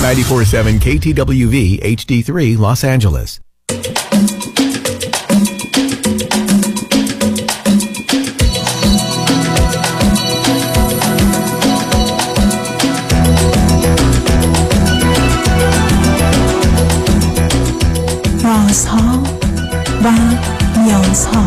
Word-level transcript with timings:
947 0.00 0.80
KTWV 0.80 1.80
HD3 1.82 2.56
Los 2.56 2.84
Angeles 2.84 3.40
رازها 18.44 19.22
و 20.04 20.12
نیازها 20.78 21.46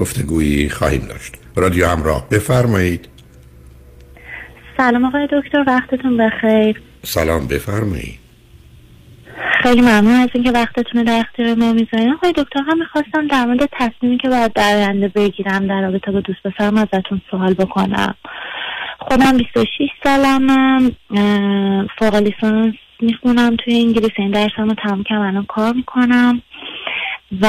گفتگویی 0.00 0.68
خواهیم 0.68 1.06
داشت. 1.08 1.34
رادیو 1.56 1.86
همراه 1.88 2.28
بفرمایید. 2.30 3.08
سلام 4.76 5.04
آقای 5.04 5.28
دکتر 5.32 5.64
وقتتون 5.66 6.16
بخیر. 6.16 6.80
سلام 7.02 7.46
بفرمایید. 7.46 8.18
خیلی 9.62 9.80
ممنون 9.80 10.14
از 10.14 10.28
اینکه 10.34 10.50
وقتتون 10.50 11.00
رو 11.00 11.04
در 11.04 11.18
اختیار 11.18 11.54
ما 11.54 11.72
می‌ذارین. 11.72 12.12
آقای 12.12 12.32
دکتر 12.32 12.60
هم 12.68 12.78
می‌خواستم 12.78 13.26
در 13.26 13.44
مورد 13.44 13.68
تصمیمی 13.72 14.18
که 14.18 14.28
باید 14.28 14.52
در 14.52 14.76
آینده 14.76 15.08
بگیرم 15.08 15.66
در 15.66 15.80
رابطه 15.80 16.10
با 16.10 16.20
دوست 16.20 16.42
پسرم 16.44 16.76
ازتون 16.76 17.20
سوال 17.30 17.54
بکنم. 17.54 18.14
خودم 18.98 19.36
26 19.36 19.68
سالمم 20.04 20.90
فوق 21.98 22.14
لیسانس 22.14 22.74
می‌خونم 23.00 23.56
توی 23.56 23.74
انگلیس 23.74 24.10
این 24.16 24.30
درسم 24.30 24.68
رو 24.68 24.74
تمام 24.74 25.02
کردم 25.02 25.20
الان 25.22 25.44
کار 25.44 25.72
می‌کنم. 25.72 26.42
و 27.40 27.46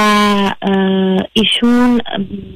ایشون 1.33 2.01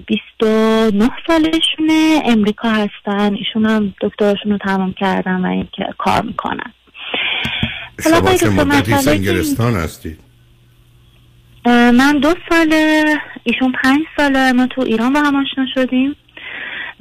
29 0.08 1.10
سالشونه 1.28 2.22
امریکا 2.26 2.70
هستن. 2.70 3.36
ایشون 3.36 3.66
هم 3.66 3.94
دکترشون 4.02 4.52
رو 4.52 4.58
تمام 4.58 4.94
کردن 4.94 5.46
و 5.46 5.48
این 5.48 5.68
که 5.72 5.86
کار 5.98 6.22
می‌کنن. 6.22 6.74
شما 8.04 8.34
چه 8.34 8.50
مدتی 8.50 8.94
سنگلستان 8.94 9.74
هستید؟ 9.74 10.20
من 11.66 12.20
دو 12.22 12.34
ساله 12.50 13.04
ایشون 13.44 13.74
پنج 13.84 14.02
ساله 14.18 14.52
ما 14.52 14.68
تو 14.68 14.82
ایران 14.82 15.14
با 15.14 15.20
هم 15.20 15.36
آشنا 15.36 15.66
شدیم. 15.76 16.16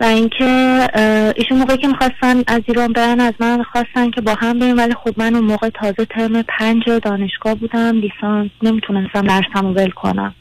و 0.03 0.05
اینکه 0.05 0.89
ایشون 1.37 1.59
موقعی 1.59 1.77
که 1.77 1.89
می‌خواستن 1.89 2.43
از 2.47 2.61
ایران 2.69 2.93
برن 2.93 3.21
از 3.21 3.35
من 3.41 3.63
خواستن 3.63 4.11
که 4.11 4.21
با 4.21 4.35
هم 4.35 4.59
بریم 4.59 4.77
ولی 4.77 4.95
خب 4.95 5.15
من 5.17 5.35
اون 5.35 5.45
موقع 5.45 5.69
تازه 5.69 6.05
ترم 6.05 6.43
پنج 6.43 6.89
دانشگاه 7.03 7.55
بودم 7.55 8.01
لیسانس 8.01 8.51
نمی‌تونستم 8.63 9.23
درسم 9.23 9.67
ول 9.67 9.91
کنم. 9.91 10.35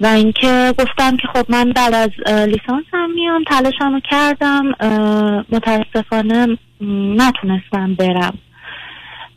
و 0.00 0.06
اینکه 0.06 0.74
گفتم 0.78 1.16
که 1.16 1.28
خب 1.34 1.44
من 1.48 1.72
بعد 1.72 1.94
از 1.94 2.10
لیسانسم 2.26 3.10
میام 3.14 3.44
تلاشم 3.44 3.92
رو 3.92 4.00
کردم 4.00 4.64
متاسفانه 5.52 6.58
نتونستم 7.16 7.94
برم. 7.94 8.38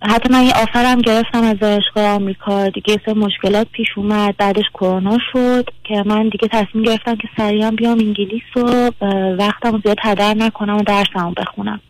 حتی 0.01 0.29
من 0.29 0.44
یه 0.44 0.53
آفرم 0.53 1.01
گرفتم 1.01 1.44
از 1.44 1.59
دانشگاه 1.59 2.06
آمریکا. 2.06 2.69
دیگه 2.69 3.01
سه 3.06 3.13
مشکلات 3.13 3.67
پیش 3.72 3.88
اومد. 3.95 4.38
بعدش 4.38 4.66
کرونا 4.73 5.17
شد 5.34 5.69
که 5.84 6.03
من 6.06 6.29
دیگه 6.29 6.47
تصمیم 6.51 6.84
گرفتم 6.84 7.16
که 7.16 7.28
سریعا 7.38 7.72
بیام 7.72 8.00
انگلیس 8.00 8.41
و 8.56 8.91
وقتم 9.40 9.81
زیاد 9.84 9.97
هدر 10.01 10.34
نکنم 10.34 10.78
و 10.78 10.84
درسم 10.84 11.34
بخونم. 11.38 11.81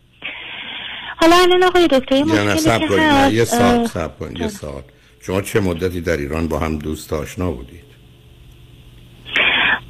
حالا 1.16 1.36
الان 1.36 1.62
آقای 1.62 1.88
دکتر 1.88 2.16
یه 2.16 2.24
مشکلی 2.24 2.88
که 2.88 3.30
یه 3.32 3.44
سال 3.44 3.86
سب 3.86 4.18
کن 4.18 4.36
یه 4.36 4.48
سال. 4.48 4.82
شما 5.20 5.40
چه 5.40 5.60
مدتی 5.60 6.00
در 6.00 6.16
ایران 6.16 6.48
با 6.48 6.58
هم 6.58 6.78
دوست 6.78 7.12
آشنا 7.12 7.50
بودید؟ 7.50 7.91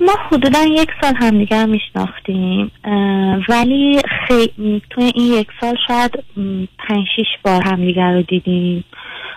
ما 0.06 0.12
حدودا 0.30 0.58
یک 0.68 0.88
سال 1.00 1.14
همدیگر 1.14 1.66
میشناختیم 1.66 2.70
ولی 3.48 4.00
خیلی 4.28 4.82
توی 4.90 5.12
این 5.14 5.32
یک 5.32 5.48
سال 5.60 5.76
شاید 5.88 6.24
پنج 6.78 7.06
شیش 7.16 7.26
بار 7.44 7.62
همدیگر 7.62 8.12
رو 8.12 8.22
دیدیم. 8.22 8.84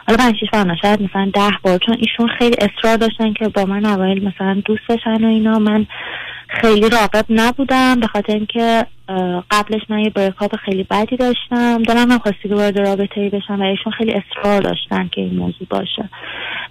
حالا 0.08 0.18
پنج 0.18 0.36
شیش 0.40 0.50
بار 0.54 0.76
شاید 0.82 1.02
مثلا 1.02 1.32
ده 1.34 1.58
بار 1.64 1.78
چون 1.78 1.98
ایشون 2.00 2.28
خیلی 2.40 2.56
اصرار 2.62 2.98
داشتن 2.98 3.34
که 3.34 3.48
با 3.48 3.66
من 3.66 3.86
اوایل 3.86 4.28
مثلا 4.28 4.62
دوست 4.66 4.88
بشن 4.90 5.24
و 5.24 5.28
اینا. 5.28 5.60
من 5.60 5.86
خیلی 6.62 6.90
راقب 6.90 7.26
نبودم 7.30 8.00
به 8.00 8.08
خاطر 8.08 8.34
اینکه 8.34 8.86
قبلش 9.52 9.82
من 9.90 10.00
یه 10.00 10.10
بریکاپ 10.10 10.56
خیلی 10.56 10.84
بدی 10.84 11.18
داشتم. 11.18 11.84
دلم 11.84 12.12
هم 12.12 12.20
خواستی 12.20 12.50
که 12.50 12.56
وارد 12.56 12.80
رابطه 12.80 13.22
ای 13.22 13.30
بشم 13.30 13.62
و 13.62 13.64
ایشون 13.64 13.94
خیلی 13.94 14.14
اصرار 14.14 14.62
داشتن 14.62 15.08
که 15.08 15.22
این 15.22 15.36
موضوع 15.36 15.68
باشه. 15.70 16.10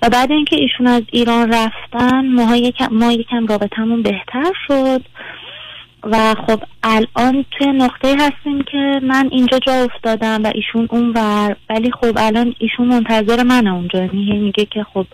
و 0.03 0.09
بعد 0.09 0.31
اینکه 0.33 0.57
ایشون 0.57 0.87
از 0.87 1.03
ایران 1.13 1.53
رفتن 1.53 2.27
ما 2.27 2.57
یکم, 2.57 2.89
ما 2.93 3.13
یکم 3.13 3.47
رابطمون 3.47 4.03
بهتر 4.03 4.53
شد. 4.67 5.03
و 6.03 6.35
خب 6.47 6.63
الان 6.83 7.45
توی 7.51 7.67
نقطه 7.67 8.17
هستیم 8.19 8.63
که 8.73 9.01
من 9.03 9.29
اینجا 9.33 9.59
جا 9.59 9.73
افتادم 9.73 10.43
و 10.45 10.53
ایشون 10.55 10.89
اونور. 10.91 11.57
ولی 11.71 11.91
خب 11.91 12.13
الان 12.17 12.55
ایشون 12.59 12.89
منتظر 12.89 13.43
من 13.43 13.67
اونجا. 13.67 13.99
یعنی 13.99 14.39
میگه 14.39 14.65
که 14.65 14.85
خب 14.95 15.07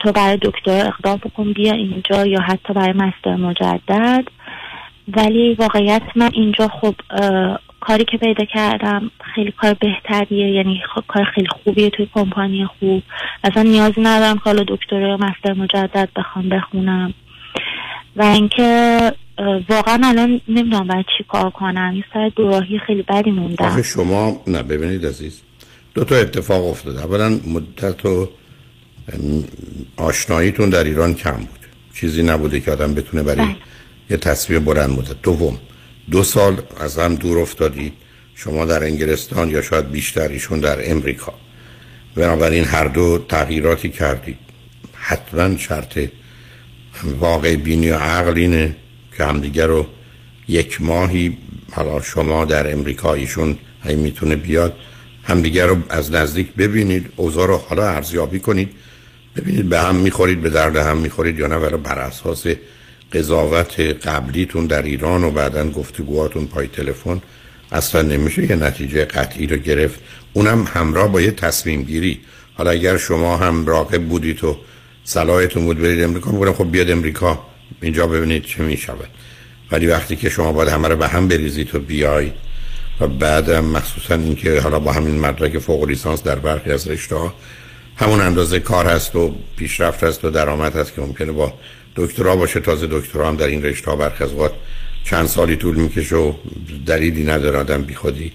تو 0.00 0.12
برای 0.12 0.38
دکتر 0.42 0.86
اقدام 0.86 1.16
بکن 1.16 1.52
بیا 1.52 1.72
اینجا 1.72 2.26
یا 2.26 2.40
حتی 2.40 2.72
برای 2.74 2.92
مستر 2.92 3.36
مجدد. 3.36 4.24
ولی 5.16 5.54
واقعیت 5.54 6.02
من 6.16 6.30
اینجا 6.34 6.68
خب 6.68 6.94
کاری 7.80 8.04
که 8.04 8.16
پیدا 8.16 8.44
کردم 8.44 9.10
خیلی 9.34 9.52
کار 9.52 9.74
بهتریه 9.74 10.50
یعنی 10.50 10.82
کار 11.08 11.24
خیلی 11.34 11.48
خوبیه 11.64 11.90
توی 11.90 12.08
کمپانی 12.14 12.66
خوب. 12.66 13.02
اصلا 13.44 13.62
نیازی 13.62 14.00
ندارم 14.00 14.34
که 14.34 14.44
حالا 14.44 14.64
دکترا 14.68 15.08
یا 15.08 15.16
مستر 15.16 15.52
مجدد 15.52 16.08
بخوام 16.16 16.48
بخونم. 16.48 17.14
و 18.16 18.22
اینکه 18.22 19.12
واقعا 19.68 20.00
الان 20.04 20.40
نمی‌دونم 20.48 20.86
باید 20.86 21.06
چی 21.18 21.24
کار 21.28 21.50
کنم. 21.50 21.92
یه 21.96 22.04
سر 22.12 22.30
دوراهی 22.36 22.78
خیلی 22.78 23.02
بدی 23.02 23.30
موندم. 23.30 23.64
آخه 23.64 23.82
شما 23.82 24.42
نه 24.46 24.62
ببینید 24.62 25.06
عزیز 25.06 25.42
دو 25.94 26.04
تا 26.04 26.16
اتفاق 26.16 26.66
افتاده. 26.66 27.04
اولا 27.04 27.28
مدت 27.28 28.06
و 28.06 28.28
آشناییتون 29.96 30.70
در 30.70 30.84
ایران 30.84 31.14
کم 31.14 31.36
بود. 31.36 31.60
چیزی 31.94 32.22
نبوده 32.22 32.60
که 32.60 32.70
آدم 32.70 32.94
بتونه 32.94 33.22
برای 33.22 33.46
بله. 33.46 33.56
یه 34.10 34.16
تصویر 34.16 34.58
بلند 34.58 34.90
مدت. 34.90 35.22
دوم 35.22 35.58
دو 36.10 36.22
سال 36.22 36.62
از 36.80 36.98
هم 36.98 37.14
دور 37.14 37.38
افتادید. 37.38 37.92
شما 38.34 38.64
در 38.64 38.84
انگلستان 38.84 39.50
یا 39.50 39.62
شاید 39.62 39.90
بیشتر 39.90 40.28
ایشون 40.28 40.60
در 40.60 40.90
امریکا. 40.90 41.34
بنابراین 42.14 42.64
هر 42.64 42.84
دو 42.84 43.24
تغییراتی 43.28 43.88
کردید. 43.88 44.38
حتما 44.94 45.56
شرط 45.56 45.98
واقع 47.04 47.56
بینی 47.56 47.90
و 47.90 47.94
عقل 47.94 48.38
اینه 48.38 48.76
که 49.16 49.24
همدیگه 49.24 49.66
رو 49.66 49.86
یک 50.48 50.82
ماهی 50.82 51.38
حالا 51.72 52.02
شما 52.02 52.44
در 52.44 52.72
امریکا 52.72 53.14
ایشون 53.14 53.58
هی 53.84 53.96
می‌تونه 53.96 54.36
بیاد 54.36 54.74
همدیگه 55.24 55.66
رو 55.66 55.76
از 55.88 56.12
نزدیک 56.12 56.54
ببینید 56.54 57.12
اوضاع 57.16 57.46
رو 57.46 57.56
حالا 57.56 57.88
ارزیابی 57.88 58.40
کنید. 58.40 58.70
ببینید 59.36 59.68
به 59.68 59.80
هم 59.80 59.96
می‌خورید 59.96 60.42
به 60.42 60.50
درد 60.50 60.76
هم 60.76 60.96
می‌خورید 60.96 61.38
یا 61.38 61.46
نه 61.46 61.56
ولی 61.56 61.76
بر 61.76 61.98
اساس 61.98 62.46
قضاوت 63.12 63.80
قبلیتون 63.80 64.66
در 64.66 64.82
ایران 64.82 65.24
و 65.24 65.30
بعدا 65.30 65.70
گفتگوهاتون 65.70 66.46
پای 66.46 66.66
تلفن 66.66 67.22
اصلا 67.72 68.02
نمیشه 68.02 68.50
یه 68.50 68.56
نتیجه 68.56 69.04
قطعی 69.04 69.46
رو 69.46 69.56
گرفت. 69.56 70.00
اونم 70.32 70.68
همراه 70.74 71.12
با 71.12 71.20
یه 71.20 71.30
تصمیم 71.30 71.82
گیری 71.82 72.20
حالا 72.54 72.70
اگر 72.70 72.96
شما 72.96 73.36
هم 73.36 73.66
راقب 73.66 74.02
بودید 74.02 74.44
و 74.44 74.58
صلاحتون 75.04 75.64
بود 75.64 75.78
برید 75.78 76.02
امریکا 76.02 76.30
میگم 76.30 76.52
خب 76.52 76.70
بیاد 76.70 76.90
امریکا 76.90 77.46
اینجا 77.82 78.06
ببینید 78.06 78.44
چه 78.44 78.62
می‌شود. 78.62 79.08
ولی 79.70 79.86
وقتی 79.86 80.16
که 80.16 80.28
شما 80.28 80.52
باید 80.52 80.68
همه 80.68 80.88
رو 80.88 80.96
به 80.96 81.08
هم 81.08 81.28
بریزید 81.28 81.74
و 81.74 81.78
بیاید 81.78 82.32
و 83.00 83.06
بعدم 83.06 83.64
مخصوصا 83.64 84.14
اینکه 84.14 84.60
حالا 84.60 84.78
با 84.78 84.92
همین 84.92 85.18
مدرک 85.18 85.58
فوق 85.58 85.84
لیسانس 85.84 86.22
در 86.22 86.34
برخی 86.34 86.70
از 86.70 86.88
رشته 86.88 87.16
ها 87.16 87.34
همون 88.00 88.20
اندازه 88.20 88.60
کار 88.60 88.86
هست 88.86 89.16
و 89.16 89.34
پیشرفت 89.56 90.04
هست 90.04 90.24
و 90.24 90.30
درآمد 90.30 90.76
هست 90.76 90.94
که 90.94 91.00
ممکنه 91.00 91.32
با 91.32 91.52
دکترا 91.96 92.36
باشه. 92.36 92.60
تازه 92.60 92.86
دکترا 92.90 93.28
هم 93.28 93.36
در 93.36 93.46
این 93.46 93.62
رشته 93.62 93.90
ها 93.90 94.12
اوقات 94.20 94.52
چند 95.04 95.26
سالی 95.26 95.56
طول 95.56 95.76
می‌کشه 95.76 96.16
و 96.16 96.32
دلیلی 96.86 97.24
نداره. 97.24 97.58
آدم 97.58 97.82
بی 97.82 97.94
خودی 97.94 98.32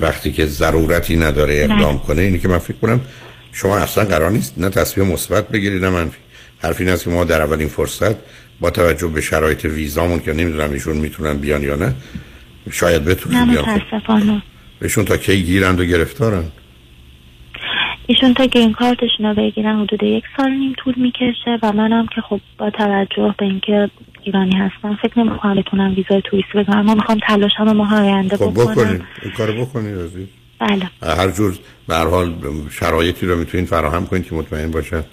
وقتی 0.00 0.32
که 0.32 0.46
ضرورتی 0.46 1.16
نداره 1.16 1.68
اقدام 1.70 1.98
کنه. 1.98 2.22
اینی 2.22 2.38
که 2.38 2.48
من 2.48 2.58
فکر 2.58 2.76
کنم 2.82 3.00
شما 3.52 3.76
اصلا 3.76 4.04
قرار 4.04 4.30
نیست 4.30 4.54
نه 4.56 4.68
تصمیم 4.68 5.06
مثبت 5.06 5.48
بگیرید 5.48 5.84
نه 5.84 5.90
منفی. 5.90 6.18
حرف 6.58 6.80
این 6.80 6.88
است 6.88 7.04
که 7.04 7.10
ما 7.10 7.24
در 7.24 7.42
اولین 7.42 7.68
فرصت 7.68 8.16
با 8.60 8.70
توجه 8.70 9.08
به 9.08 9.20
شرایط 9.20 9.64
ویزامون 9.64 10.20
که 10.20 10.32
نمی‌دونم 10.32 10.72
ایشون 10.72 10.96
می‌تونن 10.96 11.38
بیان 11.38 11.62
یا 11.62 11.76
نه 11.76 11.94
شاید 12.70 13.04
بتونن 13.04 13.50
بیان. 13.50 13.82
بهشون 14.80 15.04
تا 15.04 15.16
کی 15.16 15.42
گیرند 15.42 15.80
و 15.80 15.84
گرفتارن 15.84 16.44
ایشون 18.06 18.34
تا 18.34 18.44
گرین 18.44 18.72
کارتشون 18.72 19.26
رو 19.26 19.34
بگیرن 19.34 19.80
حدود 19.80 20.02
یک 20.02 20.24
سال 20.36 20.50
نیم 20.50 20.72
طول 20.76 20.94
می‌کشه 20.96 21.58
و 21.62 21.72
منم 21.72 22.06
که 22.06 22.20
خب 22.20 22.40
با 22.58 22.70
توجه 22.70 23.34
به 23.38 23.44
اینکه 23.44 23.90
ایرانی 24.22 24.56
هستم 24.56 24.98
فکر 25.02 25.18
نمی‌کنم 25.18 25.54
بتونم 25.54 25.94
ویزای 25.96 26.22
توریستی 26.24 26.52
بگیرم 26.54 26.80
ما 26.80 26.94
می‌خوام 26.94 27.18
تلاشم 27.26 27.72
ماه 27.72 28.00
آینده 28.00 28.36
خب 28.36 28.50
بکنم. 28.50 29.00
این 29.22 29.32
کارو 29.36 29.64
بکنید 29.64 29.98
عزیز 29.98 30.26
بله. 30.58 31.14
هر 31.16 31.30
جور 31.30 31.58
به 31.88 31.94
هر 31.94 32.06
حال 32.06 32.34
شرایطی 32.70 33.26
رو 33.26 33.38
می‌تونید 33.38 33.66
فراهم 33.66 34.06
کنید 34.06 34.28
که 34.28 34.34
مطمئن 34.34 34.70
باشن 34.70 35.04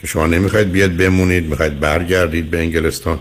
که 0.00 0.06
شما 0.06 0.26
نمی‌خواید 0.26 0.72
بیاد 0.72 0.96
بمونید 0.96 1.46
می‌خواید 1.46 1.80
برگردید 1.80 2.50
به 2.50 2.58
انگلستان. 2.58 3.18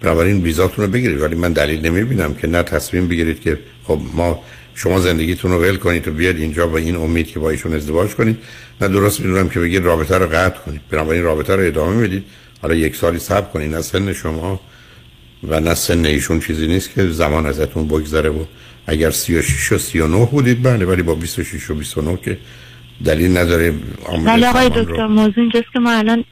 بنابراین 0.00 0.42
ویزاتون 0.42 0.84
رو 0.84 0.90
بگیرید. 0.90 1.20
ولی 1.20 1.34
من 1.34 1.52
دلیل 1.52 1.86
نمی‌بینم 1.86 2.34
که 2.34 2.46
نه 2.46 2.62
تصمیم 2.62 3.08
بگیرید 3.08 3.40
که 3.40 3.58
خب 3.84 3.98
ما 4.14 4.38
شما 4.74 4.98
زندگیتون 5.00 5.50
رو 5.50 5.58
ول 5.58 5.76
کنید 5.76 6.08
و 6.08 6.10
بیاد 6.12 6.36
اینجا 6.36 6.66
با 6.66 6.78
این 6.78 6.96
امید 6.96 7.26
که 7.26 7.38
با 7.38 7.50
ایشون 7.50 7.74
ازدواج 7.74 8.10
کنید. 8.14 8.38
نه 8.80 8.88
درست 8.88 9.20
می‌دونم 9.20 9.48
که 9.48 9.60
بگید 9.60 9.84
رابطه 9.84 10.18
رو 10.18 10.26
قطع 10.26 10.58
کنید. 10.58 10.80
بنابراین 10.90 11.22
رابطه 11.22 11.56
رو 11.56 11.62
ادامه 11.66 12.02
بدید 12.06 12.24
حالا 12.62 12.74
یک 12.74 12.96
سالی 12.96 13.18
صبر 13.18 13.48
کنید. 13.52 13.74
نه 13.74 13.80
سن 13.82 14.12
شما 14.12 14.60
و 15.48 15.60
نه 15.60 15.74
سن 15.74 16.04
ایشون 16.04 16.40
چیزی 16.40 16.66
نیست 16.66 16.94
که 16.94 17.06
زمان 17.06 17.46
ازتون 17.46 17.88
بگذره 17.88 18.30
و 18.30 18.44
اگر 18.86 19.10
36 19.10 19.72
و 19.72 19.78
39 19.78 20.26
بودید 20.26 20.62
بله 20.62 20.84
ولی 20.84 21.02
با 21.02 21.14
26 21.14 21.70
و 21.70 21.74
29 21.74 22.16
که 22.24 22.38
دلیل 23.04 23.36
نداره 23.38 23.74
ولی 24.26 24.44
آقای 24.44 24.62
زمان 24.68 24.72
رو- 24.74 24.84
دکتر 24.84 25.06
موضوع 25.06 25.38
اینجاست 25.38 25.72
که 25.72 25.78
ما 25.78 25.92
الان 25.92 26.24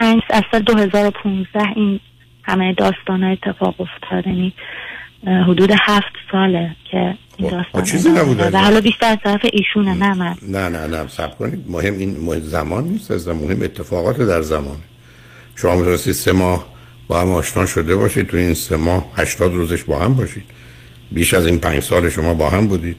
پنج 0.00 0.20
از 0.30 0.42
سال 0.52 0.60
2015 0.62 1.68
این 1.76 2.00
همه 2.44 2.74
داستان 2.74 3.24
اتفاق 3.24 3.74
افتاد 3.80 4.24
اه، 4.26 4.52
حدود 5.26 5.70
هفت 5.80 6.12
ساله 6.32 6.76
که 6.90 7.14
این 7.36 7.50
خب، 7.50 7.56
داستان 7.56 7.84
چیزی 7.84 8.08
نبوده. 8.08 8.50
و 8.50 8.56
حالا 8.56 8.80
بیشتر 8.80 9.06
از 9.06 9.18
طرف 9.24 9.40
ایشونه 9.52 9.94
نه 9.94 10.14
من. 10.14 10.34
نه 10.48 10.68
نه 10.68 10.86
نه 10.86 11.08
سب 11.08 11.38
کنید. 11.38 11.64
مهم 11.68 11.98
این 11.98 12.20
مهم 12.20 12.40
زمان 12.40 12.84
نیست 12.84 13.10
از 13.10 13.28
مهم 13.28 13.62
اتفاقات 13.62 14.16
در 14.16 14.42
زمان. 14.42 14.76
شما 15.56 15.76
می‌تونستید 15.76 16.12
سه 16.12 16.32
ماه 16.32 16.66
با 17.08 17.20
هم 17.20 17.32
آشنا 17.32 17.66
شده 17.66 17.96
باشید 17.96 18.26
تو 18.26 18.36
این 18.36 18.54
سه 18.54 18.76
ماه 18.76 19.06
هشتاد 19.16 19.54
روزش 19.54 19.84
با 19.84 19.98
هم 19.98 20.14
باشید. 20.14 20.44
بیش 21.12 21.34
از 21.34 21.46
این 21.46 21.58
پنج 21.58 21.82
سال 21.82 22.10
شما 22.10 22.34
با 22.34 22.50
هم 22.50 22.66
بودید. 22.66 22.96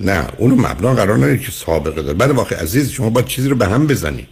نه 0.00 0.26
اونو 0.38 0.56
مبنا 0.56 0.94
قرار 0.94 1.16
ندارید 1.16 1.40
که 1.40 1.50
سابقه 1.50 2.02
داره. 2.02 2.18
بعد 2.18 2.30
واقع 2.30 2.56
عزیز 2.56 2.90
شما 2.90 3.10
باید 3.10 3.26
چیزی 3.26 3.48
رو 3.48 3.56
به 3.56 3.66
هم 3.66 3.86
بزنید. 3.86 4.28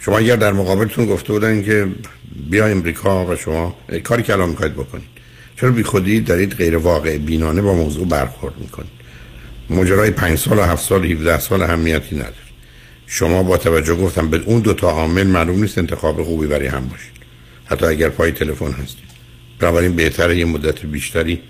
شما 0.00 0.18
اگر 0.18 0.36
در 0.36 0.52
مقابلتون 0.52 1.06
گفته 1.06 1.32
بودن 1.32 1.62
که 1.62 1.88
بیا 2.50 2.66
امریکا 2.66 3.26
و 3.26 3.36
شما 3.36 3.76
کاری 4.04 4.22
که 4.22 4.32
الان 4.32 4.48
می‌خواید 4.48 4.72
بکنید. 4.74 5.15
چرا 5.60 5.70
بی 5.70 5.82
خودی 5.82 6.20
دارید 6.20 6.54
غیر 6.54 6.76
واقع 6.76 7.18
بینانه 7.18 7.62
با 7.62 7.74
موضوع 7.74 8.08
برخورد 8.08 8.54
می‌کنید؟ 8.58 8.90
ماجرای 9.70 10.10
پنج 10.10 10.38
سال 10.38 10.58
و 10.58 10.62
هفت 10.62 10.88
سال 10.88 11.04
و 11.04 11.08
17 11.08 11.38
سال 11.38 11.62
اهمیتی 11.62 12.16
نداره. 12.16 12.34
شما 13.06 13.42
با 13.42 13.56
توجه 13.56 13.94
گفتم 13.94 14.30
به 14.30 14.42
اون 14.46 14.60
دو 14.60 14.74
تا 14.74 14.90
عامل 14.90 15.26
معلوم 15.26 15.60
نیست 15.62 15.78
انتخاب 15.78 16.22
خوبی 16.22 16.46
برای 16.46 16.66
هم 16.66 16.88
باشید. 16.88 17.12
حتی 17.64 17.86
اگر 17.86 18.08
پای 18.08 18.32
تلفن 18.32 18.72
هستید. 18.72 19.06
بنابراین 19.58 19.96
بهتره 19.96 20.38
یه 20.38 20.44
مدت 20.44 20.86
بیشتری 20.86 21.40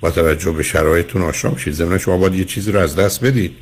با 0.00 0.10
توجه 0.10 0.52
به 0.52 0.62
شرایطتون 0.62 1.22
آشنا 1.22 1.50
بشید. 1.50 1.74
ضمن 1.74 1.98
شما 1.98 2.16
باید 2.16 2.34
یه 2.34 2.44
چیزی 2.44 2.72
رو 2.72 2.80
از 2.80 2.96
دست 2.96 3.24
بدید. 3.24 3.52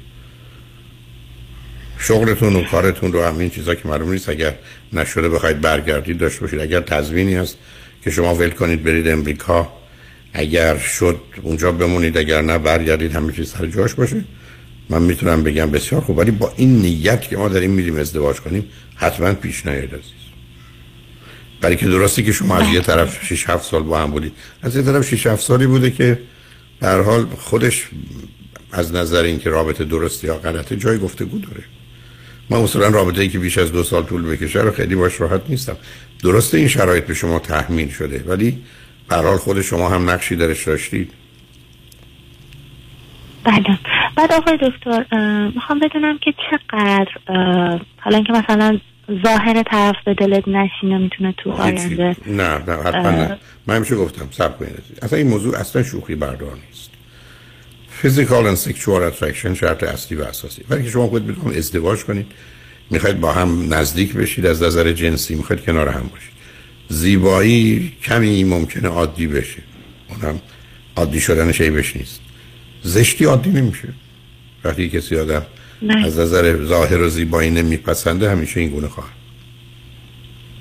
شغلتون 1.99 2.56
و 2.56 2.64
کارتون 2.64 3.12
رو 3.12 3.23
همین 3.23 3.50
چیزا 3.50 3.75
که 3.75 3.88
معلوم 3.88 4.12
نیست. 4.12 4.29
اگر 4.29 4.55
نشده 4.93 5.29
بخواید 5.29 5.61
برگردید 5.61 6.19
داشته 6.19 6.40
باشید. 6.40 6.61
اگر 6.61 6.80
تضمینی 6.80 7.35
هست 7.35 7.59
که 8.04 8.11
شما 8.11 8.35
ول 8.35 8.50
کنید 8.50 8.83
برید 8.83 9.09
امریکا 9.09 9.80
اگر 10.33 10.79
شد 10.79 11.21
اونجا 11.43 11.73
بمونید 11.73 12.19
اگر 12.19 12.43
نه 12.43 12.59
برگردید 12.59 13.13
همه 13.13 13.33
چیز 13.33 13.51
سر 13.51 13.67
جاش 13.67 13.95
باشه. 13.95 14.25
من 14.89 15.03
می‌تونم 15.03 15.43
بگم 15.43 15.71
بسیار 15.71 16.01
خوب. 16.01 16.19
ولی 16.19 16.31
با 16.31 16.53
این 16.57 16.83
نیت 16.83 17.23
که 17.23 17.37
ما 17.37 17.49
داریم 17.49 17.71
میریم 17.71 17.97
ازدواج 17.97 18.41
کنیم 18.41 18.65
حتما 18.95 19.33
پیش 19.33 19.67
نیاید 19.67 19.95
عزیز. 19.95 20.21
برای 21.61 21.77
که 21.77 21.87
درستی 21.87 22.23
که 22.23 22.33
شما 22.33 22.57
از 22.57 22.75
یه 22.75 22.81
طرف 22.81 23.27
6 23.27 23.51
7 23.51 23.71
سال 23.71 23.83
با 23.83 23.99
هم 23.99 24.11
بودید. 24.11 24.33
از 24.63 24.77
یه 24.77 24.83
طرف 24.83 25.09
6 25.09 25.27
7 25.27 25.43
سالی 25.43 25.67
بوده 25.67 25.91
که 25.91 26.19
به 26.81 26.87
هر 26.87 27.01
حال 27.01 27.27
خودش 27.39 27.89
از 28.73 28.95
نظر 28.95 29.23
اینکه 29.23 29.51
رابطه 29.51 29.85
درستی 29.85 30.27
یا 30.27 30.37
غلطه 30.37 30.77
جای 30.77 30.99
گفتگو 30.99 31.39
داره. 31.39 31.63
من 32.51 32.59
اصولا 32.59 32.89
رابطه 32.89 33.21
ای 33.21 33.29
که 33.29 33.39
بیش 33.39 33.59
از 33.59 33.73
دو 33.73 33.83
سال 33.83 34.03
طول 34.03 34.23
بکشه 34.23 34.61
رو 34.61 34.71
خیلی 34.71 34.95
باش 34.95 35.21
راحت 35.21 35.41
نیستم. 35.49 35.77
درسته 36.23 36.59
این 36.59 36.69
شرایط 36.69 37.05
به 37.05 37.15
شما 37.15 37.39
تحمیل 37.39 37.91
شده 37.91 38.25
ولی 38.27 38.59
حال 39.11 39.37
خود 39.37 39.61
شما 39.61 39.88
هم 39.88 40.11
نقشی 40.11 40.37
درش 40.37 40.69
داشتید 40.69 41.12
بله. 43.45 43.79
بعد 44.17 44.33
آقای 44.33 44.59
دکتر 44.62 45.05
می‌خوام 45.55 45.79
بدونم 45.79 46.19
که 46.19 46.35
چقدر 46.50 47.09
حالا 48.00 48.17
اینکه 48.17 48.33
مثلا 48.33 48.79
ظاهر 49.26 49.62
طرف 49.62 49.97
به 50.07 50.14
دلت 50.14 50.49
نشینه 50.49 50.99
می‌تونه 50.99 51.35
تو. 51.37 51.50
آینده 51.50 52.17
نه 52.26 52.59
نه 52.59 52.76
حتما 52.76 53.11
نه. 53.11 53.38
من 53.67 53.76
همیشه 53.76 53.97
گفتم 53.97 54.29
سب 54.31 54.59
کنید 54.59 54.83
اصلا 55.02 55.19
این 55.19 55.29
موضوع 55.29 55.57
اصلا 55.57 55.83
شوخی 55.83 56.14
بردار 56.14 56.52
نیست. 56.69 56.90
Physical 58.02 58.45
and 58.55 58.69
sexual 58.69 59.12
attraction 59.12 59.55
شرط 59.55 59.83
اصلی 59.83 60.19
و 60.19 60.23
اساسی. 60.23 60.64
ولی 60.71 60.83
که 60.83 60.90
شما 60.90 61.07
خود 61.07 61.26
بتونید 61.26 61.59
ازدواج 61.59 62.05
کنید 62.05 62.26
می‌خواید 62.90 63.21
با 63.21 63.33
هم 63.33 63.75
نزدیک 63.75 64.14
بشید 64.14 64.47
از 64.47 64.62
نظر 64.62 64.93
جنسی 64.93 65.35
می‌خواید 65.35 65.64
کنار 65.64 65.88
هم 65.88 66.11
باشید. 66.12 66.39
زیبایی 66.90 67.92
کمی 68.02 68.44
ممکنه 68.44 68.88
عادی 68.88 69.26
بشه. 69.26 69.62
اونم 70.09 70.40
عادی 70.97 71.20
شدنش 71.20 71.61
عیبش 71.61 71.97
نیست. 71.97 72.20
زشتی 72.82 73.25
عادی 73.25 73.50
نمیشه. 73.50 73.88
وقتی 74.64 74.88
کسی 74.88 75.16
آدم 75.16 75.42
نه. 75.82 76.06
از 76.06 76.18
نظر 76.18 76.64
ظاهر 76.64 76.99
و 76.99 77.09
زیبایی 77.09 77.50
نمیپسنده 77.50 78.30
همیشه 78.30 78.61
این 78.61 78.70
گونه 78.70 78.88
خواهد. 78.88 79.20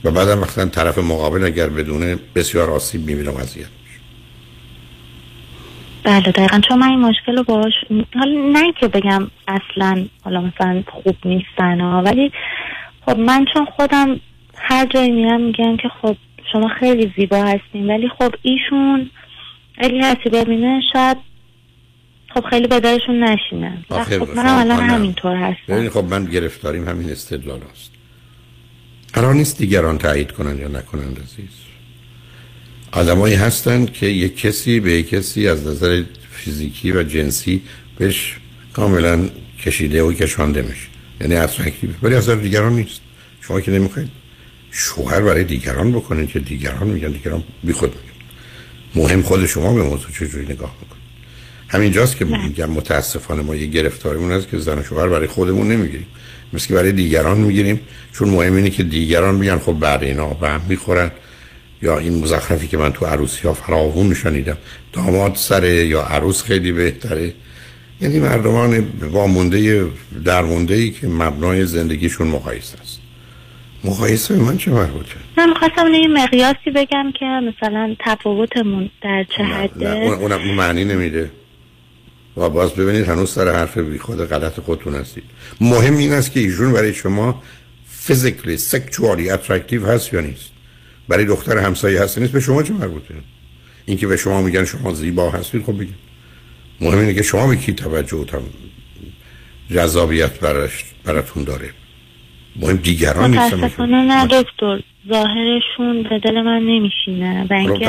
و 0.04 0.12
بعدم 0.12 0.40
مثلا 0.40 0.66
طرف 0.66 0.98
مقابل 0.98 1.44
اگر 1.44 1.70
بدونه 1.70 2.18
بسیار 2.36 2.70
آسیب 2.70 3.06
می‌بینه 3.06 3.32
میشه 3.32 3.68
بله 6.04 6.32
دقیقا. 6.32 6.62
چون 6.68 6.80
من 6.80 6.90
این 6.90 7.00
مشکل 7.00 7.38
رو 7.38 7.44
باش 7.44 7.74
حالا 8.16 8.52
نه 8.54 8.74
که 8.80 8.88
بگم 8.88 9.32
اصلا 9.48 10.06
حالا 10.24 10.42
مثلا 10.42 10.84
خوب 10.88 11.16
نیستن 11.26 11.82
ها 11.82 12.02
ولی 12.06 12.32
خب 13.06 13.18
من 13.18 13.46
چون 13.54 13.66
خودم 13.66 14.20
هر 14.62 14.86
جایی 14.86 15.12
میرم 15.12 15.42
میگن 15.42 15.78
که 15.78 15.90
خب 16.02 16.16
شما 16.52 16.70
خیلی 16.80 17.14
زیبا 17.18 17.44
هستین 17.44 17.88
ولی 17.92 18.10
خب 18.18 18.36
ایشون 18.42 19.10
خیلی 19.82 20.00
هستی 20.00 20.30
ببینه 20.30 20.82
شاید 20.94 21.18
خب 22.34 22.46
خیلی 22.50 22.68
به 22.68 22.80
دلشون 22.80 23.24
نشینه 23.24 23.86
آخه 23.90 24.20
خب 24.20 24.30
منم 24.36 24.60
الان 24.60 24.84
نه. 24.84 24.94
همینطور 24.94 25.36
هستم. 25.36 25.90
خب 25.90 26.04
من 26.04 26.26
گرفتاریم 26.26 26.88
همین 26.88 27.10
استدلال 27.10 27.60
است 27.72 27.92
قرار 29.14 29.34
نیست 29.34 29.58
دیگران 29.58 29.98
تایید 29.98 30.32
کنن 30.32 30.58
یا 30.58 30.68
نکنن 30.68 31.12
عزیز. 31.12 31.50
آدمایی 32.92 33.36
هستند 33.36 33.94
که 33.94 34.06
یک 34.06 34.38
کسی 34.38 34.80
به 34.80 34.92
یک 34.92 35.10
کسی 35.10 35.48
از 35.48 35.68
نظر 35.68 36.04
فیزیکی 36.32 36.92
و 36.92 37.04
جنسی 37.04 37.62
بهش 37.98 38.38
کاملا 38.74 39.30
کشیده 39.66 40.04
و 40.04 40.14
کشانده 40.14 40.62
میشه. 40.62 40.88
یعنی 41.22 41.36
attractive 41.36 41.90
ولی 42.04 42.16
از 42.16 42.30
دیگران 42.30 42.74
نیست. 42.74 43.02
شما 43.42 43.62
که 43.62 43.72
نمی‌خواید 43.72 44.10
شوهر 44.72 45.22
برای 45.22 45.44
دیگران 45.44 45.92
بکنین 45.92 46.28
که 46.28 46.40
دیگران 46.40 46.88
میگن 46.88 47.12
دیگران 47.12 47.44
بی 47.64 47.74
خود 47.74 47.90
میگن 47.90 48.10
مهم 48.96 49.22
خود 49.22 49.46
شما 49.46 49.74
به 49.74 49.84
موضوع 49.84 50.12
چجوری 50.12 50.46
نگاه 50.46 50.76
می‌کنید 50.82 51.00
همینجاست 51.68 52.18
که 52.18 52.26
میگم 52.26 52.70
متاسفانه 52.70 53.42
ما 53.42 53.56
یه 53.56 53.66
گرفتاریمون 53.66 54.32
هست 54.32 54.50
که 54.50 54.58
زن 54.58 54.80
و 54.80 54.84
شوهر 54.84 55.08
برای 55.08 55.28
خودمون 55.28 55.72
نمی‌گیریم. 55.72 56.08
مثل 56.54 56.68
که 56.68 56.74
برای 56.74 56.92
دیگران 56.92 57.38
می‌گیریم. 57.38 57.80
چون 58.14 58.30
مهم 58.30 58.56
اینه 58.56 58.70
که 58.70 58.84
دیگران 58.84 59.36
میگن 59.36 59.58
خب 59.58 59.74
بعد 59.74 60.04
اینا 60.04 60.28
به 60.28 60.50
هم 60.50 60.62
می‌خورن. 60.70 61.12
یا 61.82 61.98
این 61.98 62.24
مزخرفی 62.24 62.68
که 62.68 62.78
من 62.78 62.94
تو 62.94 63.06
عروسی 63.06 63.48
ها 63.48 63.54
فراوون 63.54 64.14
شنیدم 64.14 64.58
داماد 64.94 65.36
سره 65.36 65.88
یا 65.88 66.02
عروس 66.02 66.44
خیلی 66.44 66.72
بهتره. 66.72 67.34
یعنی 68.02 68.20
مردمان 68.20 68.88
وامونده 69.02 69.86
درمونده 70.26 70.76
ای 70.76 70.92
که 70.92 71.08
مبنای 71.08 71.66
زندگیشون 71.66 72.28
مقایسه 72.28 72.78
است. 72.82 72.89
مقایسه 73.84 74.34
به 74.34 74.44
من 74.44 74.58
چه 74.58 74.72
مربوطه؟ 74.72 75.16
من 75.38 75.50
می‌خواستم 75.50 75.94
یه 75.94 76.08
مقیاسی 76.08 76.72
بگم 76.76 77.12
که 77.20 77.26
مثلا 77.26 77.96
تفاوتمون 78.00 78.90
در 79.02 79.26
چه 79.38 79.44
حده 79.44 79.92
اون, 79.92 80.14
اونم 80.14 80.40
اون 80.40 80.56
معنی 80.56 80.86
نمیده. 80.86 81.32
و 82.38 82.50
باز 82.50 82.74
ببینید 82.74 83.08
هنوز 83.08 83.30
سر 83.30 83.56
حرف 83.56 83.78
بی 83.78 84.00
خود 84.00 84.26
غلط 84.26 84.60
خودتون 84.60 84.96
هستید. 84.96 85.24
مهم 85.62 85.98
این 85.98 86.14
است 86.14 86.32
که 86.32 86.40
ایشون 86.40 86.74
برای 86.74 86.94
شما 86.94 87.44
physically 87.90 88.58
sexually 88.58 89.30
attractive 89.30 89.86
هست 89.86 90.14
یا 90.14 90.22
نیست. 90.22 90.52
برای 91.08 91.26
دختر 91.26 91.58
همسایه 91.58 92.02
هست 92.02 92.18
نیست. 92.18 92.32
به 92.32 92.40
شما 92.40 92.64
چه 92.64 92.74
مربوطه؟ 92.74 93.14
اینکه 93.86 94.08
به 94.08 94.18
شما 94.18 94.42
میگن 94.42 94.66
شما 94.66 94.94
زیبا 94.94 95.30
هستید 95.30 95.64
خب 95.64 95.80
بگید. 95.80 95.96
مهم 96.82 97.00
اینه 97.00 97.14
که 97.14 97.22
شما 97.22 97.48
به 97.48 97.56
کی 97.56 97.74
توجه 97.74 98.18
و 98.18 98.26
جذابیت 99.74 100.40
براش 100.40 100.86
براتون 101.04 101.44
داره. 101.44 101.70
مهم 102.60 102.76
دیگران 102.76 103.32
نیستن 103.32 103.58
متاسفانه 103.58 103.96
نه 104.06 104.26
دکتر 104.28 104.80
ظاهرشون 105.10 106.04
به 106.10 106.20
دل 106.20 106.42
من 106.42 106.60
نمیشینه 106.62 107.42
و 107.44 107.46
خب 107.48 107.54
اینکه 107.54 107.86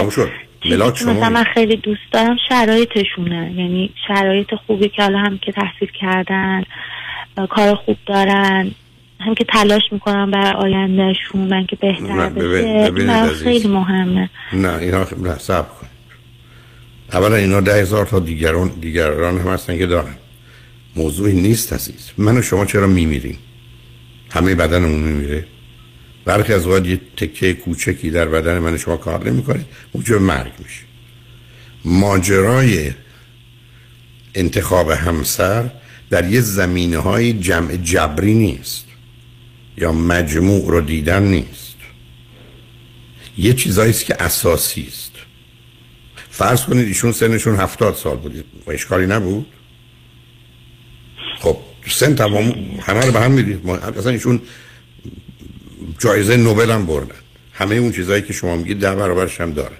چیزی 0.62 0.74
ملاک 0.76 0.94
که 0.94 1.04
مثلا 1.04 1.14
شما 1.14 1.30
من 1.30 1.44
خیلی 1.54 1.76
دوست 1.76 2.00
دارم 2.12 2.36
شرایطشونه. 2.48 3.52
یعنی 3.56 3.90
شرایط 4.08 4.54
خوبی 4.66 4.88
که 4.88 5.02
حالا 5.02 5.18
هم 5.18 5.38
که 5.38 5.52
تحصیل 5.52 5.88
کردن 6.00 6.64
کار 7.50 7.74
خوب 7.74 7.96
دارن 8.06 8.70
هم 9.20 9.34
که 9.34 9.44
تلاش 9.44 9.82
می‌کنن 9.92 10.30
برای 10.30 10.52
آیندهشون 10.52 11.40
من 11.40 11.66
که 11.66 11.76
بهتر 11.76 12.28
ببین- 12.28 12.94
بشه 13.06 13.12
عزیز. 13.12 13.42
خیلی 13.42 13.68
مهمه. 13.68 14.30
نه 14.52 14.74
اینا 14.76 15.06
نه 15.22 15.38
صبر 15.38 15.68
کن. 15.68 15.86
اولا 17.12 17.36
اینا 17.36 17.60
ده 17.60 17.74
هزار 17.74 18.06
تا 18.06 18.18
دیگران 18.18 18.68
دیگران 18.80 19.38
هم 19.38 19.48
هستن 19.48 19.78
که 19.78 19.86
دارن. 19.86 20.14
موضوعی 20.96 21.40
نیست 21.40 21.72
عزیز. 21.72 22.12
من 22.18 22.36
و 22.38 22.42
شما 22.42 22.64
چرا 22.64 22.86
میمیریم؟ 22.86 23.38
همه 24.30 24.54
بدنمون 24.54 25.00
میمیره. 25.00 25.46
برخی 26.24 26.52
از 26.52 26.66
اوقات 26.66 26.86
یه 26.86 27.00
تکه 27.16 27.54
کوچکی 27.54 28.10
در 28.10 28.28
بدن 28.28 28.58
من 28.58 28.76
شما 28.76 28.96
کار 28.96 29.30
نمی‌کنه 29.30 29.64
موجب 29.94 30.14
مرگ 30.14 30.52
میشه. 30.58 30.82
ماجرای 31.84 32.92
انتخاب 34.34 34.90
همسر 34.90 35.70
در 36.10 36.30
یه 36.30 36.40
زمینه 36.40 36.98
های 36.98 37.32
جمع 37.32 37.76
جبری 37.76 38.34
نیست 38.34 38.86
یا 39.76 39.92
مجموع 39.92 40.70
رو 40.70 40.80
دیدن 40.80 41.22
نیست. 41.22 41.76
یه 43.38 43.52
چیزایی 43.52 43.90
است 43.90 44.04
که 44.04 44.22
اساسی 44.22 44.86
است. 44.88 45.12
فرض 46.30 46.64
کنید 46.64 46.86
ایشون 46.86 47.12
سنشون 47.12 47.56
هفتاد 47.56 47.94
سال 47.94 48.16
بود. 48.16 48.44
و 48.66 48.70
اشکالی 48.70 49.06
نبود؟ 49.06 49.46
خب 51.38 51.56
سن 51.88 52.14
تمام 52.14 52.54
همه 52.82 53.06
رو 53.06 53.12
به 53.12 53.20
هم 53.20 53.30
می‌دید 53.30 53.68
اصلا 53.68 54.12
ایشون 54.12 54.40
جایزه 55.98 56.36
نوبل 56.36 56.70
هم 56.70 56.86
بردن. 56.86 57.14
همه 57.52 57.74
اون 57.74 57.92
چیزهایی 57.92 58.22
که 58.22 58.32
شما 58.32 58.56
میگید 58.56 58.80
ده 58.80 58.94
برابرش 58.94 59.40
هم 59.40 59.52
دارن. 59.52 59.76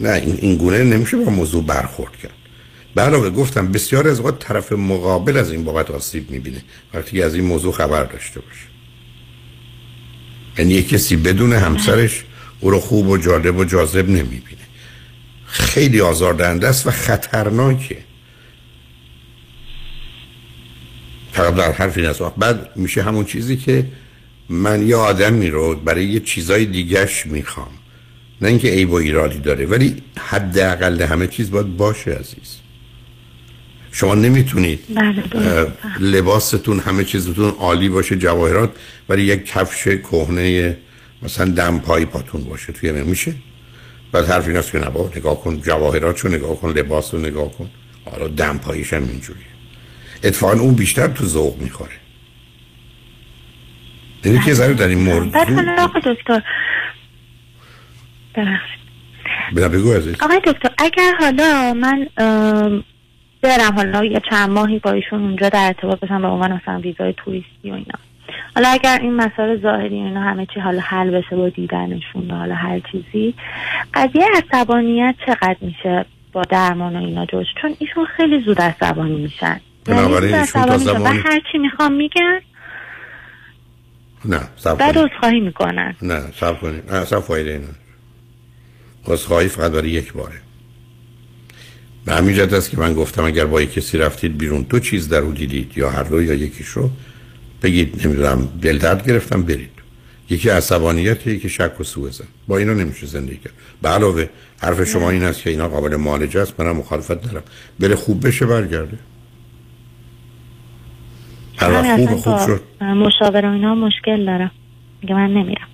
نه 0.00 0.10
این, 0.10 0.38
این 0.40 0.56
گونه 0.56 0.84
نمیشه 0.84 1.16
با 1.16 1.30
موضوع 1.30 1.64
برخورد 1.64 2.16
کرد. 2.16 2.32
علاوه 2.96 3.30
گفتم 3.30 3.72
بسیار 3.72 4.08
از 4.08 4.18
اوقات 4.18 4.38
طرف 4.38 4.72
مقابل 4.72 5.36
از 5.36 5.52
این 5.52 5.64
بابت 5.64 5.90
آسیب 5.90 6.30
می‌بینه. 6.30 6.62
وقتی 6.94 7.22
از 7.22 7.34
این 7.34 7.44
موضوع 7.44 7.72
خبر 7.72 8.04
داشته 8.04 8.40
باشه. 8.40 8.66
یعنی 10.58 10.74
یک 10.74 10.88
کسی 10.88 11.16
بدون 11.16 11.52
همسرش 11.52 12.24
او 12.60 12.70
رو 12.70 12.80
خوب 12.80 13.08
و 13.08 13.18
جالب 13.18 13.56
و 13.56 13.64
جاذب 13.64 14.08
نمی‌بینه. 14.08 14.60
خیلی 15.46 16.00
آزاردهنده 16.00 16.68
است 16.68 16.86
و 16.86 16.90
خطرناکه. 16.90 17.98
فقط 21.34 21.54
در 21.54 21.72
حرف 21.72 21.98
این 21.98 22.06
است 22.06 22.22
بعد 22.22 22.76
میشه 22.76 23.02
همون 23.02 23.24
چیزی 23.24 23.56
که 23.56 23.86
من 24.48 24.88
یه 24.88 24.96
آدمی 24.96 25.50
رو 25.50 25.74
برای 25.74 26.04
یه 26.04 26.20
چیزای 26.20 26.64
دیگهش 26.64 27.26
می‌خوام. 27.26 27.70
نه 28.40 28.48
اینکه 28.48 28.68
عیب 28.68 28.90
و 28.90 28.94
ایرادی 28.94 29.38
داره 29.38 29.66
ولی 29.66 29.96
حداقل 30.18 31.02
همه 31.02 31.26
چیز 31.26 31.50
باید 31.50 31.76
باشه 31.76 32.10
عزیز. 32.10 32.56
شما 33.92 34.14
نمی‌تونید 34.14 34.80
بله 34.94 35.22
درست. 35.22 35.70
لباستون 36.00 36.80
همه 36.80 37.04
چیزتون 37.04 37.50
عالی 37.50 37.88
باشه 37.88 38.16
جواهرات 38.16 38.70
ولی 39.08 39.22
یک 39.22 39.46
کفش 39.46 39.88
کهنه 39.88 40.76
مثلا 41.22 41.50
دمپایی 41.50 42.04
پاتون 42.04 42.44
باشه 42.44 42.72
توی 42.72 42.92
من 42.92 43.00
میشه؟ 43.00 43.34
بعد 44.12 44.24
حرف 44.24 44.48
این 44.48 44.56
است 44.56 44.72
که 44.72 44.78
نبا 44.78 45.10
نگاه 45.16 45.40
کن 45.40 45.60
جواهراتشو 45.60 46.28
نگاه 46.28 46.60
کن 46.60 46.70
لباس 46.70 47.14
رو 47.14 47.20
نگاه 47.20 47.52
کن. 47.52 47.70
حالا 48.04 48.28
دمپاییش 48.28 48.92
هم 48.92 49.08
اینجوریه. 49.08 49.53
اتفاقا 50.24 50.60
اون 50.60 50.74
بیشتر 50.74 51.08
تو 51.08 51.24
ذوق 51.24 51.58
می‌خوره. 51.58 51.90
یعنی 54.24 54.38
که 54.38 54.54
ذره 54.54 54.74
در 54.74 54.88
این 54.88 54.98
مورد 54.98 55.36
آقای 55.78 56.00
دکتر. 56.04 56.42
بنا 59.52 59.68
بگو 59.68 59.92
عزیز. 59.92 60.14
آقای 60.22 60.40
دکتر 60.46 60.70
اگر 60.78 61.12
حالا 61.20 61.74
من 61.74 62.08
برم 63.42 63.74
حالا 63.76 64.04
یه 64.04 64.20
چند 64.30 64.50
ماهی 64.50 64.78
با 64.78 64.90
ایشون 64.90 65.20
اونجا 65.22 65.48
در 65.48 65.66
ارتباط 65.66 66.00
باشم 66.00 66.22
به 66.22 66.28
عنوان 66.28 66.52
مثلا 66.52 66.78
ویزای 66.78 67.14
توریستی 67.16 67.70
و 67.70 67.72
اینا. 67.72 67.98
حالا 68.54 68.68
اگر 68.68 68.98
این 69.02 69.14
مسائل 69.14 69.60
ظاهری 69.60 69.94
اینا 69.94 70.20
همه 70.20 70.46
چی 70.54 70.60
حالا 70.60 70.80
حل 70.80 71.10
بشه 71.10 71.36
با 71.36 71.48
دیدنشون 71.48 72.30
و 72.30 72.34
حالا 72.34 72.54
هر 72.54 72.80
چیزی 72.92 73.34
قضیه 73.94 74.26
عصبانیت 74.34 75.14
چقدر 75.26 75.56
میشه 75.60 76.04
با 76.32 76.42
درمان 76.42 76.96
و 76.96 76.98
اینا 76.98 77.26
جوش 77.26 77.46
چون 77.62 77.76
ایشون 77.78 78.06
خیلی 78.16 78.42
زود 78.46 78.60
عصبانی 78.60 79.22
میشن. 79.22 79.60
بنابراین 79.84 80.34
ایشون 80.34 80.62
تا 80.66 80.74
عصبانی 80.74 80.78
میشن 80.84 80.90
و 80.90 80.98
زمانی- 80.98 81.18
هر 81.24 81.40
چی 81.52 81.58
می‌خوام 81.58 81.92
میگن 81.92 82.40
نه 84.24 84.40
سب 84.56 84.78
بعد 84.78 84.98
عذرخواهی 84.98 85.40
می‌کنن. 85.40 85.96
نه 86.02 86.22
سب 86.40 86.60
کنید. 86.60 86.92
نه 86.92 86.98
اصلا 86.98 87.20
فایده 87.20 87.50
این 87.50 87.60
نداره. 87.60 87.76
عذرخواهی 89.06 89.48
فقط 89.48 89.72
برای 89.72 89.90
یک 89.90 90.12
باره. 90.12 90.40
به 92.04 92.14
همین 92.14 92.34
جهت 92.34 92.52
است 92.52 92.70
که 92.70 92.78
من 92.78 92.94
گفتم 92.94 93.24
اگر 93.24 93.46
با 93.46 93.62
یک 93.62 93.72
کسی 93.72 93.98
رفتید 93.98 94.38
بیرون 94.38 94.62
دو 94.62 94.78
چیز 94.78 95.08
در 95.08 95.18
او 95.18 95.32
دیدید 95.32 95.78
یا 95.78 95.90
هر 95.90 96.02
دو 96.02 96.22
یا 96.22 96.34
یکیش 96.34 96.68
رو 96.68 96.90
بگید. 97.62 98.06
نمی‌دونم 98.06 98.48
دل 98.62 98.78
درد 98.78 99.08
گرفتم 99.08 99.42
برید. 99.42 99.70
یکی 100.30 100.48
عصبانیت 100.48 101.26
یکی 101.26 101.48
شک 101.48 101.80
و 101.80 101.84
سوء 101.84 102.10
زن 102.10 102.24
با 102.48 102.58
اینا 102.58 102.72
نمیشه 102.72 103.06
زندگی 103.06 103.36
کرد. 103.36 103.52
به 103.82 103.88
علاوه 103.88 104.28
حرف 104.60 104.84
شما 104.84 105.10
این 105.10 105.24
است 105.24 105.42
که 105.42 105.50
اینا 105.50 105.68
قابل 105.68 105.96
معالجه 105.96 106.40
است. 106.40 106.60
منم 106.60 106.76
مخالفت 106.76 107.22
دارم. 107.22 107.42
بره 107.80 107.94
خوب 107.96 108.26
بشه 108.26 108.46
برگرده. 108.46 108.98
وقت 111.60 111.84
همین 111.84 112.06
خوب 112.06 112.18
خوب 112.18 112.38
شد. 112.46 112.84
مشاوره 112.84 113.48
و 113.48 113.52
اینا 113.52 113.74
مشکل 113.74 114.24
دارم 114.26 114.50
میگه 115.02 115.14
من 115.14 115.30
نمیرم. 115.30 115.68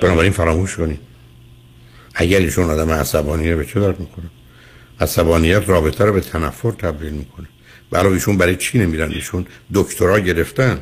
بنابراین 0.00 0.32
فراموش 0.32 0.76
کنید. 0.76 0.98
اگر 2.14 2.38
ایشون 2.38 2.70
آدم 2.70 2.90
عصبانیه 2.90 3.56
به 3.56 3.64
چه 3.64 3.80
درد 3.80 4.00
می‌کنه 4.00 4.26
عصبانیت 5.00 5.68
رابطه 5.68 6.04
رو 6.04 6.12
به 6.12 6.20
تنفر 6.20 6.70
تبدیل 6.70 7.12
می‌کنه. 7.12 7.46
برای 7.90 8.12
ایشون 8.12 8.38
برای 8.38 8.56
چی 8.56 8.78
نمیرن؟ 8.78 9.10
ایشون 9.10 9.46
دکترا 9.74 10.20
گرفتن. 10.20 10.78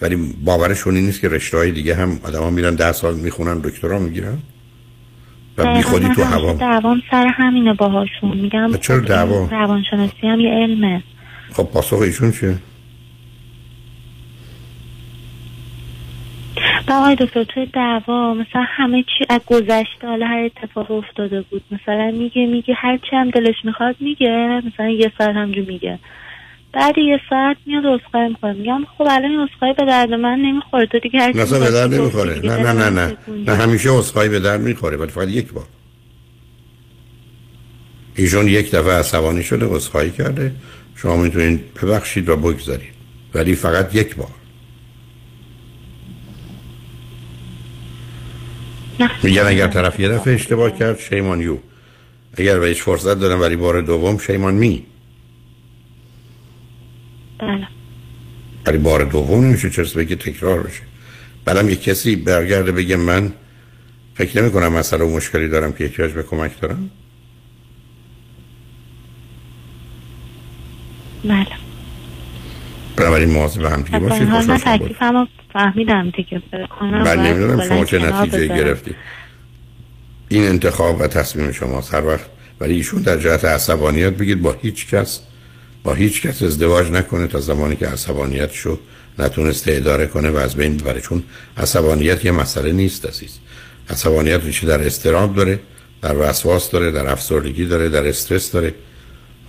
ولی 0.00 0.34
باورشون 0.44 0.96
این 0.96 1.06
نیست 1.06 1.20
که 1.20 1.28
رشته 1.28 1.56
های 1.56 1.70
دیگه 1.70 1.94
هم 1.94 2.20
آدما 2.24 2.50
میرن 2.50 2.74
ده 2.74 2.92
سال 2.92 3.14
می‌خونن 3.14 3.58
دکترا 3.58 3.98
می‌گیرن. 3.98 4.38
و 5.58 5.76
بی 5.76 5.82
خودی 5.82 6.08
تو 6.08 6.22
هوا. 6.22 6.52
دوام 6.52 7.02
سر 7.10 7.26
همینه 7.26 7.74
باهاشون. 7.74 8.36
میگم 8.36 8.76
چرا؟ 8.76 9.24
این 9.24 9.50
روانشناسی 9.50 10.26
هم 10.26 10.40
یه 10.40 10.50
علمه. 10.50 11.02
خب 11.56 11.62
پاسخ 11.62 11.98
ایشون 11.98 12.32
چیه؟ 12.32 12.58
آقای 16.88 17.14
دکتر 17.14 17.44
توی 17.44 17.66
دعوا 17.66 18.34
مثلا 18.34 18.64
همه 18.66 19.02
چی 19.02 19.24
از 19.28 19.40
گذشته 19.46 20.06
حالا 20.06 20.26
هر 20.26 20.38
اتفاق 20.44 20.90
افتاده 20.90 21.40
بود. 21.50 21.62
مثلا 21.70 22.10
میگه 22.18 22.46
میگه 22.46 22.74
هر 22.74 22.98
چی 22.98 23.16
هم 23.16 23.30
دلش 23.30 23.54
می‌خواد 23.64 23.96
میگه. 24.00 24.62
مثلا 24.66 24.90
یه 24.90 25.12
ساعت 25.18 25.36
همجور 25.36 25.64
میگه. 25.64 25.98
بعد 26.72 26.98
یه 26.98 27.20
ساعت 27.30 27.56
میاد 27.66 27.86
اسخای 27.86 28.28
می‌کنه. 28.28 28.52
میگم 28.52 28.84
خب 28.98 29.02
الان 29.10 29.30
این 29.30 29.40
اسخای 29.40 29.72
به 29.72 29.84
درد 29.84 30.12
من 30.12 30.38
نمی‌خوره. 30.38 30.86
تو 30.86 30.98
دیگه 30.98 31.20
هر 31.20 31.32
چی 31.32 31.38
به 31.38 31.44
می‌خواستی 31.44 31.72
در 31.72 31.86
گفتی 31.88 31.98
نمی‌خوره. 31.98 32.40
نه 32.44 32.72
نه 32.72 32.72
نه 32.72 32.90
نه. 32.90 33.16
نه 33.46 33.54
همیشه 33.54 33.92
اصخایی 33.92 34.30
به 34.30 34.40
در 34.40 34.56
می‌خوره 34.56 34.96
ولی 34.96 35.10
فقط 35.10 35.28
یک 35.28 35.52
بار. 35.52 35.64
ایشون 38.16 38.48
یک 38.48 38.70
دفعه 38.70 38.92
عصبانی 38.92 39.42
شده 39.42 39.74
اصخایی 39.74 40.10
کرده. 40.10 40.52
شما 40.96 41.16
می‌تونید 41.16 41.74
ببخشید 41.74 42.28
و 42.28 42.36
بگذارید. 42.36 42.94
ولی 43.34 43.54
فقط 43.54 43.94
یک 43.94 44.16
بار. 44.16 44.28
میگن 49.22 49.42
اگر 49.46 49.68
طرف 49.68 50.00
یه 50.00 50.08
دفعه 50.08 50.34
اشتباه 50.34 50.78
کرد 50.78 50.98
شیمان 50.98 51.40
یو. 51.40 51.58
اگر 52.36 52.58
بهش 52.58 52.82
فرصت 52.82 53.20
دادم 53.20 53.40
ولی 53.40 53.56
بار 53.56 53.80
دوم 53.80 54.18
شیمان 54.18 54.54
می. 54.54 54.86
بله. 57.38 57.68
ولی 58.66 58.78
بار 58.78 59.04
دوم 59.04 59.44
نمیشه 59.44 59.70
چرا 59.70 59.86
بگه 59.96 60.16
تکرار 60.16 60.62
بشه. 60.62 60.82
بعدم 61.44 61.68
یه 61.68 61.76
کسی 61.76 62.16
برگرده 62.16 62.72
بگه 62.72 62.96
من 62.96 63.32
فکر 64.14 64.42
نمی 64.42 64.50
کنم 64.50 64.72
مسئله 64.72 65.04
و 65.04 65.16
مشکلی 65.16 65.48
دارم 65.48 65.72
که 65.72 65.84
احتیاج 65.84 66.12
به 66.12 66.22
کمک 66.22 66.60
دارم. 66.60 66.90
بله. 71.24 71.46
بنابراین 72.96 73.30
مواظب 73.30 73.64
هم 73.64 73.82
دیگه 73.82 73.98
با 73.98 74.08
باشید. 74.08 74.28
من 74.28 74.58
شدم. 74.58 74.76
تکلیفم 74.76 75.28
فهمیدم 75.52 76.10
دیگه. 76.10 76.42
من 76.80 77.04
باید 77.04 77.18
نمی‌دونم 77.18 77.68
شما 77.68 77.84
چه 77.84 77.98
نتیجه. 77.98 78.48
گرفتید 78.48 78.96
این 80.28 80.44
انتخاب 80.44 81.00
و 81.00 81.06
تصمیم 81.06 81.52
شما 81.52 81.80
هر 81.80 82.06
وقت. 82.06 82.26
ولی 82.60 82.74
ایشون 82.74 83.02
در 83.02 83.16
جهت 83.18 83.44
عصبانیت 83.44 84.12
بگید 84.12 84.42
با 84.42 84.56
هیچ 84.62 84.88
کس 84.88 85.20
با 85.84 85.94
هیچ 85.94 86.22
کس 86.22 86.42
ازدواج 86.42 86.90
نکنه 86.90 87.26
تا 87.26 87.40
زمانی 87.40 87.76
که 87.76 87.86
عصبانیتشو 87.86 88.78
نتونسته 89.18 89.72
اداره 89.72 90.06
کنه 90.06 90.30
و 90.30 90.36
از 90.36 90.56
بین 90.56 90.76
ببره. 90.76 91.00
چون 91.00 91.22
عصبانیت 91.56 92.24
یه 92.24 92.30
مسئله 92.30 92.72
نیست 92.72 93.06
عزیز. 93.06 93.38
عصبانیت 93.90 94.44
ریشه 94.44 94.66
در 94.66 94.86
استراب 94.86 95.34
داره 95.34 95.60
در 96.02 96.16
وسواس 96.18 96.70
داره 96.70 96.90
در 96.90 97.08
افسردگی 97.08 97.66
داره 97.66 97.88
در 97.88 98.06
استرس 98.06 98.52
داره. 98.52 98.74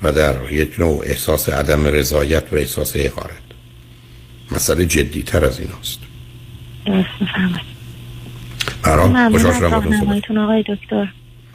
و 0.05 0.11
در 0.11 0.51
یک 0.51 0.79
نوع 0.79 1.03
احساس 1.03 1.49
عدم 1.49 1.85
رضایت 1.85 2.43
و 2.53 2.55
احساس 2.55 2.95
حقارت. 2.95 3.45
مسئله 4.51 4.85
جدی 4.85 5.23
تر 5.23 5.45
از 5.45 5.59
این 5.59 5.69
هست 5.81 5.99
برام 8.83 9.29
خوشحال 9.31 9.53
شدم 9.53 10.37
آقای 10.37 10.63
دکتر. 10.67 11.07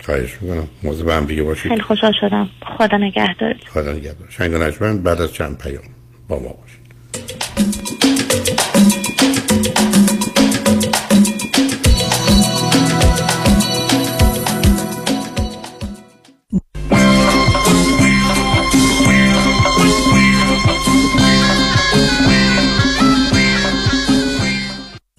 خواهش 0.05 0.39
می‌کنم. 0.41 0.69
موضوع 0.83 1.07
به 1.07 1.15
هم 1.15 1.25
دیگه 1.25 1.43
باشید. 1.43 1.69
خیلی 1.73 1.83
خوشحال 1.83 2.13
شدم. 2.21 2.49
خدا 2.79 2.97
نگهدارت 2.97 3.57
خدا 3.75 3.93
نگهدار. 3.93 4.29
شنگ 4.31 4.55
و 4.55 4.59
نجمن 4.59 5.03
بعد 5.03 5.21
از 5.21 5.33
چند 5.33 5.59
پیام 5.59 5.85
با 6.29 6.39
ما 6.39 6.49
باشید. 6.49 6.70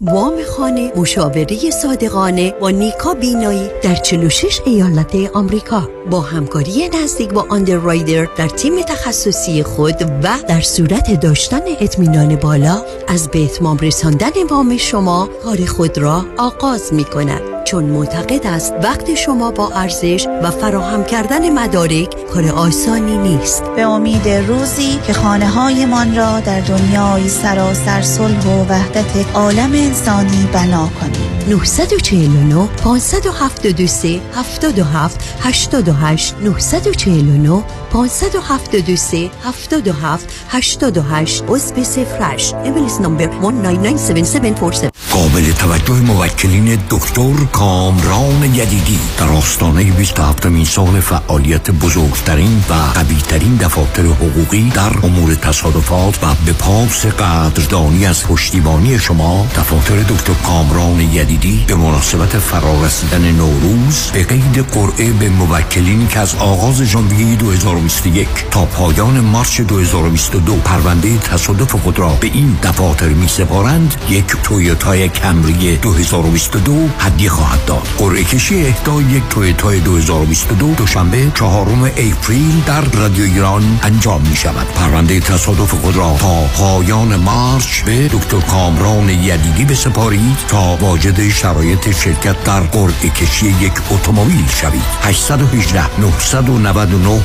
وام 0.03 0.43
خانه 0.43 0.91
مشاوره 0.95 1.69
صادقانه 1.69 2.51
با 2.51 2.69
نیکا 2.69 3.13
بینایی 3.13 3.69
در 3.83 3.95
46 3.95 4.61
ایالت 4.65 5.15
آمریکا. 5.33 5.89
با 6.11 6.21
همکاری 6.21 6.89
نزدیک 6.89 7.29
با 7.29 7.45
آندررایدر 7.49 8.27
در 8.37 8.47
تیم 8.47 8.81
تخصصی 8.81 9.63
خود 9.63 10.01
و 10.23 10.37
در 10.47 10.61
صورت 10.61 11.19
داشتن 11.19 11.61
اطمینان 11.79 12.35
بالا 12.35 12.81
از 13.07 13.27
به 13.31 13.43
اتمام 13.43 13.77
رساندن 13.77 14.43
وام 14.49 14.77
شما 14.77 15.29
کار 15.43 15.65
خود 15.65 15.97
را 15.97 16.25
آغاز 16.37 16.93
می 16.93 17.03
کند 17.03 17.60
چون 17.63 17.83
معتقد 17.83 18.47
است 18.47 18.73
وقت 18.83 19.15
شما 19.15 19.51
با 19.51 19.71
ارزش 19.75 20.27
و 20.43 20.51
فراهم 20.51 21.03
کردن 21.03 21.49
مدارک 21.49 22.27
کار 22.33 22.47
آسانی 22.47 23.17
نیست. 23.17 23.63
به 23.63 23.81
امید 23.81 24.29
روزی 24.29 24.99
که 25.07 25.13
خانه 25.13 25.49
هایمان 25.49 26.15
را 26.15 26.39
در 26.39 26.59
دنیای 26.59 27.29
سراسر 27.29 28.01
صلح 28.01 28.45
و 28.45 28.65
وحدت 28.69 29.35
عالم 29.35 29.71
انسانی 29.73 30.47
بنا 30.53 30.89
کنیم. 30.99 31.31
949 31.49 32.67
573 32.83 34.21
77 34.35 35.35
88 35.41 36.35
949 36.43 37.63
573 37.93 39.31
77 39.43 40.33
88 40.49 41.43
عضو 41.47 41.83
سفرش 41.83 42.53
امیلیس 42.53 43.01
نمبر 43.01 43.29
1997747 43.41 44.91
قابل 45.11 45.51
توجه 45.51 45.93
موکلین 45.93 46.79
دکتر 46.89 47.33
کامران 47.51 48.43
یدیدی. 48.43 48.99
در 49.17 49.29
آستانه 49.29 49.83
27 49.83 50.45
مین 50.45 50.65
سال 50.65 50.99
فعالیت 50.99 51.71
بزرگترین 51.71 52.63
و 52.69 52.73
قویترین 52.73 53.55
دفاتر 53.55 54.03
حقوقی 54.03 54.69
در 54.69 54.91
امور 55.03 55.35
تصادفات 55.35 56.23
و 56.23 56.27
به 56.45 56.53
پاس 56.53 57.05
قدردانی 57.05 58.05
از 58.05 58.23
پشتیبانی 58.23 58.99
شما 58.99 59.47
دفاتر 59.55 59.95
دکتر 59.95 60.33
کامران 60.33 60.99
یدیدی 60.99 61.65
به 61.67 61.75
مناسبت 61.75 62.39
فرارسیدن 62.39 63.31
نوروز 63.31 64.11
به 64.13 64.23
قید 64.23 64.57
قرعه 64.57 65.11
به 65.11 65.29
موکلین 65.29 66.07
که 66.07 66.19
از 66.19 66.35
آغاز 66.35 66.83
ژانویه 66.83 67.35
2021 67.81 68.27
تا 68.51 68.65
پایان 68.65 69.19
مارچ 69.19 69.61
2022 69.61 70.55
پرونده 70.55 71.17
تصادف 71.17 71.75
خود 71.75 71.99
را 71.99 72.09
به 72.09 72.27
این 72.27 72.57
دفاتر 72.63 73.07
می 73.07 73.27
سپارند 73.27 73.95
یک 74.09 74.25
تویوتای 74.43 75.09
کمری 75.09 75.77
2022 75.77 76.89
هدیه 76.99 77.29
خواهد 77.29 77.65
داد. 77.65 77.87
قرعه 77.97 78.23
کشی 78.23 78.65
اهدای 78.65 79.03
یک 79.03 79.23
تویوتای 79.29 79.79
2022 79.79 80.73
دوشنبه 80.73 81.31
چهارم 81.35 81.83
اپریل 81.83 82.61
در 82.65 82.81
رادیو 82.81 83.23
ایران 83.23 83.79
انجام 83.83 84.21
می 84.21 84.35
شود 84.35 84.67
پرونده 84.75 85.19
تصادف 85.19 85.73
خود 85.73 85.95
را 85.95 86.15
تا 86.19 86.41
پایان 86.41 87.15
مارچ 87.15 87.81
به 87.81 88.07
دکتر 88.07 88.39
کامران 88.39 89.09
یدیدی 89.09 89.65
بسپارید 89.65 90.37
تا 90.47 90.77
واجد 90.81 91.29
شرایط 91.29 91.91
شرکت 91.91 92.43
در 92.43 92.59
قرعه 92.59 93.09
کشی 93.09 93.47
یک 93.47 93.73
اتومبیل 93.91 94.47
شوید. 94.47 94.81
818 95.03 95.99
999 95.99 97.21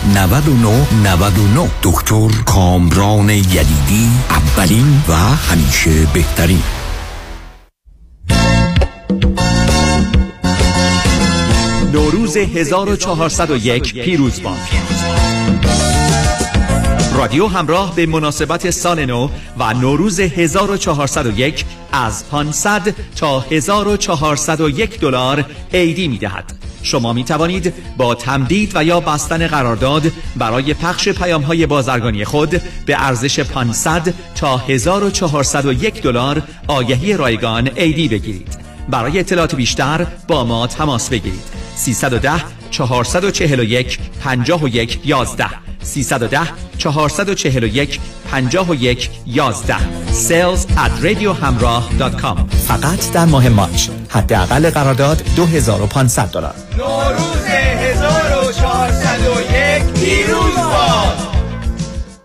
99 0.47 0.87
99 1.05 1.71
دکتر 1.83 2.29
کامران 2.47 3.31
یدیدی 3.31 4.11
اولین 4.31 5.03
و 5.09 5.13
همیشه 5.13 6.07
بهترین. 6.15 6.63
نوروز 11.93 12.37
1401 12.37 13.95
پیروز 13.95 14.43
باد 14.43 14.59
رادیو 17.15 17.47
همراه 17.47 17.95
به 17.95 18.07
مناسبت 18.07 18.71
سال 18.71 19.05
نو 19.05 19.29
و 19.59 19.75
نوروز 19.75 20.21
1401 20.21 21.65
از 21.93 22.29
500 22.29 22.95
تا 23.17 23.41
1401 23.41 25.01
دلار 25.01 25.45
عیدی 25.75 26.09
می 26.09 26.19
دهد. 26.19 26.66
شما 26.83 27.13
می 27.13 27.25
توانید 27.25 27.75
با 27.97 28.15
تمدید 28.15 28.73
و 28.75 28.85
یا 28.85 29.01
بستن 29.01 29.47
قرارداد 29.47 30.13
برای 30.37 30.75
پخش 30.75 31.09
پیام 31.09 31.43
های 31.43 31.67
بازرگانی 31.67 32.25
خود 32.25 32.63
به 32.87 33.03
ارزش 33.03 33.41
500 33.41 34.15
تا 34.35 34.59
1401 34.59 36.03
دلار 36.03 36.43
آگهی 36.69 37.13
رایگان 37.13 37.69
عیدی 37.69 38.09
بگیرید. 38.09 38.59
برای 38.89 39.19
اطلاعات 39.19 39.55
بیشتر 39.55 40.07
با 40.29 40.45
ما 40.45 40.67
تماس 40.67 41.09
بگیرید 41.09 41.43
310 41.77 42.33
441 42.71 43.99
51 44.25 44.99
11 45.05 45.66
310 45.87 46.53
441 46.79 48.01
51 48.31 49.11
11 49.27 49.77
sales 50.13 50.67
at 50.77 50.91
radiohamrah.com 51.03 52.39
فقط 52.69 53.13
در 53.13 53.25
ماه 53.25 53.49
March. 53.49 53.89
حداقل 54.09 54.71
قرارداد 54.71 55.23
2500 55.37 56.31
دلار. 56.31 56.55
نوروز 56.79 57.45
1401 57.47 59.83
پیروز 59.83 60.55
باد. 60.55 61.19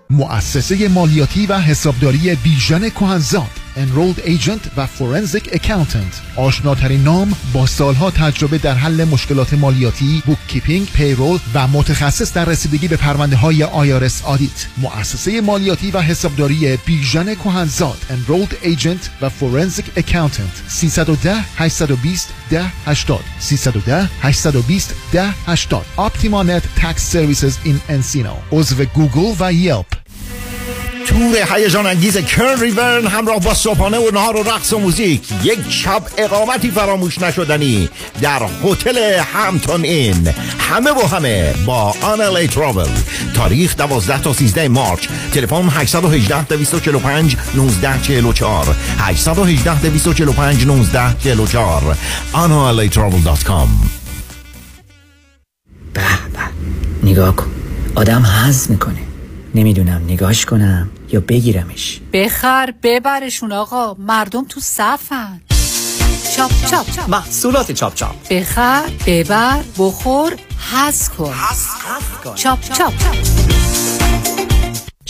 مؤسسه 0.09 0.87
مالیاتی 0.87 1.45
و 1.45 1.57
حسابداری 1.57 2.37
بیژن 2.43 2.89
کهنزاد 2.89 3.60
Enrolled 3.81 4.19
Agent 4.19 4.67
و 4.77 4.87
Forensic 4.87 5.47
Accountant. 5.47 6.35
آشناترین 6.35 7.03
نام 7.03 7.35
با 7.53 7.65
سالها 7.65 8.11
تجربه 8.11 8.57
در 8.57 8.73
حل 8.73 9.03
مشکلات 9.03 9.53
مالیاتی 9.53 10.23
bookkeeping 10.25 10.87
payroll 10.87 11.39
و 11.53 11.67
متخصص 11.67 12.33
در 12.33 12.45
رسیدگی 12.45 12.87
به 12.87 12.97
پرونده 12.97 13.35
های 13.35 13.63
IRS 13.63 14.21
audit 14.25 14.67
مؤسسه 14.77 15.41
مالیاتی 15.41 15.91
و 15.91 16.01
حسابداری 16.01 16.77
بیژن 16.85 17.35
کهنزاد 17.35 17.97
Enrolled 18.09 18.65
Agent 18.65 19.09
و 19.21 19.29
Forensic 19.29 19.99
Accountant. 19.99 20.67
310 20.67 21.35
820 21.57 22.33
10 22.49 22.65
80 22.85 23.19
310 23.39 24.09
820 24.21 24.95
10 25.11 25.33
80 25.47 25.85
OptimaNet 25.97 26.81
Tax 26.81 26.95
Services 27.13 27.67
in 27.67 27.91
Encino. 27.91 28.35
عضو 28.51 28.85
گوگل 28.85 29.35
و 29.39 29.53
یلپ. 29.53 29.85
تور 31.07 31.55
هیجان 31.55 31.85
انگیز 31.85 32.17
کرن 32.17 32.61
ریورن 32.61 33.07
همراه 33.07 33.39
با 33.39 33.53
صبحانه 33.53 33.97
و 33.97 34.11
نهار 34.13 34.35
و 34.35 34.43
رقص 34.43 34.73
و 34.73 34.79
موزیک. 34.79 35.21
یک 35.43 35.59
شب 35.69 36.03
اقامتی 36.17 36.71
فراموش 36.71 37.19
نشدنی 37.19 37.89
در 38.21 38.41
هتل 38.63 38.97
همتون 39.33 39.83
این. 39.83 40.27
همه 40.59 40.91
و 40.91 41.07
همه 41.07 41.53
با 41.65 41.95
آنلی 42.01 42.47
ترابل 42.47 42.89
تاریخ 43.35 43.75
12 43.77 44.21
تا 44.21 44.33
13 44.33 44.67
مارچ. 44.67 45.07
تلفن 45.33 45.69
818 45.69 46.43
245 46.43 47.35
1944 47.35 48.75
818 48.97 49.81
245 49.81 50.61
1944 50.61 51.97
analitravel.com 52.33 53.69
به 55.93 56.01
به. 56.33 56.39
نگاه 57.03 57.35
کن. 57.35 57.51
آدم 57.95 58.25
حظ 58.25 58.71
می‌کنه. 58.71 59.10
نمی‌دونم 59.55 60.01
نگاش 60.07 60.45
کنم 60.45 60.89
یا 61.11 61.19
بگیرمش. 61.19 61.99
بخر 62.13 62.73
ببرشون 62.83 63.51
آقا. 63.51 63.93
مردم 63.93 64.45
تو 64.49 64.59
صفن. 64.59 65.41
چاپ 66.35 66.51
چاپ 66.71 67.09
محصولات 67.09 67.71
چاپ 67.71 67.93
چاپ. 67.95 68.15
بخر 68.29 68.83
ببر 69.07 69.59
بخور 69.77 70.33
حظ 70.71 71.09
کن. 71.09 71.33
چاپ 72.35 72.61
چاپ. 72.61 72.93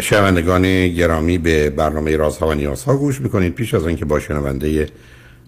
شنوندگان 0.00 0.88
گرامی 0.88 1.38
به 1.38 1.70
برنامه 1.70 2.16
رازها 2.16 2.48
و 2.48 2.54
نیازها 2.54 2.96
گوش 2.96 3.20
می‌کنید. 3.20 3.54
پیش 3.54 3.74
از 3.74 3.86
اینکه 3.86 4.04
با 4.04 4.20
شنونده 4.20 4.88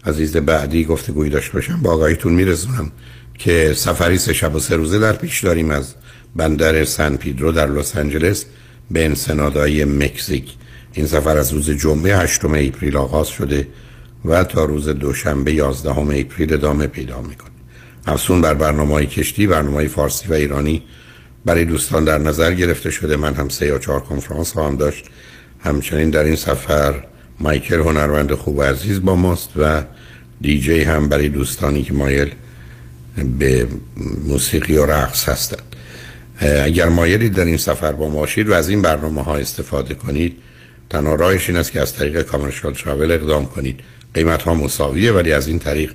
عزیز 0.04 0.36
بعدی 0.36 0.84
گفتگویی 0.84 1.30
داشته 1.30 1.52
باشم 1.52 1.82
با 1.82 1.92
آقایتون 1.92 2.32
میرسونم 2.32 2.92
که 3.38 3.72
سفری 3.76 4.18
سه 4.18 4.32
شب 4.32 4.54
و 4.54 4.58
سه 4.58 4.76
روزه 4.76 4.98
در 4.98 5.12
پیش 5.12 5.44
داریم 5.44 5.70
از 5.70 5.94
بندر 6.36 6.84
سن 6.84 7.16
پیدرو 7.16 7.52
در 7.52 7.66
لس 7.66 7.96
آنجلس 7.96 8.44
به 8.90 9.04
انسنادای 9.04 9.84
مکزیک. 9.84 10.54
این 10.92 11.06
سفر 11.06 11.36
از 11.36 11.52
روز 11.52 11.70
جمعه 11.70 12.16
8 12.16 12.44
اپریل 12.44 12.96
آغاز 12.96 13.28
شده 13.28 13.68
و 14.24 14.44
تا 14.44 14.64
روز 14.64 14.88
دوشنبه 14.88 15.52
11 15.52 15.90
اپریل 15.98 16.54
ادامه 16.54 16.86
پیدا 16.86 17.20
می‌کنه. 17.22 17.50
افسون 18.06 18.40
بر 18.40 18.54
برنامه 18.54 18.94
های 18.94 19.06
کشتی 19.06 19.46
برنامه 19.46 19.88
فارسی 19.88 20.28
و 20.28 20.32
ایرانی 20.32 20.82
برای 21.46 21.64
دوستان 21.64 22.04
در 22.04 22.18
نظر 22.18 22.54
گرفته 22.54 22.90
شده. 22.90 23.16
من 23.16 23.34
هم 23.34 23.48
سه 23.48 23.66
یا 23.66 23.78
چهار 23.78 24.00
کنفرانس 24.00 24.52
خواهم 24.52 24.76
داشت. 24.76 25.04
همچنین 25.60 26.10
در 26.10 26.24
این 26.24 26.36
سفر 26.36 27.04
مایکل 27.40 27.80
هنرمند 27.80 28.32
خوب 28.32 28.58
و 28.58 28.62
عزیز 28.62 29.02
با 29.02 29.16
ماست 29.16 29.50
و 29.56 29.82
دیجی 30.40 30.82
هم 30.82 31.08
برای 31.08 31.28
دوستانی 31.28 31.82
که 31.82 31.94
مایل 31.94 32.30
به 33.38 33.66
موسیقی 34.24 34.76
و 34.76 34.86
رقص 34.86 35.28
هستند. 35.28 35.76
اگر 36.40 36.88
مایلید 36.88 37.34
در 37.34 37.44
این 37.44 37.56
سفر 37.56 37.92
با 37.92 38.08
ما 38.08 38.14
باشید 38.14 38.48
و 38.48 38.54
از 38.54 38.68
این 38.68 38.82
برنامه 38.82 39.22
ها 39.22 39.36
استفاده 39.36 39.94
کنید 39.94 40.36
تنها 40.90 41.14
راهش 41.14 41.48
این 41.48 41.58
است 41.58 41.72
که 41.72 41.80
از 41.80 41.94
طریق 41.94 42.22
کامرشال 42.22 42.74
تراول 42.74 43.12
اقدام 43.12 43.46
کنید. 43.46 43.80
قیمت 44.14 44.42
ها 44.42 44.54
مساویه 44.54 45.12
ولی 45.12 45.32
از 45.32 45.48
این 45.48 45.58
طریق 45.58 45.92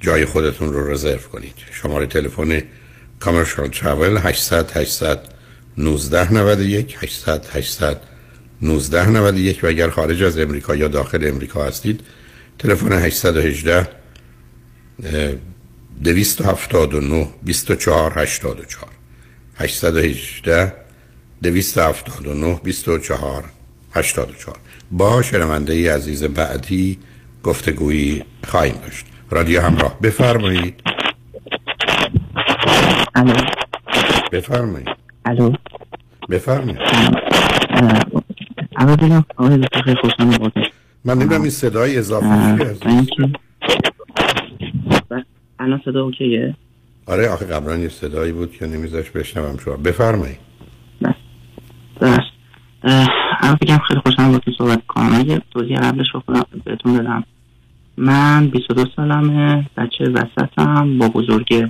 جای 0.00 0.24
خودتون 0.24 0.72
رو 0.72 0.92
رزرو 0.92 1.18
کنید. 1.32 1.54
شماره 1.72 2.06
تلفن 2.06 2.62
کامرشال 3.20 3.68
تراول 3.68 4.16
800 4.16 4.70
800 4.70 5.20
19 5.78 6.32
91 6.32 6.96
800 7.00 7.46
800 7.52 8.00
19 8.62 9.08
91 9.10 9.64
و 9.64 9.66
اگر 9.66 9.90
خارج 9.90 10.22
از 10.22 10.38
امریکا 10.38 10.76
یا 10.76 10.88
داخل 10.88 11.28
امریکا 11.28 11.64
هستید 11.64 12.00
تلفن 12.58 12.92
818 12.92 13.88
279 16.04 17.28
24 17.42 18.12
84 18.18 18.88
818 19.54 20.72
279 21.42 22.60
24 22.64 23.44
84 23.94 24.56
با 24.90 25.22
شنونده 25.22 25.94
عزیز 25.94 26.24
بعدی 26.24 26.98
گفتگویی 27.42 28.24
خواهیم 28.46 28.74
داشت. 28.74 29.06
رادیو 29.30 29.60
همراه. 29.60 30.00
بفرمایید. 30.00 30.82
الو. 33.14 33.32
بفرمایید. 34.32 34.88
الو. 35.24 35.52
بفرمایید. 36.30 36.78
اول 38.78 38.96
بگم 38.96 39.24
آقای 39.36 39.58
دکتر 39.58 39.82
خیلی 39.82 39.96
خوشحالم 39.96 40.30
باهاتون 40.30 40.62
من 41.04 41.14
نمی‌دونم 41.14 41.40
این 41.40 41.50
صدای 41.50 41.98
اضافه 41.98 42.76
چیه 42.84 43.32
بس، 45.10 45.22
الان 45.58 45.80
صدا 45.84 46.04
اوکیه؟ 46.04 46.54
آره 47.06 47.28
آخه 47.28 47.46
قبلا 47.46 47.76
یه 47.76 47.88
صدایی 47.88 48.32
بود 48.32 48.52
که 48.52 48.66
نمیذاش 48.66 49.10
بشنوم 49.10 49.56
شما. 49.64 49.76
بفرمایید. 49.76 50.38
بس 52.00 52.20
اه، 52.82 53.08
اول 53.42 53.56
بگم 53.62 53.78
خیلی 53.88 54.00
خوشحالم 54.00 54.28
باهاتون 54.28 54.54
صحبت 54.58 54.86
کنم 54.88 55.14
اگه 55.14 55.42
توضیح 55.52 55.78
قبلش 55.78 56.06
بخونم 56.14 56.44
بهتون 56.64 56.98
بدم. 56.98 57.24
من 57.96 58.48
22 58.48 58.84
سالمه 58.96 59.66
بچه 59.76 60.04
وسطم 60.04 60.98
با 60.98 61.08
بزرگ 61.08 61.68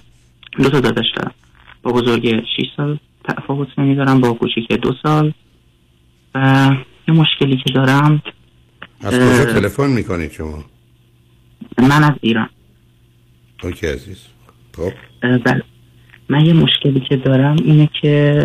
دو 0.53 0.71
تا 0.71 0.81
داداش 0.81 1.07
دارم. 1.17 1.35
با 1.83 1.93
بزرگ 1.93 2.45
6 2.57 2.67
سال 2.77 2.99
تفاوت 3.25 3.69
سنی 3.77 3.95
دارم 3.95 4.21
با 4.21 4.33
کوچیک 4.33 4.73
دو 4.73 4.95
سال. 5.03 5.33
و 6.35 6.71
یه 7.09 7.15
مشکلی 7.15 7.57
که 7.57 7.73
دارم 7.75 8.23
از 9.01 9.15
کجا 9.15 9.53
تلفن 9.53 9.91
می‌کنید 9.91 10.33
شما؟ 10.33 10.65
من 11.79 12.05
از 12.05 12.13
ایران. 12.21 12.49
اوکی 13.63 13.87
عزیز. 13.87 14.27
خب. 14.77 14.93
بله. 15.23 15.63
من 16.29 16.47
یه 16.47 16.53
مشکلی 16.53 17.01
که 17.01 17.17
دارم 17.17 17.57
اینه 17.65 17.89
که 18.01 18.43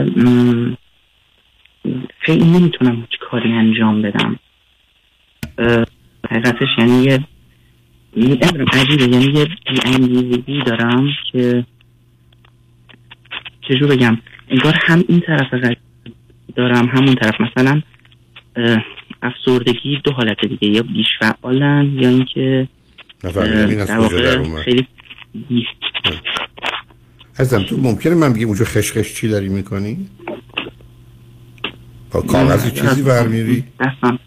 خیلی 2.20 2.46
نمی‌تونم 2.46 2.96
هیچ 2.96 3.20
کاری 3.30 3.52
انجام 3.52 4.02
بدم. 4.02 4.40
حقیقتش 6.30 6.68
یعنی 6.78 7.04
یه 7.04 7.20
نمی‌دونم 8.18 8.66
عجیبه. 8.74 9.04
یعنی 9.04 9.40
یه 9.40 9.48
بیانگیزگی 9.66 10.64
دارم 10.64 11.08
که 11.32 11.66
چجور 13.70 13.90
بگم؟ 13.90 14.18
انگار 14.50 14.74
هم 14.82 15.04
این 15.08 15.22
طرف 15.28 15.48
دارم 16.56 16.86
همون 16.86 17.16
طرف 17.16 17.34
مثلا 17.42 17.82
افسردگی 19.22 20.02
دو 20.04 20.12
حالت 20.12 20.46
دیگه 20.46 20.68
یا 20.68 20.84
بیش 20.84 21.08
فعالن 21.20 21.98
یا 22.00 22.10
اینکه 22.10 22.68
در 23.24 24.00
واقع 24.00 24.44
خیلی 24.64 24.88
عزیزم 27.40 27.64
تو 27.64 27.78
ممکنه 27.78 28.16
من 28.16 28.34
بگم 28.34 28.48
اونجا 28.48 28.66
خشخش 28.66 29.14
چی 29.14 29.28
داری 29.28 29.50
می‌کنی؟ 29.50 30.10
با 32.12 32.22
کاغذی 32.22 32.72
چیزی 32.72 33.04
برمیری؟ 33.04 33.64
دستم. 33.80 34.20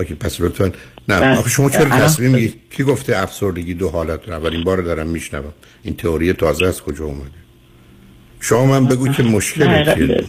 آکه 0.00 0.14
پس 0.14 0.40
لطفا. 0.40 0.64
نه 1.08 1.20
بله. 1.20 1.38
آخه 1.38 1.50
شما 1.50 1.70
چرا 1.70 1.84
تصمیم 1.84 2.30
میگی؟ 2.30 2.54
کی 2.70 2.82
گفته 2.84 3.16
افسردگی 3.16 3.74
دو 3.74 3.88
حالت؟ 3.88 4.28
رو 4.28 4.34
اولین 4.34 4.64
بار 4.64 4.82
دارم 4.82 5.06
میشنوم. 5.06 5.52
این 5.82 5.96
تئوری 5.96 6.32
تازه 6.32 6.66
از 6.66 6.82
کجا 6.82 7.04
اومده؟ 7.04 7.45
شما 8.40 8.66
من 8.66 8.86
بگو 8.86 9.08
که 9.08 9.22
مشکل 9.22 9.94
چیه. 9.94 10.24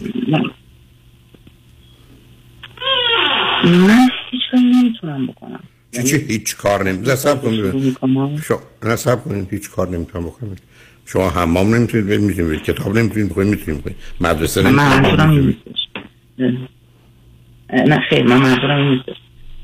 من 3.64 4.08
هیچ 4.30 4.42
کاری 4.50 4.64
نمی‌تونم 4.64 5.26
بکنم. 5.26 5.60
چی 5.92 6.02
چی؟ 6.02 6.16
هیچ 6.16 6.56
کار 6.56 6.90
نمی 6.90 7.06
سب 7.06 7.42
کن 7.42 7.56
ببین. 7.56 7.96
شما 8.42 8.60
نه 8.84 8.96
سب 8.96 9.24
کنین 9.24 9.48
هیچ 9.50 9.70
کار 9.70 9.88
نمی‌تونم 9.88 10.26
بکنم. 10.26 10.56
شما 11.06 11.30
حمام 11.30 11.74
نمی‌تونید 11.74 12.06
برید 12.06 12.20
می‌تونید 12.20 12.50
برید. 12.50 12.62
کتاب 12.62 12.98
نمی‌تونید 12.98 13.28
بخونید 13.28 13.50
می‌تونید 13.50 13.80
بخونید. 13.80 13.98
مدرسه 14.20 14.62
نمی‌تونید 14.62 15.56
نه 17.72 18.00
خیر 18.10 18.26
من 18.26 18.36
منظورم 18.36 18.80
این 18.80 18.90
نیستش. 18.90 19.16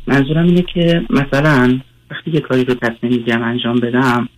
منظورم 0.06 0.44
اینه 0.44 0.62
که 0.74 1.02
مثلا 1.10 1.80
وقتی 2.10 2.30
یه 2.30 2.40
کاری 2.40 2.64
رو 2.64 2.74
تصمیم 2.74 3.12
می‌گیرم 3.12 3.42
انجام 3.42 3.80
بدم 3.80 4.28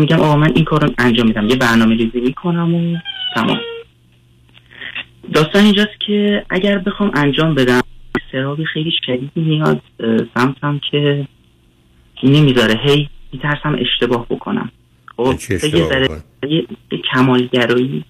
میگم 0.00 0.20
آقا 0.20 0.36
من 0.36 0.52
این 0.54 0.64
کار 0.64 0.82
رو 0.82 0.90
انجام 0.98 1.26
میدم. 1.26 1.48
یه 1.48 1.56
برنامه 1.56 1.94
ریزی 1.96 2.20
می‌کنم 2.20 2.74
و 2.74 2.96
تمام. 3.34 3.60
داستان 5.32 5.64
اینجاست 5.64 6.00
که 6.06 6.46
اگر 6.50 6.78
بخوام 6.78 7.10
انجام 7.14 7.54
بدم 7.54 7.80
سرابی 8.32 8.64
خیلی 8.64 8.92
شدیدی 9.06 9.40
میاد 9.40 9.82
سمتم 10.34 10.80
که 10.90 11.28
نمی‌ذاره. 12.22 12.80
هی 12.84 13.08
میترسم 13.32 13.76
اشتباه 13.78 14.26
بکنم. 14.30 14.70
خب 15.16 15.34
یه 15.50 15.58
ذره 15.58 16.22
کمالگرایی 17.12 18.04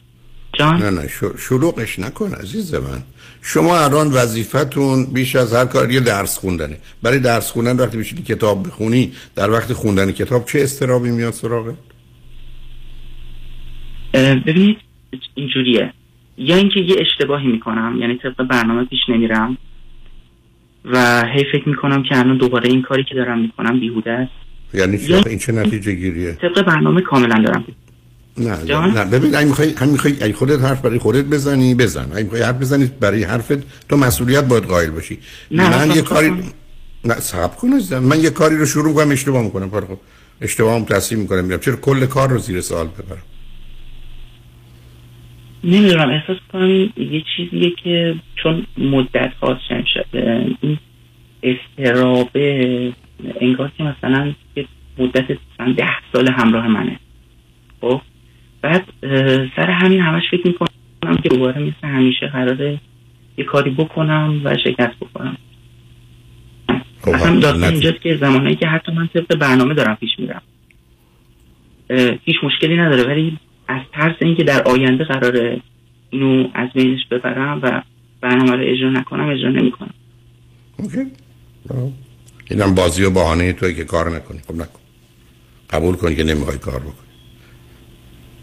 جان؟ 0.58 0.82
نه 0.82 0.90
نه 0.90 1.08
شلوغش 1.38 1.98
نکن 1.98 2.32
عزیز 2.32 2.74
من. 2.74 3.02
شما 3.42 3.78
الان 3.78 4.06
وظیفتون 4.06 5.06
بیش 5.12 5.36
از 5.36 5.54
هر 5.54 5.64
کار 5.64 5.90
یه 5.90 6.00
درس 6.00 6.38
خوندنه. 6.38 6.76
برای 7.02 7.18
درس 7.18 7.50
خوندن 7.50 7.76
وقتی 7.76 7.98
بشینی 7.98 8.22
کتاب 8.22 8.66
بخونی 8.66 9.12
در 9.36 9.50
وقت 9.50 9.72
خوندن 9.72 10.12
کتاب 10.12 10.44
چه 10.44 10.62
استرابی 10.62 11.10
میاد 11.10 11.32
سراغت؟ 11.32 11.74
ببینید 14.14 14.76
اینجوریه. 15.34 15.92
یا 16.38 16.56
اینکه 16.56 16.80
یه 16.80 16.96
اشتباهی 17.00 17.46
می‌کنم 17.46 17.96
یعنی 18.00 18.18
طبق 18.22 18.42
برنامه 18.42 18.84
پیش 18.84 19.00
نمیرم 19.08 19.58
و 20.84 21.24
هی 21.34 21.44
فکر 21.52 21.68
می‌کنم 21.68 22.02
که 22.02 22.18
الان 22.18 22.38
دوباره 22.38 22.68
این 22.68 22.82
کاری 22.82 23.04
که 23.04 23.14
دارم 23.14 23.40
می‌کنم 23.40 23.80
بیهوده 23.80 24.10
است. 24.10 24.32
یعنی 24.74 24.98
این 25.26 25.38
چه 25.38 25.52
نتیجه 25.52 25.92
گیریه؟ 25.92 26.32
طبق 26.32 26.62
برنامه 26.62 27.00
کاملا 27.00 27.42
دارم. 27.46 27.64
نه؟ 28.38 28.86
نه 28.86 29.04
ببین 29.04 29.34
اگه 29.34 29.46
می‌خوای 29.46 29.72
هم 29.72 29.88
می‌خوای 29.88 30.14
اگه 30.22 30.32
خودت 30.32 30.60
حرف 30.60 30.80
برای 30.80 30.98
خودت 30.98 31.24
بزنی 31.24 31.74
بزن. 31.74 32.08
اگه 32.12 32.22
می‌خوای 32.22 32.42
حرف 32.42 32.54
بزنی 32.56 32.90
برای 33.00 33.24
حرفت 33.24 33.88
تو 33.88 33.96
مسئولیت 33.96 34.44
باید 34.44 34.64
قائل 34.64 34.90
باشی. 34.90 35.18
نه، 35.50 35.78
من 35.78 35.96
یه 35.96 36.02
کاری 36.02 36.28
خودم- 36.28 36.52
نه 37.04 37.14
صبر 37.14 37.54
کن. 37.54 37.68
من 37.98 38.20
یه 38.20 38.30
کاری 38.30 38.56
رو 38.56 38.66
شروع 38.66 38.94
کنم 38.94 39.10
اشتباه 39.10 39.42
می‌کنم. 39.42 39.70
پر 39.70 39.80
خب 39.80 39.98
اشتباهم 40.40 40.84
تصحیح 40.84 41.20
می‌کنم 41.20 41.44
میرم. 41.44 41.60
چرا 41.60 41.76
کل 41.76 42.06
کار 42.06 42.28
رو 42.28 42.38
زیر 42.38 42.60
سوال 42.60 42.86
ببرم؟ 42.86 43.22
نمی‌دونم 45.64 46.10
احساس 46.10 46.36
کنم 46.52 46.70
یه 46.96 47.24
چیزیه 47.36 47.70
که 47.84 48.14
چون 48.42 48.66
مدت 48.78 49.32
هاست 49.42 49.60
شد 49.94 50.06
این 50.60 50.78
استرابه 51.42 52.92
انگار 53.40 53.72
که 53.78 53.84
مثلا 53.84 54.32
یه 54.56 54.66
مدت 54.98 55.26
ده 55.76 55.92
سال 56.12 56.28
همراه 56.28 56.68
منه. 56.68 56.98
خب؟ 57.80 58.00
بعد 58.64 58.84
سر 59.56 59.70
همین 59.70 60.00
همش 60.00 60.22
فکر 60.30 60.46
می‌کنم 60.46 61.16
که 61.22 61.28
دوباره 61.28 61.60
مثل 61.62 61.86
همیشه 61.88 62.26
قراره 62.26 62.80
یه 63.36 63.44
کاری 63.44 63.70
بکنم 63.70 64.40
و 64.44 64.56
شکست 64.64 64.96
بکنم. 65.00 65.36
خب 67.00 67.08
اصلا 67.08 67.40
داستان 67.40 67.64
اینجاست 67.64 68.00
که 68.00 68.16
زمانی 68.16 68.56
که 68.56 68.66
حتی 68.66 68.92
من 68.92 69.08
طبق 69.14 69.38
برنامه 69.38 69.74
دارم 69.74 69.94
پیش 69.94 70.10
میرم. 70.18 70.42
هیچ 72.24 72.36
مشکلی 72.42 72.76
نداره 72.76 73.02
ولی 73.02 73.38
از 73.68 73.80
ترس 73.92 74.16
اینکه 74.20 74.44
در 74.44 74.62
آینده 74.62 75.04
قراره 75.04 75.60
اینو 76.10 76.48
از 76.54 76.68
بینش 76.74 77.06
ببرم 77.10 77.60
و 77.62 77.82
برنامه 78.20 78.52
رو 78.52 78.62
اجرا 78.62 78.90
نکنم 78.90 79.28
اجرا 79.28 79.50
نمی‌کنم. 79.50 79.94
اوکی. 80.76 80.98
اینم 82.50 82.74
بازی 82.74 83.04
و 83.04 83.10
بهانه 83.10 83.52
توی 83.52 83.74
که 83.74 83.84
کار 83.84 84.16
نکنی. 84.16 84.38
خب 84.48 84.54
نکن. 84.54 84.80
قبول 85.70 85.94
کن 85.96 86.14
که 86.14 86.24
نمی‌خوای 86.24 86.58
کار 86.58 86.74
آخه 86.74 87.03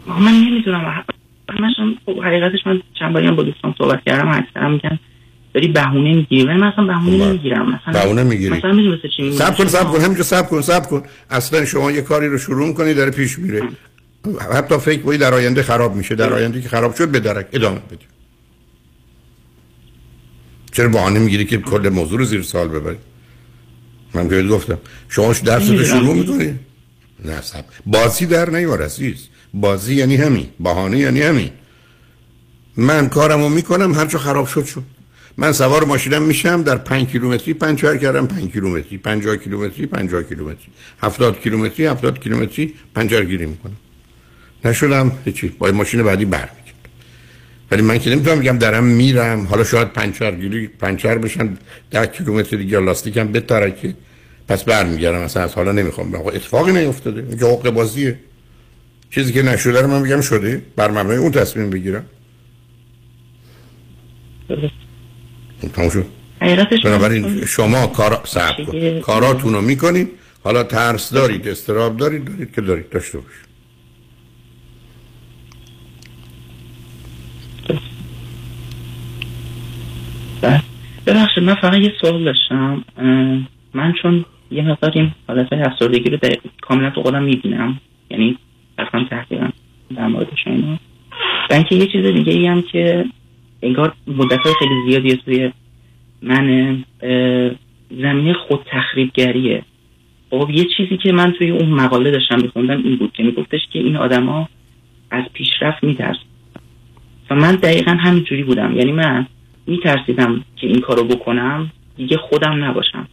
من 0.06 0.32
نمی‌دونم. 0.32 1.04
هم- 1.48 1.94
خب 2.06 2.22
حقیقتش 2.22 2.66
من 2.66 2.82
چند 2.98 3.12
باری 3.12 3.26
هم 3.26 3.36
با 3.36 3.42
دوستان 3.42 3.74
صحبت 3.78 4.04
کردم 4.06 4.28
اکثرا 4.28 4.68
میگن 4.68 4.98
داری 5.54 5.68
بهونه 5.68 6.14
می‌گیری. 6.14 6.44
ولی 6.46 6.56
من 6.56 6.66
اصلا 6.66 6.84
بهونه 6.84 7.26
نمی‌گیرم. 7.26 7.68
مثلا 7.68 8.02
بهونه 8.02 8.22
می‌گیری. 8.22 8.58
مثلا 8.58 8.72
می‌دونی 8.72 8.96
مثل 8.96 9.08
چی؟ 9.16 9.32
سب 9.32 9.56
کن 9.56 9.66
سب 9.66 9.84
کن 9.84 10.00
همینجا 10.00 10.22
سب 10.22 10.48
کن 10.48 10.60
سب 10.60 10.86
کن. 10.86 11.02
اصلا 11.30 11.64
شما 11.64 11.90
یه 11.90 12.02
کاری 12.02 12.28
رو 12.28 12.38
شروع 12.38 12.68
می‌کنی 12.68 12.94
داره 12.94 13.10
پیش 13.10 13.38
میره. 13.38 13.62
حتی 14.54 14.78
فکر 14.78 15.02
کنی 15.02 15.18
در 15.18 15.34
آینده 15.34 15.62
خراب 15.62 15.94
میشه. 15.96 16.14
در 16.14 16.32
آینده 16.32 16.62
که 16.62 16.68
خراب 16.68 16.94
شد 16.94 17.08
به 17.08 17.20
درک 17.20 17.46
ادامه 17.52 17.78
بده. 17.78 17.98
چرا 20.72 20.88
بهانه 20.88 21.18
می‌گیری 21.18 21.44
که 21.44 21.58
کل 21.58 21.88
موضوع 21.88 22.18
رو 22.18 22.24
زیر 22.24 22.42
سوال 22.42 22.68
ببری؟ 22.68 22.96
من 24.14 24.28
بهت 24.28 24.48
گفتم. 24.48 24.78
شما 25.08 25.32
درس 25.32 25.70
رو. 25.70 25.84
شروع 25.84 26.14
می‌کنی؟ 26.14 26.58
نه 27.24 27.40
سب 27.40 27.64
بازی 27.86 28.26
در 28.26 28.50
نیار 28.50 28.82
عزیز. 28.82 29.28
بازی 29.54 29.94
یعنی 29.94 30.16
همین 30.16 30.46
بهانه 30.60 30.98
یعنی 30.98 31.22
همین. 31.22 31.50
من 32.76 33.08
کارمو 33.08 33.48
می‌کنم 33.48 33.94
هر 33.94 34.06
جا 34.06 34.18
خراب 34.18 34.46
شد 34.46 34.64
شد. 34.64 34.82
من 35.36 35.52
سوار 35.52 35.84
ماشینم 35.84 36.22
میشم 36.22 36.62
در 36.62 36.76
پنج 36.76 37.08
کیلومتری 37.08 37.54
پنچر 37.54 37.96
کردم 37.96 38.26
پنج 38.26 38.50
کیلومتری 38.52 38.98
پنجاه 38.98 39.36
کیلومتری 39.36 39.86
پنجاه 39.86 40.22
کیلومتری. 40.22 40.68
هفتاد 41.02 41.40
کیلومتری 41.40 41.86
هفتاد 41.86 42.20
کیلومتری 42.20 42.74
پنچر 42.94 43.24
گیری 43.24 43.46
می‌کنم. 43.46 43.76
نشدم 44.64 45.12
هیچی 45.24 45.48
با 45.48 45.70
ماشین 45.70 46.02
بعدی 46.02 46.24
برمیگردم. 46.24 46.62
ولی 47.70 47.82
من 47.82 47.98
که 47.98 48.10
نمی‌تونم 48.10 48.40
بگم 48.40 48.58
دارم 48.58 48.84
میرم 48.84 49.46
حالا 49.46 49.64
شاید 49.64 49.92
پنچر 49.92 50.34
گیری 50.34 50.66
پنچر 50.66 51.18
بشن 51.18 51.58
ده 51.90 52.06
کیلومتر 52.06 52.56
دیگه 52.56 52.80
لاستیکم 52.80 53.32
بترکه. 53.32 53.94
پس 54.48 54.64
برمیگردم 54.64 55.18
اصلا 55.18 55.42
از 55.42 55.54
حالا 55.54 55.72
نمی‌خوام. 55.72 56.14
اتفاقی 56.14 56.72
نیفتاده. 56.72 57.26
اینجا 57.28 57.52
حق 57.52 57.70
بازیه. 57.70 58.18
چیزی 59.14 59.32
که 59.32 59.42
نشده 59.42 59.82
رو 59.82 59.88
من 59.88 60.02
میگم 60.02 60.20
شده. 60.20 60.62
بر 60.76 60.90
مبنای 60.90 61.16
اون 61.16 61.30
تصمیم 61.30 61.70
بگیرم. 61.70 62.04
بنابراین 66.84 67.44
شما 67.44 67.86
کارا 67.86 68.20
صبر 68.24 68.64
کن. 68.64 69.00
کاراتون 69.00 69.52
رو 69.52 69.60
می‌کنید. 69.60 70.08
حالا 70.44 70.62
ترس 70.62 71.12
دارید 71.12 71.48
استراب 71.48 71.96
دارید 71.96 72.24
دارید 72.24 72.54
که 72.54 72.60
دارید. 72.60 72.90
داشته 72.90 73.18
باشید. 73.18 73.52
ببخشید 81.06 81.44
من 81.44 81.54
فقط 81.54 81.80
یه 81.80 81.92
سوال 82.00 82.24
داشتم. 82.24 82.84
من 83.74 83.94
چون 84.02 84.24
یه 84.50 84.62
مقدار 84.62 84.92
این 84.94 85.10
حالت 85.28 85.52
افسردگی 85.52 86.10
رو 86.10 86.18
کاملا 86.60 86.90
تو 86.90 87.02
خودم 87.02 87.22
می‌بینم. 87.22 87.80
یعنی 88.10 88.38
اصلا 88.82 89.04
تحقیقا 89.10 89.48
در 89.96 90.06
موردش 90.06 90.46
اینا. 90.46 90.78
و 91.50 91.54
اینکه 91.54 91.74
یه 91.74 91.86
چیز 91.86 92.06
دیگه 92.06 92.32
ای 92.32 92.46
هم 92.46 92.62
که 92.62 93.04
انگار 93.62 93.94
مدت 94.06 94.40
خیلی 94.58 94.74
زیادی 94.88 95.16
توی 95.16 95.52
من 96.22 96.84
زمینه 97.90 98.32
خود 98.32 98.60
تخریبگریه. 98.70 99.62
خب 100.30 100.50
یه 100.50 100.64
چیزی 100.76 100.96
که 100.96 101.12
من 101.12 101.32
توی 101.32 101.50
اون 101.50 101.68
مقاله 101.68 102.10
داشتم 102.10 102.42
میخوندم 102.42 102.82
این 102.84 102.96
بود 102.96 103.12
که 103.12 103.22
میگفتش 103.22 103.60
که 103.72 103.78
این 103.78 103.96
آدما 103.96 104.48
از 105.10 105.24
پیشرفت 105.32 105.84
میترسن. 105.84 106.20
و 107.30 107.34
من 107.34 107.54
دقیقا 107.54 107.90
همینجوری 107.90 108.42
بودم. 108.42 108.76
یعنی 108.76 108.92
من 108.92 109.26
میترسیدم 109.66 110.44
که 110.56 110.66
این 110.66 110.80
کارو 110.80 111.04
بکنم 111.04 111.70
دیگه 111.96 112.16
خودم 112.16 112.64
نباشم. 112.64 113.08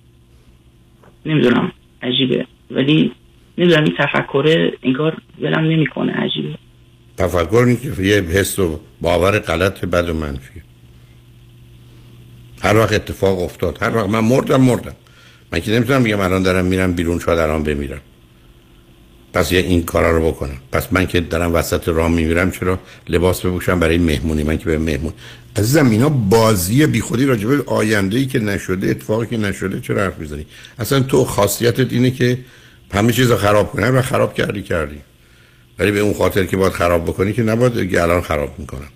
نمی‌دونم 1.26 1.72
عجیبه. 2.02 2.46
ولی 2.72 3.12
نمی‌دونم 3.60 3.84
این 3.84 3.94
تفکره 3.98 4.72
انگار 4.84 5.18
ولم 5.42 5.64
نمی‌کنه 5.64 6.12
عجیبه. 6.12 6.56
تفکر 7.18 7.64
نیست 7.68 7.82
که 7.82 8.04
یه 8.04 8.22
حس 8.22 8.60
و 8.60 8.80
باور 9.02 9.40
غلط 9.40 9.86
بد 9.86 10.10
و 10.10 10.14
منفی. 10.14 10.62
هر 12.62 12.78
وقت 12.78 12.94
اتفاق 12.94 13.40
افتاد 13.40 13.78
هر 13.82 13.96
وقت 13.96 14.10
من 14.10 14.20
مردم 14.20 14.62
مردم. 14.62 14.96
من 15.52 15.60
که 15.60 15.72
نمی‌تونم 15.72 16.04
بگم 16.04 16.20
الان 16.20 16.44
دارم 16.44 16.66
میرم 16.66 16.94
بیرون 16.94 17.20
شاید 17.20 17.40
الان 17.40 17.64
بمیرم. 17.64 18.02
پس 19.34 19.52
یه 19.52 19.60
این 19.60 19.84
کارا 19.84 20.18
رو 20.18 20.28
بکنم. 20.32 20.58
پس 20.72 20.94
من 20.94 21.08
که 21.08 21.20
دارم 21.20 21.54
وسط 21.54 21.88
راه 21.88 22.12
میمیرم 22.12 22.52
چرا 22.52 22.80
لباس 23.10 23.46
بپوشم 23.46 23.80
برای 23.80 23.98
مهمونی؟ 23.98 24.44
من 24.44 24.58
که 24.58 24.66
به 24.66 24.78
مهمون. 24.78 25.14
عزیزم 25.56 25.90
اینا 25.90 26.10
بازی 26.10 26.88
بیخودی 26.88 27.26
راجبه 27.26 27.64
آینده 27.66 28.18
ای 28.18 28.26
که 28.26 28.40
نشده 28.40 28.88
اتفاقی 28.88 29.28
که 29.28 29.38
نشده 29.38 29.82
چرا 29.82 30.02
حرف 30.02 30.20
می‌زنی؟ 30.20 30.46
اصلا 30.80 31.00
تو 31.00 31.26
خاصیتت 31.26 31.94
اینه 31.94 32.12
که 32.12 32.38
همه 32.94 33.14
چیز 33.14 33.32
رو 33.32 33.38
خراب 33.38 33.72
کنی. 33.72 33.86
و 33.86 34.02
خراب 34.02 34.34
کردی 34.34 34.62
کردی. 34.62 35.02
ولی 35.80 35.92
به 35.92 36.00
اون 36.00 36.14
خاطر 36.14 36.46
که 36.46 36.58
باید 36.58 36.74
خراب 36.74 37.04
بکنی 37.04 37.34
که 37.34 37.44
نباید 37.44 37.74
بگی 37.74 37.98
الان 37.98 38.22
خراب 38.22 38.60
می‌کنم. 38.60 38.90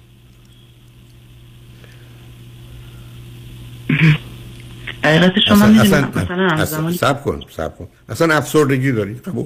حقیقت 5.04 5.32
شما 5.48 5.66
اصلا, 5.66 6.08
اصلا, 6.38 6.92
سب 6.92 7.24
کن 7.24 7.42
سب 7.50 7.78
کن. 7.78 7.88
اصلا 8.10 8.36
افسردگی 8.36 8.92
داری 8.92 9.14
قبول. 9.14 9.46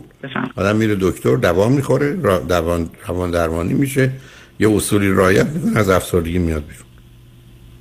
آدم 0.56 0.76
میره 0.76 0.98
دکتر 1.00 1.36
دوا 1.36 1.70
می‌خوره 1.70 2.14
دوان 2.50 2.90
روان 3.08 3.32
درمانی 3.32 3.74
میشه. 3.74 4.12
یه 4.60 4.70
اصولی 4.70 5.10
رعایت 5.10 5.46
می‌کنه 5.46 5.80
از 5.80 5.90
افسردگی 5.90 6.38
میاد 6.38 6.64
بیرون. 6.66 6.86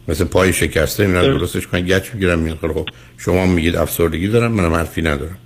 مثل 0.08 0.24
پای 0.24 0.52
شکسته 0.52 1.02
اینا 1.02 1.22
درستش 1.22 1.66
کنن 1.66 1.86
گچ 1.86 2.14
می‌گیرم 2.14 2.38
میاد 2.38 2.56
خب 2.56 2.88
شما 3.18 3.46
میگید 3.46 3.76
افسردگی 3.76 4.28
دارم 4.28 4.52
منم 4.52 4.74
حرفی 4.74 5.02
ندارم. 5.02 5.38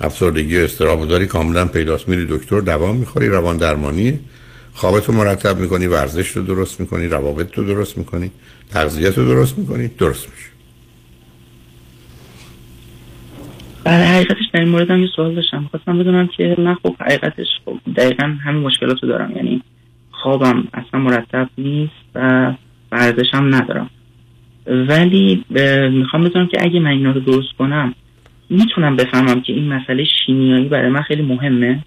افسردگی 0.00 0.58
استراب 0.58 1.08
داری 1.08 1.26
کاملا 1.26 1.64
پیداست. 1.64 2.08
میری 2.08 2.26
دکتر 2.30 2.60
دوا 2.60 2.92
می‌خوری 2.92 3.28
روان 3.28 3.56
درمانی 3.56 4.18
خوابتو 4.74 5.12
مرتب 5.12 5.58
می‌کنی 5.58 5.86
ورزش 5.86 6.28
رو 6.28 6.42
درست 6.42 6.80
می‌کنی 6.80 7.08
روابط 7.08 7.58
رو 7.58 7.64
درست 7.64 7.98
می‌کنی 7.98 8.30
تغذیت 8.70 9.18
رو 9.18 9.24
درست 9.24 9.58
می‌کنی 9.58 9.88
درست 9.88 10.28
میشه 10.30 10.50
بله 13.84 14.04
حقیقتش 14.04 14.44
در 14.54 14.60
این 14.60 14.68
مورد 14.68 14.90
هم 14.90 15.00
یه 15.00 15.08
سوال 15.16 15.34
داشتم. 15.34 15.68
خواستم 15.70 15.98
بدونم 15.98 16.26
که 16.36 16.56
من 16.58 16.74
خب 16.74 16.96
حقیقتش 17.00 17.46
خب 17.64 17.78
دقیقا 17.96 18.26
همین 18.44 18.62
مشکلات 18.62 19.02
رو 19.02 19.08
دارم. 19.08 19.36
یعنی 19.36 19.62
خوابم 20.10 20.68
اصلا 20.74 21.00
مرتب 21.00 21.48
نیست 21.58 21.92
و 22.14 22.52
ورزشم 22.92 23.54
ندارم. 23.54 23.90
ولی 24.66 25.44
می‌خوام 25.90 26.24
بدونم 26.24 26.46
که 26.46 26.58
اگه 26.64 26.80
من 26.80 26.90
اینا 26.90 27.10
رو 27.10 27.20
درست 27.20 27.52
کنم 27.58 27.94
می‌تونم 28.50 28.96
بفهمم 28.96 29.40
که 29.40 29.52
این 29.52 29.72
مسئله 29.72 30.04
شیمیایی 30.26 30.68
برای 30.68 30.88
من 30.90 31.02
خیلی 31.02 31.22
مهمه. 31.22 31.84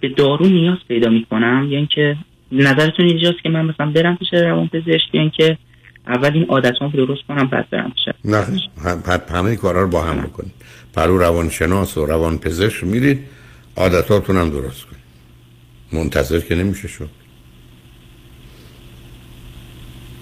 به 0.00 0.08
دارو 0.16 0.46
نیاز 0.46 0.78
پیدا 0.88 1.10
می‌کنم. 1.10 1.66
یا 1.70 1.78
اینکه 1.78 2.16
نظرتون 2.52 3.06
اینجاست 3.06 3.42
که 3.42 3.48
من 3.48 3.64
مثلا 3.64 3.90
برم 3.90 4.16
پیش 4.16 4.34
روان 4.34 4.68
پزشک 4.68 5.14
یا 5.14 5.20
اینکه 5.20 5.58
اول 6.06 6.30
این 6.34 6.44
عادتام 6.44 6.90
رو 6.90 7.06
درست 7.06 7.22
کنم 7.28 7.46
بعد 7.46 7.70
برم 7.70 7.92
پیش 7.92 8.14
نه 8.24 8.36
هم- 8.36 9.02
هم- 9.06 9.22
همه 9.38 9.56
کارا 9.56 9.82
رو 9.82 9.88
با 9.88 10.02
هم 10.02 10.16
بکنید. 10.20 10.52
پرو 10.94 11.18
روانشناس 11.18 11.98
و 11.98 12.06
روان 12.06 12.38
پزشک 12.38 12.84
میرید 12.84 13.20
عادتاتون 13.76 14.36
هم 14.36 14.50
درست 14.50 14.84
کنید. 14.84 15.02
منتظر 15.92 16.40
که 16.40 16.54
نمیشه 16.54 16.88
شد. 16.88 17.08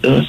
درست. 0.02 0.26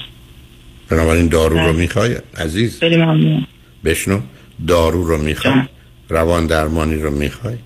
بنابراین 0.90 1.28
دارو 1.28 1.58
رو 1.58 1.74
می‌خوای 1.74 2.16
عزیز. 2.38 2.80
خیلی 2.80 2.98
ممنون. 2.98 3.48
بشنو 3.86 4.22
دارو 4.68 5.04
رو 5.04 5.18
می‌خوای 5.18 5.62
روان 6.10 6.48
درمانی 6.48 6.96
رو 6.96 7.12
می‌خوای 7.12 7.58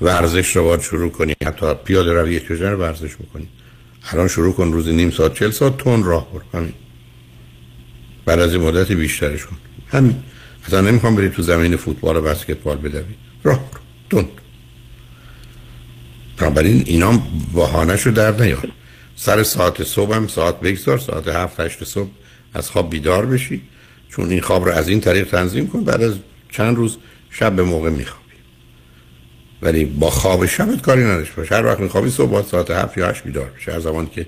ورزش 0.00 0.56
رو 0.56 0.64
باید 0.64 0.80
شروع 0.80 1.10
کنی. 1.10 1.34
حتی 1.46 1.74
پیاده 1.74 2.12
روی 2.12 2.34
یک 2.34 2.44
رو 2.44 2.76
ورزش 2.76 3.16
بکنی 3.16 3.48
الان 4.10 4.28
شروع 4.28 4.52
کن 4.52 4.72
روزی 4.72 4.92
نیم 4.92 5.10
ساعت 5.10 5.34
چل 5.34 5.50
ساعت 5.50 5.76
تون 5.76 6.04
راه 6.04 6.32
برو. 6.32 6.42
همین. 6.54 6.72
بعد 8.24 8.40
از 8.40 8.54
این 8.54 8.62
مدت 8.62 8.92
بیشترش 8.92 9.46
کن. 9.46 9.56
همین. 9.88 10.16
اصلا 10.66 10.80
نمی‌خوام 10.80 11.16
بری 11.16 11.28
تو 11.28 11.42
زمین 11.42 11.76
فوتبال 11.76 12.16
و 12.16 12.20
بسکتبال 12.22 12.76
بدوی. 12.76 13.14
راه 13.44 13.58
برو. 13.58 13.80
تون. 14.10 14.28
بنابراین 16.36 16.82
اینا 16.86 17.22
بهانه 17.54 17.96
در 17.96 18.30
نیار. 18.30 18.68
سر 19.16 19.42
ساعت 19.42 19.84
صبح 19.84 20.16
هم 20.16 20.28
ساعت 20.28 20.60
بگذار 20.60 20.98
ساعت 20.98 21.28
هفت 21.28 21.60
هشت 21.60 21.84
صبح 21.84 22.10
از 22.54 22.70
خواب 22.70 22.90
بیدار 22.90 23.26
بشی. 23.26 23.62
چون 24.16 24.30
این 24.30 24.40
خواب 24.40 24.64
رو 24.64 24.72
از 24.72 24.88
این 24.88 25.00
طریق 25.00 25.28
تنظیم 25.28 25.66
کن 25.66 25.84
بعد 25.84 26.02
از 26.02 26.14
چند 26.50 26.76
روز 26.76 26.96
شب 27.30 27.56
به 27.56 27.62
موقع 27.62 27.90
میخوابی. 27.90 28.22
ولی 29.62 29.84
با 29.84 30.10
خواب 30.10 30.46
شبت 30.46 30.82
کاری 30.82 31.04
نداشته 31.04 31.36
باش. 31.36 31.52
هر 31.52 31.66
وقت 31.66 31.80
میخوابی 31.80 32.10
صبح 32.10 32.42
ساعت 32.42 32.70
هفت 32.70 32.98
یا 32.98 33.08
هشت 33.08 33.24
بیدار 33.24 33.50
بشی. 33.56 33.70
هر 33.70 33.80
زمان 33.80 34.06
که 34.06 34.26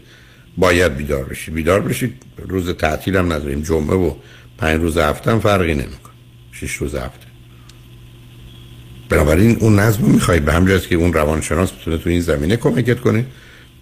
باید 0.56 0.96
بیدار 0.96 1.24
بشی. 1.24 1.50
بیدار 1.50 1.80
بشی 1.80 2.14
روز 2.48 2.70
تعطیل 2.70 3.16
هم 3.16 3.32
نداریم. 3.32 3.62
جمعه 3.62 3.96
و 3.96 4.14
پنج 4.58 4.80
روز 4.80 4.98
هفته 4.98 5.30
هم 5.30 5.40
فرقی 5.40 5.74
نمیکن 5.74 6.10
شش 6.52 6.72
روز 6.72 6.94
هفته. 6.94 7.26
بنابراین 9.08 9.56
اون 9.60 9.78
نظم 9.78 10.02
رو 10.02 10.08
می‌خوای. 10.08 10.40
به 10.40 10.52
همجاست 10.52 10.88
که 10.88 10.94
اون 10.94 11.12
روانشناس 11.12 11.72
بتونه 11.72 11.98
تو 11.98 12.10
این 12.10 12.20
زمینه 12.20 12.56
کمکت 12.56 13.00
کنه. 13.00 13.26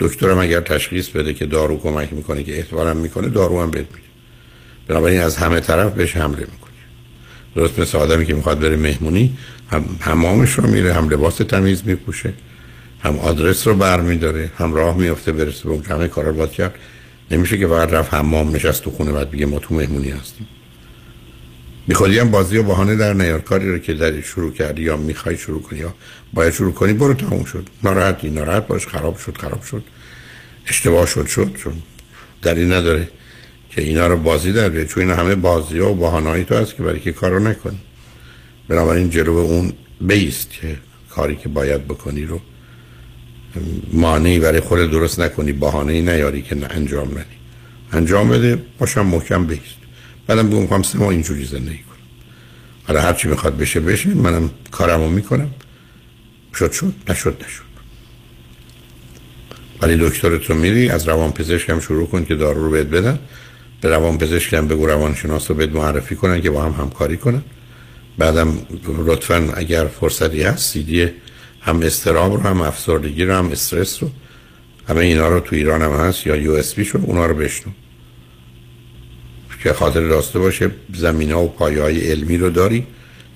دکترم 0.00 0.38
اگر 0.38 0.60
تشخیص 0.60 1.08
بده 1.08 1.34
که 1.34 1.46
دارو 1.46 1.78
کمک 1.78 2.12
می‌کنه 2.12 2.42
که 2.42 2.56
احتمالاً 2.56 2.94
می‌کنه 2.94 3.28
دارو 3.28 3.62
هم 3.62 3.70
بهت 3.70 3.86
میده. 3.94 4.11
بنابراین 4.88 5.20
از 5.20 5.36
همه 5.36 5.60
طرف 5.60 5.92
بهش 5.92 6.16
حمله 6.16 6.40
می‌کنی. 6.40 6.72
درست 7.56 7.78
مثل 7.78 7.98
آدمی 7.98 8.26
که 8.26 8.34
می‌خواد 8.34 8.60
بره 8.60 8.76
مهمونی 8.76 9.36
هم 9.70 9.84
همامش 10.00 10.52
رو 10.52 10.66
میره 10.66 10.94
هم 10.94 11.08
لباس 11.08 11.36
تمیز 11.36 11.82
میپوشه 11.86 12.32
هم 13.00 13.18
آدرس 13.18 13.66
رو 13.66 13.74
برمیداره 13.74 14.50
هم 14.58 14.74
راه 14.74 14.96
میفته 14.96 15.32
برسه 15.32 15.64
به 15.64 15.70
اون 15.70 15.84
همه 15.84 16.08
کارا 16.08 16.28
رو 16.28 16.36
باید 16.36 16.50
کرد. 16.50 16.74
نمیشه 17.30 17.58
که 17.58 17.66
فقط 17.66 17.92
رفت 17.92 18.14
حمام 18.14 18.56
نشست 18.56 18.82
تو 18.82 18.90
خونه 18.90 19.12
بعد 19.12 19.30
بگه 19.30 19.46
ما 19.46 19.58
تو 19.58 19.74
مهمونی 19.74 20.10
هستیم. 20.10 20.48
میخوادی 21.86 22.18
هم 22.18 22.30
بازی 22.30 22.58
و 22.58 22.62
بهانه 22.62 22.96
در 22.96 23.12
نیار. 23.12 23.40
کاری 23.40 23.70
رو 23.70 23.78
که 23.78 23.94
در 23.94 24.20
شروع 24.20 24.52
کردی 24.52 24.82
یا 24.82 24.96
می‌خوای 24.96 25.36
شروع 25.36 25.62
کنی 25.62 25.78
یا 25.78 25.94
باید 26.32 26.52
شروع 26.52 26.72
کنی 26.72 26.92
برو 26.92 27.14
تموم 27.14 27.44
شد. 27.44 27.68
ناراحتی 27.82 28.30
ناراحت 28.30 28.66
باش 28.66 28.86
خراب 28.86 29.18
شد 29.18 29.38
خراب 29.38 29.62
شد. 29.62 29.84
اشتباه 30.68 31.06
شد 31.06 31.26
شد 31.26 31.56
چون 31.56 31.72
دلیل 32.42 32.72
نداره. 32.72 33.08
که 33.74 33.82
اینا 33.82 34.06
رو 34.06 34.16
بازی 34.16 34.52
در 34.52 34.68
بیاری. 34.68 34.88
چون 34.88 35.02
اینا 35.02 35.16
همه 35.16 35.34
بازی 35.34 35.78
ها 35.78 35.92
و 35.92 35.94
بهانه‌ای 35.94 36.44
تو 36.44 36.54
هست 36.54 36.76
که 36.76 36.82
برای 36.82 37.00
که 37.00 37.12
کارو 37.12 37.38
نکنی. 37.38 37.78
بنابراین 38.68 39.10
جلو 39.10 39.36
اون 39.36 39.72
بیست 40.00 40.50
که 40.50 40.76
کاری 41.10 41.36
که 41.36 41.48
باید 41.48 41.88
بکنی 41.88 42.24
رو 42.24 42.40
مانعی 43.92 44.38
برای 44.38 44.60
خود 44.60 44.90
درست 44.90 45.20
نکنی 45.20 45.52
بهانه‌ای 45.52 46.02
نیاری 46.02 46.42
که 46.42 46.54
نه 46.54 46.66
انجام 46.70 47.08
ندی 47.08 47.36
انجام 47.92 48.28
بده 48.28 48.62
باشم 48.78 49.06
محکم 49.06 49.46
بیست 49.46 49.76
بعدم 50.26 50.50
بگم 50.50 50.60
می‌خوام 50.60 50.82
سه 50.82 50.98
ماه 50.98 51.08
اینجوری 51.08 51.44
زندگی 51.44 51.78
کنم. 51.78 51.96
حالا 52.84 53.00
هر 53.00 53.12
چی 53.12 53.28
می‌خواد 53.28 53.56
بشه 53.56 53.80
بشه 53.80 54.14
منم 54.14 54.50
کارمو 54.70 55.08
می‌کنم. 55.08 55.50
شد 56.54 56.72
شد. 56.72 56.94
نشد 57.08 57.36
نشد. 57.46 57.72
ولی 59.82 59.96
دکترت 59.96 60.50
رو 60.50 60.56
میری 60.56 60.88
از 60.88 61.08
روان 61.08 61.32
پزشک 61.32 61.70
هم 61.70 61.80
شروع 61.80 62.06
کن 62.06 62.24
که 62.24 62.34
دارو 62.34 62.64
رو 62.64 62.70
بهت 62.70 62.86
بدن. 62.86 63.18
به 63.82 63.88
روان 63.88 64.18
پزشک 64.18 64.54
هم 64.54 64.68
بگو 64.68 64.86
روانشناس 64.86 65.50
رو 65.50 65.56
بهت 65.56 65.70
معرفی 65.70 66.16
کنن 66.16 66.40
که 66.40 66.50
با 66.50 66.62
هم 66.62 66.72
همکاری 66.84 67.16
کنن. 67.16 67.42
بعدم 68.18 68.58
لطفا 69.06 69.52
اگر 69.56 69.86
فرصتی 69.86 70.42
هست 70.42 70.72
سیدی 70.72 71.08
هم 71.60 71.82
استراب 71.82 72.32
رو 72.32 72.40
هم 72.40 72.60
افسردگی 72.60 73.24
رو 73.24 73.34
هم 73.34 73.50
استرس 73.50 74.02
رو 74.02 74.10
همه 74.88 75.00
اینا 75.00 75.28
رو 75.28 75.40
تو 75.40 75.56
ایران 75.56 75.82
هم 75.82 75.92
هست 75.92 76.26
یا 76.26 76.36
یو 76.36 76.52
اس 76.52 76.74
بی 76.74 76.84
شو 76.84 76.98
اونا 77.02 77.26
رو 77.26 77.34
بشنو. 77.34 77.72
که 79.62 79.72
خاطر 79.72 80.08
داشته 80.08 80.38
باشه 80.38 80.70
زمینه 80.94 81.34
و 81.34 81.48
پایه 81.48 81.82
های 81.82 82.10
علمی 82.10 82.36
رو 82.36 82.50
داری. 82.50 82.86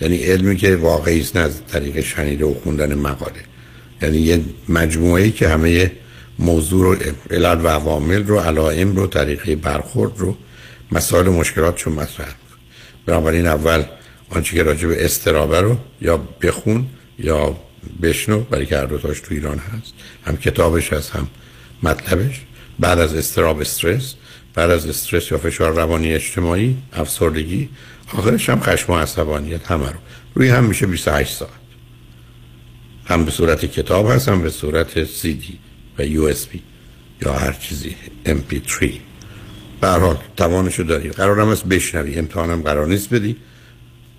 یعنی 0.01 0.17
علمی 0.17 0.57
که 0.57 0.77
واقعی 0.77 1.21
است 1.21 1.37
نه 1.37 1.43
از 1.43 1.67
طریق 1.67 2.01
شنیده 2.01 2.45
و 2.45 2.55
خوندن 2.55 2.95
مقاله. 2.95 3.41
یعنی 4.03 4.19
یه 4.19 4.41
مجموعه 4.69 5.31
که 5.31 5.49
همه 5.49 5.93
موضوع 6.39 6.85
رو 6.85 7.13
علل 7.31 7.65
و 7.65 7.69
عوامل 7.69 8.27
رو 8.27 8.39
علائم 8.39 8.97
رو 8.97 9.07
طریقه 9.07 9.57
برخورد 9.57 10.19
رو 10.19 10.37
مسائل 10.93 11.29
مشکلات 11.29 11.83
رو 11.83 11.93
مطرح. 11.93 12.35
بنابراین 13.07 13.47
اول 13.47 13.83
آنچه 14.31 14.57
که 14.57 14.63
راجع 14.63 14.89
به 14.89 15.05
استرابه 15.05 15.61
رو 15.61 15.77
یا 16.01 16.17
بخون 16.17 16.87
یا 17.19 17.57
بشنو 18.03 18.41
برای 18.41 18.67
که 18.67 18.77
هر 18.77 18.85
دوتاش 18.85 19.21
تو 19.21 19.35
ایران 19.35 19.59
هست. 19.59 19.95
هم 20.25 20.37
کتابش 20.37 20.93
هست 20.93 21.11
هم 21.11 21.29
مطلبش. 21.83 22.41
بعد 22.79 22.99
از 22.99 23.15
استراب 23.15 23.61
استرس 23.61 24.15
بعد 24.55 24.71
از 24.71 24.87
استرس 24.87 25.31
یا 25.31 25.39
فشار 25.39 25.73
روانی 25.73 26.15
اجتماعی 26.15 26.77
افسردگی 26.93 27.69
آخرش 28.15 28.51
هم 28.51 28.61
خشم 28.61 28.93
و 28.93 28.97
عصبانیت 28.97 29.67
همه 29.67 29.87
رو. 29.87 29.99
روی 30.35 30.49
هم 30.49 30.65
میشه 30.65 30.87
28 30.87 31.37
ساعت. 31.37 31.51
هم 33.05 33.25
به 33.25 33.31
صورت 33.31 33.65
کتاب 33.65 34.11
هست 34.11 34.29
هم 34.29 34.43
به 34.43 34.51
صورت 34.51 35.05
سی 35.05 35.35
دی. 35.35 35.59
و 35.99 36.07
یو 36.07 36.23
اس 36.23 36.47
بی 36.47 36.63
یا 37.23 37.33
هر 37.33 37.53
چیزی 37.53 37.97
MP3 38.27 38.85
به 39.81 39.89
هر 39.89 39.99
حال 39.99 40.17
توانشو 40.37 40.83
داری. 40.83 41.09
قرارم 41.09 41.49
است 41.49 41.65
بشنوی. 41.65 42.19
امتحانم 42.19 42.63
قرار 42.63 42.87
نیست 42.87 43.15
بدی. 43.15 43.37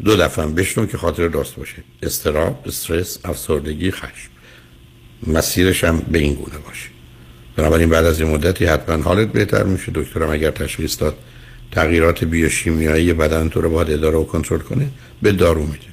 دو 0.05 0.17
دفعه 0.17 0.45
بشنو 0.45 0.85
که 0.85 0.97
خاطر 0.97 1.27
داشت 1.27 1.55
باشه. 1.55 1.83
استراب 2.03 2.63
استرس 2.65 3.19
افسردگی 3.25 3.91
خشم. 3.91 4.29
مسیرش 5.27 5.83
هم 5.83 5.99
به 5.99 6.19
این 6.19 6.33
گونه 6.33 6.57
باشه. 6.57 6.89
بنابراین 7.55 7.89
بعد 7.89 8.05
از 8.05 8.21
این 8.21 8.31
مدتی 8.31 8.65
حتما 8.65 9.03
حالت 9.03 9.31
بهتر 9.31 9.63
میشه. 9.63 9.91
دکترم 9.95 10.29
اگر 10.29 10.51
تشخیص 10.51 11.01
داد 11.01 11.17
تغییرات 11.71 12.23
بیوشیمیایی 12.23 13.13
بدن 13.13 13.49
تو 13.49 13.61
رو 13.61 13.69
باید 13.69 13.91
اداره 13.91 14.17
و 14.17 14.23
کنترل 14.23 14.59
کنه 14.59 14.87
به 15.21 15.31
دارو 15.31 15.61
میده. 15.61 15.87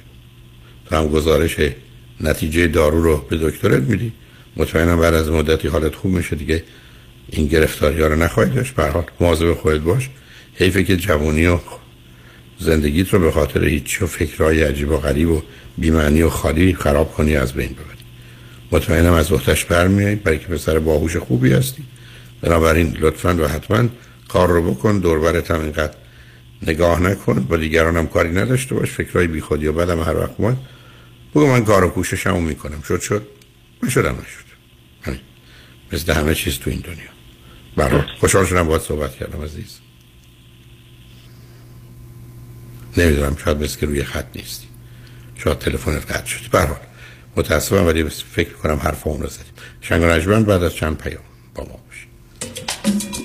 تو 0.85 0.95
هم 0.95 1.07
گزارش 1.07 1.59
نتیجه 2.21 2.67
دارو 2.67 3.03
رو 3.03 3.17
به 3.29 3.37
دکترت 3.37 3.81
میدی. 3.81 4.11
مطمئنم 4.57 4.99
بعد 4.99 5.13
از 5.13 5.29
مدتی 5.29 5.67
حالت 5.67 5.95
خوب 5.95 6.11
میشه 6.11 6.35
دیگه. 6.35 6.63
این 7.29 7.47
گرفتاری 7.47 8.01
ها 8.01 8.07
رو 8.07 8.15
نخواهید 8.15 8.53
داشت. 8.53 8.75
به 8.75 8.85
حال 8.85 9.03
مواظب 9.19 9.53
خودت 9.53 9.81
باش. 9.81 10.09
حیفه 10.55 10.83
که 10.83 10.97
جوونی 10.97 11.47
و 11.47 11.59
زندگیت 12.59 13.13
رو 13.13 13.19
به 13.19 13.31
خاطر 13.31 13.63
هیچی 13.63 14.03
و 14.03 14.07
فکرهای 14.07 14.63
عجیب 14.63 14.91
و 14.91 14.97
غریب 14.97 15.29
و 15.29 15.41
بیمعنی 15.77 16.21
و 16.21 16.29
خالی 16.29 16.73
خراب 16.73 17.13
کنی 17.13 17.35
از 17.35 17.53
بین 17.53 17.69
ببری. 17.69 18.05
مطمئنم 18.71 19.13
از 19.13 19.31
وقتش 19.31 19.65
برمیایی 19.65 20.15
برای 20.15 20.39
که 20.39 20.45
پسر 20.45 20.79
باهوش 20.79 21.17
خوبی 21.17 21.53
هستی. 21.53 21.83
بنابراین 22.41 22.97
لطفا 22.99 23.35
و 23.35 23.47
حتما 23.47 23.89
کار 24.27 24.49
رو 24.49 24.71
بکن. 24.71 24.99
دوربرت 24.99 25.51
هم 25.51 25.61
اینقدر 25.61 25.93
نگاه 26.67 27.01
نکن. 27.01 27.39
با 27.39 27.57
دیگران 27.57 27.97
هم 27.97 28.07
کاری 28.07 28.31
نداشته 28.31 28.75
باش. 28.75 28.91
فکرهای 28.91 29.27
بی 29.27 29.41
خودی 29.41 29.67
و 29.67 29.73
بعدم 29.73 29.99
هر 29.99 30.17
وقت 30.17 30.35
اومد. 30.37 30.57
بگو 31.31 31.47
من 31.47 31.65
کار 31.65 31.83
و 31.83 31.89
کوششمو 31.89 32.41
می‌کنم. 32.41 32.81
شد 32.81 33.01
شد. 33.01 33.27
من 33.83 33.89
شدم 33.89 34.11
نشد 34.11 34.44
مثل 35.95 36.13
همه 36.13 36.35
چیز 36.35 36.59
تو 36.59 36.69
این 36.69 36.79
دنیا. 36.79 37.09
برای 37.75 38.01
خوشحال 38.19 38.45
شدم 38.45 38.67
باید 38.67 38.81
صحبت 38.81 39.15
کردم 39.15 39.41
عزیز. 39.41 39.79
نمی‌دونم 42.97 43.37
شاید 43.45 43.63
مثل 43.63 43.79
که 43.79 43.85
روی 43.85 44.03
خط 44.03 44.25
نیستی. 44.35 44.67
شاید 45.35 45.59
تلفنت 45.59 46.11
قطع 46.11 46.25
شد 46.25 46.51
برحال. 46.51 46.79
متاسفم 47.35 47.85
ولی 47.85 48.03
فکر 48.03 48.53
کنم 48.53 48.75
حرف 48.75 49.07
اون 49.07 49.21
رو 49.21 49.27
زدیم. 49.27 49.53
شنگ 49.81 50.03
و 50.27 50.43
بعد 50.43 50.63
از 50.63 50.73
چند 50.73 50.97
پیام 50.97 51.23
با 51.55 51.63
ما 51.63 51.79
باشید. 51.87 53.24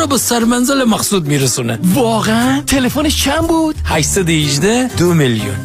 رو 0.00 0.06
به 0.06 0.18
سرمنزل 0.18 0.84
مقصود 0.84 1.26
میرسونه. 1.26 1.78
واقعا؟ 1.94 2.62
تلفنش 2.66 3.24
چند 3.24 3.46
بود؟ 3.48 3.76
818 3.84 4.96
دو 4.96 5.14
میلیون. 5.14 5.56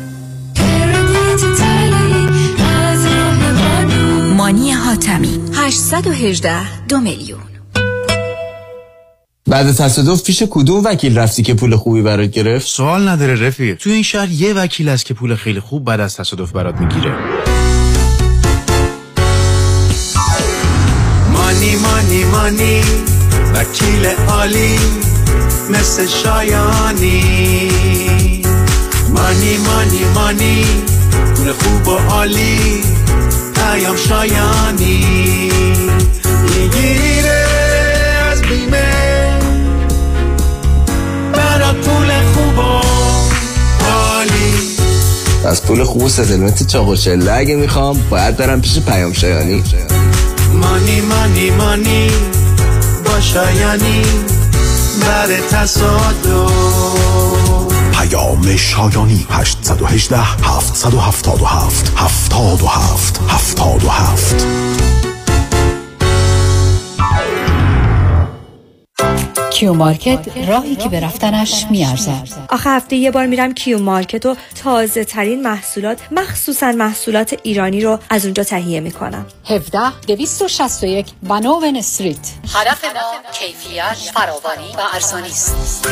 مانی 4.38 4.72
حاتمی. 4.72 5.40
818 5.54 6.86
دو 6.88 7.00
میلیون. 7.00 7.40
بعد 9.48 9.72
تصادف 9.72 10.24
پیش 10.24 10.44
کدوم 10.50 10.84
وکیل 10.84 11.18
رفتی 11.18 11.44
که 11.44 11.54
پول 11.54 11.76
خوبی 11.76 12.02
برات 12.02 12.30
گرفت؟ 12.30 12.68
سوال 12.68 13.08
نداره 13.08 13.48
رفیق. 13.48 13.78
تو 13.78 13.90
این 13.90 14.04
شهر 14.04 14.30
یه 14.30 14.54
وکیل 14.54 14.90
است 14.90 15.06
که 15.06 15.14
پول 15.14 15.36
خیلی 15.36 15.60
خوب 15.60 15.86
بعد 15.86 16.00
از 16.00 16.16
تصادف 16.16 16.52
برات 16.52 16.76
می‌گیره. 16.76 17.16
مانی 21.32 21.76
مانی 21.76 22.24
مانی. 22.24 22.82
وکیل 23.56 24.06
عالی 24.06 24.80
مثل 25.70 26.08
شایانی. 26.08 27.72
مانی 29.10 29.58
مانی 29.58 30.03
مانی 30.16 30.66
پول 31.36 31.53
خوب 31.53 31.88
و 31.88 31.97
عالی 31.97 32.82
پیام 33.56 33.95
شایانی. 33.95 35.06
می‌گیره 36.60 37.45
از 38.32 38.41
بیمه 38.41 39.39
برات 41.34 41.76
پول 41.76 42.12
خوب 42.34 42.58
و 42.58 42.82
عالی. 43.86 44.53
از 45.45 45.64
پول 45.64 45.84
خوب 45.84 46.03
و 46.03 46.10
ستلمت 46.10 46.68
چاق 46.68 46.88
و 46.88 46.95
چله 46.95 47.34
اگه 47.34 47.56
می‌خوام 47.56 47.99
باید 48.10 48.38
برم 48.38 48.62
پیش 48.62 48.80
پیام 48.80 49.14
شایانی. 49.14 49.64
مانی 50.53 51.01
مانی 51.01 51.49
مانی. 51.49 52.12
شایانی 53.36 54.02
بر 55.02 55.28
تصادف. 55.52 56.52
پیام 57.92 58.56
شایانی 58.56 59.28
818 59.30 60.18
777 60.18 61.92
77 61.98 63.22
77 63.28 64.95
Q 69.56 69.74
Market 69.74 70.47
راهی 70.47 70.76
که 70.76 70.89
به 70.89 70.99
رفتنش 70.99 71.66
میارزد. 71.72 72.28
آخه 72.49 72.70
هفته 72.70 72.95
یه 72.95 73.12
بار 73.12 73.26
میرم 73.26 73.53
Q 73.53 73.80
Market 73.80 74.26
و 74.26 74.36
تازه 74.64 75.03
ترین 75.06 75.41
محصولات 75.41 75.99
مخصوصا 76.12 76.72
محصولات 76.72 77.39
ایرانی 77.43 77.82
رو 77.82 77.99
از 78.10 78.26
اونجا 78.26 78.43
تهیه 78.43 78.80
می‌کنم. 78.80 79.26
17 79.45 79.80
261 80.08 81.06
Vanowen 81.24 81.76
Street. 81.76 82.18
هدف 82.56 82.86
ما 82.86 83.32
کیفیت 83.32 84.12
فراوانی 84.14 84.74
و 84.78 84.82
ارزانی 84.93 85.28
است. 85.28 85.88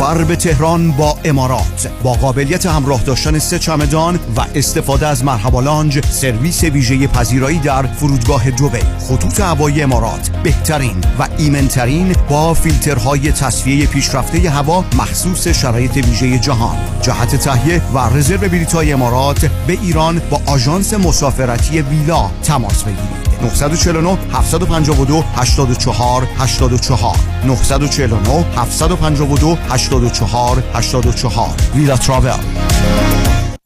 سفر 0.00 0.24
به 0.24 0.36
تهران 0.36 0.92
با 0.92 1.18
امارات 1.24 1.90
با 2.02 2.12
قابلیت 2.12 2.66
همراه 2.66 3.02
داشتن 3.02 3.38
سه 3.38 3.58
چمدان 3.58 4.20
و 4.36 4.44
استفاده 4.54 5.06
از 5.06 5.24
مرحبا 5.24 5.60
لانج 5.60 6.06
سرویس 6.06 6.64
ویژه 6.64 7.06
پذیرایی 7.06 7.58
در 7.58 7.86
فرودگاه 7.86 8.50
دبی 8.50 8.78
خطوط 9.08 9.40
هوایی 9.40 9.82
امارات 9.82 10.30
بهترین 10.42 11.04
و 11.18 11.28
ایمنترین 11.38 12.16
با 12.28 12.54
فیلترهای 12.54 13.32
تصفیه 13.32 13.86
پیشرفته 13.86 14.50
هوا 14.50 14.84
مخصوص 14.98 15.48
شرایط 15.48 15.96
ویژه 15.96 16.38
جهان. 16.38 16.76
جهت 17.02 17.36
تهیه 17.36 17.82
و 17.94 17.98
رزرو 17.98 18.48
بلیط‌های 18.48 18.92
امارات 18.92 19.44
به 19.66 19.72
ایران 19.82 20.22
با 20.30 20.40
آژانس 20.46 20.94
مسافرتی 20.94 21.82
ویلا 21.82 22.30
تماس 22.42 22.82
بگیرید. 22.82 23.30
949 23.42 24.18
752 24.32 25.24
84 25.36 26.28
84 26.38 27.16
949 27.44 28.44
752 28.56 29.58
84 29.68 29.89
84 29.90 31.54
ویلا 31.74 31.96
تراول. 31.96 33.19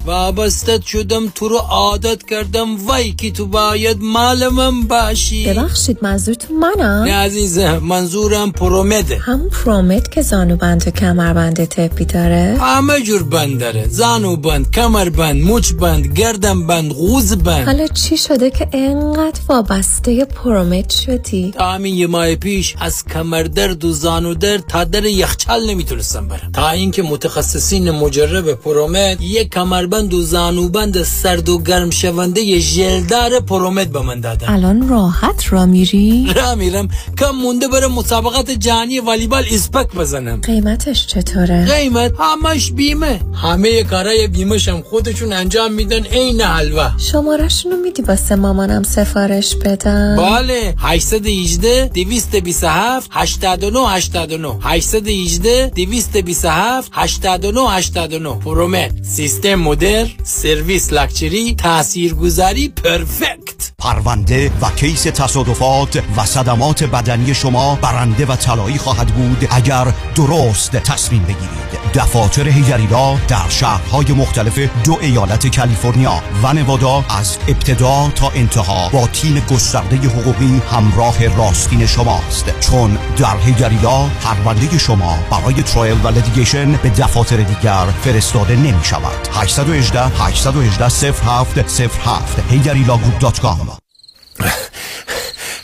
وابسته 0.07 0.81
شدم 0.87 1.29
تو 1.35 1.49
رو 1.49 1.57
عادت 1.57 2.23
کردم 2.23 2.87
وای 2.87 3.13
که 3.13 3.31
تو 3.31 3.47
باید 3.47 3.97
مال 4.01 4.49
من 4.49 4.83
باشی 4.83 5.47
ببخشید 5.47 5.99
منظورتون 6.03 6.57
منم 6.57 7.03
نه 7.03 7.15
عزیزم 7.15 7.79
منظورم 7.79 8.53
پرومده 8.53 9.17
هم 9.17 9.49
پرومد 9.49 10.09
که 10.09 10.23
زانو 10.23 10.57
بند 10.57 10.85
و 10.87 10.91
کمر 10.91 11.33
بند 11.33 11.65
تپی 11.65 12.05
داره؟ 12.05 12.59
همه 12.61 13.01
جور 13.01 13.23
بند 13.23 13.61
داره. 13.61 13.89
زانو 13.89 14.37
بند 14.37 14.71
کمر 14.71 15.09
بند 15.09 15.43
مچ 15.43 15.73
بند 15.73 16.07
گردن 16.07 16.67
بند 16.67 16.93
غوز 16.93 17.37
بند 17.37 17.67
حالا 17.67 17.87
چی 17.87 18.17
شده 18.17 18.51
که 18.51 18.69
انقدر 18.73 19.41
وابسته 19.49 20.25
پرومد 20.25 20.91
شدی؟ 20.91 21.55
تا 21.59 21.73
همین 21.73 21.95
یه 21.95 22.07
ماه 22.07 22.35
پیش 22.35 22.75
از 22.81 23.05
کمر 23.05 23.43
درد 23.43 23.85
و 23.85 23.93
زانو 23.93 24.35
درد 24.35 24.65
تا 24.69 24.85
در 24.85 25.05
یخچال 25.05 25.71
نمی‌تونستم 25.71 26.29
برم. 26.29 26.53
تا 26.53 26.71
اینکه 26.71 27.03
متخصصین 27.03 27.91
مجرب 27.91 28.53
پرومد 28.55 29.21
یک 29.21 29.51
کمر 29.51 29.87
بند 29.95 30.15
و 30.15 30.23
زانوبند 30.23 31.03
سرد 31.03 31.49
و 31.49 31.59
گرم 31.63 31.91
شونده 31.91 32.61
ژلدار 32.61 33.41
پرومت 33.41 33.87
به 33.87 34.01
من 34.01 34.21
دادن. 34.21 34.49
الان 34.49 34.89
راحت 34.89 35.53
را 35.53 35.67
میری؟ 35.67 36.33
را 36.37 36.55
میرم. 36.55 36.89
کم 37.19 37.31
مونده 37.31 37.69
برم 37.69 37.93
مسابقات 37.93 38.51
جهانی 38.51 39.01
والیبال 39.01 39.45
اسپک 39.51 39.95
بزنم. 39.95 40.41
قیمتش 40.41 41.07
چطوره؟ 41.07 41.65
قیمت 41.65 42.13
همش 42.19 42.73
بیمه. 42.73 43.21
همه 43.35 43.85
کارای 43.85 44.29
بیمهشم 44.29 44.83
خودشون 44.83 45.33
انجام 45.33 45.73
میدن 45.73 46.05
عین 46.05 46.41
حلوا 46.41 46.91
شمارشونو 46.99 47.77
میدی 47.77 48.03
واسه 48.03 48.35
مامانم 48.35 48.83
سفارش 48.83 49.57
بدم؟ 49.57 50.17
بله. 50.17 50.75
818 50.79 51.91
227 51.95 53.11
89 53.13 53.79
89 53.89 54.57
818 54.63 55.73
227 55.75 56.91
89 56.95 57.61
89 57.71 58.31
پرومت 58.31 58.91
سیستم 59.03 59.55
مدرن 59.85 60.07
سرویس 60.23 60.93
لکچری 60.93 61.55
تاثیرگذاری 61.55 62.69
perfect. 62.69 63.73
پرونده 63.79 64.51
و 64.63 64.71
case 64.77 65.03
تصادفات 65.03 66.03
و 66.17 66.25
صدمات 66.27 66.85
بدنی 66.85 67.35
شما 67.35 67.79
برنده 67.83 68.27
و 68.27 68.37
طلایی 68.37 68.79
خواهد 68.79 69.07
بود 69.07 69.49
اگر 69.51 69.87
درست 70.15 70.73
تصمیم 70.73 71.23
بگیرید. 71.23 71.65
دفاتر 71.95 72.49
هیگریلا 72.49 73.17
در 73.29 73.49
شهرهای 73.49 74.13
مختلف 74.13 74.59
دو 74.59 74.99
ایالت 75.01 75.57
کالیفرنیا 75.57 76.23
و 76.43 76.53
نوادا 76.53 77.05
از 77.09 77.39
ابتدا 77.49 78.13
تا 78.15 78.31
انتها 78.35 78.89
با 78.89 79.07
تیم 79.07 79.43
گسترده 79.51 79.97
حقوقی 79.97 80.63
همراه 80.71 81.37
راستین 81.37 81.87
شماست. 81.87 82.61
چون 82.61 82.99
در 83.17 83.37
هیگریلا 83.37 84.09
پرونده 84.09 84.79
شما 84.79 85.19
برای 85.31 85.63
trial 85.63 85.97
و 86.05 86.09
litigation 86.09 86.73
به 86.73 86.89
دفاتر 86.89 87.37
دیگر 87.37 87.87
فرستاده 88.03 88.57
نمی 88.57 88.85
شود 88.85 89.29
818 89.75 90.01
818 90.01 91.13
07 91.13 91.81
07 91.81 92.53
هیگریلاگروپ 92.53 93.33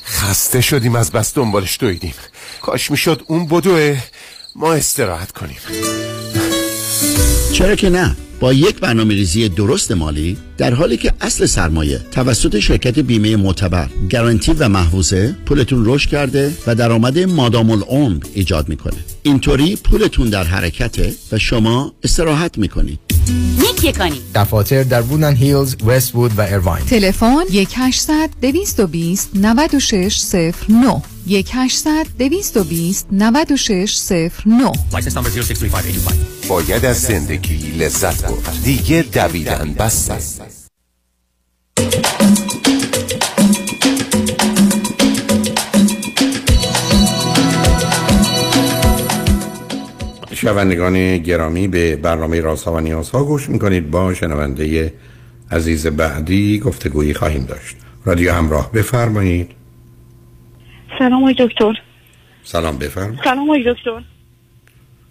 خسته 0.05 0.61
شدیم 0.61 0.95
از 0.95 1.13
بس 1.13 1.35
دنبالش 1.35 1.79
دویدیم. 1.81 2.15
کاش 2.63 2.91
می‌شد 2.91 3.23
اون 3.27 3.47
بدوه. 3.47 3.99
ما 4.57 4.73
استراحت 4.73 5.33
کنیم. 5.33 5.57
چرا 7.53 7.75
که 7.75 7.91
نه؟ 7.91 8.17
با 8.41 8.53
یک 8.53 8.81
برنامه 8.81 9.15
ریزی 9.15 9.49
درست 9.49 9.93
مالی 9.93 10.37
در 10.59 10.75
حالی 10.75 10.97
که 10.97 11.13
اصل 11.21 11.47
سرمایه 11.47 11.99
توسط 12.11 12.59
شرکت 12.59 12.99
بیمه 12.99 13.37
معتبر 13.37 13.89
گارانتی 14.11 14.53
و 14.53 14.69
محفوظه 14.69 15.37
پولتون 15.47 15.83
رشد 15.87 16.11
کرده 16.11 16.53
و 16.67 16.75
درآمد 16.75 17.19
مادام 17.19 17.71
العمر 17.71 18.25
ایجاد 18.35 18.69
می‌کنه. 18.69 19.05
اینطوری 19.23 19.77
پولتون 19.77 20.31
در 20.31 20.45
حرکته 20.45 21.15
و 21.33 21.39
شما 21.39 21.93
استراحت 22.03 22.59
می‌کنید. 22.59 23.10
یک 23.63 23.85
یکانی 23.85 24.21
دفاتر 24.35 24.83
در 24.83 25.03
بودن 25.03 25.35
هیلز، 25.35 25.77
وست 25.87 26.13
بود 26.13 26.39
و 26.39 26.41
ایرواین 26.41 26.87
تلفن 26.87 27.45
1800 27.53 28.31
220 28.43 29.31
9609 29.35 31.03
1800 31.27 32.07
220 32.19 33.07
9609 33.13 34.73
باید 36.49 36.85
از 36.85 37.01
زندگی 37.01 37.57
لذت 37.57 38.27
برد. 38.27 38.63
دیگه 38.65 39.05
دویدن 39.13 39.75
بسته. 39.79 40.60
شنوندگان 50.41 51.19
گرامی 51.19 51.69
به 51.69 51.97
برنامه 51.97 52.41
رازها 52.41 52.73
و 52.73 52.81
نیازها 52.81 53.25
گوش 53.25 53.49
می‌کنید. 53.49 53.91
با 53.91 54.15
شنونده 54.15 54.95
عزیز 55.51 55.87
بعدی 55.87 56.59
گفتگویی 56.59 57.15
خواهیم 57.15 57.45
داشت. 57.45 57.77
رادیو 58.05 58.33
همراه 58.33 58.73
بفرمایید. 58.73 59.51
سلام 60.99 61.23
آقای 61.23 61.35
دکتر. 61.39 61.73
سلام 62.45 62.79
بفرمایید. 62.79 63.21
سلام 63.25 63.51
آقای 63.51 63.65
دکتر. 63.73 64.03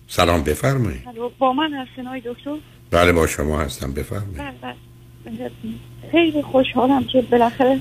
سلام 0.07 0.43
بفرمایید. 0.43 1.01
با 1.39 1.53
من 1.53 1.73
هستین 1.73 2.07
آقای 2.07 2.21
دکتر؟ 2.25 2.55
بله 2.91 3.11
با 3.11 3.27
شما 3.27 3.59
هستم 3.59 3.91
بفرمایید. 3.91 4.37
بله 4.37 4.75
بله. 5.25 5.51
خیلی 6.11 6.41
خوشحالم 6.41 7.03
که 7.03 7.21
بالاخره 7.21 7.79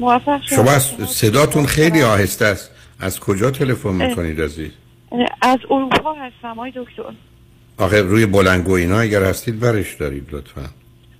موفق 0.00 0.40
شما 0.42 0.78
صداتون 1.06 1.66
خیلی 1.66 2.02
آهسته 2.02 2.44
است. 2.44 2.70
از 3.00 3.20
کجا 3.20 3.50
تلفن 3.50 3.90
می‌کنید 3.90 4.40
عزیز؟ 4.40 4.70
از 5.42 5.58
اروپا 5.70 6.12
هستم 6.12 6.50
آقای 6.50 6.72
دکتر. 6.76 7.02
آخه 7.78 8.02
روی 8.02 8.26
بلنگو 8.26 8.72
اینا 8.72 9.00
اگر 9.00 9.22
هستید 9.24 9.60
برش 9.60 9.94
دارید 9.94 10.28
لطفا. 10.32 10.68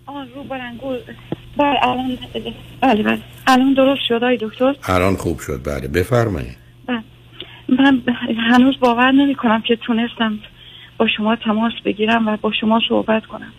آه 0.07 0.27
رو 0.35 0.43
بلنگو. 0.43 0.97
بله 1.57 1.87
الان 1.87 2.19
بله 2.83 3.03
بله. 3.03 3.19
الان 3.47 3.75
درست 3.75 4.01
شد 4.09 4.15
آقای 4.15 4.37
دکتر. 4.41 4.75
الان 4.89 5.17
خوب 5.17 5.39
شد 5.39 5.61
بله. 5.65 5.89
بفرمایید. 5.89 6.57
بله. 6.87 7.03
من 7.69 8.03
هنوز 8.51 8.79
باور 8.81 9.11
نمی 9.11 9.35
کنم 9.35 9.63
که 9.63 9.77
تونستم 9.77 10.39
با 10.99 11.07
شما 11.17 11.37
تماس 11.37 11.73
بگیرم 11.85 12.29
و 12.29 12.37
با 12.37 12.53
شما 12.61 12.81
صحبت 12.89 13.27
کنم. 13.27 13.53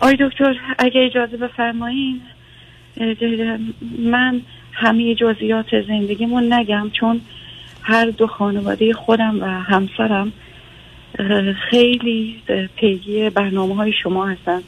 آی 0.00 0.16
دکتر 0.20 0.56
اگه 0.78 1.00
اجازه 1.00 1.36
بفرمایین 1.36 2.20
من 3.98 4.42
همه 4.72 5.14
جزئیات 5.14 5.66
زندگیمون 5.88 6.52
نگم 6.52 6.90
چون 7.00 7.20
هر 7.88 8.06
دو 8.06 8.26
خانواده 8.26 8.92
خودم 8.92 9.40
و 9.40 9.44
همسرم 9.44 10.32
خیلی 11.70 12.42
پیگی 12.76 13.30
برنامه 13.30 13.74
های 13.74 13.92
شما 14.02 14.26
هستن 14.26 14.60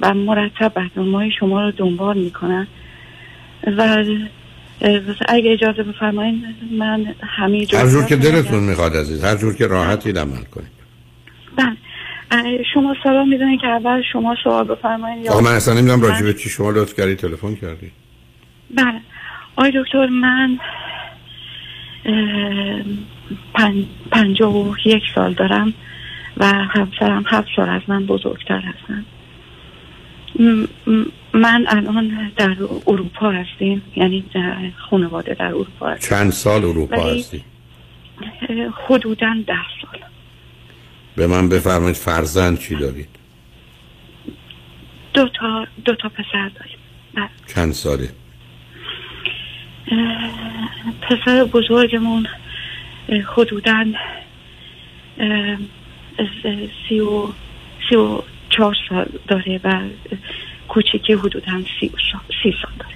و 0.00 0.14
مرتب 0.14 0.72
برنامه 0.74 1.18
های 1.18 1.30
شما 1.40 1.64
رو 1.64 1.70
دنبال 1.70 2.18
می‌کنن. 2.18 2.66
و 3.66 4.04
اگه 5.28 5.50
اجازه 5.50 5.82
بفرمایید 5.82 6.44
من 6.78 7.14
همه 7.22 7.66
هر 7.72 7.86
جور 7.86 8.04
که 8.04 8.16
دلتون 8.16 8.62
می‌خواد 8.62 8.96
عزیز 8.96 9.24
هر 9.24 9.36
جور 9.36 9.54
که 9.54 9.66
راحتی 9.66 10.10
عمل 10.10 10.42
کنید. 10.42 10.70
بله. 11.56 11.76
شما 12.74 12.96
سلام 13.02 13.28
می‌دونید 13.28 13.60
که 13.60 13.66
اول 13.66 14.02
شما 14.12 14.36
سوال 14.44 14.64
بفرمایید 14.64 15.28
آقا 15.28 15.40
من 15.40 15.52
اصلا 15.52 15.74
نمی‌دونم 15.74 16.02
راجع 16.02 16.22
به 16.22 16.34
چی 16.34 16.48
شما 16.48 16.70
لطف 16.70 16.94
کردی 16.94 17.14
تلفن 17.14 17.54
کردی. 17.54 17.90
بله. 18.76 19.00
آی 19.56 19.72
دکتر 19.74 20.06
من 20.06 20.58
پن، 23.54 23.86
پنجاه 24.10 24.56
و 24.56 24.74
یک 24.84 25.02
سال 25.14 25.34
دارم 25.34 25.74
و 26.36 26.46
همسرم 26.46 27.24
هفت 27.26 27.48
سال 27.56 27.68
از 27.68 27.82
من 27.88 28.06
بزرگتر 28.06 28.60
هستن 28.60 29.04
من 31.34 31.64
الان 31.68 32.32
در 32.36 32.56
اروپا 32.86 33.30
هستیم 33.30 33.82
یعنی 33.96 34.24
در 34.34 34.70
خانواده 34.90 35.34
در 35.34 35.46
اروپا 35.46 35.88
هستیم 35.88 36.18
چند 36.18 36.32
سال 36.32 36.64
اروپا 36.64 37.02
هستی؟ 37.02 37.44
حدودا 38.88 39.34
ده 39.46 39.54
سال 39.82 40.00
به 41.16 41.26
من 41.26 41.48
بفرمایید 41.48 41.96
فرزند 41.96 42.58
چی 42.58 42.74
دارید؟ 42.74 43.08
دو 45.14 45.28
تا, 45.28 45.66
دو 45.84 45.94
تا 45.94 46.08
پسر 46.08 46.50
داریم 46.58 46.78
بله. 47.14 47.28
چند 47.46 47.72
ساله؟ 47.72 48.08
پسر 51.02 51.44
بزرگمون 51.44 52.26
حدودا 53.36 53.84
سی 56.88 57.00
و, 57.00 57.26
سی 57.88 57.96
و 57.96 58.22
چهار 58.50 58.76
سال 58.88 59.06
داره 59.28 59.60
و 59.64 59.82
کوچکی 60.68 61.12
حدودا 61.12 61.52
سی, 61.80 61.90
سی 62.42 62.54
سال 62.62 62.72
داره 62.78 62.94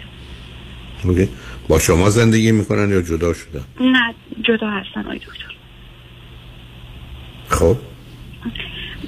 OK. 1.04 1.28
با 1.68 1.78
شما 1.78 2.10
زندگی 2.10 2.52
می‌کنن 2.52 2.90
یا 2.90 3.02
جدا 3.02 3.34
شدن؟ 3.34 3.64
نه 3.80 4.14
جدا 4.42 4.70
هستن 4.70 5.06
آقای 5.06 5.18
دکتر 5.18 5.54
خب 7.48 7.76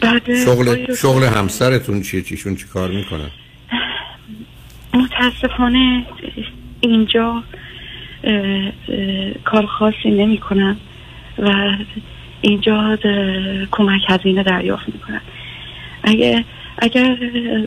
بعد 0.00 0.44
شغل, 0.44 0.94
شغل 0.94 1.24
همسرتون 1.24 2.02
چیه 2.02 2.22
چیشون 2.22 2.56
چی 2.56 2.66
کار 2.66 2.90
می‌کنن؟ 2.90 3.30
متاسفانه 4.94 6.06
اینجا 6.80 7.42
کار 9.44 9.66
خاصی 9.66 10.10
نمی 10.10 10.38
کنن 10.38 10.76
و 11.38 11.76
اینجا 12.40 12.98
کمک 13.70 14.00
هزینه 14.08 14.42
دریافت 14.42 14.86
می‌کنن. 14.86 15.20
اگه 16.02 16.44
اگر 16.78 17.16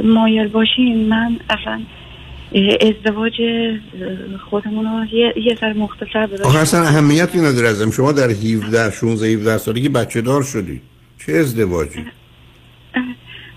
مایل 0.04 0.48
باشین 0.48 1.10
من 1.10 1.40
اصلا 1.50 1.82
ازدواج 2.82 3.42
خودمون 4.50 4.86
رو 4.86 5.06
یه, 5.16 5.34
یه 5.38 5.56
سر 5.56 5.74
مختصر 5.74 6.26
بداشتم 6.28 6.50
آخه 6.50 6.60
اصلا 6.60 6.82
اهمیتی 6.82 7.40
نداره 7.40 7.68
ازم 7.68 7.92
شما 7.92 8.12
در 8.12 8.30
17 8.30 8.92
16 8.92 9.28
17 9.28 9.58
سالگی 9.58 9.90
بچه 9.90 10.22
دار 10.22 10.44
شدی. 10.44 10.82
چه 11.26 11.32
ازدواجی؟ 11.32 12.06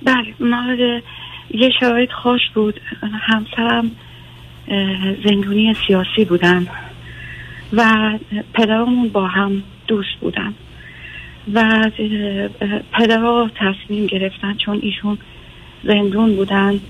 بله 0.02 0.34
ما 0.40 0.74
یه 1.50 1.70
شرایط 1.80 2.10
خاص 2.10 2.40
بود. 2.54 2.80
همسرم 3.20 3.90
زندونی 5.24 5.76
سیاسی 5.86 6.24
بودن. 6.24 6.66
و 7.72 8.12
پدرمون 8.54 9.08
با 9.08 9.26
هم 9.26 9.62
دوست 9.86 10.14
بودن. 10.20 10.54
و 11.54 11.90
پدرها 12.92 13.50
تصمیم 13.54 14.06
گرفتن 14.06 14.54
چون 14.54 14.78
ایشون 14.82 15.18
زندون 15.84 16.36
بودن 16.36 16.80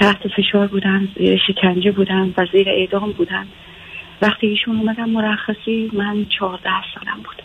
تحت 0.00 0.28
فشار 0.28 0.66
بودن 0.66 1.08
زیر 1.18 1.40
شکنجه 1.46 1.92
بودن 1.92 2.34
و 2.36 2.46
زیر 2.52 2.68
اعدام 2.68 3.12
بودن. 3.12 3.46
وقتی 4.22 4.46
ایشون 4.46 4.76
اومدن 4.76 5.10
مرخصی 5.10 5.90
من 5.92 6.26
چهارده 6.28 6.70
سالم 6.94 7.16
بود. 7.16 7.42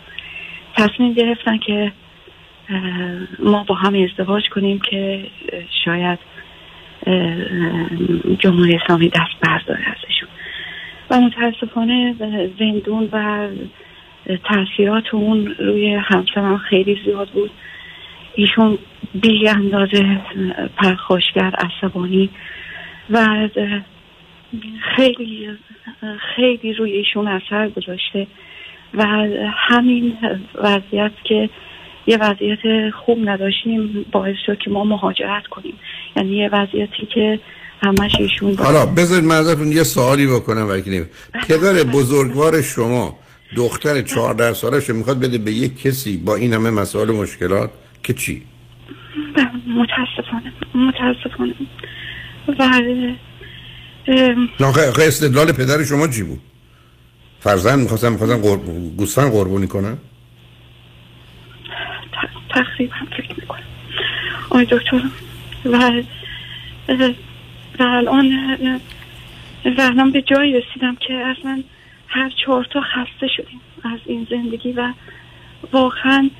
تصمیم 0.74 1.12
گرفتن 1.12 1.58
که 1.58 1.92
ما 3.38 3.64
با 3.64 3.74
هم 3.74 3.94
ازدواج 3.94 4.48
کنیم 4.48 4.78
که 4.78 5.26
شاید 5.84 6.18
جمهوری 8.38 8.76
اسلامی 8.76 9.08
دست 9.08 9.40
برداره 9.40 9.84
ازشون. 9.88 10.21
و 11.12 11.20
متاسفانه 11.20 12.14
زندون 12.58 13.08
و 13.12 13.48
تاثیرات 14.44 15.14
اون 15.14 15.46
روی 15.58 15.94
همسرم 15.94 16.58
خیلی 16.58 17.00
زیاد 17.04 17.28
بود. 17.28 17.50
ایشون 18.34 18.78
بی 19.14 19.48
اندازه 19.48 20.20
پرخاشگر 20.76 21.54
عصبانی 21.54 22.30
و 23.10 23.48
خیلی 24.96 25.48
خیلی 26.36 26.72
روی 26.72 26.92
ایشون 26.92 27.28
اثر 27.28 27.68
گذاشته 27.68 28.26
و 28.94 29.04
همین 29.54 30.18
وضعیت 30.54 31.12
که 31.24 31.50
یه 32.06 32.18
وضعیت 32.20 32.90
خوب 32.90 33.28
نداشتیم 33.28 34.06
باعث 34.12 34.36
شد 34.46 34.58
که 34.58 34.70
ما 34.70 34.84
مهاجرت 34.84 35.46
کنیم. 35.46 35.74
یعنی 36.16 36.36
یه 36.36 36.48
وضعیتی 36.48 37.06
که 37.06 37.40
همش 37.82 38.14
ایشون 38.18 38.56
حالا 38.56 38.86
بذارید 38.86 39.24
من 39.24 39.36
ازتون 39.36 39.72
یه 39.72 39.82
سوالی 39.82 40.26
بکنم 40.26 40.66
وکیلی. 40.68 41.04
پدر 41.48 41.82
بزرگوار 41.82 42.62
شما 42.62 43.18
دختر 43.56 44.02
14 44.02 44.52
سالش 44.52 44.90
می‌خواد 44.90 45.20
بده 45.20 45.38
به 45.38 45.52
یک 45.52 45.82
کسی 45.82 46.16
با 46.16 46.36
این 46.36 46.52
همه 46.52 46.70
مسائل 46.70 47.10
و 47.10 47.22
مشکلات 47.22 47.70
که 48.02 48.12
چی؟ 48.12 48.42
بله، 49.36 49.46
متاسفانه. 49.66 50.52
متاسفانه 50.74 51.54
و 52.48 52.68
نه 54.60 54.72
خیلی 54.72 55.08
استدلال 55.08 55.52
پدر 55.52 55.84
شما 55.84 56.08
چی 56.08 56.22
بود؟ 56.22 56.40
فرزند 57.40 57.78
می‌خواستم 57.78 58.12
می‌خواستم 58.12 58.36
قرب... 58.36 58.96
گوستان 58.96 59.30
قربونی 59.30 59.66
کنن؟ 59.66 59.98
تقریبا 62.50 62.94
فکر 63.16 63.34
می‌کنم. 63.40 63.62
آی 64.50 64.64
دکتر 64.64 65.02
و 65.64 66.02
الان 67.78 68.80
الان 69.64 70.10
به 70.10 70.22
جایی 70.22 70.52
رسیدم 70.52 70.96
که 70.96 71.14
اصلا 71.14 71.62
هر 72.08 72.32
چهار 72.44 72.68
تا 72.72 72.80
خسته 72.80 73.28
شدیم 73.36 73.60
از 73.84 73.98
این 74.06 74.26
زندگی 74.30 74.72
و 74.72 74.92
واقعا 75.72 76.30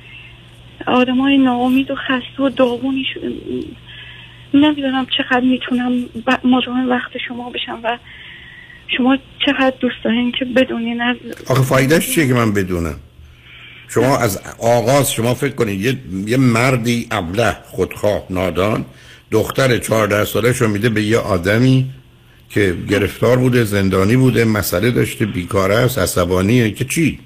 آدم 0.87 1.17
های 1.17 1.37
ناامید 1.37 1.91
و 1.91 1.95
خسته 1.95 2.43
و 2.43 2.49
داغونی 2.49 3.05
شدیم 3.13 3.75
نمی‌دونم 4.53 5.07
چقدر 5.17 5.45
می‌تونم 5.45 5.91
مزاحم 6.43 6.89
وقت 6.89 7.11
شما 7.27 7.49
بشم 7.49 7.79
و 7.83 7.97
شما 8.97 9.17
چقدر 9.45 9.73
دوست 9.79 9.95
دارین 10.03 10.31
که 10.31 10.45
بدونین 10.45 11.01
از 11.01 11.15
آخه 11.47 11.61
فایدهش 11.61 12.15
چیه 12.15 12.27
که 12.27 12.33
من 12.33 12.53
بدونم؟ 12.53 12.95
شما 13.87 14.17
از 14.17 14.41
آغاز 14.59 15.13
شما 15.13 15.33
فکر 15.33 15.55
کنید 15.55 15.81
یه, 15.81 15.97
یه 16.25 16.37
مردی 16.37 17.07
ابله 17.11 17.57
خودخواه 17.65 18.23
نادان 18.29 18.85
دختر 19.33 19.77
چهارده 19.77 20.25
ساله 20.25 20.51
رو 20.51 20.67
میده 20.67 20.89
به 20.89 21.03
یه 21.03 21.17
آدمی 21.17 21.89
که 22.49 22.75
گرفتار 22.89 23.37
بوده 23.37 23.63
زندانی 23.63 24.15
بوده 24.15 24.45
مسئله 24.45 24.91
داشته 24.91 25.25
بیکاره 25.25 25.75
است 25.75 25.97
عصبانیه 25.97 26.71
که 26.71 26.85
چی؟ 26.85 27.19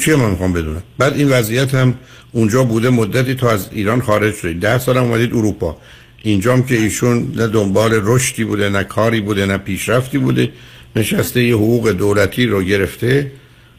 چی 0.00 0.14
من 0.14 0.30
می‌خوام 0.30 0.52
بدونم؟ 0.52 0.82
بعد 0.98 1.16
این 1.16 1.28
وضعیت 1.28 1.74
هم 1.74 1.94
اونجا 2.32 2.64
بوده 2.64 2.90
مدتی 2.90 3.34
تا 3.34 3.50
از 3.50 3.68
ایران 3.72 4.00
خارج 4.00 4.34
شدید. 4.34 4.60
ده 4.60 4.78
سال 4.78 4.96
هم 4.96 5.04
اومدید 5.04 5.32
اروپا. 5.34 5.76
اینجام 6.22 6.62
که 6.62 6.74
ایشون 6.74 7.32
نه 7.36 7.46
دنبال 7.46 8.00
رشدی 8.02 8.44
بوده 8.44 8.68
نه 8.68 8.84
کاری 8.84 9.20
بوده 9.20 9.46
نه 9.46 9.58
پیشرفتی 9.58 10.18
بوده. 10.18 10.50
نشسته 10.96 11.42
یه 11.42 11.54
حقوق 11.54 11.90
دولتی 11.90 12.46
رو 12.46 12.62
گرفته 12.62 13.32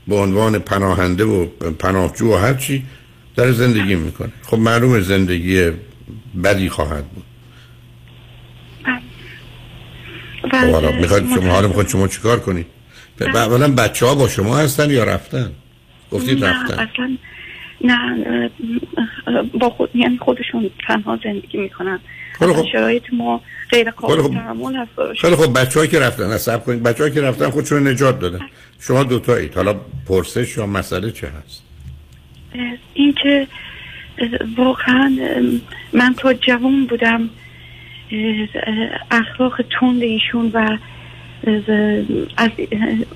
به 0.08 0.16
عنوان 0.16 0.60
پناهنده 0.60 1.24
و 1.24 1.46
پناهجو 1.80 2.34
و 2.34 2.36
هرچی 2.36 2.84
در 3.36 3.52
زندگی 3.52 3.96
می‌کنه. 3.96 4.32
خب 4.42 4.58
معلوم 4.58 5.02
زندگی 5.02 5.72
بدی 6.43 6.70
خواهد 6.70 7.06
بود. 7.08 7.24
خب 10.41 10.72
حالا 10.72 10.91
می‌خواید 10.91 11.26
شما 11.36 11.51
حالا 11.51 11.68
می‌خواید 11.68 11.89
شما 11.89 12.08
چیکار 12.08 12.39
کنید؟ 12.39 12.66
اولا 13.22 13.74
بچه 13.74 14.06
ها 14.06 14.16
با 14.16 14.28
شما 14.28 14.58
هستن 14.58 14.89
یا 14.89 15.03
رفتن؟ 15.03 15.51
گفتید 16.12 16.45
رفتن. 16.45 16.74
اصلا 16.74 17.18
نه 17.82 18.49
با 19.60 19.70
خود 19.70 19.95
یعنی 19.95 20.18
خودشون 20.18 20.70
تنها 20.88 21.20
زندگی 21.24 21.58
می‌کنن. 21.58 21.99
خب. 22.39 22.66
شرایط 22.72 23.03
ما 23.14 23.41
غیر 23.72 23.91
قابل 23.91 24.22
خب. 24.22 24.34
تحمل 24.34 24.76
هست. 24.76 25.20
خیلی 25.22 25.36
خب 25.36 25.60
بچه‌ای 25.60 25.88
که 25.88 25.99
رفتن 25.99 26.34
حساب 26.34 26.64
کنید. 26.64 26.84
بچه‌ای 26.84 27.12
که 27.12 27.22
رفتن 27.22 27.49
خودشون 27.49 27.88
نجات 27.88 28.20
دادن. 28.20 28.39
شما 28.80 29.03
دو 29.03 29.20
تایید 29.20 29.53
حالا 29.56 29.76
پرسش 30.08 30.58
یا 30.58 30.66
مسئله 30.66 31.12
چه 31.12 31.28
هست؟ 31.28 31.62
این 32.93 33.14
که 33.24 33.47
واقعا 34.57 35.11
من 35.93 36.13
تا 36.13 36.34
جوان 36.34 36.86
بودم 36.86 37.30
اخلاق 39.11 39.61
تند 39.61 40.01
ایشون 40.01 40.51
و 40.53 40.78
از 42.38 42.51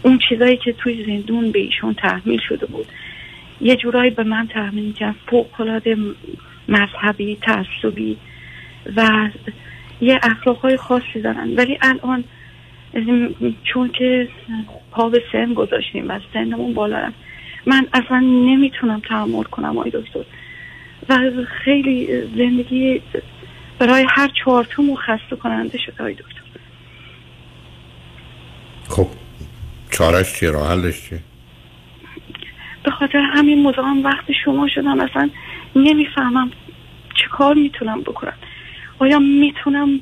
اون 0.03 0.19
چیزایی 0.29 0.57
که 0.57 0.73
توی 0.73 1.05
زندون 1.05 1.51
به 1.51 1.59
ایشون 1.59 1.93
تحمیل 1.93 2.39
شده 2.49 2.65
بود. 2.65 2.85
یه 3.61 3.75
جورایی 3.75 4.11
به 4.11 4.23
من 4.23 4.47
تحمیل 4.47 4.93
کرد 4.93 5.15
فوق 5.27 5.81
مذهبی 6.67 7.37
تعصبی 7.41 8.17
و 8.95 9.29
یه 10.01 10.19
اخلاق 10.23 10.57
های 10.57 10.77
خاصی 10.77 11.21
دارن 11.23 11.55
ولی 11.55 11.77
الان 11.81 12.23
چون 13.63 13.89
که 13.89 14.27
پا 14.91 15.09
به 15.09 15.23
سن 15.31 15.53
گذاشتیم 15.53 16.09
و 16.09 16.19
سنمون 16.33 16.73
بالا 16.73 17.11
من 17.65 17.87
اصلا 17.93 18.19
نمی‌تونم 18.19 19.01
تحمل 19.09 19.43
کنم 19.43 19.77
آی 19.77 19.89
دکتر. 19.89 20.19
و 21.09 21.45
خیلی 21.65 22.21
زندگی 22.37 23.01
برای 23.79 24.05
هر 24.09 24.31
چهارتومون 24.43 24.95
خسته 24.95 25.35
کننده 25.35 25.77
شده 25.77 26.03
آی 26.03 26.13
دکتر. 26.13 26.39
خب 28.89 29.07
چارش 29.91 30.33
چیه؟ 30.33 30.51
راه 30.51 30.71
حلش 30.71 31.09
چیه؟ 31.09 31.19
به 32.83 32.91
خاطر 32.91 33.17
همین 33.33 33.63
مدام 33.63 34.03
وقت 34.03 34.25
شما 34.45 34.67
شدم 34.75 34.99
اصلا 34.99 35.29
نمی‌فهمم 35.75 36.51
چه 37.15 37.27
کار 37.31 37.53
می‌تونم 37.53 38.01
بکنم. 38.01 38.33
آیا 38.99 39.19
می‌تونم 39.19 39.99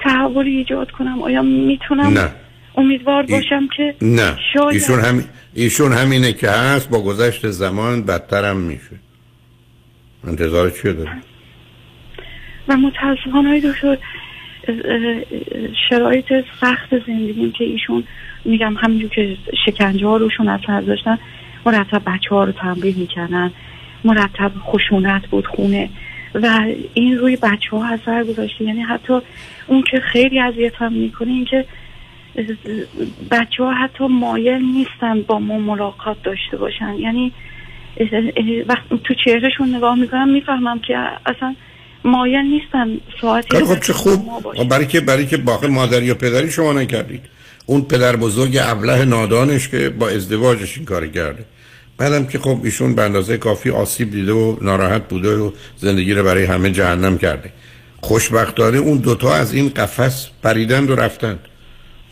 تحول 0.00 0.46
ایجاد 0.46 0.90
کنم؟ 0.90 1.22
آیا 1.22 1.42
می‌تونم 1.42 2.18
نه. 2.18 2.30
امیدوار 2.76 3.22
باشم 3.22 3.68
که 3.76 3.94
نه. 4.02 4.38
شاید... 4.52 4.74
ایشون, 4.74 5.00
هم... 5.00 5.24
ایشون 5.54 5.92
همینه 5.92 6.32
که 6.32 6.50
هست 6.50 6.90
با 6.90 7.00
گذشت 7.00 7.50
زمان 7.50 8.02
بدترم 8.02 8.56
میشه. 8.56 9.07
انتظار 10.26 10.70
چیه 10.70 10.92
داره 10.92 11.12
و 12.68 12.76
متاسفانه 12.76 13.48
های 13.48 13.60
دکتر 13.60 13.98
شرایط 15.90 16.32
سخت 16.60 17.06
زندگیم 17.06 17.52
که 17.52 17.64
ایشون 17.64 18.04
میگم 18.44 18.74
همینجور 18.74 19.10
که 19.10 19.36
شکنجه 19.66 20.06
ها 20.06 20.16
روشون 20.16 20.48
اثر 20.48 20.80
داشتن 20.80 21.18
مرتب 21.66 22.02
بچه 22.06 22.30
ها 22.30 22.44
رو 22.44 22.52
تنبیه 22.52 22.98
می‌کردن 22.98 23.52
مرتب 24.04 24.52
خشونت 24.60 25.26
بود 25.26 25.46
خونه 25.46 25.88
و 26.34 26.64
این 26.94 27.18
روی 27.18 27.36
بچه 27.36 27.70
ها 27.70 27.86
اثر 27.86 28.24
گذاشته. 28.24 28.64
یعنی 28.64 28.82
حتی 28.82 29.20
اون 29.66 29.82
که 29.90 30.00
خیلی 30.00 30.40
اذیت 30.40 30.74
هم 30.76 30.92
می‌کنه 30.92 31.30
این 31.30 31.44
که 31.44 31.64
بچه 33.30 33.64
ها 33.64 33.74
حتی 33.74 34.06
مایل 34.06 34.62
نیستن 34.62 35.22
با 35.22 35.38
ما 35.38 35.58
ملاقات 35.58 36.22
داشته 36.22 36.56
باشن. 36.56 36.94
یعنی 36.94 37.32
وقتی 38.68 39.00
تو 39.04 39.14
چهرهشون 39.24 39.74
نگاه 39.74 39.94
می‌کنم 39.94 40.28
می‌فهمم 40.28 40.78
که 40.78 40.94
اصلا 41.26 41.54
مایل 42.04 42.40
نیستن 42.40 43.00
ساعتی 43.20 43.64
خب 43.64 43.80
چه 43.80 43.92
خوب. 43.92 44.28
برای 44.68 44.86
که 44.86 45.00
برای 45.00 45.26
که 45.26 45.36
باقی 45.36 45.66
مادری 45.66 46.06
یا 46.06 46.14
پدری 46.14 46.50
شما 46.50 46.72
نکردید. 46.72 47.20
اون 47.66 47.82
پدر 47.82 48.16
بزرگ 48.16 48.58
ابله 48.62 49.04
نادانش 49.04 49.68
که 49.68 49.88
با 49.88 50.08
ازدواجش 50.08 50.76
این 50.76 50.86
کار 50.86 51.06
کرده. 51.06 51.44
بعدم 51.98 52.26
که 52.26 52.38
خب 52.38 52.60
ایشون 52.64 52.94
به 52.94 53.02
اندازه 53.02 53.36
کافی 53.36 53.70
آسیب 53.70 54.10
دیده 54.10 54.32
و 54.32 54.56
ناراحت 54.62 55.08
بوده 55.08 55.36
و 55.36 55.50
زندگی 55.76 56.14
رو 56.14 56.24
برای 56.24 56.44
همه 56.44 56.70
جهنم 56.70 57.18
کرده. 57.18 57.52
خوشبختانه 58.00 58.78
اون 58.78 58.98
دوتا 58.98 59.34
از 59.34 59.54
این 59.54 59.68
قفس 59.68 60.28
پریدند 60.42 60.90
و 60.90 60.96
رفتند 60.96 61.38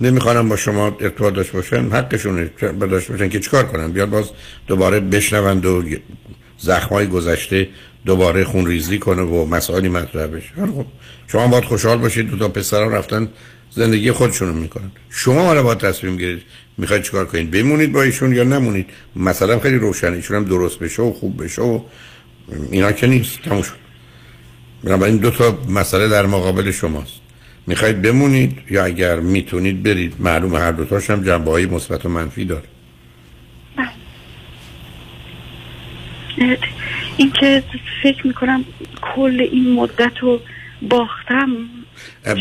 نمی‌خوانم 0.00 0.48
با 0.48 0.56
شما 0.56 0.96
ارتباط 1.00 1.34
داشت 1.34 1.52
باشن 1.52 1.90
حقشونه 1.90 2.50
داشت 2.80 3.10
باشن 3.10 3.28
که 3.28 3.40
چیکار 3.40 3.66
کنن 3.66 3.92
بیاد 3.92 4.10
باز 4.10 4.30
دوباره 4.66 5.00
بشنوند 5.00 5.66
و 5.66 5.82
زخمای 6.58 7.06
گذشته 7.06 7.68
دوباره 8.06 8.44
خون 8.44 8.66
ریزی 8.66 8.98
کنه 8.98 9.22
و 9.22 9.46
مسائلی 9.46 9.88
مطرح 9.88 10.26
بشه. 10.26 10.48
خب 10.56 10.86
شما 11.28 11.48
باید 11.48 11.64
خوشحال 11.64 11.98
باشید 11.98 12.30
دو 12.30 12.36
تا 12.36 12.48
پسران 12.48 12.92
رفتن 12.92 13.28
زندگی 13.70 14.12
خودشونو 14.12 14.52
می‌کنن. 14.52 14.90
شما 15.10 15.44
حالا 15.44 15.62
باید 15.62 15.78
تصمیم 15.78 16.16
گیرید 16.16 16.42
می‌خواید 16.78 17.02
چیکار 17.02 17.24
کنید 17.24 17.50
بمونید 17.50 17.92
با 17.92 18.02
ایشون 18.02 18.34
یا 18.34 18.44
نمونید؟ 18.44 18.86
مثلا 19.16 19.58
خیلی 19.58 19.78
روشن 19.78 20.12
ایشون 20.12 20.36
هم 20.36 20.44
درست 20.44 20.78
بشه 20.78 21.02
و 21.02 21.12
خوب 21.12 21.44
بشه 21.44 21.62
و 21.62 21.80
اینا 22.70 22.92
که 22.92 23.06
نیست 23.06 23.42
تموم 23.42 23.62
شد. 23.62 23.86
این 24.84 25.16
دو 25.16 25.30
تا 25.30 25.58
مسئله 25.68 26.08
در 26.08 26.26
مقابل 26.26 26.70
شماست. 26.70 27.25
می‌خواید 27.66 28.02
بمونید 28.02 28.58
یا 28.70 28.84
اگر 28.84 29.20
می‌تونید 29.20 29.82
برید؟ 29.82 30.14
معلوم 30.18 30.54
هر 30.54 30.72
دوتاش 30.72 31.10
هم 31.10 31.24
جنبه 31.24 31.50
های 31.50 31.66
مثبت 31.66 32.06
و 32.06 32.08
منفی 32.08 32.44
داره. 32.44 32.68
این 37.16 37.32
که 37.40 37.62
فکر 38.02 38.26
می‌کنم 38.26 38.64
کل 39.02 39.46
این 39.52 39.72
مدت 39.72 40.12
رو 40.20 40.40
باختم. 40.82 41.48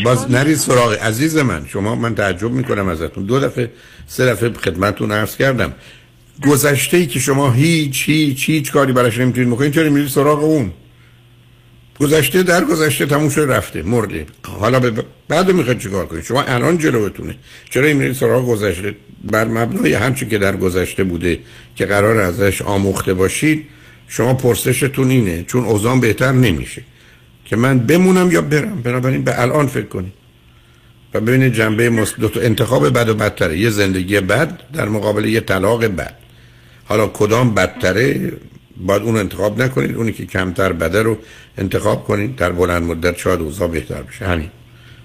باز 0.04 0.30
نرید 0.30 0.56
سراغ 0.56 0.92
عزیز 0.92 1.36
من. 1.36 1.66
شما 1.66 1.94
من 1.94 2.14
تعجب 2.14 2.50
می‌کنم 2.50 2.88
ازتون. 2.88 3.24
دو 3.24 3.40
دفعه 3.40 3.72
سه 4.06 4.26
دفعه 4.26 4.52
خدمتتون 4.52 5.12
عرض 5.12 5.36
کردم. 5.36 5.72
گذشته 6.46 6.96
ای 6.96 7.06
که 7.06 7.18
شما 7.20 7.50
هیچ 7.50 8.04
هیچ 8.06 8.50
هیچ 8.50 8.72
کاری 8.72 8.92
براش 8.92 9.18
نمی‌تونید 9.18 9.50
بکنید 9.50 9.72
چرا 9.72 9.90
میرید 9.90 10.08
سراغ 10.08 10.44
اون؟ 10.44 10.72
گذشته 12.00 12.42
در 12.42 12.64
گذشته 12.64 13.06
تموم 13.06 13.28
شده 13.28 13.46
رفته 13.46 13.82
مرده 13.82 14.26
حالا 14.42 14.80
به 14.80 15.04
بعد 15.28 15.50
می‌خواد 15.50 15.78
چیکار 15.78 16.06
کنید؟ 16.06 16.24
شما 16.24 16.42
الان 16.42 16.78
جلوتونه. 16.78 17.34
چرا 17.70 17.86
این 17.86 18.12
سراغ 18.12 18.46
گذشته؟ 18.48 18.94
بر 19.24 19.44
مبنای 19.44 19.94
همچی 19.94 20.26
که 20.26 20.38
در 20.38 20.56
گذشته 20.56 21.04
بوده 21.04 21.38
که 21.76 21.86
قرار 21.86 22.16
ازش 22.16 22.62
آموخته 22.62 23.14
باشید 23.14 23.66
شما 24.08 24.34
پرسشتون 24.34 25.10
اینه 25.10 25.44
چون 25.44 25.64
اوزان 25.64 26.00
بهتر 26.00 26.32
نمیشه 26.32 26.82
که 27.44 27.56
من 27.56 27.78
بمونم 27.78 28.30
یا 28.30 28.42
برم؟ 28.42 28.82
بنابراین 28.82 29.24
به 29.24 29.40
الان 29.40 29.66
فکر 29.66 29.86
کنید. 29.86 30.12
و 31.14 31.20
ببینید 31.20 31.54
جنبه 31.54 32.04
دو 32.20 32.28
تا 32.28 32.40
انتخاب 32.40 32.88
بد 32.88 33.08
و 33.08 33.14
بدتره. 33.14 33.58
یه 33.58 33.70
زندگی 33.70 34.20
بد 34.20 34.60
در 34.72 34.88
مقابل 34.88 35.24
یه 35.24 35.40
طلاق 35.40 35.84
بد. 35.84 36.14
حالا 36.84 37.06
کدام 37.06 37.54
بدتره؟ 37.54 38.32
باید 38.76 39.02
اون 39.02 39.16
انتخاب 39.16 39.62
نکنید 39.62 39.96
اونی 39.96 40.12
که 40.12 40.26
کمتر 40.26 40.72
بده 40.72 41.02
رو 41.02 41.18
انتخاب 41.58 42.04
کنید. 42.04 42.36
در 42.36 42.52
بلند 42.52 42.82
مدت 42.82 43.18
شاید 43.18 43.40
اوضاع 43.40 43.68
بهتر 43.68 44.02
بشه. 44.02 44.26
همین. 44.26 44.50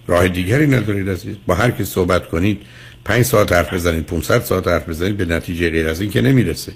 راه 0.08 0.28
دیگری 0.28 0.68
ندارید 0.68 1.10
عزیز. 1.10 1.36
با 1.48 1.56
هر 1.56 1.72
کی 1.72 1.86
صحبت 1.86 2.28
کنید 2.28 2.62
پنج 3.06 3.26
ساعت 3.26 3.52
حرف 3.52 3.74
بزنید 3.74 4.06
500 4.06 4.42
ساعت 4.42 4.68
حرف 4.68 4.90
بزنید 4.90 5.18
به 5.18 5.26
نتیجه 5.26 5.70
غیر 5.70 5.88
از 5.88 6.02
این 6.02 6.10
که 6.10 6.22
نمی‌رسه. 6.22 6.72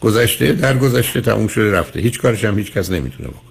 گذشته 0.00 0.52
در 0.52 0.78
گذشته 0.78 1.20
تموم 1.20 1.46
شده 1.46 1.72
رفته. 1.72 2.00
هیچ 2.00 2.20
کارش 2.20 2.44
هم 2.44 2.58
هیچ 2.58 2.72
کس 2.72 2.90
نمی‌تونه 2.90 3.28
بکنه. 3.28 3.50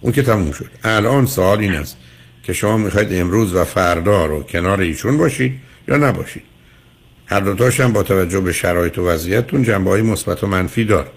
اون 0.00 0.12
که 0.12 0.22
تموم 0.22 0.52
شد. 0.52 0.70
الان 0.84 1.26
سوال 1.26 1.58
این 1.58 1.74
است 1.74 1.96
که 2.42 2.52
شما 2.52 2.76
می‌خواید 2.76 3.08
امروز 3.10 3.54
و 3.54 3.64
فردا 3.64 4.26
رو 4.26 4.42
کنار 4.42 4.80
ایشون 4.80 5.18
باشید 5.18 5.52
یا 5.88 5.96
نباشید؟ 5.96 6.42
هر 7.26 7.40
دوتاش 7.40 7.80
هم 7.80 7.92
با 7.92 8.02
توجه 8.02 8.40
به 8.40 8.52
شرایط 8.52 8.98
و 8.98 9.08
وضعیتتون 9.08 9.62
جنبه 9.62 9.90
های 9.90 10.02
مثبت 10.02 10.44
و 10.44 10.46
منفی 10.46 10.84
دار. 10.84 11.10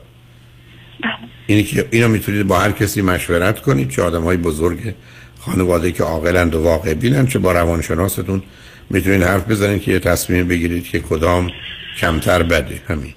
اینی 1.47 1.63
که 1.63 1.87
اینا 1.91 2.07
می‌تونید 2.07 2.47
با 2.47 2.59
هر 2.59 2.71
کسی 2.71 3.01
مشورت 3.01 3.59
کنید 3.59 3.89
چه 3.89 4.01
آدم 4.01 4.23
های 4.23 4.37
بزرگ 4.37 4.93
خانواده 5.39 5.91
که 5.91 6.03
عاقلند 6.03 6.55
و 6.55 6.63
واقع 6.63 6.93
بینن 6.93 7.27
چه 7.27 7.39
با 7.39 7.51
روانشناستون 7.51 8.43
می‌تونید 8.89 9.23
حرف 9.23 9.47
بزنید 9.51 9.81
که 9.81 9.91
یه 9.91 9.99
تصمیم 9.99 10.47
بگیرید 10.47 10.83
که 10.83 10.99
کدام 10.99 11.51
کمتر 11.97 12.43
بده. 12.43 12.81
همین. 12.87 13.13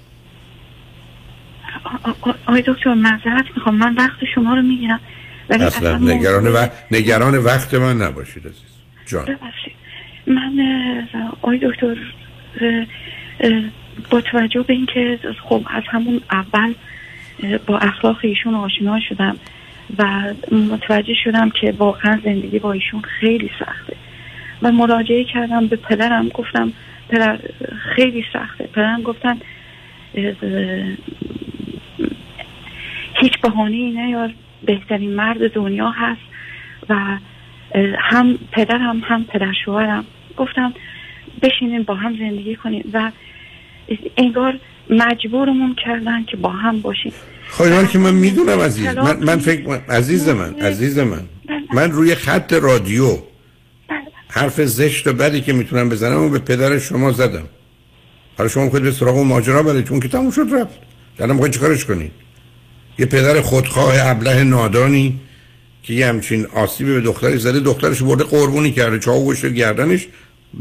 آقای 2.47 2.63
دکتر 2.67 2.93
معذرت 2.93 3.45
می‌خوام. 3.55 3.75
من 3.75 3.95
وقت 3.95 4.17
شما 4.35 4.55
رو 4.55 4.61
می‌گیرم. 4.61 4.99
ولی 5.49 5.63
اصلا 5.63 5.97
نگران, 5.97 6.47
و... 6.47 6.67
نگران 6.91 7.37
وقت 7.37 7.73
من 7.73 8.01
نباشید 8.01 8.47
عزیز. 8.47 8.61
جان. 9.05 9.37
من 10.27 10.59
آقای 11.41 11.57
دکتر 11.57 11.95
با 14.09 14.21
توجه 14.21 14.63
به 14.63 14.73
اینکه 14.73 15.19
خب 15.43 15.65
از 15.69 15.83
همون 15.91 16.21
اول 16.31 16.73
با 17.67 17.77
اخلاق 17.77 18.17
ایشون 18.21 18.55
آشنا 18.55 18.99
شدم 18.99 19.37
و 19.97 20.33
متوجه 20.51 21.13
شدم 21.23 21.49
که 21.49 21.73
واقعا 21.77 22.19
زندگی 22.23 22.59
با 22.59 22.71
ایشون 22.71 23.01
خیلی 23.01 23.51
سخته. 23.59 23.95
و 24.61 24.71
مراجعه 24.71 25.23
کردم 25.23 25.67
به 25.67 25.75
پدرم 25.75 26.29
گفتم 26.29 26.73
پدر 27.09 27.39
خیلی 27.95 28.25
سخته. 28.33 28.63
پدرم 28.63 29.01
گفتن 29.01 29.37
هیچ 33.21 33.39
بهانه 33.41 34.05
نیار 34.05 34.33
بهترین 34.65 35.13
مرد 35.13 35.53
دنیا 35.53 35.89
هست 35.89 36.21
و 36.89 36.95
هم 37.97 38.37
پدرم 38.51 39.01
هم 39.05 39.23
پدر 39.23 39.53
شوهرم. 39.65 40.05
گفتم 40.37 40.73
بشینیم 41.41 41.83
با 41.83 41.95
هم 41.95 42.17
زندگی 42.17 42.55
کنیم 42.55 42.89
و 42.93 43.11
انگار 44.17 44.59
مجبورمون 44.89 45.75
کردن 45.75 46.23
که 46.23 46.37
با 46.37 46.49
هم 46.49 46.81
باشیم. 46.81 47.13
خواهی 47.53 47.87
که 47.87 47.99
من 47.99 48.13
می‌دونم 48.13 48.59
عزیز. 48.59 48.85
من, 48.85 49.23
من 49.23 49.39
فکر 49.39 49.81
عزیز 49.89 50.29
من 50.29 50.53
عزیز 50.53 50.99
من. 50.99 51.21
من 51.73 51.91
روی 51.91 52.15
خط 52.15 52.53
رادیو 52.53 53.17
حرف 54.27 54.61
زشت 54.61 55.07
و 55.07 55.13
بدی 55.13 55.41
که 55.41 55.53
می‌تونم 55.53 55.89
بزنم 55.89 56.21
و 56.21 56.29
به 56.29 56.39
پدر 56.39 56.79
شما 56.79 57.11
زدم. 57.11 57.43
حالا 58.37 58.49
شما 58.49 58.69
خود 58.69 58.83
به 58.83 58.91
سراغ 58.91 59.17
و 59.17 59.23
ماجرا 59.23 59.63
برید 59.63 59.87
چون 59.87 59.99
که 59.99 60.07
تموم 60.07 60.31
شد 60.31 60.47
رفت. 60.53 60.79
الان 61.19 61.31
می‌خواید 61.31 61.53
چیکارش 61.53 61.85
کنید؟ 61.85 62.11
یه 62.99 63.05
پدر 63.05 63.41
خودخواه 63.41 63.95
ابله 63.99 64.43
نادانی 64.43 65.19
که 65.83 65.93
یه 65.93 66.07
همچین 66.07 66.45
آسیبی 66.45 66.93
به 66.93 67.01
دختری 67.01 67.37
زده 67.37 67.59
دخترش 67.59 68.03
برده 68.03 68.23
قربونی 68.23 68.71
کرده 68.71 68.99
چاو 68.99 69.33
گردنش 69.33 70.07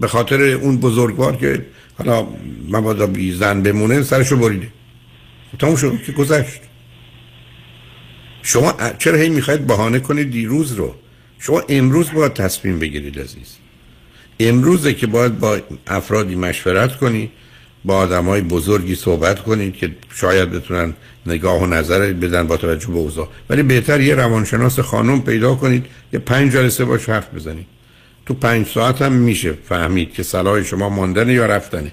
به 0.01 0.09
خاطر 0.09 0.43
اون 0.43 0.77
بزرگوار 0.77 1.37
که 1.37 1.67
حالا 1.99 2.27
مبادا 2.69 3.07
بی 3.07 3.33
زن 3.33 3.63
بمونه 3.63 4.03
سرشو 4.03 4.37
بریده. 4.37 4.69
تموم 5.59 5.77
شد 5.77 6.03
که 6.07 6.13
گذشت. 6.13 6.61
شما 8.43 8.75
چرا 8.99 9.19
هی 9.19 9.29
می‌خواید 9.29 9.67
بهانه 9.67 9.99
کنید 9.99 10.31
دیروز 10.31 10.73
رو؟ 10.73 10.95
شما 11.39 11.63
امروز 11.69 12.13
باید 12.13 12.33
تصمیم 12.33 12.79
بگیرید 12.79 13.21
عزیز. 13.21 13.57
امروزه 14.41 14.95
که 14.95 15.07
باید 15.07 15.39
با 15.39 15.59
افرادی 15.87 16.35
مشورت 16.35 16.97
کنید 16.97 17.31
با 17.85 17.97
آدم 17.97 18.25
های 18.25 18.41
بزرگی 18.41 18.95
صحبت 18.95 19.43
کنید 19.43 19.77
که 19.77 19.97
شاید 20.15 20.51
بتونن 20.51 20.95
نگاه 21.27 21.63
و 21.63 21.67
نظر 21.67 22.13
بدن 22.13 22.47
با 22.47 22.57
توجه 22.57 22.87
به 22.87 22.99
اوضاع. 22.99 23.29
ولی 23.51 23.63
بهتر 23.63 24.01
یه 24.01 24.15
روانشناس 24.15 24.81
خانم 24.81 25.23
پیدا 25.23 25.55
کنید 25.55 25.87
یه 26.13 26.19
پنج 26.19 26.53
جلسه 26.53 26.85
باش 26.85 27.09
حرف 27.09 27.35
بزنید. 27.35 27.67
تو 28.27 28.35
پنج 28.35 28.67
ساعت 28.67 29.03
هم 29.03 29.13
میشه 29.13 29.55
فهمید 29.69 30.13
که 30.13 30.23
صلاح 30.23 30.63
شما 30.63 30.89
ماندن 30.89 31.29
یا 31.29 31.47
رفتنه. 31.47 31.93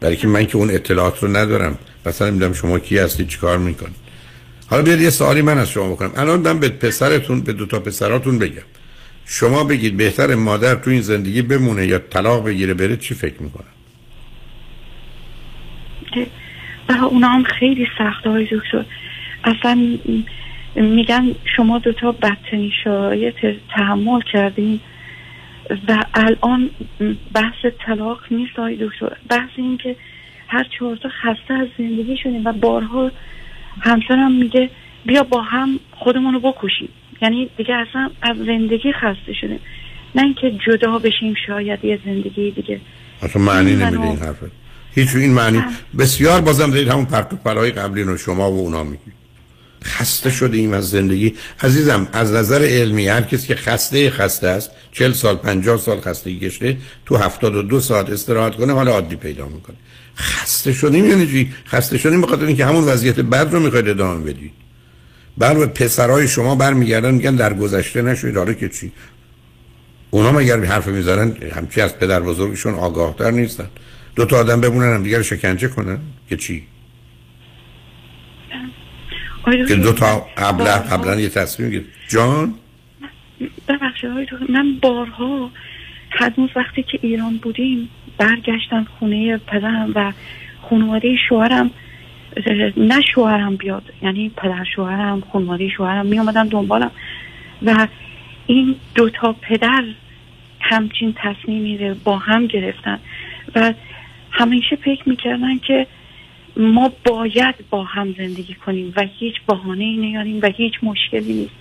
برای 0.00 0.16
که 0.16 0.26
من 0.26 0.46
که 0.46 0.56
اون 0.56 0.70
اطلاعات 0.70 1.22
رو 1.22 1.36
ندارم. 1.36 1.78
مثلا 2.06 2.30
می‌دونم 2.30 2.52
شما 2.52 2.78
کی 2.78 2.98
هستی 2.98 3.24
چیکار 3.24 3.58
می‌کنید 3.58 4.07
حالا 4.70 4.82
بیاد 4.82 5.00
یه 5.00 5.10
سوالی 5.10 5.42
من 5.42 5.58
از 5.58 5.70
شما 5.70 5.88
بکنم. 5.88 6.12
الان 6.16 6.40
من 6.40 6.60
به 6.60 6.68
پسرتون 6.68 7.40
به 7.40 7.52
دو 7.52 7.66
تا 7.66 7.80
پسراتون 7.80 8.38
بگم. 8.38 8.62
شما 9.30 9.64
بگید 9.64 9.96
بهتر 9.96 10.34
مادر 10.34 10.74
تو 10.74 10.90
این 10.90 11.00
زندگی 11.00 11.42
بمونه 11.42 11.86
یا 11.86 11.98
طلاق 11.98 12.44
بگیره 12.44 12.74
بره 12.74 12.96
چی 12.96 13.14
فکر 13.14 13.42
می‌کنن 13.42 13.64
برای 16.86 17.00
اونا 17.00 17.28
هم 17.28 17.42
خیلی 17.42 17.86
سخت 17.98 18.26
های 18.26 18.44
دکتر 18.44 18.84
اصلا 19.44 19.98
میگن 20.74 21.34
شما 21.56 21.78
دوتا 21.78 22.12
بدترین 22.12 22.72
شرایط 22.84 23.34
تحمل 23.74 24.20
کردین 24.32 24.80
و 25.88 26.04
الان 26.14 26.70
بحث 27.34 27.72
طلاق 27.86 28.20
نیست 28.30 28.56
های 28.56 28.76
دکتر 28.76 29.16
بحث 29.28 29.50
این 29.56 29.76
که 29.78 29.96
هر 30.48 30.66
چهارتا 30.78 31.08
خسته 31.08 31.54
از 31.54 31.68
زندگی 31.78 32.16
شدیم 32.16 32.46
و 32.46 32.52
بارها 32.52 33.10
همسرم 33.80 34.32
میگه 34.32 34.70
بیا 35.06 35.22
با 35.22 35.42
هم 35.42 35.80
خودمون 35.90 36.34
رو 36.34 36.40
بکشیم. 36.40 36.88
یعنی 37.22 37.50
دیگه 37.56 37.74
اصلا 37.74 38.10
از 38.22 38.36
زندگی 38.36 38.92
خسته 38.92 39.32
شدیم 39.40 39.60
نه 40.14 40.22
اینکه 40.22 40.58
جدا 40.66 40.98
بشیم 40.98 41.34
شاید 41.46 41.84
یه 41.84 41.98
زندگی 42.04 42.50
دیگه. 42.50 42.80
اصلا 43.22 43.42
معنی 43.42 43.76
نمیده 43.76 44.02
این 44.02 44.18
حرفه. 44.18 44.50
هیچ 44.94 45.16
این 45.16 45.32
معنی 45.32 45.62
بسیار 45.98 46.40
بازم 46.40 46.70
دارید 46.70 46.88
همون 46.88 47.04
پرتو 47.04 47.36
پرهای 47.36 47.70
قبلی 47.70 48.02
رو 48.02 48.16
شما 48.16 48.50
و 48.52 48.58
اونا 48.58 48.84
میگید. 48.84 49.17
خسته 49.84 50.30
شدیم 50.30 50.72
از 50.72 50.90
زندگی. 50.90 51.34
عزیزم 51.60 52.08
از 52.12 52.32
نظر 52.32 52.62
علمی 52.62 53.08
هر 53.08 53.22
کسی 53.22 53.46
که 53.46 53.54
خسته 53.54 54.10
خسته 54.10 54.48
است 54.48 54.70
چل 54.92 55.12
سال 55.12 55.36
پنجاه 55.36 55.78
سال 55.78 56.00
خستگی 56.00 56.38
کشته 56.38 56.76
تو 57.06 57.16
هفتاد 57.16 57.56
و 57.56 57.62
دو 57.62 57.80
ساعت 57.80 58.10
استراحت 58.10 58.54
کنه 58.54 58.72
حالا 58.72 58.92
عادی 58.92 59.16
پیدا 59.16 59.46
می‌کنه. 59.48 59.76
خسته 60.16 60.72
شدیم 60.72 61.04
یعنی 61.04 61.26
چی؟ 61.26 61.52
خسته 61.66 61.98
شدیم 61.98 62.20
بخاطر 62.20 62.44
اینکه 62.44 62.66
همون 62.66 62.84
وضعیت 62.84 63.20
بد 63.20 63.52
رو 63.52 63.60
می‌خواید 63.60 63.88
ادامه 63.88 64.24
بدید. 64.24 64.52
بر 65.38 65.66
پسرای 65.66 66.28
شما 66.28 66.54
برمیگردن 66.54 67.14
میگن 67.14 67.36
در 67.36 67.54
گذشته 67.54 68.02
نشوید. 68.02 68.36
حالا 68.36 68.52
که 68.52 68.68
چی؟ 68.68 68.92
اونا 70.10 70.32
مگر 70.32 70.64
حرف 70.64 70.86
می‌زنن 70.86 71.36
همچی 71.54 71.80
از 71.80 71.98
پدر 71.98 72.20
بزرگشون 72.20 72.74
آگاهتر 72.74 73.30
نیستن. 73.30 73.68
دو 74.16 74.24
تا 74.24 74.36
آدم 74.36 74.60
بمونن 74.60 74.94
هم 74.94 75.02
دیگر 75.02 75.22
شکنجه 75.22 75.68
کنن. 75.68 75.98
که 76.28 76.36
چی؟ 76.36 76.66
که 79.68 79.76
دو 79.76 79.92
تا 79.92 80.26
قبلا 80.36 80.78
قبلا 80.78 81.20
یه 81.20 81.28
تصمیم 81.28 81.70
گرفت. 81.70 81.86
جان؟ 82.08 82.54
ببخشید 83.68 84.28
من 84.48 84.74
بارها 84.82 85.50
هنوز 86.10 86.50
وقتی 86.56 86.82
که 86.82 86.98
ایران 87.02 87.36
بودیم 87.36 87.88
برگشتم 88.18 88.86
خونه 88.98 89.36
پدرم 89.36 89.92
و 89.94 90.12
خانواده 90.70 91.16
شوهرم 91.28 91.70
نه 92.76 93.00
شوهرم 93.14 93.56
بیاد 93.56 93.82
یعنی 94.02 94.28
پدر 94.36 94.64
شوهرم 94.76 95.22
خانواده 95.32 95.68
شوهرم 95.68 96.06
می 96.06 96.18
آمدن 96.18 96.48
دنبالم. 96.48 96.90
و 97.62 97.86
این 98.46 98.76
دوتا 98.94 99.32
پدر 99.32 99.84
همچین 100.60 101.14
تصمیمی 101.16 101.78
رو 101.78 101.94
با 102.04 102.18
هم 102.18 102.46
گرفتن. 102.46 102.98
و 103.54 103.72
همیشه 104.30 104.76
فکر 104.76 105.08
می‌کردن 105.08 105.58
که 105.58 105.86
ما 106.58 106.92
باید 107.04 107.54
با 107.70 107.84
هم 107.84 108.14
زندگی 108.18 108.54
کنیم 108.54 108.92
و 108.96 109.06
هیچ 109.18 109.34
بحانه 109.48 109.84
ای 109.84 109.96
نیاریم 109.96 110.40
و 110.42 110.46
هیچ 110.46 110.72
مشکلی 110.82 111.32
نیست. 111.32 111.54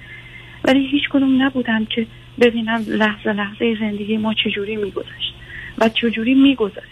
ولی 0.64 0.88
هیچ 0.88 1.04
کدوم 1.10 1.44
نبودن 1.44 1.86
که 1.86 2.08
ببینم 2.42 2.86
لحظه 2.88 3.34
لحظه 3.34 3.78
زندگی 3.80 4.18
ما 4.18 4.34
چجوری 4.34 4.76
میگذشت 4.76 5.34
و 5.78 5.90
چجوری 5.90 6.34
میگذره. 6.34 6.88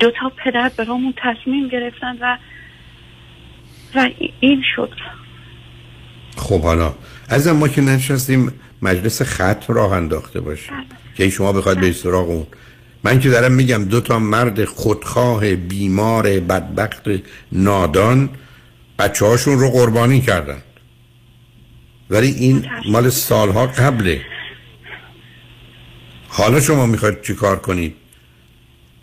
دو 0.00 0.10
تا 0.10 0.32
پدر 0.44 0.70
برامون 0.78 1.14
تصمیم 1.16 1.68
گرفتن 1.68 2.18
و 2.20 2.38
و 3.94 4.10
این 4.40 4.62
شد. 4.76 4.92
خب 6.36 6.62
حالا 6.62 6.94
از 7.28 7.48
ما 7.48 7.68
که 7.68 7.80
نشستیم 7.80 8.52
مجلس 8.82 9.22
خط 9.22 9.70
راه 9.70 9.92
انداخته 9.92 10.40
باشه 10.40 10.72
که 11.16 11.30
شما 11.30 11.52
بخواید 11.52 11.80
به 11.80 11.92
سراغ 11.92 12.28
اون. 12.28 12.46
من 13.04 13.20
که 13.20 13.30
دارم 13.30 13.52
میگم 13.52 13.84
دو 13.84 14.00
تا 14.00 14.18
مرد 14.18 14.64
خودخواه 14.64 15.54
بیمار 15.54 16.22
بدبخت 16.40 17.02
نادان 17.52 18.30
بچه 18.98 19.26
هاشون 19.26 19.58
رو 19.58 19.70
قربانی 19.70 20.20
کردن. 20.20 20.62
ولی 22.10 22.30
این 22.30 22.66
مال 22.88 23.10
سالها 23.10 23.66
قبله. 23.66 24.20
حالا 26.28 26.60
شما 26.60 26.86
می‌خواید 26.86 27.22
چی 27.22 27.34
کار 27.34 27.58
کنید؟ 27.58 27.94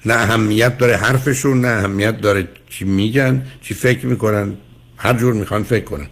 نه 0.05 0.13
اهمیت 0.13 0.77
داره 0.77 0.97
حرفشون 0.97 1.61
نه 1.61 1.67
اهمیت 1.67 2.21
داره 2.21 2.47
چی 2.69 2.85
میگن 2.85 3.45
چی 3.61 3.73
فکر 3.73 4.05
می‌کنن. 4.05 4.53
هر 4.97 5.13
جور 5.13 5.33
می‌خوان 5.33 5.63
فکر 5.63 5.85
کنن. 5.85 6.07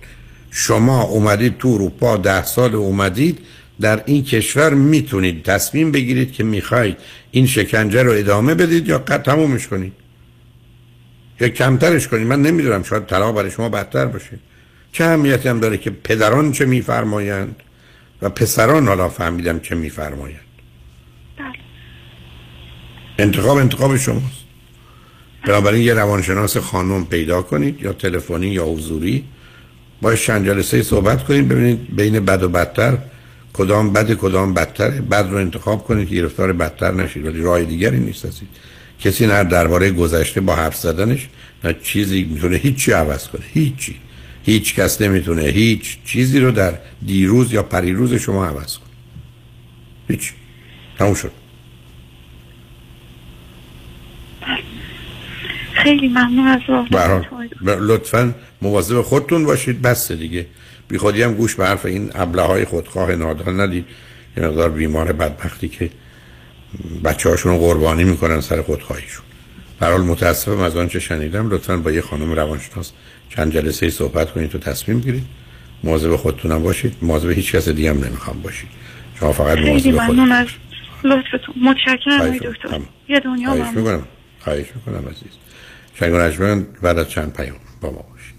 شما 0.52 1.02
اومدید 1.02 1.58
تو 1.58 1.68
اروپا 1.68 2.18
ده 2.18 2.44
سال 2.44 2.76
اومدید 2.76 3.40
در 3.82 4.04
این 4.06 4.24
کشور 4.24 4.74
می‌تونید 4.74 5.44
تصمیم 5.44 5.92
بگیرید 5.92 6.34
که 6.34 6.44
می‌خواید 6.44 6.98
این 7.32 7.48
شکنجه 7.48 8.04
رو 8.04 8.12
ادامه 8.12 8.56
بدید 8.56 8.88
یا 8.88 9.00
قد 9.00 9.22
تمومش 9.22 9.68
کنید. 9.68 9.94
یا 11.40 11.50
کمترش 11.50 12.08
کنید. 12.08 12.28
من 12.28 12.42
نمی‌دونم 12.42 12.84
شاید 12.84 13.06
طلاق 13.06 13.36
برای 13.36 13.52
شما 13.52 13.70
بدتر 13.70 14.06
باشه. 14.06 14.40
چه 14.92 15.04
اهمیتی 15.04 15.50
هم 15.50 15.60
داره 15.60 15.78
که 15.78 15.90
پدران 15.90 16.52
چه 16.52 16.66
میفرمایند 16.66 17.56
و 18.22 18.30
پسران 18.30 18.88
حالا 18.88 19.10
فهمیدم 19.10 19.60
چه 19.60 19.76
میفرمایند؟ 19.76 20.40
انتخاب 23.20 23.58
انتخاب 23.58 23.98
شماست. 23.98 24.40
بنابراین 25.48 25.82
یه 25.82 25.94
روانشناس 25.94 26.58
خانم 26.58 27.06
پیدا 27.06 27.42
کنید 27.42 27.82
یا 27.82 27.94
تلفنی 27.94 28.48
یا 28.48 28.66
حضوری. 28.66 29.26
با 30.02 30.16
چند 30.16 30.46
جلسه 30.46 30.84
صحبت 30.84 31.24
کنید 31.24 31.48
ببینید 31.48 31.96
بین 31.96 32.26
بد 32.26 32.44
و 32.44 32.50
بدتر 32.50 32.98
کدام 33.54 33.94
بد 33.94 34.14
کدام 34.14 34.54
بدتر 34.54 34.90
بد 34.90 35.28
رو 35.32 35.38
انتخاب 35.38 35.84
کنید 35.84 36.10
که 36.10 36.16
گرفتار 36.16 36.54
بدتر 36.54 36.92
نشید. 36.92 37.26
ولی 37.26 37.42
راه 37.42 37.64
دیگری 37.64 38.00
نیست 38.00 38.26
هستید 38.26 38.48
کسی 39.00 39.28
نه 39.28 39.44
درباره 39.44 39.92
گذشته 39.92 40.42
با 40.42 40.56
حرف 40.56 40.76
زدنش 40.76 41.28
نه 41.64 41.76
چیزی 41.84 42.24
می‌تونه 42.24 42.56
هیچی 42.56 42.92
عوض 42.92 43.28
کنه. 43.28 43.46
هیچی. 43.54 43.96
هیچ 44.44 44.76
کس 44.76 45.02
نمی‌تونه 45.02 45.42
هیچ 45.42 45.98
چیزی 46.06 46.40
رو 46.40 46.52
در 46.52 46.74
دیروز 47.06 47.54
یا 47.54 47.64
پریروز 47.64 48.14
شما 48.14 48.46
عوض 48.46 48.78
کنه. 48.78 48.90
هیچ. 50.08 50.34
تموم 50.98 51.14
شد. 51.14 51.32
خیلی 55.74 56.08
ممنون 56.08 56.48
از 56.48 56.62
لطفا 57.66 58.34
مواظب 58.62 59.02
خودتون 59.02 59.46
باشید. 59.46 59.82
بس 59.82 60.12
دیگه. 60.12 60.46
بی 60.90 60.98
خودی 60.98 61.22
هم 61.22 61.34
گوش 61.34 61.56
به 61.56 61.66
حرف 61.66 61.86
این 61.86 62.12
ابله 62.16 62.42
های 62.42 62.66
خودخواه 62.66 63.16
نادان 63.16 63.60
ندید. 63.60 63.86
یه 64.38 64.44
مقدار 64.44 64.70
بیمار 64.70 65.12
بدبختی 65.12 65.68
که 65.70 65.90
بچه 67.04 67.30
هاشون 67.30 67.58
قربانی 67.58 68.04
می‌کنن 68.04 68.42
سر 68.42 68.62
خودخواهیشون. 68.62 69.26
برحال 69.80 70.02
متاسفم 70.02 70.60
از 70.60 70.76
آنچه 70.76 71.00
شنیدم 71.00 71.50
لطفا 71.50 71.78
با 71.78 71.92
یه 71.92 72.02
خانم 72.02 72.32
روانشناس 72.32 72.92
چند 73.30 73.54
جلسه 73.54 73.90
صحبت 73.90 74.32
کنید 74.32 74.56
و 74.56 74.58
تصمیم 74.58 75.00
گیرید. 75.00 75.24
مواظب 75.84 76.16
خودتونم 76.16 76.64
باشید. 76.64 76.96
مواظب 77.02 77.30
هیچ 77.30 77.56
کس 77.56 77.70
دیگه 77.70 77.90
هم 77.90 78.04
نمی‌خوام 78.04 78.42
باشید. 78.42 78.70
شما 79.20 79.32
فقط 79.32 79.58
مواظب 79.58 79.90
ممنون 79.90 80.32
از 80.32 80.48
لطفتون. 81.04 81.56
متشکرم 81.64 82.38
دکتر. 82.38 82.80
یه 83.10 83.20
دنیا 83.20 83.50
خواهش 83.50 83.76
می‌کنم. 83.76 84.04
خواهش 84.40 84.66
می‌کنم 84.76 85.10
عزیز. 85.10 85.32
شنگ 85.94 86.66
بعد 86.82 87.00
از 87.00 87.10
چند 87.10 87.34
پیام 87.34 87.58
با 87.82 87.92
ما 87.92 88.06
باشید. 88.12 88.36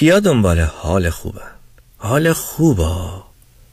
کیا 0.00 0.20
دنبال 0.20 0.60
حال 0.60 1.10
خوبه؟ 1.10 1.40
حال 1.98 2.32
خوبه. 2.32 2.96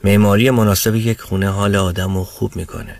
معماری 0.03 0.49
مناسب 0.49 0.95
یک 0.95 1.21
خونه 1.21 1.49
حال 1.49 1.75
آدم 1.75 2.17
رو 2.17 2.23
خوب 2.23 2.55
می‌کنه. 2.55 2.99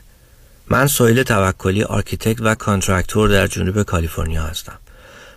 من 0.68 0.88
سویل 0.88 1.24
توکلی 1.24 1.84
architect 1.84 2.42
و 2.42 2.56
contractor 2.56 3.30
در 3.30 3.48
جنوب 3.48 3.84
کالیفرنیا 3.84 4.44
هستم. 4.44 4.80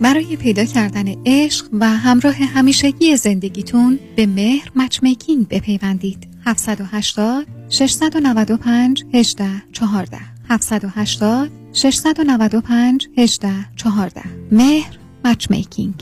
برای 0.00 0.36
پیدا 0.36 0.64
کردن 0.64 1.04
عشق 1.26 1.66
و 1.72 1.88
همراه 1.88 2.34
همیشگی 2.34 3.16
زندگیتون 3.16 3.98
به 4.16 4.26
مهر 4.26 4.70
مچمیکینگ 4.76 5.48
بپیوندید. 5.48 6.28
780 6.46 7.46
695 7.68 9.04
18 9.14 9.46
14 9.72 10.18
780 10.48 11.50
695 11.72 13.08
18 13.18 13.50
14 13.76 14.22
مهر 14.52 14.98
matchmaking 15.24 15.94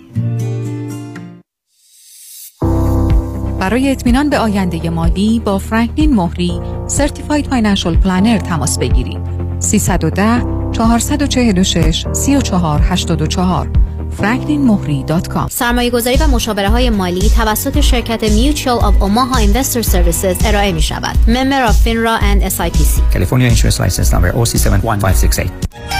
برای 3.60 3.90
اطمینان 3.90 4.30
به 4.30 4.38
آینده 4.38 4.90
مالی 4.90 5.38
با 5.44 5.58
فرانکلین 5.58 6.14
مهری 6.14 6.60
certified 6.86 7.46
financial 7.46 7.96
planner 7.96 8.38
تماس 8.38 8.78
بگیرید. 8.78 9.18
310 9.58 10.59
446 10.72 12.06
3484 12.12 13.70
franklinmohri.com 14.18 15.48
سرمایه 15.50 15.90
گذاری 15.90 16.16
و 16.16 16.26
مشاوره 16.26 16.68
های 16.68 16.90
مالی 16.90 17.30
توسط 17.30 17.80
شرکت 17.80 18.20
Mutual 18.20 18.82
of 18.82 19.02
Omaha 19.02 19.38
Investor 19.38 19.82
Services 19.82 20.46
ارائه 20.46 20.72
می 20.72 20.82
شود. 20.82 21.16
Member 21.26 21.70
of 21.70 21.74
FINRA 21.86 22.22
and 22.22 22.52
SIPC. 22.52 23.14
California 23.14 23.48
Insurance 23.48 23.80
License 23.80 24.12
Number 24.12 24.32
OC71568 24.32 25.99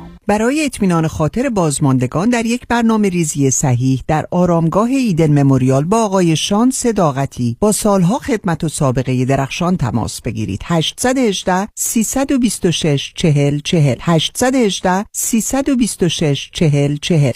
برای 0.31 0.65
اطمینان 0.65 1.07
خاطر 1.07 1.49
بازماندگان 1.49 2.29
در 2.29 2.45
یک 2.45 2.67
برنامه 2.67 3.09
ریزی 3.09 3.51
صحیح 3.51 4.03
در 4.07 4.25
آرامگاه 4.31 4.89
ایدن 4.89 5.43
مموریال 5.43 5.83
با 5.83 6.03
آقای 6.05 6.35
شان 6.35 6.71
صداقتی 6.71 7.57
با 7.59 7.71
سالها 7.71 8.19
خدمت 8.19 8.63
و 8.63 8.69
سابقه 8.69 9.25
درخشان 9.25 9.77
تماس 9.77 10.21
بگیرید. 10.21 10.61
818 10.65 11.67
326 11.75 13.13
40 13.15 13.59
40 13.59 13.95
818 14.01 15.05
326 15.11 16.49
40 16.53 16.97
40 17.01 17.31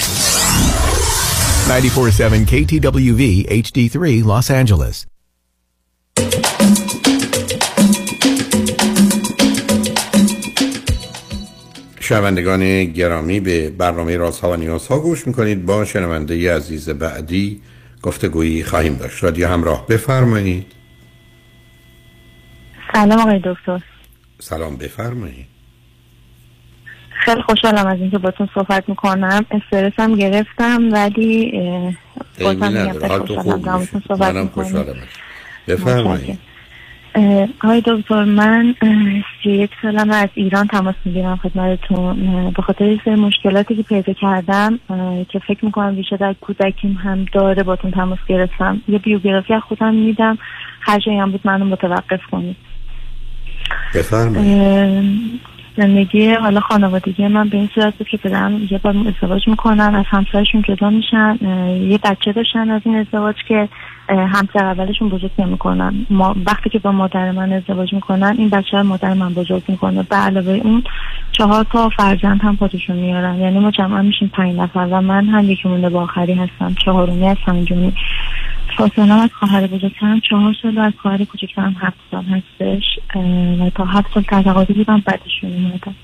947 1.70 2.46
KTWV 2.46 3.46
HD3 3.50 4.26
Los 4.26 4.52
Angeles. 4.52 5.15
شنوندگان 12.06 12.84
گرامی 12.84 13.40
به 13.40 13.70
برنامه 13.70 14.18
رازها 14.18 14.52
و 14.52 14.56
نیازها 14.56 15.00
گوش 15.00 15.28
می‌کنید. 15.28 15.66
با 15.66 15.86
شنونده 15.86 16.56
عزیز 16.56 16.90
بعدی 16.90 17.62
گفتگویی 18.02 18.64
خواهیم 18.64 18.96
داشت. 18.96 19.24
رادیو 19.24 19.48
همراه 19.48 19.88
بفرمایید. 19.88 20.66
سلام 22.94 23.20
آقای 23.20 23.42
دکتر. 23.46 23.82
سلام 24.40 24.76
بفرمایید. 24.76 25.46
خیلی 27.10 27.42
خوشحالم 27.42 27.88
از 27.88 28.00
اینکه 28.00 28.18
باتون 28.18 28.50
صحبت 28.54 28.90
می‌کنم. 28.90 29.46
استرسم 29.52 30.16
گرفتم 30.16 30.94
ولی 30.94 31.52
میگم 32.40 32.92
خوشحالم 32.94 33.42
خوب 33.42 33.66
باتون 33.66 34.04
صحبت 34.08 34.36
می‌کنم 34.36 34.48
خوشحالم 34.48 34.96
بفرمایید. 35.68 36.40
آقای 37.64 37.84
دکتر 37.86 38.24
من 38.24 38.76
سی 39.44 39.50
یک 39.50 39.72
سالم 39.82 40.10
از 40.10 40.30
ایران 40.34 40.68
تماس 40.68 40.96
می‌گیرم 41.06 41.36
خدمتتون. 41.36 42.54
به 42.56 42.62
خاطر 42.62 42.98
سری 43.06 43.16
مشکلاتی 43.16 43.76
که 43.76 43.84
پیدا 43.84 44.14
کردم 44.14 44.80
که 45.30 45.40
فکر 45.40 45.66
می‌کنم 45.66 45.96
بیشتر 45.96 46.16
در 46.16 46.34
کودکیم 46.42 47.00
هم 47.04 47.26
داره 47.34 47.64
باتون 47.64 47.92
تماس 47.92 48.20
گرفتم. 48.28 48.82
یه 48.88 49.00
بیوگرافی 49.00 49.54
از 49.54 49.62
خودم 49.62 49.94
میدم. 49.94 50.38
هر 50.82 51.00
جایی 51.00 51.18
هم 51.20 51.32
بود 51.32 51.42
منو 51.44 51.66
متوقف 51.66 52.22
کنید. 52.32 52.56
بفرمایید. 53.96 55.40
زندگی 55.78 56.34
حالا 56.34 56.60
خانوادگی 56.60 57.28
من 57.28 57.50
به 57.50 57.58
این 57.58 57.70
صورت 57.76 57.94
که 58.10 58.18
پدرم 58.18 58.68
یه 58.72 58.78
بار 58.78 58.96
ازدواج 59.08 59.48
می‌کنن 59.48 59.96
از 59.96 60.06
همسرشون 60.08 60.62
جدا 60.62 60.90
میشن 60.90 61.38
یه 61.82 61.98
بچه 62.04 62.32
داشتن 62.32 62.70
از 62.70 62.82
این 62.86 62.96
ازدواج 62.96 63.36
که 63.48 63.70
همسر 64.10 64.66
اولشون 64.66 65.10
بزرگ 65.10 65.32
نمی‌کنن. 65.40 66.06
ما 66.10 66.36
وقتی 66.46 66.70
که 66.70 66.80
با 66.80 66.92
مادر 66.92 67.32
من 67.32 67.54
ازدواج 67.54 67.94
می‌کنن 67.94 68.36
این 68.38 68.50
بچه 68.50 68.82
مادر 68.82 69.14
من 69.14 69.34
بزرگ 69.34 69.64
می‌کنه. 69.68 70.04
به 70.04 70.16
علاوه 70.16 70.62
اون 70.64 70.84
چهار 71.32 71.66
تا 71.72 71.90
فرزند 71.90 72.42
هم 72.42 72.56
خودشون 72.56 72.96
میارن. 72.96 73.40
یعنی 73.40 73.60
ما 73.60 73.72
جمعا 73.72 74.02
میشیم 74.02 74.32
پنج 74.34 74.56
نفر 74.56 74.88
و 74.92 75.02
من 75.02 75.26
هم 75.26 75.50
یکی 75.50 75.70
مونده 75.70 75.90
با 75.90 76.02
آخری 76.02 76.34
هستم. 76.34 76.76
چهارمی 76.86 77.28
هستم 77.28 77.56
اینجوری. 77.56 77.94
فاصله 78.78 79.14
از 79.14 79.30
خواهر 79.34 79.68
بزرگترم. 79.68 80.20
چهار 80.20 80.56
سال 80.62 80.78
و 80.78 80.82
از 80.82 80.94
خواهر 81.02 81.26
کوچکترم 81.26 81.76
هفت 81.80 81.98
سال 82.12 82.24
هستش. 82.24 82.84
و 83.60 83.70
تا 83.76 83.86
هفت 83.86 84.14
سال 84.14 84.24
تقاضی 84.24 84.74
بودم 84.74 85.04
بعدشون 85.06 85.52
اومدم. 85.54 85.96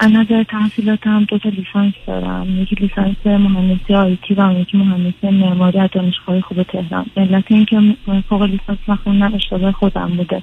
از 0.00 0.12
نظر 0.12 0.42
تحصیلاتم 0.42 1.24
دو 1.24 1.38
تا 1.38 1.48
لیسانس 1.48 1.94
دارم. 2.06 2.62
یکی 2.62 2.74
لیسانس 2.74 3.26
مهندسی 3.26 3.94
آیتی 3.94 4.34
و 4.34 4.52
یکی 4.52 4.78
مهندسی 4.78 5.30
معماری 5.30 5.78
از 5.78 5.90
دانشگاه 5.92 6.40
خوب 6.40 6.62
تهران. 6.62 7.06
علت 7.16 7.44
اینکه 7.48 7.80
فوق 8.28 8.42
لیسانس 8.42 8.78
نخوندم 8.88 9.34
اشتباه 9.34 9.72
خودم 9.72 10.08
بوده. 10.08 10.42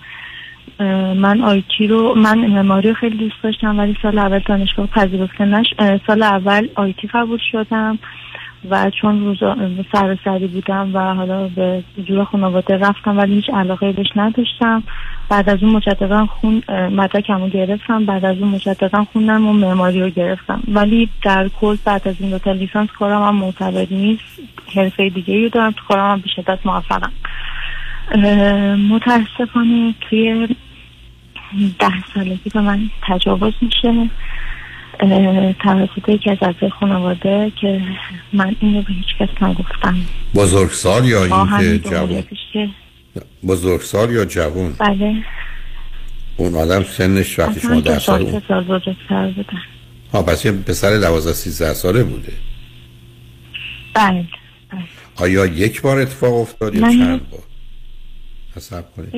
من 1.16 1.42
آیتی 1.42 1.88
رو 1.88 2.16
من 2.16 2.38
معماری 2.38 2.90
رو 2.90 2.96
خیلی 2.96 3.18
دوست 3.18 3.36
داشتم 3.44 3.80
ولی 3.80 3.98
سال 4.02 4.20
اول 4.20 4.40
دانشگاه 4.40 4.88
پذیرفته 4.88 5.46
نش 5.46 5.66
سال 6.08 6.24
اول 6.24 6.68
آیتی 6.76 7.08
قبول 7.08 7.40
شدم. 7.52 8.00
و 8.70 8.92
چون 9.02 9.26
روزا 9.26 9.58
سر 9.92 10.18
سری 10.24 10.48
بودم 10.48 10.96
و 10.96 11.14
حالا 11.14 11.48
به 11.48 11.84
جور 12.08 12.24
خانواده 12.24 12.78
رفتم 12.78 13.18
ولی 13.18 13.34
هیچ 13.34 13.50
علاقه 13.50 13.92
بهش 13.92 14.12
نداشتم. 14.16 14.84
بعد 15.30 15.50
از 15.50 15.64
اون 15.64 15.76
مجددا 15.76 16.26
خون 16.26 16.64
مدرکم 16.70 17.42
رو 17.42 17.50
گرفتم. 17.50 18.06
بعد 18.06 18.26
از 18.26 18.38
اون 18.38 18.50
مجددا 18.50 19.04
خوندم 19.14 19.48
و 19.48 19.54
معماری 19.54 20.02
رو 20.02 20.10
گرفتم. 20.10 20.62
ولی 20.68 21.10
در 21.24 21.48
کل 21.48 21.78
بعد 21.86 22.08
از 22.08 22.16
این 22.20 22.30
دو 22.30 22.40
تا 22.40 22.52
لیسانس 22.52 22.90
کارم 23.00 23.24
هم 23.24 23.36
معتبر 23.36 23.88
نیست. 23.92 24.24
حرفه 24.76 25.10
دیگه 25.10 25.44
رو 25.44 25.50
دارم. 25.50 25.72
تو 25.72 25.82
کارم 25.88 26.12
هم 26.12 26.20
به 26.20 26.28
شدت 26.28 26.60
موفقم 26.66 27.12
متاسفانه 28.90 29.94
توی 30.02 30.48
ده 31.80 32.06
سالگی 32.14 32.50
به 32.54 32.62
من 32.62 32.80
تجاوز 33.08 33.54
میشه. 33.62 34.10
توسط 35.64 36.10
یکی 36.10 36.30
از 36.30 36.38
اعضای 36.42 36.70
خانواده 36.70 37.52
که 37.62 37.82
من 38.34 38.56
اینو 38.60 38.82
به 38.82 38.94
هیچ 38.94 39.06
کس 39.20 39.44
نگفتم. 39.44 39.96
بزرگسال 40.36 41.06
یا 41.06 41.24
اینکه 41.26 41.78
دو 41.78 41.90
جوان؟ 41.90 42.24
که 42.54 42.70
بزرگسال 43.48 44.12
یا 44.12 44.26
جوان؟ 44.26 44.76
بله. 44.80 45.16
اون 46.38 46.56
آدم 46.56 46.84
سنش 46.84 47.40
وقتی 47.40 47.60
شما 47.60 47.80
ده 47.80 48.00
سال 48.00 48.00
سال 48.00 48.22
اون 48.22 48.40
سه 48.40 48.48
سال 48.48 48.64
بزرگتر 48.64 49.28
بودن. 49.28 49.62
ها 50.14 50.24
پس 50.24 50.46
یه 50.46 50.52
پسر 50.52 50.98
دوازده 50.98 51.34
سیزده 51.34 51.74
ساله 51.74 52.04
بوده. 52.04 52.34
بله 53.94 54.26
آیا 55.16 55.46
یک 55.46 55.82
بار 55.82 56.00
اتفاق 56.00 56.34
افتاد 56.34 56.76
یا 56.76 56.82
چند 56.82 57.30
بار؟ 57.30 57.40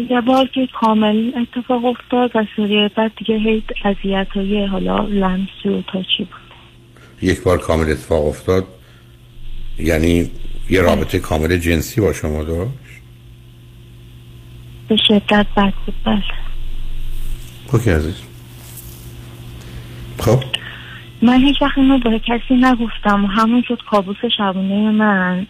یه 0.09 0.21
بار 0.21 0.47
که 0.47 0.67
کامل 0.79 1.31
اتفاق 1.35 1.85
افتاد 1.85 2.31
و 2.35 2.45
سری 2.55 2.89
بعد 2.95 3.11
دیگه 3.17 3.37
هی 3.37 3.63
اذیت 3.85 4.27
های 4.35 4.65
حالا 4.65 4.97
لمسی 4.97 5.69
و 5.69 5.81
تاچی 5.81 6.23
بود. 6.23 6.47
یک 7.21 7.43
بار 7.43 7.57
کامل 7.57 7.91
اتفاق 7.91 8.27
افتاد. 8.27 8.67
یعنی 9.79 10.31
یه 10.69 10.81
رابطه 10.81 11.19
کامل 11.19 11.57
جنسی 11.57 12.01
با 12.01 12.13
شما 12.13 12.43
داشت؟ 12.43 12.71
به 14.87 14.97
شدت 15.07 15.45
بد 15.57 15.73
بود 15.85 15.95
بله. 16.05 16.23
اوکی 17.73 17.89
عزیز. 17.89 18.15
خب. 20.19 20.43
من 21.21 21.39
هیچ 21.39 21.61
وقت 21.61 21.77
اینو 21.77 21.97
به 21.97 22.19
کسی 22.19 22.55
نگفتم. 22.55 23.25
همون 23.25 23.61
شد 23.61 23.81
کابوس 23.89 24.17
شبونه 24.37 24.91
من. 24.91 25.45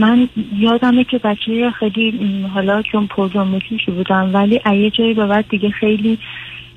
من 0.00 0.28
یادمه 0.56 1.04
که 1.04 1.18
بچه 1.18 1.70
خیلی 1.70 2.44
حالا 2.54 2.82
چون 2.82 3.06
پرزاموتیشی 3.06 3.90
بودم 3.90 4.30
ولی 4.34 4.60
از 4.64 4.74
یه 4.74 4.90
جایی 4.90 5.14
به 5.14 5.26
بعد 5.26 5.48
دیگه 5.48 5.70
خیلی 5.70 6.18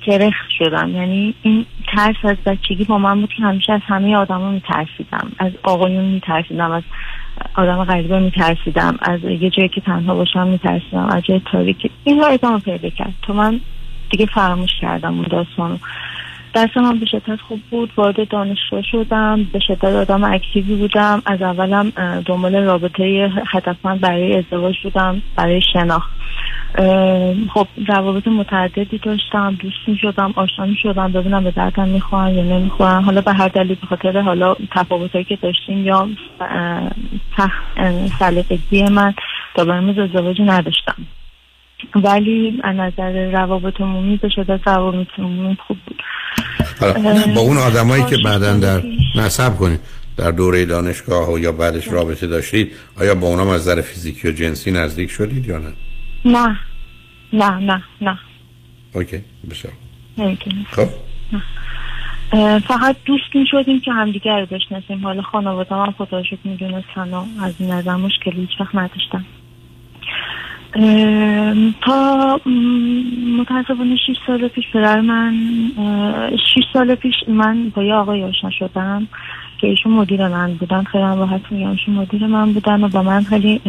کرخ 0.06 0.34
شدم. 0.58 0.90
یعنی 0.94 1.34
این 1.42 1.66
ترس 1.88 2.16
از 2.24 2.36
بچگی 2.46 2.84
با 2.84 2.98
من 2.98 3.20
بود 3.20 3.32
که 3.32 3.42
همیشه 3.42 3.72
از 3.72 3.80
همه 3.86 4.16
آدما 4.16 4.50
میترسیدم. 4.50 5.32
از 5.38 5.52
آقایون 5.62 6.04
میترسیدم. 6.04 6.70
از 6.70 6.82
آدم 7.54 7.84
غریبه 7.84 8.18
میترسیدم. 8.18 8.98
از 9.02 9.24
یه 9.24 9.50
جایی 9.50 9.68
که 9.68 9.80
تنها 9.80 10.14
باشم 10.14 10.46
میترسیدم. 10.46 11.06
از 11.06 11.22
جای 11.22 11.40
تاریکی. 11.52 11.90
این 12.04 12.18
رو 12.18 12.24
ادامه 12.24 12.58
پیدا 12.58 12.88
کرد. 12.90 13.14
تو 13.22 13.32
من 13.32 13.60
دیگه 14.10 14.26
فراموش 14.26 14.70
کردم 14.80 15.14
اون 15.14 15.26
داستانو. 15.30 15.76
درس 16.54 16.76
من 16.76 16.98
به 16.98 17.06
شدت 17.06 17.40
خوب 17.48 17.60
بود. 17.70 17.92
وارد 17.96 18.28
دانشگاه 18.28 18.82
شدم. 18.82 19.44
به 19.52 19.58
شدت 19.58 19.84
آدم 19.84 20.24
اکتیوی 20.24 20.74
بودم. 20.76 21.22
از 21.26 21.42
اولم 21.42 21.92
دنبال 22.26 22.56
رابطه 22.56 23.30
هدفمند 23.52 24.00
برای 24.00 24.36
ازدواج 24.36 24.74
بودم 24.82 25.22
برای 25.36 25.60
شناخت. 25.72 26.10
خب 27.54 27.66
روابط 27.88 28.28
متعددی 28.28 28.98
داشتم. 28.98 29.56
دوست 29.58 29.88
می 29.88 29.98
شدم 29.98 30.32
آشنا 30.36 30.66
می 30.66 30.76
شدم 30.82 31.12
ببینم 31.12 31.44
به 31.44 31.50
دردم 31.50 31.88
می‌خورن 31.88 32.34
یا 32.34 32.42
نمی‌خورن. 32.42 33.02
حالا 33.02 33.20
به 33.20 33.32
هر 33.32 33.48
دلیل 33.48 33.74
به 33.74 33.86
خاطر 33.86 34.20
حالا 34.20 34.54
تفاوتایی 34.70 35.24
که 35.24 35.36
داشتیم 35.36 35.86
یا 35.86 36.08
سلیقگی 38.18 38.82
من 38.82 39.14
تا 39.54 39.64
برمز 39.64 39.98
ازدواجی 39.98 40.42
نداشتم. 40.42 40.96
ولی 41.94 42.60
از 42.64 42.76
نظر 42.76 43.30
روابط 43.30 43.80
عمومی 43.80 44.16
به 44.16 44.28
شدت 44.28 44.60
روابط 44.66 45.06
عمومی 45.18 45.56
خوب 45.66 45.76
بود. 45.86 46.02
با 47.34 47.40
اون 47.40 47.58
آدمایی 47.58 48.04
که 48.04 48.16
بعدا 48.24 48.52
در. 48.52 48.82
نصب 49.16 49.56
کنید. 49.56 49.80
در 50.16 50.30
دوره 50.30 50.64
دانشگاه 50.64 51.32
و 51.32 51.38
یا 51.38 51.52
بعدش 51.52 51.88
رابطه 51.88 52.26
داشتید 52.26 52.72
آیا 53.00 53.14
با 53.14 53.26
اونام 53.26 53.48
از 53.48 53.60
نظر 53.60 53.80
فیزیکی 53.80 54.28
و 54.28 54.32
جنسی 54.32 54.70
نزدیک 54.70 55.10
شدید 55.10 55.46
یا 55.46 55.58
نه؟ 55.58 55.72
نه. 56.24 56.58
نه 57.32 57.50
نه 57.50 57.82
نه. 58.00 58.18
اوکی 58.94 59.20
بسیار 59.50 59.72
خب. 60.70 60.88
فقط 62.68 62.96
دوست 63.04 63.34
می 63.34 63.46
شدیم 63.50 63.80
که 63.80 63.92
همدیگر 63.92 64.40
رو 64.40 64.46
بشناسیم. 64.46 65.02
حالا 65.02 65.22
خانواده 65.22 65.74
هم 65.74 65.94
خدا 65.98 66.18
رو 66.18 66.24
شکر 66.24 66.38
می‌دونستن 66.44 67.14
و 67.14 67.24
از 67.42 67.54
این 67.58 67.70
نظر 67.70 67.96
مشکلی 67.96 68.40
هیچ 68.40 68.60
وقت 68.60 68.74
نداشتم 68.74 69.24
تا 71.80 72.40
متاسفانه 73.38 73.96
6 73.96 74.16
سال 74.26 74.48
پیش 74.48 74.64
پدر 74.72 75.00
من 75.00 75.34
6 76.54 76.64
سال 76.72 76.94
پیش 76.94 77.14
من 77.28 77.68
با 77.68 77.82
یه 77.82 77.94
آقای 77.94 78.24
آشنا 78.24 78.50
شدم 78.50 79.08
که 79.58 79.66
ایشون 79.66 79.92
مدیر 79.92 80.28
من 80.28 80.54
بودن. 80.54 80.82
خیلی 80.82 81.04
هم 81.04 81.18
راحت 81.18 81.40
میگم 81.50 81.70
ایشون 81.70 81.94
مدیر 81.94 82.26
من 82.26 82.52
بودن 82.52 82.84
و 82.84 82.88
با 82.88 83.02
من 83.02 83.22
خیلی 83.22 83.60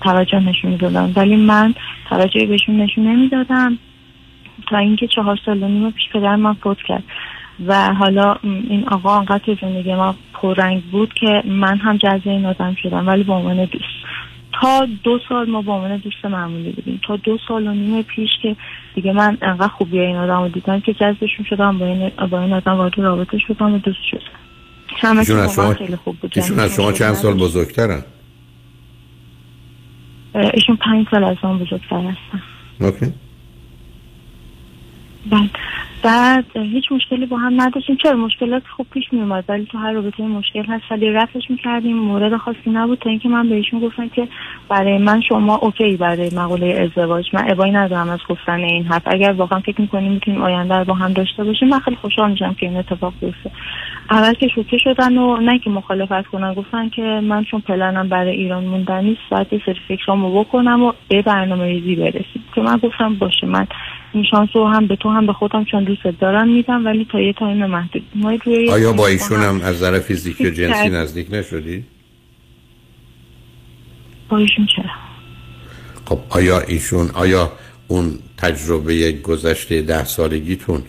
توجه 0.00 0.40
نشون 0.40 0.70
می‌دادن. 0.70 1.12
ولی 1.16 1.36
من 1.36 1.74
توجهی 2.10 2.46
بهشون 2.46 2.80
نشون 2.80 3.06
نمی‌دادم. 3.06 3.78
تا 4.68 4.78
اینکه 4.78 5.06
چهار 5.06 5.38
سال 5.46 5.62
و 5.62 5.68
نیم 5.68 5.90
پیش 5.90 6.08
پدر 6.12 6.36
من 6.36 6.52
فوت 6.52 6.78
کرد. 6.88 7.04
و 7.66 7.94
حالا 7.94 8.36
این 8.42 8.84
آقا 8.88 9.18
انقدر 9.18 9.56
زندگی 9.60 9.94
ما 9.94 10.14
پررنگ 10.32 10.82
بود 10.82 11.14
که 11.14 11.42
من 11.44 11.78
هم 11.78 11.96
جذب 11.96 12.28
این 12.28 12.46
آدم 12.46 12.76
شدم 12.82 13.06
ولی 13.06 13.22
به 13.22 13.32
عنوان 13.32 13.64
دوست. 13.64 14.02
تا 14.60 14.88
دو 15.04 15.18
سال 15.28 15.50
ما 15.50 15.62
به 15.62 15.72
عنوان 15.72 15.96
دوست 15.96 16.24
معمولی 16.24 16.70
بودیم. 16.70 17.00
تا 17.06 17.16
دو 17.16 17.38
سال 17.48 17.66
و 17.66 17.72
نیم 17.72 18.02
پیش 18.02 18.30
که 18.42 18.56
دیگه 18.94 19.12
من 19.12 19.38
انقدر 19.42 19.68
خوبی 19.68 20.00
این 20.00 20.16
آدم 20.16 20.42
رو 20.42 20.48
دیدم 20.48 20.80
که 20.80 20.94
جذبشون 20.94 21.46
شدم 21.50 21.78
با 21.78 21.86
این, 21.86 22.10
با 22.30 22.40
این 22.40 22.52
آدم 22.52 22.72
وارد 22.72 22.98
رابطه 22.98 23.38
شدم 23.38 23.74
و 23.74 23.78
دوست 23.78 23.98
شدم. 24.10 24.20
ایشون 24.90 25.24
چیز 25.24 25.30
از 25.30 25.54
شما 25.54 25.74
خیلی 25.74 25.96
خوب 25.96 26.16
بود. 26.16 26.32
ایشون 26.36 26.50
یعنی 26.50 26.70
از 26.70 26.74
شما 26.76 26.92
چند 26.92 27.14
سال 27.14 27.34
بزرگترن؟ 27.34 28.02
ایشون 30.34 30.76
پنج 30.76 31.06
سال 31.10 31.24
از 31.24 31.36
من 31.42 31.58
بزرگتر 31.58 31.96
هستن. 31.96 32.42
اوکی. 32.80 33.12
بعد 35.30 35.50
بعد 36.02 36.44
هیچ 36.56 36.92
مشکلی 36.92 37.26
با 37.26 37.36
هم 37.36 37.60
نداشتیم. 37.60 37.96
چرا؟ 37.96 38.16
مشکلات 38.16 38.62
خوب 38.76 38.86
پیش 38.90 39.04
می 39.12 39.20
اومد 39.20 39.44
ولی 39.48 39.66
تو 39.66 39.78
هر 39.78 39.92
رابطه 39.92 40.22
مشکل 40.22 40.64
هست. 40.64 40.84
ولی 40.90 41.10
رفعش 41.10 41.50
می‌کردیم 41.50 41.96
مورد 41.96 42.36
خاصی 42.36 42.70
نبود. 42.70 42.98
تا 42.98 43.10
اینکه 43.10 43.28
من 43.28 43.48
بهشون 43.48 43.80
گفتم 43.80 44.08
که 44.08 44.28
برای 44.68 44.98
من 44.98 45.20
شما 45.20 45.56
OK 45.56 45.96
برای 45.96 46.30
مقوله 46.36 46.66
ازدواج. 46.66 47.24
من 47.32 47.50
ابایی 47.50 47.72
ندارم 47.72 48.08
از 48.08 48.20
گفتن 48.28 48.60
این 48.60 48.84
حرف. 48.84 49.02
اگر 49.06 49.32
واقعا 49.32 49.60
فکر 49.60 49.80
می‌کنیم 49.80 50.12
می‌تونیم 50.12 50.42
آینده 50.42 50.74
رو 50.74 50.84
با 50.84 50.94
هم 50.94 51.12
داشته 51.12 51.44
باشیم 51.44 51.68
من 51.68 51.78
خیلی 51.78 51.96
خوشحال 51.96 52.30
میشم 52.30 52.54
که 52.54 52.66
این 52.66 52.76
اتفاق 52.76 53.12
بیفته. 53.20 53.50
اول 54.10 54.32
که 54.32 54.48
شوکه 54.48 54.78
شدن 54.78 55.18
و 55.18 55.36
نه 55.36 55.58
که 55.58 55.70
مخالفت 55.70 56.26
کنن 56.26 56.54
گفتن 56.54 56.88
که 56.88 57.02
من 57.02 57.44
چون 57.44 57.60
پلنم 57.60 58.08
برای 58.08 58.36
ایران 58.36 58.64
موندن 58.64 59.04
نیست 59.04 59.20
باید 59.30 59.46
یه 59.52 59.62
سری 59.66 59.80
فکرامو 59.88 60.40
بکنم 60.40 60.82
و 60.82 60.92
به 61.08 61.22
برنامه 61.22 61.64
ریزی 61.64 61.96
برسیم. 61.96 62.44
که 62.54 62.60
من 62.60 62.76
گفتم 62.76 63.14
باشه 63.14 63.46
من 63.46 63.66
این 64.12 64.24
شانس 64.24 64.48
رو 64.54 64.68
هم 64.68 64.86
به 64.86 64.96
تو 64.96 65.08
هم 65.08 65.26
به 65.26 65.32
خودم 65.32 65.64
چون 65.64 65.84
دوست 65.94 66.20
دارم 66.20 66.48
میدم 66.48 66.86
ولی 66.86 67.06
تا 67.12 67.20
یه 67.20 67.32
time 67.32 67.66
محدود 67.66 68.02
ما 68.14 68.32
روی 68.44 68.70
آیا 68.70 68.92
با 68.92 69.06
ایشون 69.06 69.40
هم 69.40 69.60
از 69.60 69.74
نظر 69.74 69.98
فیزیکی 69.98 70.46
و 70.46 70.50
جنسی. 70.50 70.88
نزدیک 70.88 71.26
نشدی؟ 71.30 71.84
با 74.28 74.38
ایشون 74.38 74.66
چرا 74.76 74.90
خب 76.04 76.18
آیا 76.28 76.60
ایشون 76.60 77.10
آیا 77.14 77.52
اون 77.88 78.18
تجربه 78.36 79.12
گذشته 79.12 79.82
ده 79.82 80.04
سالگیتون 80.04 80.82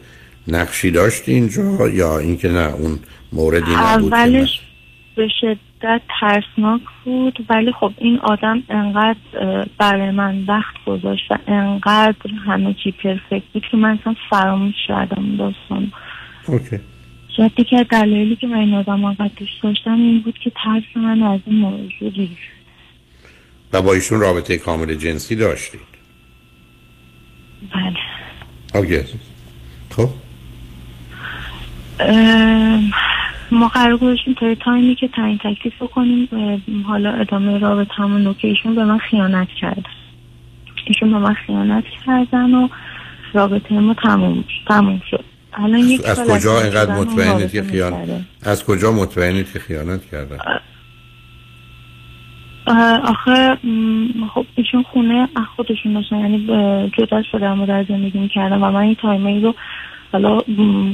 نقشی 0.48 0.92
داشت 0.92 1.30
اینجا 1.30 1.90
یا 1.90 2.20
اینکه 2.20 2.50
نه 2.50 2.74
اون 2.74 3.00
موردی 3.34 3.72
نبود 3.72 4.14
اولش 4.14 4.60
به 5.16 5.28
شدت 5.42 5.58
ترسناک 6.20 6.82
بود 7.06 7.46
ولی 7.50 7.72
خب 7.72 7.92
این 7.98 8.20
آدم 8.20 8.64
انقدر 8.70 9.18
برای 9.78 10.12
من 10.12 10.44
وقت 10.48 10.76
گذاشت 10.86 11.32
و 11.32 11.38
انقدر 11.48 12.32
همه 12.46 12.76
چی 12.84 12.92
پرفکت 12.92 13.44
بود 13.54 13.64
که 13.72 13.78
من 13.78 14.00
اصلا 14.02 14.16
فراموش 14.30 14.76
کردم 14.88 15.36
داستان 15.38 15.92
اوکی. 16.48 16.80
شاید 17.38 17.52
یکی 17.58 17.78
از 17.78 17.86
دلایلی 17.92 18.36
که 18.36 18.48
من 18.48 18.58
این 18.58 18.74
آدم 18.74 19.06
انقدر 19.06 19.32
دوست 19.38 19.64
داشتم 19.64 19.94
این 19.94 20.22
بود 20.22 20.40
که 20.44 20.52
ترس 20.64 20.84
من 20.96 21.24
از 21.24 21.40
این 21.46 21.60
موضوع 21.60 22.10
ریخت. 22.16 22.54
و 23.74 23.82
با 23.82 23.94
ایشون 23.94 24.20
رابطه 24.20 24.58
کامل 24.58 24.96
جنسی 24.96 25.36
داشتید. 25.36 25.82
بله. 27.74 28.00
اوکی. 28.82 29.04
خب. 29.90 30.10
ما 33.54 33.68
قرار 33.68 33.98
گذاشتیم 33.98 34.34
تا 34.34 34.56
تایمی 34.56 34.96
که 34.96 35.08
تعیین 35.08 35.38
تکلیف 35.38 35.82
بکنیم 35.82 36.30
حالا 36.88 37.12
ادامه 37.12 37.60
رابطه 37.60 37.94
همون 37.94 38.36
ایشون 38.42 38.76
به 38.76 38.86
من 38.86 38.98
خیانت 38.98 39.48
کرد 39.62 39.86
ایشون 40.88 41.12
به 41.12 41.20
من 41.20 41.34
خیانت 41.34 41.84
کردن 42.06 42.54
و 42.54 42.68
رابطه 43.34 43.80
ما 43.80 43.94
تموم 43.94 44.44
تموم 44.68 45.02
شد. 45.12 45.24
الان 45.54 45.80
یک 45.80 46.02
از 46.06 46.24
کجا 46.24 46.58
این 46.58 46.64
اینقدر 46.64 46.96
مطمئنید 46.96 47.52
که 47.52 47.64
خیانت. 47.64 48.22
از 48.44 48.66
کجا 48.66 48.92
مطمئنید 48.92 49.52
که 49.54 49.60
خیانت 49.60 50.06
کردن؟ 50.12 50.38
اه، 52.68 53.00
آخه 53.02 53.58
خب 54.34 54.46
ایشون 54.56 54.84
خونه 54.84 55.30
از 55.36 55.44
خودشون 55.56 55.94
داشتن 55.94 56.20
یعنی 56.20 56.48
جدا 56.98 57.24
شدم 57.32 57.62
و 57.62 57.66
در 57.66 57.84
زندگی 57.84 58.20
می‌کردم 58.20 58.64
و 58.64 58.72
من 58.72 58.82
این 58.82 58.96
تایمه 58.96 59.42
رو 59.42 59.56
حالا 60.14 60.42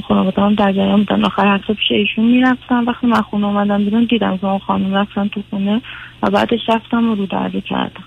خانواده 0.08 0.42
هم 0.42 0.54
در 0.54 0.72
جریان 0.72 0.98
بودن. 0.98 1.24
آخر 1.24 1.54
هفته 1.54 1.74
پیش 1.74 1.90
ایشون 1.90 2.24
می‌رفتم 2.24 2.86
وقتی 2.86 3.06
من 3.06 3.22
خونه 3.22 3.46
اومدم 3.46 3.84
بیرون 3.84 4.04
دیدم 4.04 4.38
که 4.38 4.46
اون 4.46 4.58
خانم 4.58 4.94
رفتن 4.94 5.28
تو 5.28 5.42
خونه 5.50 5.82
و 6.22 6.30
بعدش 6.30 6.60
رفتم 6.68 7.10
و 7.10 7.14
رو 7.14 7.26
درد 7.26 7.64
کردم. 7.64 8.04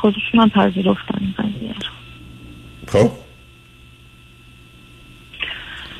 خودشون 0.00 0.40
هم 0.40 0.50
پذیرفتن 0.50 1.18
این 1.20 1.34
قضیه. 1.38 1.74
خب. 2.88 3.10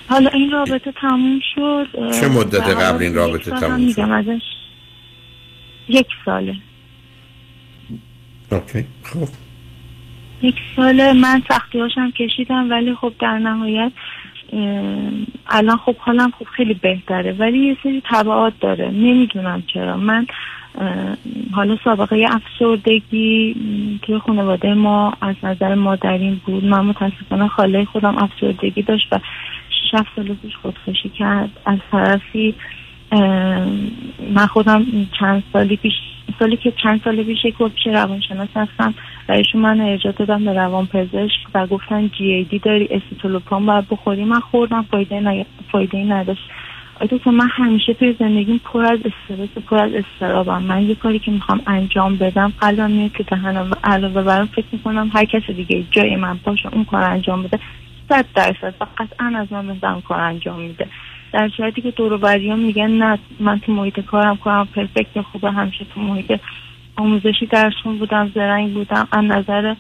حالا 0.09 0.31
این 0.31 0.51
رابطه 0.51 0.93
تموم 0.93 1.41
شد. 1.55 1.87
چه 2.21 2.29
مدت 2.29 2.69
قبل 2.69 3.03
این 3.03 3.15
رابطه 3.15 3.51
تموم 3.51 3.93
شد؟ 3.93 4.01
ازش 4.01 4.43
یک 5.89 6.07
ساله. 6.25 6.57
اوکی 8.53 8.85
خب. 9.03 9.29
یک 10.43 10.57
ساله 10.77 11.13
من 11.13 11.43
سختی 11.49 11.81
هاشم 11.81 12.11
کشیدم 12.11 12.71
ولی 12.71 12.95
خب 12.95 13.13
در 13.19 13.39
نهایت 13.39 13.93
الان 15.47 15.77
خب 15.77 15.97
حالم 15.97 16.31
خب 16.39 16.45
خیلی 16.45 16.75
بهتره. 16.75 17.33
ولی 17.33 17.59
یه 17.59 17.77
سری 17.83 18.03
تبعات 18.11 18.53
داره. 18.61 18.91
نمی‌دونم 18.91 19.63
چرا. 19.67 19.97
من 19.97 20.27
حالا 21.53 21.79
سابقه 21.85 22.27
افسردگی 22.31 23.57
توی 24.03 24.19
خانواده 24.19 24.75
ما 24.75 25.13
از 25.21 25.37
نظر 25.43 25.75
مادرین 25.75 26.41
بود. 26.47 26.65
من 26.65 26.85
متاسفانه 26.85 27.49
خاله 27.49 27.85
خودم 27.85 28.19
افسردگی 28.19 28.83
داشت 28.83 29.09
و 29.13 29.19
هفت 29.93 30.09
سال 30.17 30.35
پیش 30.35 30.57
خودکشی 30.57 31.09
کرد. 31.09 31.51
از 31.67 31.79
طرفی 31.91 32.55
من 34.35 34.47
خودم 34.51 34.87
چند 35.21 35.43
سالی 35.53 35.77
پیش 35.77 35.93
سالی 36.39 36.57
که 36.57 36.73
چند 36.83 37.01
سال 37.05 37.23
پیش 37.23 37.45
یک 37.45 37.57
پیش 37.59 37.87
روانشناس 37.87 38.49
هستم 38.57 38.95
و 39.29 39.33
ایشون 39.33 39.61
من 39.61 39.81
ارجاع 39.81 40.13
دادم 40.13 40.45
به 40.45 40.53
روان 40.53 40.87
پزشک 40.87 41.41
و 41.55 41.67
گفتن 41.67 42.09
جی 42.09 42.25
ای 42.25 42.45
دی 42.45 42.59
داری 42.59 42.89
استیتولوپرام 42.91 43.67
باید 43.67 43.89
بخوری. 43.89 44.25
من 44.25 44.41
خوردم 44.41 44.83
فایده 44.83 45.21
ن... 45.21 45.45
فایده 45.73 45.99
نداشت. 45.99 46.43
آیدو 47.01 47.31
من 47.31 47.49
همیشه 47.53 47.95
توی 47.95 48.17
زندگیم 48.19 48.61
پر 48.65 48.85
از 48.85 48.99
استرس 48.99 49.65
پر 49.67 49.79
از 49.79 49.93
استرابم. 49.93 50.63
من 50.63 50.83
یه 50.83 50.95
کاری 50.95 51.19
که 51.19 51.31
می‌خوام 51.31 51.61
انجام 51.67 52.17
بدم 52.17 52.53
قلبم 52.61 52.91
میاد 52.91 53.13
که 53.13 53.23
دهنم 53.23 53.71
علاوه 53.85 54.23
برام 54.23 54.47
فکر 54.47 54.67
می‌کنم 54.73 55.11
هر 55.15 55.25
کس 55.25 55.51
دیگه 55.51 55.85
جای 55.91 56.17
من 56.17 56.39
باشه 56.45 56.69
اون 56.75 56.85
کار 56.85 57.03
انجام 57.03 57.43
بده 57.43 57.59
صد 58.09 58.27
درصد. 58.35 58.75
و 58.81 58.87
قطعا 58.99 59.33
از 59.37 59.53
من 59.53 59.67
بهتر 59.67 60.01
کار 60.01 60.21
انجام 60.21 60.61
میده. 60.61 60.87
در 61.33 61.51
صورتی 61.57 61.83
که 61.83 61.91
دور 61.91 62.13
و 62.13 62.57
میگن 62.57 62.91
نه 62.91 63.19
من 63.41 63.61
تو 63.61 63.73
محیط 63.73 64.01
کارم 64.01 64.37
کارم 64.37 64.67
پرفکت 64.67 65.21
خوبه 65.21 65.51
همیشه 65.51 65.87
تو 65.95 66.01
محیط 66.01 66.41
آموزشی 66.97 67.47
درسون 67.47 67.99
بودم 67.99 68.33
زرنگ 68.35 68.75
بودم. 68.75 69.09
از 69.13 69.25
نظر 69.25 69.75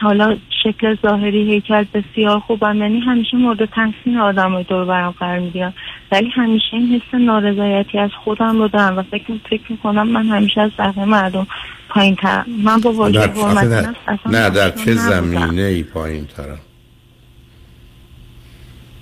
حالا 0.00 0.36
شکل 0.62 0.96
ظاهری 1.02 1.52
هیکل 1.52 1.84
بسیار 1.94 2.40
خوبم. 2.40 2.76
یعنی 2.76 3.00
همیشه 3.00 3.36
مورد 3.36 3.64
تحسین 3.64 4.16
آدم 4.18 4.52
های 4.52 4.64
دور 4.64 4.84
برم 4.84 5.10
قرار 5.10 5.38
می‌گیرم. 5.38 5.74
ولی 6.12 6.30
همیشه 6.30 6.66
این 6.72 6.88
حس 6.88 7.14
نارضایتی 7.14 7.98
از 7.98 8.10
خودم 8.24 8.58
رو 8.58 8.68
دارم 8.68 8.98
و 8.98 9.02
فکر 9.02 9.34
فکر 9.50 9.72
می‌کنم 9.72 10.08
من 10.08 10.26
همیشه 10.26 10.60
از 10.60 10.70
بقیه 10.78 11.04
مردم 11.04 11.46
پایین 11.88 12.14
ترم 12.14 12.46
من 12.64 12.80
با 12.80 12.92
واجه 12.92 13.32
نه, 13.54 13.94
نه 14.26 14.50
در 14.50 14.70
چه 14.70 14.94
زمینه 14.94 15.62
ای 15.62 15.82
پایین 15.82 16.26
ترم 16.26 16.58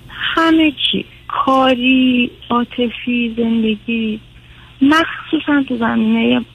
همه 0.09 0.71
چی. 0.71 1.05
کاری 1.27 2.31
عاطفی 2.49 3.33
زندگی 3.37 4.19
مخصوصا 4.81 5.63
تو 5.67 5.77
زمینه 5.77 6.45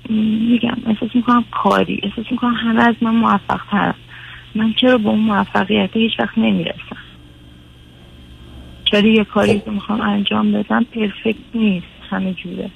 میگم 0.50 0.76
احساس 0.86 1.10
می‌کنم 1.14 1.44
کاری 1.50 2.00
احساس 2.02 2.26
می‌کنم 2.30 2.54
همه 2.54 2.82
از 2.88 2.94
من 3.00 3.14
موفق 3.14 3.60
ترم 3.70 3.94
من 4.54 4.74
چرا 4.80 4.98
به 4.98 5.08
اون 5.08 5.18
موفقیت 5.18 5.90
هیچ 5.92 6.12
وقت 6.18 6.38
نمی‌رسم؟ 6.38 6.96
چرا 8.84 9.08
یه 9.08 9.24
کاری 9.24 9.60
که 9.60 9.70
می‌خوام 9.70 10.00
انجام 10.00 10.52
بدم؟ 10.52 10.84
پرفکت 10.84 11.36
نیست 11.54 11.86
همه 12.10 12.34
جوره. 12.34 12.70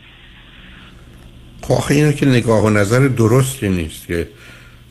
خب 1.63 1.73
آخه 1.73 2.13
که 2.13 2.27
نگاه 2.27 2.65
و 2.65 2.71
نظر 2.71 3.09
درستی 3.09 3.69
نیست 3.69 4.07
که 4.07 4.29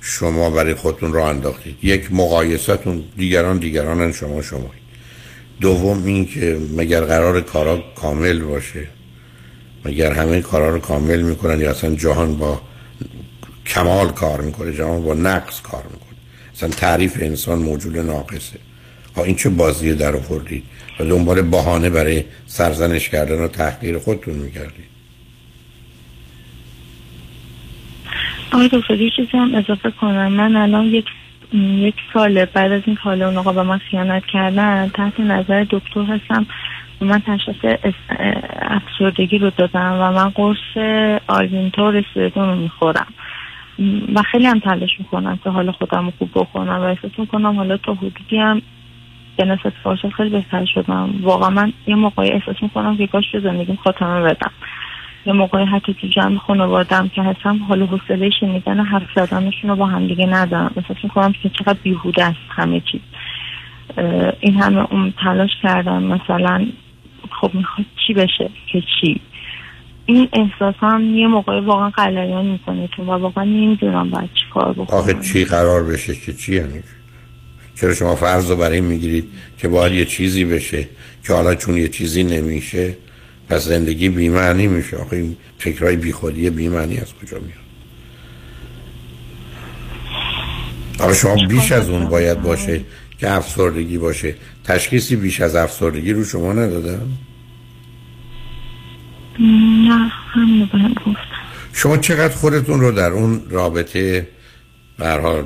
شما 0.02 0.50
برای 0.50 0.74
خودتون 0.74 1.14
را 1.14 1.30
انداختید. 1.30 1.84
یک 1.84 2.12
مقایستون 2.12 3.04
دیگران 3.18 3.58
دیگرانن 3.58 4.12
شما 4.12 4.42
شما 4.42 4.70
دوم 5.62 6.06
این 6.06 6.26
که 6.26 6.60
مگر 6.78 7.02
قرار 7.02 7.42
کارا 7.42 7.84
کامل 7.96 8.40
باشه 8.40 8.88
مگر 9.86 10.12
همه 10.12 10.42
کارا 10.42 10.70
رو 10.70 10.80
کامل 10.80 11.22
می‌کنن 11.22 11.62
یا 11.62 11.70
اصلا 11.70 11.96
جهان 11.96 12.38
با 12.38 12.62
کمال 13.66 14.12
کار 14.12 14.42
می‌کنه 14.42 14.74
جهان 14.74 15.04
با 15.04 15.14
نقص 15.14 15.62
کار 15.62 15.84
می‌کنه؟ 15.84 16.18
اصلا 16.56 16.70
تعریف 16.70 17.18
انسان 17.22 17.60
موجود 17.60 17.98
ناقصه. 17.98 18.60
ها 19.16 19.24
این 19.24 19.36
چه 19.36 19.50
بازی 19.50 19.96
در 19.96 20.16
آوردید؟ 20.16 20.64
و 21.00 21.06
دنبال 21.06 21.42
بهانه 21.42 21.90
برای 21.90 22.24
سرزنش 22.48 23.10
کردن 23.10 23.40
و 23.40 23.48
تحقیر 23.48 24.00
خودتون 24.00 24.36
می‌کردید. 24.36 24.86
آقای 28.52 28.70
دکتر 28.74 29.02
یه 29.02 29.10
چیزی 29.16 29.30
هم 29.34 29.56
اضافه 29.56 29.92
کنم. 30.02 30.32
من 30.32 30.56
الان 30.56 30.86
یک 30.86 31.06
یک 31.56 31.96
سال 32.14 32.46
بعد 32.46 32.72
از 32.72 32.82
این 32.86 32.98
حالا 32.98 33.28
اون 33.28 33.38
آقا 33.38 33.54
به 33.54 33.64
من 33.64 33.78
خیانت 33.78 34.26
کردن 34.26 34.90
تحت 34.94 35.20
نظر 35.20 35.66
دکتر 35.70 36.04
هستم. 36.04 36.46
و 37.02 37.06
من 37.06 37.22
تشخیص 37.22 37.94
افسردگی 38.62 39.38
رو 39.38 39.50
دادم 39.58 39.98
و 40.02 40.12
من 40.12 40.30
قرص 40.30 40.78
آلونتا 41.28 41.94
و 41.94 41.99
ریسپریدون 41.99 42.50
رو 42.50 42.56
می‌خورم. 42.56 43.08
و 44.16 44.22
خیلی 44.22 44.46
هم 44.46 44.60
تلاش 44.60 45.00
می‌کنم 45.00 45.40
که 45.44 45.50
حالا 45.50 45.72
خودم 45.72 46.06
رو 46.06 46.12
خوب 46.18 46.30
بکنم 46.36 46.80
و 46.80 46.82
احساس 46.82 47.12
می‌کنم 47.18 47.56
حالا 47.56 47.78
تا 47.78 47.94
حدودی 47.94 48.38
هم 48.38 48.62
به 49.38 49.46
نسبت 49.46 49.74
خیلی 50.18 50.30
بهتر 50.30 50.66
شدم. 50.66 51.10
واقعا 51.22 51.50
من 51.50 51.74
یه 51.88 51.96
موقعی 51.96 52.32
احساس 52.32 52.56
می‌کنم 52.62 52.98
که 52.98 53.08
کاش 53.08 53.32
به 53.34 53.40
زندگیم 53.40 53.80
خاتمه 53.84 54.22
بدم. 54.22 54.52
یه 55.26 55.34
موقعی 55.34 55.66
حتی 55.66 55.96
تو 56.02 56.08
جمع 56.08 56.38
خانوادم 56.38 57.12
که 57.16 57.22
هستم 57.22 57.64
حالا 57.64 57.86
حوصله 57.86 58.30
شنیدن 58.40 58.80
حرف 58.80 59.08
زدنشون 59.16 59.70
رو 59.70 59.76
با 59.76 59.86
هم 59.86 60.08
دیگه 60.08 60.26
ندارم 60.26 60.72
احساس 60.78 60.98
می‌کنم 61.04 61.34
که 61.44 61.50
چقدر 61.50 61.80
بیهوده 61.84 62.24
است 62.26 62.40
همه 62.50 62.82
چیز. 62.92 63.02
این 64.40 64.62
همه 64.62 64.94
اون 64.94 65.14
تلاش 65.24 65.50
کردم 65.64 66.04
مثلا 66.04 66.68
خب 67.42 67.52
می‌خواد 67.54 67.88
چی 68.08 68.14
بشه 68.14 68.50
که 68.72 68.82
چی. 68.82 69.22
این 70.06 70.28
احساس 70.34 70.76
هم 70.80 71.16
یه 71.16 71.28
موقعی 71.28 71.60
واقعا 71.60 71.90
قلقان 71.90 72.46
می‌کنه 72.46 72.88
تو 72.88 73.04
و 73.04 73.12
واقعا 73.12 73.44
نمی‌دونم 73.44 74.10
باید 74.10 74.30
چی 74.34 74.46
کار 74.54 74.74
بکنم. 74.74 75.00
آخه 75.00 75.14
چی 75.14 75.46
قرار 75.46 75.84
بشه 75.84 76.16
که 76.16 76.34
چی 76.34 76.56
یعنی؟ 76.56 76.84
چرا 77.76 77.94
شما 77.94 78.16
فرض 78.16 78.52
رو 78.52 78.58
برای 78.58 78.82
می‌گیرید 78.82 79.28
که 79.58 79.68
باید 79.68 79.94
یه 79.94 80.06
چیزی 80.06 80.46
بشه 80.46 80.88
که 81.28 81.34
حالا 81.34 81.56
چون 81.56 81.78
یه 81.78 81.88
چیزی 81.88 82.24
نمیشه؟ 82.24 82.98
پس 83.50 83.64
زندگی 83.64 84.10
بیمعنی 84.10 84.68
میشه. 84.68 84.98
آخه 84.98 85.16
این 85.16 85.38
فکرهای 85.58 85.96
بیخودی 85.96 86.50
بیمعنی 86.50 86.98
از 86.98 87.14
کجا 87.14 87.38
میاد؟ 87.40 87.66
آخه 91.00 91.14
شما 91.14 91.36
بیش 91.48 91.72
از 91.72 91.90
اون 91.90 92.06
باید 92.06 92.42
باشه 92.42 92.82
که 93.18 93.32
افسردگی 93.32 93.98
باشه. 93.98 94.36
تشخیصی 94.64 95.16
بیش 95.16 95.42
از 95.42 95.56
افسردگی 95.56 96.14
رو 96.14 96.24
شما 96.24 96.54
ندادم 96.54 97.08
نه 99.40 100.12
همینو 100.34 100.66
گفتم. 100.66 101.16
شما 101.74 101.98
چقدر 101.98 102.36
خودتون 102.36 102.80
رو 102.80 102.92
در 102.92 103.12
اون 103.12 103.42
رابطه 103.50 104.28
برحال 104.98 105.44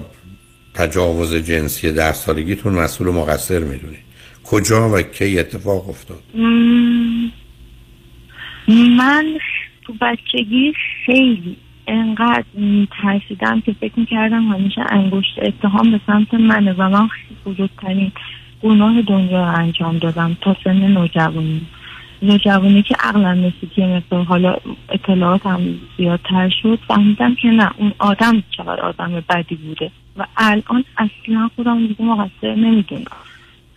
تجاوز 0.73 1.35
جنسی 1.35 1.91
در 1.91 2.13
سالگیتون 2.13 2.73
مسئول 2.73 3.07
و 3.07 3.11
مقصر 3.11 3.59
می‌دونید. 3.59 3.99
کجا 4.43 4.89
و 4.89 5.01
کی 5.01 5.39
اتفاق 5.39 5.89
افتاد؟ 5.89 6.23
من 8.69 9.25
تو 9.81 9.93
بچگی 10.01 10.73
خیلی 11.05 11.57
انقدر 11.87 12.43
میترسیدم 12.53 13.61
که 13.61 13.73
فکر 13.73 13.99
می‌کردم 13.99 14.47
همیشه 14.47 14.81
انگشت 14.89 15.39
اتهام 15.41 15.91
به 15.91 15.99
سمت 16.07 16.33
منه 16.33 16.73
و 16.77 16.89
من 16.89 17.09
بزرگترین 17.45 18.11
گناه 18.63 19.01
دنیا 19.01 19.51
رو 19.51 19.59
انجام 19.59 19.97
دادم 19.97 20.37
تا 20.41 20.55
سن 20.63 20.91
نوجوانی. 20.91 21.61
نوجوانی 22.21 22.81
که 22.81 22.95
عقلم 22.99 23.43
رسید 23.43 23.71
یه 23.77 23.87
مقدار 23.87 24.23
حالا 24.23 24.55
اطلاعات 24.89 25.45
هم 25.45 25.61
زیادتر 25.97 26.49
شد 26.61 26.79
فهمیدم 26.87 27.35
که 27.35 27.47
نه 27.47 27.71
اون 27.77 27.93
آدم 27.99 28.43
چقدر 28.57 28.81
آدم 28.81 29.23
بدی 29.29 29.55
بوده. 29.55 29.91
و 30.17 30.25
الان 30.37 30.83
اصلا 30.97 31.49
خودم 31.55 31.87
دیگه 31.87 32.05
مقصر 32.05 32.55
نمی‌دونم. 32.55 33.05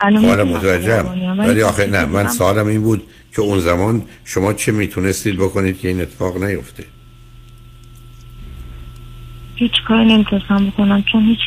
حالا 0.03 0.45
متوجهم. 0.45 1.39
ولی 1.39 1.63
آخه 1.63 1.87
نه 1.87 2.05
من 2.05 2.29
سوالم 2.29 2.67
این 2.67 2.83
بود 2.83 3.03
که 3.35 3.43
اون 3.43 3.59
زمان 3.59 4.03
شما 4.25 4.53
چه 4.53 4.73
می‌تونستید 4.73 5.37
بکنید 5.37 5.81
که 5.81 5.89
این 5.89 6.01
اتفاق 6.01 6.43
نیفته؟ 6.43 6.85
هیچ 9.57 9.73
کاری 9.89 10.05
نمی‌تونستم 10.05 10.67
بکنم 10.67 11.03
چون 11.13 11.23
هیچ 11.23 11.39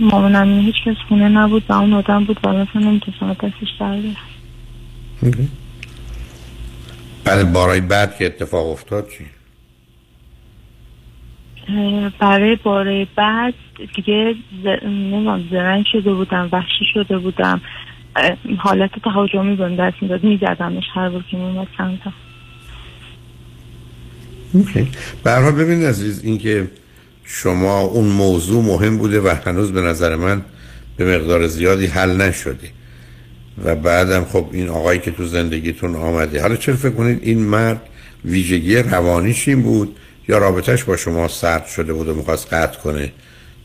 مامانم 0.00 0.60
هیچ 0.60 0.74
کس 0.84 0.96
خونه 1.08 1.28
نبود 1.28 1.64
و 1.68 1.72
اون 1.72 1.92
آدم 1.92 2.24
بود 2.24 2.38
و 2.44 2.48
مثلا 2.48 2.82
نمی‌تونستم 2.82 3.32
دستش 3.32 3.68
در 3.80 3.98
بعد 7.24 7.52
بارای 7.52 7.80
بعد 7.80 8.16
که 8.16 8.26
اتفاق 8.26 8.70
افتاد 8.70 9.08
چی؟ 9.08 9.24
برای 12.18 12.56
باره 12.56 13.06
بعد 13.16 13.54
دیگه 13.96 14.34
نمیم 14.84 15.48
زرنگ 15.50 15.84
شده 15.92 16.14
بودم 16.14 16.48
وحشی 16.52 16.84
شده 16.94 17.18
بودم. 17.18 17.60
حالت 18.58 18.90
تهاجمی 19.04 19.56
بهم 19.56 19.76
دست 19.76 19.96
می‌داد 20.02 20.24
میزدمش 20.24 20.84
هر 20.94 21.08
بود 21.08 21.24
که 21.30 21.36
میمد 21.36 21.68
سمتا 21.78 22.12
برها 25.24 25.50
ببین 25.50 25.84
عزیز 25.84 26.24
اینکه 26.24 26.70
شما 27.24 27.80
اون 27.80 28.04
موضوع 28.04 28.64
مهم 28.64 28.98
بوده 28.98 29.20
و 29.20 29.34
هنوز 29.46 29.72
به 29.72 29.80
نظر 29.80 30.16
من 30.16 30.42
به 30.96 31.18
مقدار 31.18 31.46
زیادی 31.46 31.86
حل 31.86 32.16
نشده. 32.16 32.68
و 33.64 33.74
بعدم 33.74 34.24
خب 34.24 34.46
این 34.52 34.68
آقایی 34.68 35.00
که 35.00 35.10
تو 35.10 35.26
زندگیتون 35.26 35.94
آمده. 35.94 36.42
حالا 36.42 36.56
چرا 36.56 36.76
فکر 36.76 36.90
کنید 36.90 37.18
این 37.22 37.38
مرد 37.38 37.80
ویژگی 38.24 38.76
روانیش 38.76 39.48
این 39.48 39.62
بود 39.62 39.96
یا 40.28 40.38
رابطهش 40.38 40.84
با 40.84 40.96
شما 40.96 41.28
سرد 41.28 41.66
شده 41.66 41.92
بود 41.92 42.08
و 42.08 42.14
می‌خواست 42.14 42.52
قطع 42.52 42.78
کنه 42.78 43.12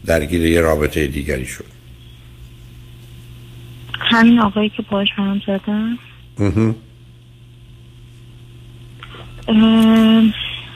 درگیر 0.06 0.46
یه 0.46 0.62
رابطه 0.62 1.08
دیگری 1.08 1.46
شد؟ 1.46 1.79
همین 4.00 4.40
آقایی 4.40 4.70
که 4.70 4.84
باش 4.90 5.08
هم 5.16 5.42
زدن؟ 5.48 5.98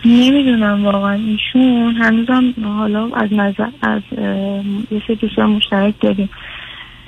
نمی‌دونم 0.05 0.85
واقعا. 0.85 1.13
ایشون 1.13 1.95
هنوزم 1.95 2.53
حالا 2.63 3.09
از 3.15 3.33
نظر 3.33 3.69
از 3.81 4.01
یه 4.91 5.01
سه 5.07 5.15
دوستان 5.15 5.49
مشترک 5.49 5.93
داریم. 6.01 6.29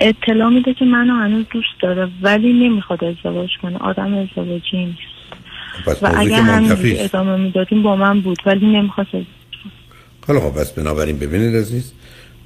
اطلاع 0.00 0.48
میده 0.48 0.74
که 0.74 0.84
منو 0.84 1.14
هنوز 1.14 1.44
دوست 1.50 1.80
داره 1.80 2.08
ولی 2.22 2.68
نمی‌خواد 2.68 3.04
ازدواج 3.04 3.50
کنه. 3.62 3.78
آدم 3.78 4.14
ازدواجی 4.14 4.76
نیست. 4.76 6.02
و 6.02 6.12
اگه 6.16 6.42
همین 6.42 6.72
ادامه 6.82 7.36
می‌دادیم 7.36 7.82
با 7.82 7.96
من 7.96 8.20
بود 8.20 8.38
ولی 8.46 8.66
نمی‌خواد 8.66 9.06
حالا 10.28 10.40
خب 10.40 10.60
پس 10.60 10.72
بنابراین 10.72 11.18
ببینید 11.18 11.56
عزیز. 11.56 11.92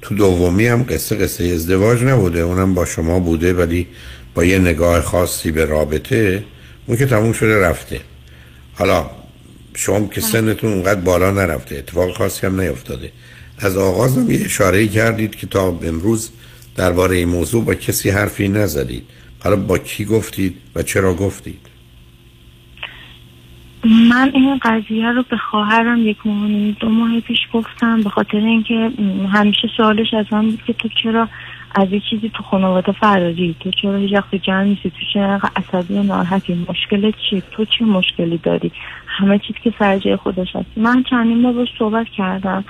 تو 0.01 0.15
دومی 0.15 0.67
هم 0.67 0.83
قصه 0.83 1.15
قصه 1.15 1.43
ازدواج 1.43 2.03
نبوده. 2.03 2.39
اونم 2.39 2.73
با 2.73 2.85
شما 2.85 3.19
بوده 3.19 3.53
ولی 3.53 3.87
با 4.33 4.43
یه 4.43 4.59
نگاه 4.59 5.01
خاصی 5.01 5.51
به 5.51 5.65
رابطه. 5.65 6.43
اون 6.87 6.97
که 6.97 7.05
تموم 7.05 7.33
شده 7.33 7.59
رفته. 7.59 8.01
حالا 8.73 9.09
شما 9.73 10.07
که 10.07 10.21
سنتون 10.21 10.73
اونقدر 10.73 10.99
بالا 10.99 11.31
نرفته 11.31 11.75
اتفاق 11.75 12.17
خاصی 12.17 12.47
هم 12.47 12.61
نیفتاده. 12.61 13.11
از 13.57 13.77
آغاز 13.77 14.17
هم 14.17 14.31
یه 14.31 14.45
اشاره 14.45 14.87
کردید 14.87 15.35
که 15.35 15.47
تا 15.47 15.79
امروز 15.83 16.29
درباره 16.75 17.15
این 17.17 17.29
موضوع 17.29 17.65
با 17.65 17.75
کسی 17.75 18.09
حرفی 18.09 18.47
نزدید. 18.47 19.03
حالا 19.39 19.55
با 19.55 19.77
کی 19.77 20.05
گفتید 20.05 20.55
و 20.75 20.83
چرا 20.83 21.13
گفتید؟ 21.13 21.70
من 23.83 24.31
این 24.33 24.57
قضیه 24.61 25.11
رو 25.11 25.23
به 25.29 25.37
خواهرم 25.37 26.07
یک 26.07 26.17
ماه 26.25 26.71
دو 26.71 26.89
ماه 26.89 27.19
پیش 27.19 27.39
گفتم 27.53 28.01
به 28.01 28.09
خاطر 28.09 28.37
اینکه 28.37 28.91
همیشه 29.33 29.67
سوالش 29.77 30.13
از 30.13 30.25
من 30.31 30.45
بود 30.45 30.63
که 30.67 30.73
تو 30.73 30.89
چرا 31.03 31.27
از 31.75 31.91
یه 31.91 32.01
چیزی 32.09 32.29
تو 32.29 32.43
خانواده 32.43 32.91
فراری؟ 32.91 33.55
تو 33.59 33.71
چرا 33.71 33.95
هیچ 33.95 34.13
وقت 34.13 34.35
جمع 34.35 34.63
نیستی؟ 34.63 34.89
تو 34.89 35.05
چرا 35.13 35.39
عصبی 35.55 35.93
و 35.93 36.03
ناراحتی؟ 36.03 36.65
مشکل 36.69 37.11
چی؟ 37.29 37.43
تو 37.51 37.65
چه 37.65 37.85
مشکلی 37.85 38.37
داری؟ 38.37 38.71
همه 39.07 39.39
چیز 39.39 39.55
که 39.63 39.73
سر 39.79 40.15
خودش 40.15 40.55
هست 40.55 40.77
من 40.77 41.03
چندین 41.03 41.43
بار 41.43 41.53
باش 41.53 41.69
صحبت 41.79 42.07
کردم. 42.17 42.63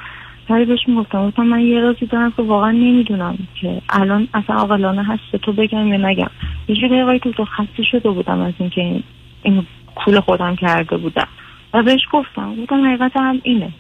ولی 0.50 0.66
بهش 0.66 0.80
می‌گفتم 0.88 1.28
گفتم 1.28 1.44
من 1.44 1.60
یه 1.60 1.80
رازی 1.80 2.06
دارم 2.06 2.32
که 2.32 2.42
واقعا 2.42 2.72
نمی‌دونم 2.72 3.38
که 3.62 3.82
الان 3.90 4.28
اصلا 4.34 4.56
اولانه 4.56 5.04
هست 5.04 5.36
تو 5.42 5.54
بگم 5.54 5.88
یا 5.88 6.10
نگم. 6.10 6.30
یه 6.68 6.76
جوری 6.76 7.20
تو 7.20 7.46
خسته 7.46 7.84
شده 7.92 8.10
بودم 8.10 8.40
از 8.40 8.54
اینکه 8.60 8.82
این, 8.82 9.04
این 9.44 9.66
کول 9.96 10.20
خودم 10.20 10.56
کرده 10.56 10.98
بودم. 10.98 11.28
و 11.74 11.84
بهش 11.84 12.02
گفتم 12.12 12.56
گفتم 12.56 12.86
حقیقت 12.86 13.12
هم 13.16 13.42
اینه. 13.44 13.74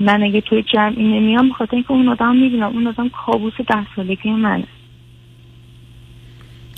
من 0.00 0.22
اگه 0.22 0.40
توی 0.40 0.62
جمعی 0.62 1.04
نمیام 1.04 1.48
بخاطر 1.48 1.74
اینکه 1.76 1.90
اون 1.90 2.08
آدم 2.08 2.36
می‌بینم 2.36 2.72
اون 2.72 2.86
آدم 2.86 3.08
کابوس 3.08 3.52
ده 3.68 3.86
سالگی 3.96 4.30
منه. 4.30 4.66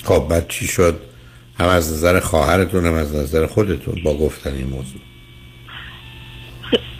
خب 0.05 0.29
بعد 0.31 0.49
چی 0.49 0.67
شد؟ 0.67 1.01
هم 1.61 1.67
از 1.69 1.93
نظر 1.93 2.21
خواهرتون 2.21 2.87
هم 2.87 2.95
از 2.95 3.17
نظر 3.17 3.47
خودتون 3.47 3.95
با 4.05 4.15
گفتن 4.15 4.51
این 4.51 4.67
موضوع. 4.67 5.01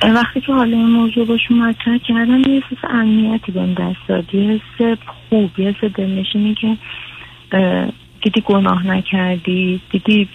وقتی 0.03 0.41
که 0.41 0.53
حالا 0.53 0.77
این 0.77 0.91
موضوع 0.91 1.27
باشون 1.27 1.59
مطرح 1.59 1.99
کردم 1.99 2.41
یه 2.41 2.63
حس 2.71 2.91
امنیتی 2.91 3.53
بهم 3.53 3.75
دست 3.75 4.09
داد. 4.09 4.35
یه 4.35 4.61
حس 4.81 4.99
خوب 5.07 5.59
یه 5.59 5.69
حس 5.69 5.91
دلنشینی 5.95 6.55
که 6.55 6.77
دیدی 8.23 8.41
گناه 8.41 8.87
نکردی؟ 8.87 9.81
دیدی 9.91 10.29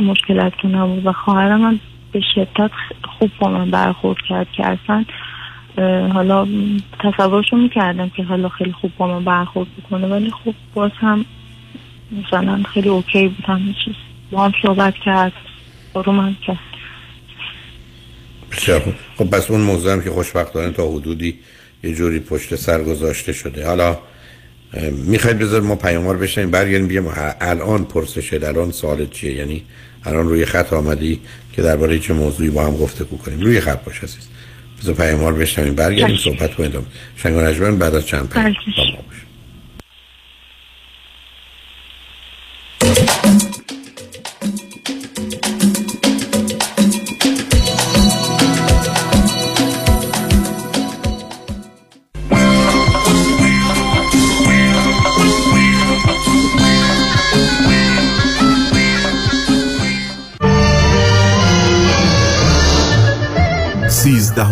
مشکلات 0.00 0.52
که 0.62 0.68
نبود؟ 0.68 1.06
و 1.06 1.12
خواهرم 1.12 1.62
هم 1.62 1.80
به 2.12 2.20
شدت 2.34 2.70
خوب 3.18 3.30
با 3.38 3.48
من 3.48 3.70
برخورد 3.70 4.18
کرد 4.28 4.46
که 4.52 4.66
اصلا 4.66 5.04
حالا 6.12 6.48
تصورشو 6.98 7.56
می‌کردم 7.56 8.08
که 8.08 8.22
حالا 8.22 8.48
خیلی 8.48 8.72
خوب 8.72 8.92
با 8.98 9.06
من 9.06 9.24
برخورد 9.24 9.68
بکنه 9.76 10.06
ولی 10.06 10.30
خوب 10.30 10.54
باز 10.74 10.90
هم 10.94 11.24
مثلا 12.12 12.62
خیلی 12.74 12.88
اوکی 12.88 13.28
بود 13.28 13.44
همه 13.44 13.74
چیز. 13.84 13.94
با 14.30 14.44
هم 14.44 14.52
صحبت 14.62 14.94
کرد 14.94 15.32
رو 15.94 16.12
من 16.12 16.36
کرد. 16.46 16.58
خب 19.16 19.30
پس 19.30 19.50
اون 19.50 19.60
موضوع 19.60 19.92
هم 19.92 20.02
که 20.02 20.10
خوشبختانه 20.10 20.70
تا 20.70 20.90
حدودی 20.90 21.38
یه 21.84 21.94
جوری 21.94 22.20
پشت 22.20 22.56
سر 22.56 22.82
گذاشته 22.82 23.32
شده. 23.32 23.66
حالا 23.66 23.98
می‌خواید 24.92 25.38
بذار 25.38 25.60
ما 25.60 25.76
پیاموار 25.76 26.16
بشنیم 26.16 26.50
برگردیم 26.50 26.88
بگیم 26.88 27.12
الان 27.40 27.84
پرسشه 27.84 28.40
الان 28.42 28.70
سوال 28.70 29.06
چیه؟ 29.06 29.32
یعنی 29.32 29.62
الان 30.04 30.28
روی 30.28 30.44
خط 30.44 30.72
آمدی 30.72 31.20
که 31.52 31.62
درباره 31.62 31.98
چه 31.98 32.14
موضوعی 32.14 32.50
با 32.50 32.64
هم 32.66 32.76
گفته 32.76 33.04
کنیم. 33.04 33.40
روی 33.40 33.60
خط 33.60 33.84
باش 33.84 34.04
عزیز. 34.04 34.28
بذار 34.82 34.94
پیاموار 34.94 35.32
بشنیم 35.32 35.74
برگردیم 35.74 36.16
صحبت 36.16 36.54
کنیم. 36.54 36.86
شنگ 37.16 37.78
بعد 37.78 37.94
از 37.94 38.06
چند 38.06 38.28
پیام. 38.28 38.54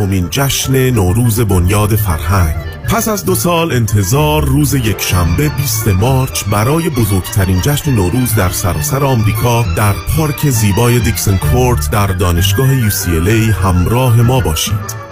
سیزدهمین 0.08 0.28
جشن 0.30 0.90
نوروز 0.90 1.40
بنیاد 1.40 1.96
فرهنگ. 1.96 2.54
پس 2.90 3.08
از 3.08 3.24
دو 3.24 3.34
سال 3.34 3.72
انتظار 3.72 4.44
روز 4.44 4.74
یک 4.74 5.00
شنبه 5.00 5.48
20 5.48 5.88
مارچ 5.88 6.44
برای 6.44 6.90
بزرگترین 6.90 7.60
جشن 7.60 7.90
نوروز 7.90 8.34
در 8.34 8.48
سراسر 8.48 9.04
آمریکا 9.04 9.64
در 9.76 9.92
پارک 10.16 10.50
زیبای 10.50 10.98
دیکسن 10.98 11.36
کورت 11.36 11.90
در 11.90 12.06
دانشگاه 12.06 12.88
UCLA 12.90 13.64
همراه 13.64 14.22
ما 14.22 14.40
باشید. 14.40 15.07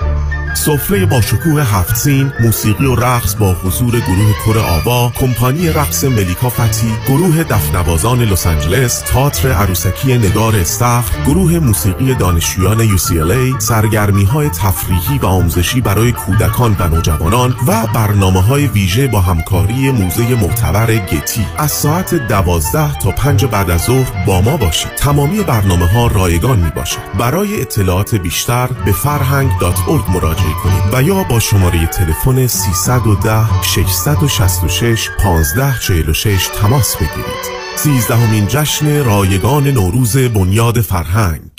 سفره 0.57 1.07
با 1.07 1.21
شکوه 1.21 1.63
هفت 1.63 1.97
سین 1.97 2.33
موسیقی 2.41 2.87
و 2.87 2.95
رقص 2.95 3.35
با 3.35 3.53
حضور 3.53 4.01
گروه 4.01 4.33
کر 4.47 4.59
آوا 4.59 5.13
کمپانی 5.15 5.69
رقص 5.69 6.05
ملیکا 6.05 6.51
فتی 6.51 6.93
گروه 7.09 7.45
دفنوازان 7.45 8.23
لس 8.23 8.47
آنجلس 8.47 9.01
تئاتر 9.01 9.53
عروسکی 9.53 10.19
نگار 10.19 10.57
استخر 10.57 11.25
گروه 11.27 11.59
موسیقی 11.59 12.15
دانشجویان 12.15 12.97
UCLA 12.97 13.59
سرگرمی 13.59 14.25
های 14.25 14.49
تفریحی 14.49 15.19
و 15.19 15.27
آموزشی 15.27 15.81
برای 15.81 16.13
کودکان 16.13 16.77
و 16.79 16.89
نوجوانان 16.89 17.55
و 17.67 17.87
برنامه 17.95 18.43
های 18.43 18.67
ویژه 18.67 19.07
با 19.07 19.21
همکاری 19.21 19.91
موزه 19.91 20.35
معتبر 20.35 20.97
گتی 20.97 21.47
از 21.59 21.73
ساعت 21.73 22.15
دوازده 22.15 22.99
تا 22.99 23.11
پنج 23.11 23.45
بعد 23.45 23.71
از 23.71 23.83
ظهر 23.83 24.25
با 24.27 24.41
ما 24.41 24.57
باشید. 24.57 24.95
تمامی 24.95 25.43
برنامه 25.43 25.87
ها 25.87 26.07
رایگان 26.07 26.59
می 26.59 26.71
باشد 26.71 26.99
برای 27.19 27.61
اطلاعات 27.61 28.15
بیشتر 28.15 28.67
به 28.67 28.93
فرهنگ.org 28.93 30.11
مراجعه 30.11 30.46
کنید 30.63 30.95
و 30.95 31.03
یا 31.03 31.25
با 31.25 31.41
شماره 31.41 31.87
تلفن 31.87 32.47
310 32.47 33.63
666 33.63 35.11
1546 35.19 36.49
تماس 36.61 36.97
بگیرید. 36.97 37.57
سیزدهمین 37.77 38.47
جشن 38.47 39.05
رایگان 39.05 39.67
نوروز 39.67 40.17
بنیاد 40.17 40.81
فرهنگ 40.81 41.46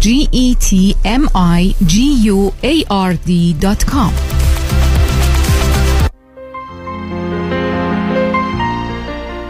G 0.00 0.28
E 0.32 0.54
T 0.54 0.96
M 1.04 1.28
I 1.34 1.74
G 1.84 2.14
U 2.30 2.54
A 2.62 2.84
R 2.90 3.14
D.com 3.14 4.12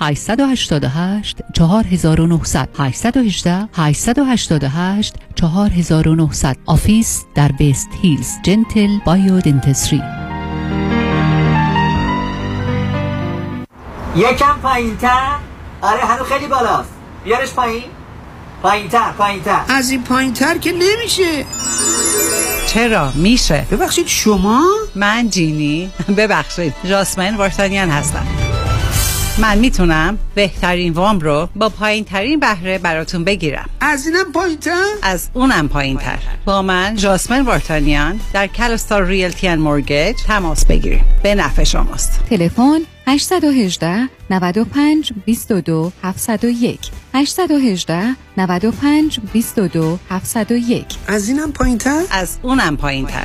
888 0.00 1.40
4900 1.52 2.68
818 2.78 3.68
888 3.74 5.14
4900 5.34 6.56
office 6.66 7.24
در 7.34 7.52
West 7.52 7.88
Hills. 8.02 8.28
Gentle 8.42 8.98
Biodentistry. 9.04 10.02
یکم 14.16 14.58
پایین 14.62 14.96
تر 14.96 15.36
آره 15.82 16.00
هنو 16.00 16.24
خیلی 16.24 16.46
بالاست. 16.46 16.88
بیارش 17.24 17.52
پایین. 17.52 17.82
پایین 18.62 18.88
تر 18.88 19.12
پایین 19.18 19.42
تر 19.42 19.60
از 19.68 19.90
این 19.90 20.02
پایین 20.02 20.32
تر 20.32 20.58
که 20.58 20.72
نمیشه. 20.72 21.46
چرا؟ 22.66 23.12
میشه. 23.14 23.66
ببخشید 23.70 24.06
شما؟ 24.06 24.64
من 24.94 25.30
جینی. 25.30 25.90
ببخشید. 26.16 26.74
جاسمن 26.84 27.36
وارتانیان 27.36 27.90
هستم. 27.90 28.26
من 29.38 29.58
می‌تونم 29.58 30.18
بهترین 30.34 30.92
وام 30.92 31.20
رو 31.20 31.48
با 31.56 31.68
پایین 31.68 32.04
ترین 32.04 32.40
بهره 32.40 32.78
براتون 32.78 33.24
بگیرم. 33.24 33.68
از 33.80 34.06
اینم 34.06 34.32
پایین؟ 34.32 34.58
از 35.02 35.28
اونم 35.34 35.68
پایین 35.68 35.96
تر 35.96 36.18
با 36.44 36.62
من 36.62 36.96
جاسمن 36.96 37.40
وارتانیان 37.40 38.20
در 38.32 38.46
کلستار 38.46 39.04
ریلتی 39.04 39.48
ان 39.48 39.58
مورگیج 39.58 40.16
تماس 40.26 40.66
بگیریم 40.66 41.04
به 41.22 41.34
نفع 41.34 41.64
شماست. 41.64 42.20
تلفن 42.30 42.80
818 43.06 44.08
95 44.30 45.12
22 45.24 45.92
701 46.02 46.80
818 47.14 48.16
95 48.36 49.20
22 49.32 49.98
701 50.10 50.86
از 51.06 51.28
اینم 51.28 51.52
پایین 51.52 51.78
تر؟ 51.78 52.02
از 52.10 52.38
اونم 52.42 52.76
پایین 52.76 53.06
تر 53.06 53.24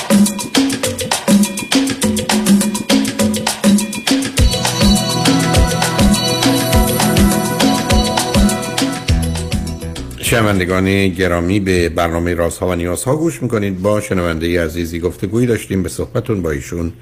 شنوندگان 10.31 11.07
گرامی 11.07 11.59
به 11.59 11.89
برنامه 11.89 12.33
رازها 12.33 12.67
و 12.67 12.75
نیازها 12.75 13.15
گوش 13.15 13.43
می‌کنید. 13.43 13.81
با 13.81 14.01
شنونده 14.01 14.63
عزیزی 14.63 14.99
گفتگویی 14.99 15.47
داشتیم. 15.47 15.83
به 15.83 15.89
صحبتون 15.89 16.41
با 16.41 16.51
ایشون 16.51 16.93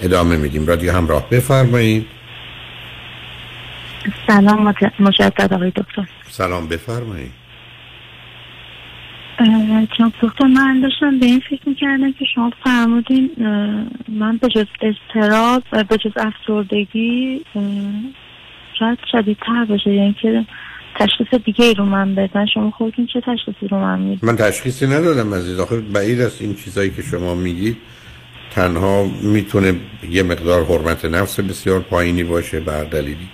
ادامه 0.00 0.36
میدیم. 0.36 0.66
رادیو 0.66 0.92
همراه 0.92 1.30
بفرمایید. 1.30 2.06
سلام 4.26 4.74
مجدد 4.98 5.52
آقای 5.54 5.70
دکتر. 5.70 6.08
سلام 6.28 6.68
بفرمایید. 6.68 7.32
چون 9.98 10.12
دکتر 10.22 10.46
من 10.46 10.80
داشتم 10.80 11.18
به 11.18 11.26
این 11.26 11.42
فکر 11.50 11.68
می‌کردم 11.68 12.12
که 12.12 12.24
شما 12.34 12.52
فرمودین 12.64 13.30
من 14.08 14.36
به 14.36 14.48
جز 14.48 14.66
استراب 14.80 15.62
و 15.72 15.84
به 15.84 15.96
جز 15.96 16.12
افسردگی 16.16 17.44
شاید 18.78 18.98
شدیدتر 19.12 19.64
باشه. 19.68 19.92
یعنی 19.92 20.16
که 20.22 20.46
تشخیص 21.00 21.40
دیگه 21.44 21.64
ای 21.64 21.74
رو 21.74 21.84
من 21.84 22.14
بدن 22.14 22.46
شما 22.54 22.70
خودتون 22.70 23.06
چه 23.12 23.20
تشخیصی 23.20 23.68
رو 23.68 23.78
من 23.78 23.98
می‌دید؟ 23.98 24.24
من 24.24 24.36
تشخیصی 24.36 24.86
ندادم 24.86 25.34
عزیز. 25.34 25.58
آخر 25.58 25.76
بعید 25.76 26.20
است 26.20 26.42
این 26.42 26.54
چیزایی 26.54 26.90
که 26.90 27.02
شما 27.02 27.34
میگید 27.34 27.76
تنها 28.54 29.04
می‌تونه 29.22 29.74
یه 30.10 30.22
مقدار 30.22 30.64
حرمت 30.64 31.04
نفس 31.04 31.40
بسیار 31.40 31.80
پایینی 31.80 32.24
باشه 32.24 32.60
بر 32.60 32.84
دلیلی 32.84 33.28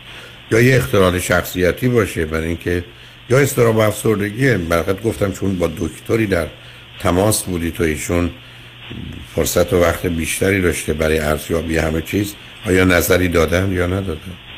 یا 0.51 0.61
یه 0.61 0.77
اختلال 0.77 1.19
شخصیتی 1.19 1.89
باشه 1.89 2.27
برای 2.27 2.47
اینکه 2.47 2.85
یا 3.31 3.39
استراب 3.39 3.77
و 3.77 3.79
افسردگیه 3.79 4.59
برقت 4.59 5.03
گفتم 5.03 5.33
چون 5.33 5.59
با 5.59 5.71
دکتری 5.79 6.27
در 6.27 6.47
تماس 7.01 7.43
بودی 7.43 7.71
تو 7.71 7.85
ایشون 7.85 8.31
فرصت 9.35 9.73
و 9.73 9.81
وقت 9.81 10.07
بیشتری 10.07 10.61
داشته 10.61 10.93
برای 10.93 11.19
ارزیابی 11.19 11.79
همه 11.79 12.03
چیز. 12.03 12.35
آیا 12.67 12.85
نظری 12.85 13.29
دادن 13.29 13.73
یا 13.73 13.87
ندادن؟ 13.87 14.50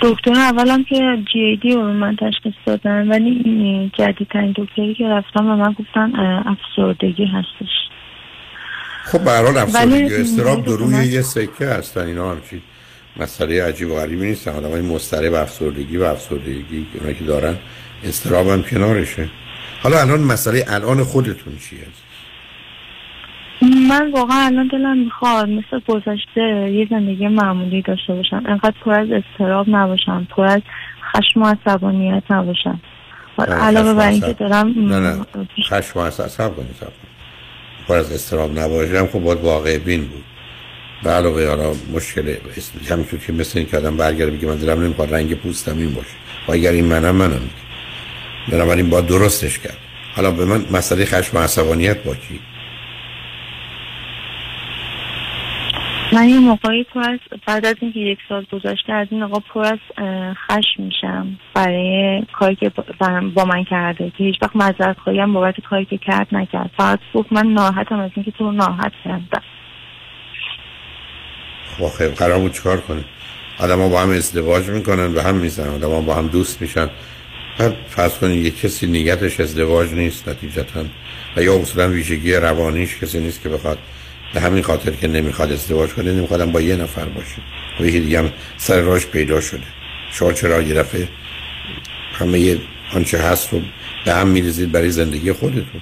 دکتر 0.00 0.32
اولم 0.32 0.84
که 0.84 1.18
جی 1.32 1.56
دی 1.62 1.74
رو 1.74 1.92
من 1.92 2.16
تشخیص 2.16 2.54
دادن 2.66 3.08
ولی 3.08 3.90
جدیدترین 3.98 4.54
دکتری 4.56 4.94
که 4.94 5.08
رفتم 5.08 5.46
و 5.46 5.56
من 5.56 5.72
گفتن 5.72 6.12
افسردگی 6.46 7.24
هستش. 7.24 7.70
خب 9.04 9.24
به 9.24 9.62
افسردگی 9.62 10.14
و 10.14 10.20
استراب 10.20 10.64
دو 10.64 10.76
روی 10.76 11.06
یه 11.06 11.22
سکه 11.22 11.66
هستن 11.66 12.06
اینا 12.06 12.30
همچی 12.30 12.62
مسئله 13.16 13.64
عجیب 13.64 13.90
و 13.90 13.94
غریبی 13.94 14.26
نیستن. 14.26 14.80
مستره 14.80 15.30
و 15.30 15.34
افسردگی 15.34 15.96
و 15.96 16.04
افسردگی 16.04 16.86
اونایی 16.94 17.14
که 17.14 17.24
دارن 17.24 17.56
استراب 18.04 18.48
هم 18.48 18.62
کنارشه. 18.62 19.28
حالا 19.82 20.00
الان 20.00 20.20
مسئله 20.20 20.64
الان 20.68 21.04
خودتون 21.04 21.56
چیه؟ 21.70 21.78
من 23.62 24.10
واقعا 24.10 24.46
الان 24.46 24.68
دلم 24.68 24.98
می‌خواد 24.98 25.48
مثل 25.48 25.80
گذشته 25.88 26.70
یه 26.72 26.86
زندگی 26.90 27.28
معمولی 27.28 27.82
داشته 27.82 28.14
باشم. 28.14 28.42
انقدر 28.46 28.74
پر 28.84 28.92
از 28.92 29.08
استراب 29.10 29.66
نباشم 29.68 30.26
پر 30.30 30.44
از 30.44 30.62
خشم 31.12 31.42
و 31.42 31.46
عصبانیت 31.46 32.22
نباشم. 32.30 32.80
علاوه 33.38 33.94
بر 33.94 34.08
اینکه 34.08 34.32
دارم 34.32 34.74
نه 34.76 35.00
نه. 35.00 35.26
خشم 35.68 35.98
و 35.98 36.02
عصبانیت 36.02 36.82
پر 37.88 37.94
از 37.96 38.12
استراب 38.12 38.58
نباشم 38.58 39.06
خب 39.06 39.18
باید 39.18 39.40
واقع 39.40 39.78
بین 39.78 40.00
بود. 40.00 40.24
به 41.02 41.10
علاوه 41.10 41.48
حالا 41.48 41.72
مشکل 41.94 42.34
همینطور 42.90 43.20
که 43.20 43.32
مثل 43.32 43.58
این 43.58 43.68
که 43.68 43.76
آدم 43.76 43.96
برگرده 43.96 44.30
بگه 44.30 44.48
من 44.48 44.56
دلم 44.56 44.82
نمی‌خواد 44.82 45.14
رنگ 45.14 45.34
پوستم 45.34 45.78
این 45.78 45.94
باشه. 45.94 46.14
و 46.48 46.52
اگر 46.52 46.72
این 46.72 46.84
منم 46.84 47.14
منم. 47.14 47.40
بنابراین 48.52 48.90
باید 48.90 49.06
درستش 49.06 49.58
کرد. 49.58 49.76
حالا 50.16 50.30
به 50.30 50.44
من 50.44 50.64
مسئله 50.72 51.04
خشم 51.04 51.36
و 51.36 51.40
عصبانیت 51.40 52.04
با 52.04 52.14
کی 52.14 52.40
من 56.12 56.28
یه 56.28 56.38
موقعی 56.38 56.84
پر 56.84 57.00
از 57.00 57.18
بعد 57.46 57.66
از 57.66 57.74
اینکه 57.80 58.00
یک 58.00 58.18
سال 58.28 58.46
گذشته 58.52 58.92
از 58.92 59.08
این 59.10 59.22
آقا 59.22 59.40
پر 59.40 59.64
از 59.64 59.78
خشم 60.46 60.82
میشم 60.82 61.38
برای 61.54 62.22
کاری 62.32 62.56
که 62.56 62.72
با- 63.34 63.44
من 63.44 63.64
کرده 63.64 64.12
که 64.18 64.24
هیچ 64.24 64.36
وقت 64.42 64.56
معذرت 64.56 64.98
خواهی 64.98 65.20
هم 65.20 65.32
بابت 65.32 65.60
کاری 65.60 65.84
که 65.84 65.98
کرد 65.98 66.26
نکرد. 66.32 66.70
فقط 66.76 66.98
گفت 67.14 67.32
من 67.32 67.46
ناراحتم 67.46 67.98
از 67.98 68.10
اینکه 68.14 68.30
تو 68.30 68.44
رو 68.44 68.52
ناراحت 68.52 68.92
کردم. 69.04 69.42
خب 71.78 72.04
قرار 72.04 72.38
بود 72.38 72.52
چیکار 72.52 72.80
کنه 72.80 73.04
آدم 73.60 73.78
ها 73.78 73.88
با 73.88 74.00
هم 74.00 74.10
ازدواج 74.10 74.70
می‌کنن 74.70 75.14
و 75.14 75.20
هم 75.20 75.34
می‌زنن. 75.34 75.74
آدم 75.74 75.90
ها 75.90 76.00
با 76.00 76.14
هم 76.14 76.26
دوست 76.26 76.62
میشن. 76.62 76.88
بعد 77.58 77.72
فرض 77.88 78.18
کنید 78.18 78.46
یک 78.46 78.60
کسی 78.60 78.86
نیتش 78.86 79.40
ازدواج 79.40 79.92
نیست 79.92 80.28
نتیجتا. 80.28 80.84
و 81.36 81.42
یا 81.42 81.54
اصولا 81.60 81.88
ویژگی 81.88 82.34
روانیش 82.34 82.98
کسی 83.02 83.20
نیست 83.20 83.42
که 83.42 83.48
بخواد 83.48 83.78
به 84.34 84.40
همین 84.40 84.62
خاطر 84.62 84.90
که 84.90 85.08
نمی‌خواد 85.08 85.52
ازدواج 85.52 85.90
کنه 85.90 86.12
نمیخوادم 86.12 86.52
با 86.52 86.60
یه 86.60 86.76
نفر 86.76 87.04
باشه 87.04 87.36
و 87.80 87.86
یکی 87.86 88.00
دیگه 88.00 88.18
هم 88.18 88.32
سر 88.56 88.80
راش 88.80 89.06
پیدا 89.06 89.40
شده. 89.40 89.66
شما 90.12 90.32
چرا 90.32 90.62
یه 90.62 90.74
دفعه 90.74 91.08
همه 92.12 92.38
یه 92.38 92.58
آنچه 92.92 93.18
هست 93.18 93.52
رو 93.52 93.62
به 94.04 94.14
هم 94.14 94.28
میریزید 94.28 94.72
برای 94.72 94.90
زندگی 94.90 95.32
خودتون؟ 95.32 95.80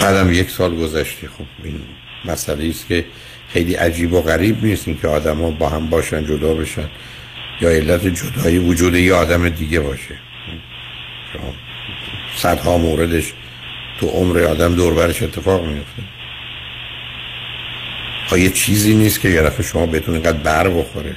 بعدم 0.00 0.32
یک 0.32 0.50
سال 0.50 0.76
گذشته. 0.76 1.28
خب 1.28 1.44
این 1.64 1.80
مسئله 2.24 2.68
است 2.68 2.88
که 2.88 3.04
خیلی 3.52 3.74
عجیب 3.74 4.12
و 4.12 4.22
غریب 4.22 4.64
نیست 4.64 4.88
این 4.88 4.98
که 5.02 5.08
آدم 5.08 5.36
ها 5.36 5.50
با 5.50 5.68
هم 5.68 5.90
باشن 5.90 6.26
جدا 6.26 6.54
بشن 6.54 6.88
یا 7.60 7.70
علت 7.70 8.06
جدایی 8.06 8.58
وجود 8.58 8.94
یه 8.94 9.14
آدم 9.14 9.48
دیگه 9.48 9.80
باشه. 9.80 10.18
شما 11.32 11.67
صدها 12.38 12.78
موردش 12.78 13.32
تو 14.00 14.06
عمر 14.06 14.40
آدم 14.40 14.74
دوربرش 14.74 15.22
اتفاق 15.22 15.64
میفته. 15.64 16.02
ها 18.28 18.38
یه 18.38 18.50
چیزی 18.50 18.94
نیست 18.94 19.20
که 19.20 19.28
یه 19.28 19.42
دفعه 19.42 19.62
شما 19.66 19.86
بتون 19.86 20.14
اینقدر 20.14 20.38
بر 20.38 20.68
بخوره 20.68 21.16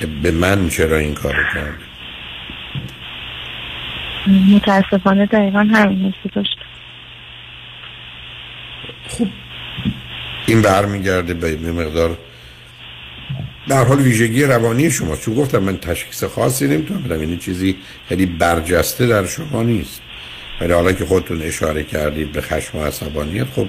که 0.00 0.06
به 0.06 0.30
من 0.30 0.68
چرا 0.68 0.96
این 0.96 1.14
کارو 1.14 1.42
کرده. 1.54 1.84
متاسفانه 4.26 5.26
دقیقا 5.26 5.58
همین 5.58 5.98
حسی 5.98 6.34
داشت. 6.34 6.58
این 10.46 10.62
برمیگرده 10.62 11.34
به 11.34 11.72
مقدار 11.72 12.18
در 13.68 13.84
حال 13.84 14.00
ویژگی 14.00 14.44
روانی 14.44 14.90
شما 14.90 15.16
چون 15.16 15.34
گفتم 15.34 15.58
من 15.58 15.76
تشخیص 15.76 16.24
خاصی 16.24 16.68
نمی‌تونم 16.68 17.02
بدم. 17.02 17.20
یعنی 17.20 17.36
چیزی 17.36 17.76
خیلی 18.08 18.26
برجسته 18.26 19.06
در 19.06 19.26
شما 19.26 19.62
نیست. 19.62 20.02
ولی 20.62 20.72
حالا 20.72 20.92
که 20.92 21.04
خودتون 21.04 21.42
اشاره 21.42 21.84
کردید 21.84 22.32
به 22.32 22.40
خشم 22.40 22.78
و 22.78 22.84
عصبانیت 22.84 23.46
خب 23.56 23.66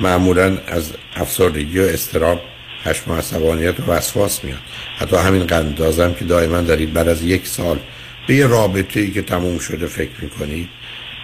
معمولا 0.00 0.58
از 0.66 0.92
افسردگی 1.16 1.78
و 1.78 1.82
استراب 1.82 2.40
خشم 2.84 3.10
و 3.10 3.14
عصبانیت 3.14 3.80
و 3.80 3.82
وسواس 3.92 4.44
میاد. 4.44 4.58
حتی 4.98 5.16
همین 5.16 5.46
قندازم 5.46 6.14
که 6.14 6.24
دائما 6.24 6.60
دارید 6.60 6.92
بعد 6.92 7.08
از 7.08 7.22
یک 7.22 7.46
سال 7.46 7.78
به 8.26 8.34
یه 8.34 8.46
رابطه 8.46 9.00
ای 9.00 9.10
که 9.10 9.22
تموم 9.22 9.58
شده 9.58 9.86
فکر 9.86 10.10
می‌کنید 10.22 10.68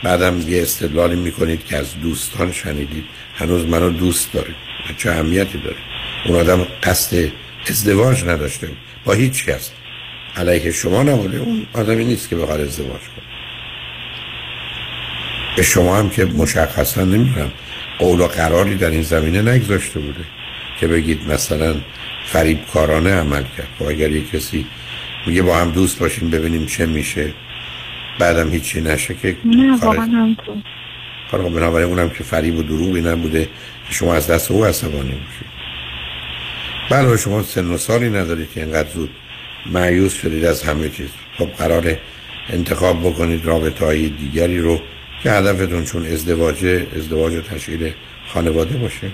بعدم 0.04 0.40
یه 0.48 0.62
استدلالی 0.62 1.16
می‌کنید 1.16 1.64
که 1.64 1.76
از 1.76 2.00
دوستان 2.02 2.52
شنیدید. 2.52 3.04
هنوز 3.34 3.66
منو 3.66 3.90
دوست 3.90 4.32
دارید. 4.32 4.56
چه 4.98 5.10
اهمیتی 5.10 5.58
داره؟ 5.58 5.76
اون 6.26 6.40
آدم 6.40 6.66
قصد 6.82 7.28
ازدواج 7.68 8.24
نداشته. 8.24 8.68
با 9.04 9.12
هیچ 9.12 9.46
کس. 9.46 9.70
علیه 10.36 10.72
شما 10.72 11.02
نبوده. 11.02 11.38
اون 11.38 11.66
آدمی 11.72 12.04
نیست 12.04 12.28
که 12.28 12.36
بخواد 12.36 12.60
ازدواج 12.60 13.00
کنه. 13.00 13.27
به 15.56 15.62
شما 15.62 15.96
هم 15.96 16.10
که 16.10 16.24
مشخصا 16.24 17.04
نمی‌دونم 17.04 17.52
قول 17.98 18.20
و 18.20 18.26
قراری 18.26 18.76
در 18.76 18.90
این 18.90 19.02
زمینه 19.02 19.42
نگذاشته 19.42 20.00
بوده 20.00 20.24
که 20.80 20.86
بگید 20.86 21.32
مثلا 21.32 21.74
فریبکارانه 22.26 23.14
عمل 23.14 23.42
کرد. 23.56 23.68
و 23.80 23.84
اگر 23.84 24.10
یک 24.10 24.30
کسی 24.30 24.66
میگه 25.26 25.42
با 25.42 25.56
هم 25.56 25.70
دوست 25.70 25.98
باشیم 25.98 26.30
ببینیم 26.30 26.66
چه 26.66 26.86
میشه 26.86 27.32
بعدم 28.18 28.50
هیچی 28.50 28.80
نشه 28.80 29.14
که 29.14 29.36
نه 29.44 29.78
واقعا 29.80 30.04
همینطور. 30.04 30.56
کار 31.30 31.42
بنابراین 31.42 31.88
اونم 31.88 32.10
که 32.10 32.24
فریب 32.24 32.58
و 32.58 32.62
دروغی 32.62 33.00
نبوده 33.00 33.44
که 33.88 33.94
شما 33.94 34.14
از 34.14 34.26
دست 34.26 34.50
او 34.50 34.64
عصبانی 34.64 35.02
باشید 35.02 35.58
بله 36.90 37.16
شما 37.16 37.42
سن 37.42 37.70
و 37.70 37.78
سالی 37.78 38.10
ندارید 38.10 38.52
که 38.54 38.60
اینقدر 38.60 38.88
زود 38.88 39.10
معیوز 39.66 40.12
شدید 40.12 40.44
از 40.44 40.62
همه 40.62 40.88
چیز. 40.88 41.08
خب 41.38 41.46
قرار 41.46 41.96
انتخاب 42.48 43.00
بکنید 43.00 43.46
رابطه 43.46 43.84
های 43.84 44.08
دیگری 44.08 44.58
رو 44.58 44.80
که 45.22 45.30
هدفتون 45.30 45.84
چون 45.84 46.06
ازدواج 46.06 46.64
ازدواج 46.96 47.34
و 47.34 47.40
تشکیل 47.40 47.92
خانواده 48.26 48.76
باشه. 48.76 49.10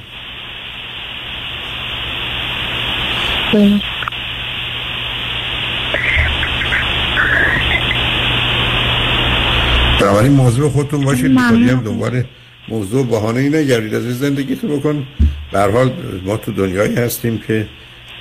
بنابراین 10.01 10.33
موضوع 10.33 10.71
خودتون 10.71 11.05
باشید 11.05 11.27
ممنون. 11.27 11.61
می‌کنیم 11.61 11.81
دنبال 11.81 12.25
موضوع 12.69 13.07
بهانه 13.07 13.41
ای 13.41 13.49
نگردید. 13.49 13.95
از 13.95 14.05
این 14.05 14.13
زندگیتون 14.13 14.77
بکن. 14.77 15.07
حال 15.53 15.93
ما 16.25 16.37
تو 16.37 16.53
دنیایی 16.53 16.95
هستیم 16.95 17.39
که 17.39 17.67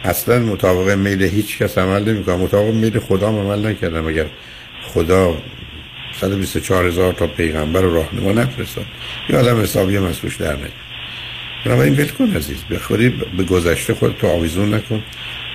اصلا 0.04 0.40
مطابق 0.40 0.90
میل 0.90 1.24
هیچ 1.24 1.58
کس 1.58 1.78
عمل 1.78 2.10
نمی 2.10 2.24
کنم 2.24 2.40
مطابق 2.40 2.74
میل 2.74 3.00
خدا 3.00 3.28
هم 3.28 3.36
عمل 3.36 3.68
نکردم. 3.68 4.08
اگر 4.08 4.26
خدا 4.94 5.38
124 6.22 6.88
هزار 6.88 7.14
تا 7.14 7.28
پیغمبر 7.28 7.86
و 7.86 7.96
راهنما 7.96 8.32
نفرستاد. 8.32 8.86
یه 9.30 9.38
آدم 9.38 9.62
حسابی 9.62 9.96
هم 9.96 10.04
از 10.04 10.20
توش 10.20 10.36
در 10.36 10.56
نیاد 10.56 10.72
بنابراین 11.66 11.94
ول 11.94 12.08
کن 12.08 12.36
عزیز 12.36 12.64
بخوری 12.72 13.10
به 13.10 13.44
گذشته 13.44 13.94
خود 13.94 14.18
تو 14.18 14.28
آویزون 14.28 14.74
نکن. 14.74 15.04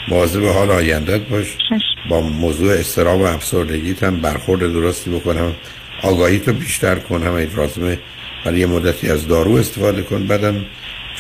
مواظب 0.09 0.45
حال 0.45 0.71
آیندت 0.71 1.21
باش. 1.21 1.57
با 2.09 2.21
موضوع 2.21 2.73
استراب 2.73 3.21
و 3.21 3.25
افسردگیت 3.25 4.03
هم 4.03 4.21
برخورد 4.21 4.61
درستی 4.61 5.11
بکنم. 5.11 5.55
آگاهی 6.03 6.39
تو 6.39 6.53
بیشتر 6.53 6.95
کن 6.95 7.23
هم 7.23 7.35
اگه 7.35 7.57
لازمه. 7.57 7.99
برای 8.45 8.59
یه 8.59 8.67
مدتی 8.67 9.09
از 9.09 9.29
دارو 9.29 9.55
استفاده 9.55 10.03
کن. 10.03 10.27
بعدم 10.27 10.65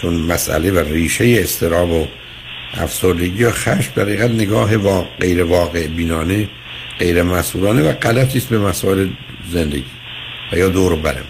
چون 0.00 0.14
مسئله 0.14 0.70
و 0.70 0.78
ریشه 0.78 1.38
استراب 1.40 1.90
و 1.90 2.06
افسردگی 2.74 3.44
و 3.44 3.50
خشم 3.50 3.92
در 3.94 4.02
حقیقت 4.02 4.30
نگاه 4.30 4.76
وا... 4.76 5.06
غیر 5.20 5.42
واقع 5.44 5.86
بینانه 5.86 6.48
غیر 6.98 7.22
مسئولانه 7.22 7.82
و 7.82 7.92
غلطی 7.92 8.38
است 8.38 8.48
به 8.48 8.58
مسائل 8.58 9.08
زندگی. 9.46 9.84
و 10.52 10.56
یا 10.56 10.68
دور 10.68 10.96
برم. 10.96 11.24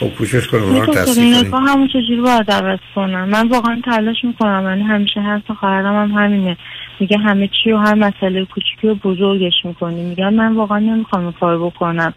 خب 0.00 0.08
کوشش 0.08 0.46
کن 0.46 0.58
اونا 0.58 0.78
رو 0.78 0.86
می‌خواستم 0.86 1.02
تصدیق 1.02 1.34
کنید 1.34 1.46
نگاه 1.46 1.62
همون 1.62 1.88
چجوری 1.88 2.20
باید 2.20 2.50
عوض 2.50 2.78
کنم. 2.94 3.28
من 3.28 3.48
واقعا 3.48 3.80
تلاش 3.84 4.16
می‌کنم. 4.22 4.64
من 4.64 4.80
همیشه 4.80 5.20
حرف 5.20 5.50
خواهرم 5.60 6.10
هم 6.10 6.24
همینه. 6.24 6.56
میگه 7.00 7.18
همه 7.18 7.50
چی 7.64 7.72
و 7.72 7.76
هر 7.76 7.94
مسئله 7.94 8.44
کوچیکی 8.44 8.88
و 8.88 8.94
بزرگش 8.94 9.54
می‌کنی. 9.64 10.02
میگم 10.02 10.34
من 10.34 10.54
واقعا 10.54 10.78
نمی‌خوام 10.78 11.32
کار 11.32 11.58
بکنم. 11.58 12.14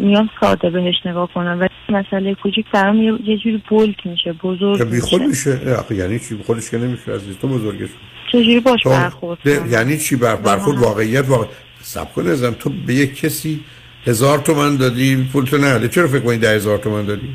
میام 0.00 0.30
ساده 0.40 0.70
بهش 0.70 0.94
نگاه 1.04 1.28
کنم. 1.34 1.58
و 1.60 1.68
مسئله 1.92 2.34
کوچیک 2.34 2.66
برام 2.72 3.02
یه 3.02 3.36
جوری 3.36 3.62
بولک 3.68 4.06
میشه. 4.06 4.32
بزرگ 4.32 4.90
بی 4.90 5.00
خود 5.00 5.22
میشه. 5.22 5.60
یعنی 5.90 6.18
چی؟ 6.18 6.38
خودش 6.46 6.70
که 6.70 6.78
نمیشه 6.78 7.12
عزیز 7.12 7.38
تو 7.38 7.48
بزرگش. 7.48 7.88
چجوری 8.32 8.60
باش 8.60 8.80
برخورد 8.84 9.38
یعنی 9.46 9.98
چی 9.98 10.16
بر 10.16 10.36
برخورد 10.36 10.78
واقعیت 10.78 11.28
واقع 11.28 11.46
سب 11.80 12.12
کن 12.12 12.26
ازم. 12.26 12.50
تو 12.50 12.70
به 12.86 12.94
یک 12.94 13.20
کسی 13.20 13.60
هزار 14.08 14.38
تومن 14.38 14.76
دادی 14.76 15.16
پول 15.32 15.44
تو 15.44 15.58
نهده 15.58 15.88
چرا 15.88 16.08
فکر 16.08 16.20
کنی 16.20 16.38
ده 16.38 16.50
هزار 16.50 16.78
تومن 16.78 17.04
دادی 17.04 17.28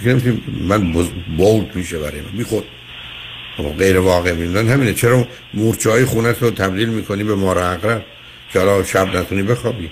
فکر 0.00 0.08
نمی‌کنی 0.08 0.42
من. 0.68 0.92
بولد 1.36 1.76
میشه 1.76 1.98
برای 1.98 2.20
من. 2.20 2.30
بی 2.36 2.44
خود 2.44 2.64
خب 3.56 3.76
غیر 3.76 3.98
واقع 3.98 4.32
میدن 4.32 4.68
همینه. 4.68 4.94
چرا 4.94 5.28
مورچه 5.54 5.90
های 5.90 6.04
خونه 6.04 6.32
رو 6.40 6.50
تبدیل 6.50 6.88
می‌کنی 6.88 7.24
به 7.24 7.34
مار 7.34 7.58
عقرب؟ 7.58 8.04
که 8.52 8.58
حالا 8.58 8.84
شب 8.84 9.16
نتونی 9.16 9.42
بخوابی. 9.42 9.90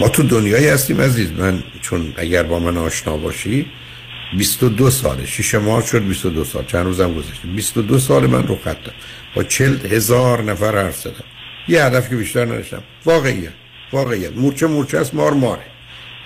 ما 0.00 0.08
تو 0.08 0.22
دنیایی 0.22 0.68
هستیم 0.68 1.00
عزیز. 1.00 1.32
من 1.32 1.62
چون 1.80 2.12
اگر 2.16 2.42
با 2.42 2.58
من 2.58 2.76
آشنا 2.76 3.16
باشی 3.16 3.66
22 4.38 4.90
ساله. 4.90 5.26
شیش 5.26 5.54
ماه 5.54 5.86
شد 5.86 6.02
22 6.02 6.44
سال. 6.44 6.64
چند 6.64 6.86
روزم 6.86 7.14
گذشته 7.14 7.48
22 7.48 7.98
سال 7.98 8.26
من 8.26 8.46
رو 8.46 8.58
خطم 8.64 8.92
با 9.34 9.42
40 9.42 9.86
هزار 9.86 10.42
نفر 10.42 10.82
حرف 10.82 10.96
زدم. 10.96 11.31
یه 11.68 11.84
هدف 11.84 12.08
که 12.08 12.16
بیشتر 12.16 12.44
نداشتم. 12.44 12.82
واقعیت 13.04 13.52
واقعیت 13.92 14.32
مورچه 14.36 14.66
مورچه 14.66 14.98
است 14.98 15.14
مار 15.14 15.32
ماره. 15.32 15.62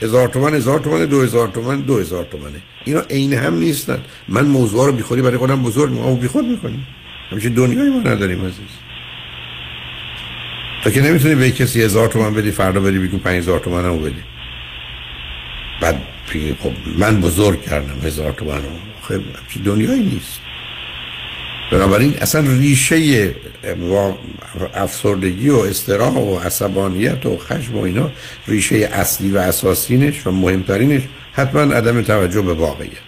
هزار 0.03 0.29
تومن 0.29 0.55
هزار 0.55 0.81
تومن 0.81 1.05
دو 1.07 1.23
هزار 1.23 1.49
تومن 1.49 1.81
دو 1.81 1.99
هزار 1.99 2.25
تومنه. 2.25 2.63
اینا 2.85 3.01
عین 3.01 3.33
هم 3.33 3.59
نیستن. 3.59 3.99
من 4.29 4.47
موضوع 4.47 4.87
رو 4.87 4.93
بیخودی 4.93 5.23
برای 5.23 5.37
خودم 5.37 5.63
بزرگ 5.63 5.91
می‌کنم. 5.91 6.07
و 6.07 6.17
بیخود 6.17 6.45
می‌کنیم 6.45 6.87
همیشه 7.31 7.49
دنیای 7.49 7.91
ما 7.91 8.01
نداریم 8.01 8.41
عزیز. 8.41 8.77
تا 10.85 10.91
که 10.91 11.03
نمی‌تونی 11.03 11.35
به 11.35 11.51
کسی 11.51 11.83
هزار 11.83 12.09
تومن 12.09 12.35
بدی 12.35 12.51
فردا 12.51 12.81
بری 12.81 12.99
بگو 12.99 13.19
پنج 13.19 13.37
هزار 13.37 13.59
تومن 13.59 13.85
رو 13.85 13.99
بدی. 13.99 14.23
بعد 15.81 16.03
خب 16.63 16.73
من 16.99 17.21
بزرگ 17.21 17.63
کردم 17.63 18.07
هزار 18.07 18.33
تومن 18.33 18.63
رو 18.63 18.71
خب 19.03 19.21
دنیایی 19.65 20.01
نیست. 20.01 20.41
بنابراین 21.73 22.15
اصلا 22.21 22.41
ریشه 22.41 23.35
افسردگی 24.75 25.49
و 25.49 25.59
استراح 25.59 26.15
و 26.15 26.39
عصبانیت 26.39 27.27
و 27.27 27.37
خشم 27.37 27.79
و 27.79 27.83
اینا 27.83 28.11
ریشه 28.49 28.77
اصلی 28.77 29.31
و 29.31 29.39
اساسینش 29.39 30.27
و 30.27 30.31
مهمترینش 30.31 31.03
حتما 31.33 31.61
عدم 31.61 32.03
توجه 32.03 32.43
به 32.43 32.55
واقعیت. 32.55 33.07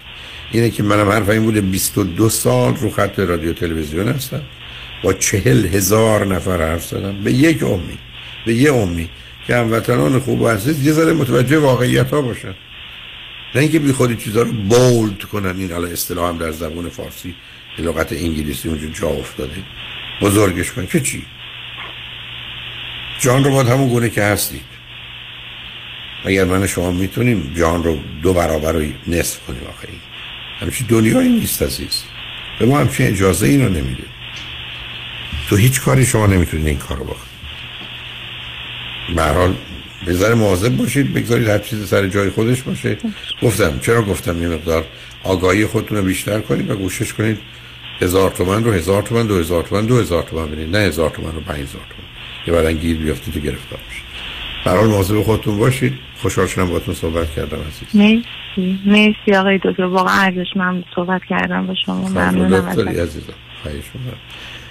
اینه 0.52 0.70
که 0.70 0.82
منم 0.82 1.08
حرف 1.08 1.28
این 1.28 1.42
بوده 1.42 1.60
22 1.60 2.28
سال 2.28 2.76
رو 2.76 2.90
خط 2.90 3.18
رادیو 3.18 3.52
تلویزیون 3.52 4.08
هستم. 4.08 4.42
با 5.02 5.12
چهل 5.12 5.66
هزار 5.66 6.26
نفر 6.26 6.62
حرف 6.62 6.84
زدم. 6.86 7.24
به 7.24 7.32
یک 7.32 7.62
امی 7.62 7.98
به 8.46 8.54
یه 8.54 8.72
امی 8.72 9.08
که 9.46 9.56
هموطنان 9.56 10.18
خوب 10.20 10.40
و 10.40 10.48
عزیز 10.48 10.86
یه 10.86 10.92
ذره 10.92 11.12
متوجه 11.12 11.58
واقعیت 11.58 12.10
ها 12.10 12.22
باشن. 12.22 12.54
نه 13.54 13.60
اینکه 13.60 13.78
بی 13.78 13.92
خودی 13.92 14.16
چیزا 14.16 14.42
رو 14.42 14.52
بولد 14.52 15.22
کنن. 15.22 15.56
این 15.58 15.72
حالا 15.72 15.88
اصطلاح 15.88 16.28
هم 16.28 16.38
در 16.38 16.50
زبان 16.50 16.88
فارسی 16.88 17.34
لغت 17.78 18.12
انگلیسی 18.12 18.68
اونجا 18.68 18.86
جا 18.86 19.08
افتاده. 19.08 19.62
بزرگش 20.20 20.72
کن. 20.72 20.86
که 20.86 21.00
چی؟ 21.00 21.24
جان 23.20 23.44
رو 23.44 23.50
باید 23.50 23.68
همون 23.68 23.88
گونه 23.88 24.08
که 24.08 24.22
هستید 24.22 24.64
اگر 26.24 26.44
من 26.44 26.66
شما 26.66 26.90
می‌تونیم 26.90 27.52
جان 27.56 27.82
رو 27.82 27.98
دو 28.22 28.34
برابر 28.34 28.72
رو 28.72 28.82
نصف 29.06 29.38
کنیم 29.46 29.62
آخه؟ 29.68 29.88
همچی 30.60 30.84
دنیایی 30.84 31.28
نیست 31.28 31.62
عزیز. 31.62 32.04
به 32.58 32.66
ما 32.66 32.78
همچین 32.78 33.06
اجازه 33.06 33.46
این 33.46 33.62
رو 33.64 33.68
نمیده. 33.68 34.04
تو 35.48 35.56
هیچ 35.56 35.80
کاری 35.80 36.06
شما 36.06 36.26
نمی‌تونید 36.26 36.66
این 36.66 36.78
کار 36.78 36.98
رو 36.98 37.04
بکنید 37.04 37.28
برحال 39.16 39.54
ذره 40.10 40.34
مواظب 40.34 40.76
باشید 40.76 41.14
بگذارید 41.14 41.48
هر 41.48 41.58
چیز 41.58 41.88
سر 41.88 42.06
جای 42.06 42.30
خودش 42.30 42.62
باشه. 42.62 42.96
گفتم 43.42 43.78
چرا 43.78 44.02
گفتم؟ 44.02 44.42
یه 44.42 44.48
مقدار 44.48 44.84
آگاهی 45.24 45.66
خودتون 45.66 45.98
رو 45.98 46.04
بیشتر 46.04 46.40
کنید 46.40 46.70
و 46.70 46.76
گوشش 46.76 47.12
کنید 47.12 47.38
هزار 48.00 48.30
تومن 48.30 48.64
رو 48.64 48.72
هزار 48.72 49.02
تومن 49.02 49.26
دو 49.26 49.38
هزار 49.38 49.62
تومن 49.62 49.86
دو 49.86 49.98
هزار 49.98 50.22
تومن 50.22 50.46
بینید 50.46 50.76
نه 50.76 50.78
هزار 50.78 51.10
تومن 51.10 51.32
رو 51.32 51.40
پنج 51.40 51.56
هزار 51.56 51.82
تومن. 51.90 52.08
یه 52.46 52.52
بعدن 52.52 52.72
گیر 52.72 52.96
بیافتید 52.96 53.36
و 53.36 53.40
گرفتار 53.40 53.78
بشید. 53.90 54.02
برحال 54.66 54.88
مواظب 54.88 55.22
خودتون 55.22 55.58
باشید. 55.58 55.92
خوشحال 56.22 56.46
شدم 56.46 56.66
باتون 56.66 56.94
صحبت 56.94 57.30
کردم 57.30 57.56
عزیز. 57.56 57.88
مرسی. 57.94 58.78
مرسی 58.86 59.36
آقای 59.36 59.58
دکتر. 59.64 59.84
واقعا 59.84 60.20
ارزش 60.20 60.56
من 60.56 60.84
صحبت 60.94 61.20
کردم 61.28 61.66
با 61.66 61.74
شما. 61.86 62.08
ممنونم 62.08 62.66
عزیزم. 62.66 63.32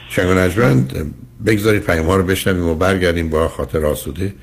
شنگ 0.09 0.29
و 0.29 0.33
نجمند 0.33 1.13
بگذارید 1.45 1.83
پیام 1.83 2.05
ها 2.05 2.15
رو 2.15 2.23
بشنویم 2.23 2.67
و 2.67 2.75
برگردیم 2.75 3.29
با 3.29 3.47
خاطر 3.47 3.85
آسوده. 3.85 4.33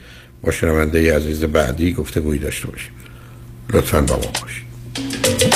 با 0.43 0.53
شنونده 0.53 1.17
عزیز 1.17 1.45
بعدی 1.45 1.93
گفته 1.93 2.21
گویی 2.21 2.39
داشته 2.39 2.69
باشیم. 2.69 2.93
لطفا 3.73 4.01
با 4.01 4.15
ما 4.15 4.31
باشید. 4.43 5.54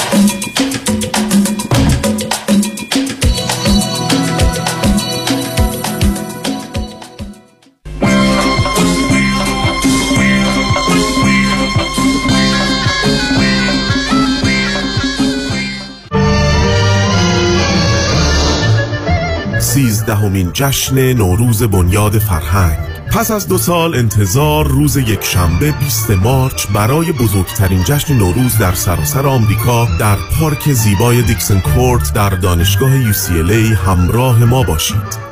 سیزدهمین 20.38 20.50
جشن 20.52 21.12
نوروز 21.12 21.62
بنیاد 21.62 22.18
فرهنگ. 22.18 22.78
پس 23.12 23.30
از 23.30 23.48
دو 23.48 23.58
سال 23.58 23.94
انتظار 23.94 24.66
روز 24.68 24.96
یک 24.96 25.24
شنبه 25.24 25.72
20 25.72 26.10
مارچ 26.10 26.66
برای 26.66 27.12
بزرگترین 27.12 27.84
جشن 27.84 28.14
نوروز 28.14 28.58
در 28.58 28.74
سراسر 28.74 29.26
آمریکا 29.26 29.88
در 30.00 30.16
پارک 30.40 30.72
زیبای 30.72 31.22
دیکسن 31.22 31.60
کورت 31.60 32.14
در 32.14 32.30
دانشگاه 32.30 33.12
UCLA 33.12 33.76
همراه 33.86 34.44
ما 34.44 34.62
باشید. 34.62 35.27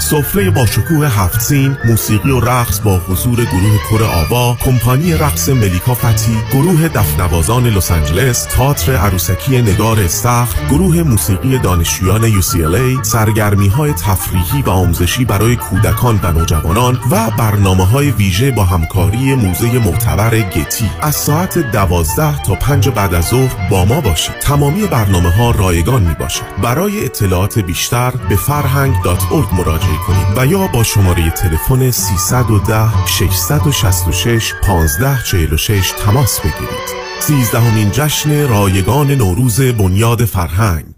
سفره 0.00 0.50
با 0.50 0.66
شکوه 0.66 1.06
هفت 1.06 1.40
سین 1.40 1.76
موسیقی 1.84 2.30
و 2.30 2.40
رقص 2.40 2.80
با 2.80 2.98
حضور 2.98 3.44
گروه 3.44 3.78
کر 3.90 4.04
آوا 4.04 4.56
کمپانی 4.64 5.14
رقص 5.14 5.48
ملیکا 5.48 5.94
فتی 5.94 6.36
گروه 6.52 6.88
دفنوازان 6.88 7.66
لس 7.66 7.90
آنجلس 7.90 8.44
تئاتر 8.44 8.96
عروسکی 8.96 9.62
نگار 9.62 10.00
استخر 10.00 10.66
گروه 10.70 11.02
موسیقی 11.02 11.58
دانشجویان 11.58 12.40
UCLA 12.40 13.02
سرگرمی 13.02 13.68
های 13.68 13.92
تفریحی 13.92 14.62
و 14.62 14.70
آموزشی 14.70 15.24
برای 15.24 15.56
کودکان 15.56 16.20
و 16.22 16.32
نوجوانان 16.32 16.98
و 17.10 17.30
برنامه 17.38 17.84
های 17.84 18.10
ویژه 18.10 18.50
با 18.50 18.64
همکاری 18.64 19.34
موزه 19.34 19.78
معتبر 19.78 20.38
گتی 20.38 20.90
از 21.02 21.14
ساعت 21.14 21.58
دوازده 21.58 22.42
تا 22.42 22.54
پنج 22.54 22.88
بعد 22.88 23.14
از 23.14 23.24
ظهر 23.24 23.68
با 23.70 23.84
ما 23.84 24.00
باشید. 24.00 24.38
تمامی 24.38 24.86
برنامه 24.86 25.30
ها 25.30 25.50
رایگان 25.50 26.02
می 26.02 26.14
باشد 26.14 26.42
برای 26.62 27.04
اطلاعات 27.04 27.58
بیشتر 27.58 28.10
به 28.28 28.36
فرهنگ.org 28.36 29.54
مراجعه 29.54 29.87
کنید 30.06 30.38
و 30.38 30.46
یا 30.46 30.66
با 30.66 30.82
شماره 30.82 31.30
تلفن 31.30 31.90
310 31.90 33.06
666 33.06 34.54
1546 34.62 35.92
تماس 36.04 36.40
بگیرید. 36.40 36.98
سیزدهمین 37.20 37.90
جشن 37.90 38.48
رایگان 38.48 39.10
نوروز 39.10 39.60
بنیاد 39.60 40.24
فرهنگ 40.24 40.97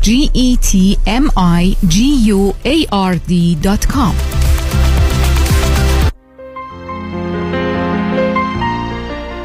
G 0.00 0.30
E 0.32 0.56
T 0.56 0.98
M 1.06 1.30
I 1.36 1.76
G 1.86 2.14
U 2.30 2.54
A 2.64 2.86
R 2.90 3.16
D.com 3.16 4.14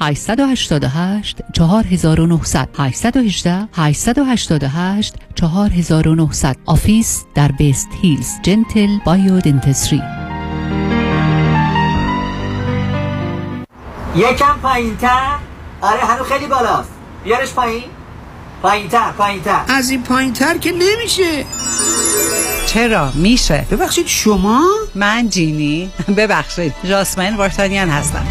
888 0.00 1.42
4900 1.52 2.68
818 2.78 3.68
888 3.74 5.14
4900 5.34 6.56
office 6.66 7.24
در 7.34 7.52
West 7.52 7.88
Hills 8.02 8.28
Gentle 8.42 8.98
Biodentistry 9.04 10.02
یکم 14.16 14.58
پایین 14.62 14.96
تر 14.96 15.38
آره 15.82 16.00
هنو 16.00 16.24
خیلی 16.24 16.46
بالاست. 16.46 16.88
بیارش 17.24 17.52
پایین. 17.52 17.84
پایین 18.62 18.88
تر 18.88 19.12
پایین 19.18 19.42
تر 19.42 19.60
از 19.68 19.90
این 19.90 20.02
پایین 20.02 20.32
تر 20.32 20.58
که 20.58 20.72
نمیشه. 20.72 21.44
چرا؟ 22.66 23.12
میشه. 23.14 23.66
ببخشید 23.70 24.06
شما؟ 24.06 24.64
من 24.94 25.28
جینی. 25.28 25.90
ببخشید. 26.16 26.74
جاسمن 26.84 27.36
وارتانیان 27.36 27.88
هستم. 27.88 28.26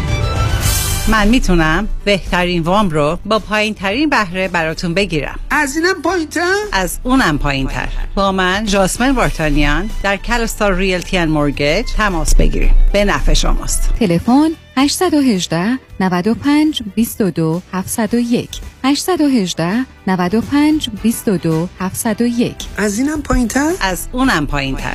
من 1.08 1.28
می‌تونم 1.28 1.88
بهترین 2.04 2.62
وام 2.62 2.90
رو 2.90 3.18
با 3.24 3.38
پایین 3.38 3.74
ترین 3.74 4.10
بهره 4.10 4.48
براتون 4.48 4.94
بگیرم. 4.94 5.38
از 5.50 5.76
اینم 5.76 6.02
پایین؟ 6.02 6.28
از 6.72 6.98
اونم 7.02 7.38
پایین 7.38 7.66
تر 7.66 7.88
با 8.14 8.32
من 8.32 8.64
جاسمن 8.64 9.10
وارتانیان 9.10 9.90
در 10.02 10.16
کلستار 10.16 10.74
ریلتی 10.74 11.18
ان 11.18 11.28
مورگیج 11.28 11.86
تماس 11.96 12.34
بگیریم 12.34 12.74
به 12.92 13.04
نفع 13.04 13.32
شماست. 13.32 13.90
تلفن 14.00 14.50
818 14.76 15.78
95 16.00 16.82
22 16.94 17.62
701 17.72 18.48
818 18.84 19.86
95 20.06 20.90
22 21.02 21.68
701 21.80 22.54
از 22.76 22.98
اینم 22.98 23.22
پایین 23.22 23.48
تر؟ 23.48 23.72
از 23.80 24.08
اونم 24.12 24.46
پایین 24.46 24.76
تر 24.76 24.94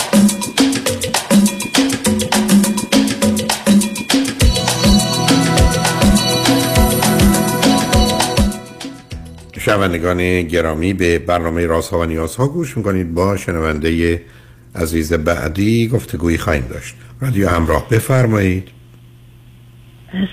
شنوندگان 9.71 10.41
گرامی 10.41 10.93
به 10.93 11.19
برنامه 11.19 11.65
رازها 11.65 11.99
و 11.99 12.05
نیازها 12.05 12.47
گوش 12.47 12.77
می‌کنید. 12.77 13.13
با 13.13 13.37
شنونده 13.37 14.21
عزیز 14.75 15.13
بعدی 15.13 15.87
گفتگویی 15.87 16.37
خواهیم 16.37 16.67
داشت. 16.69 16.95
رادیو 17.21 17.49
همراه 17.49 17.89
بفرمایید. 17.89 18.67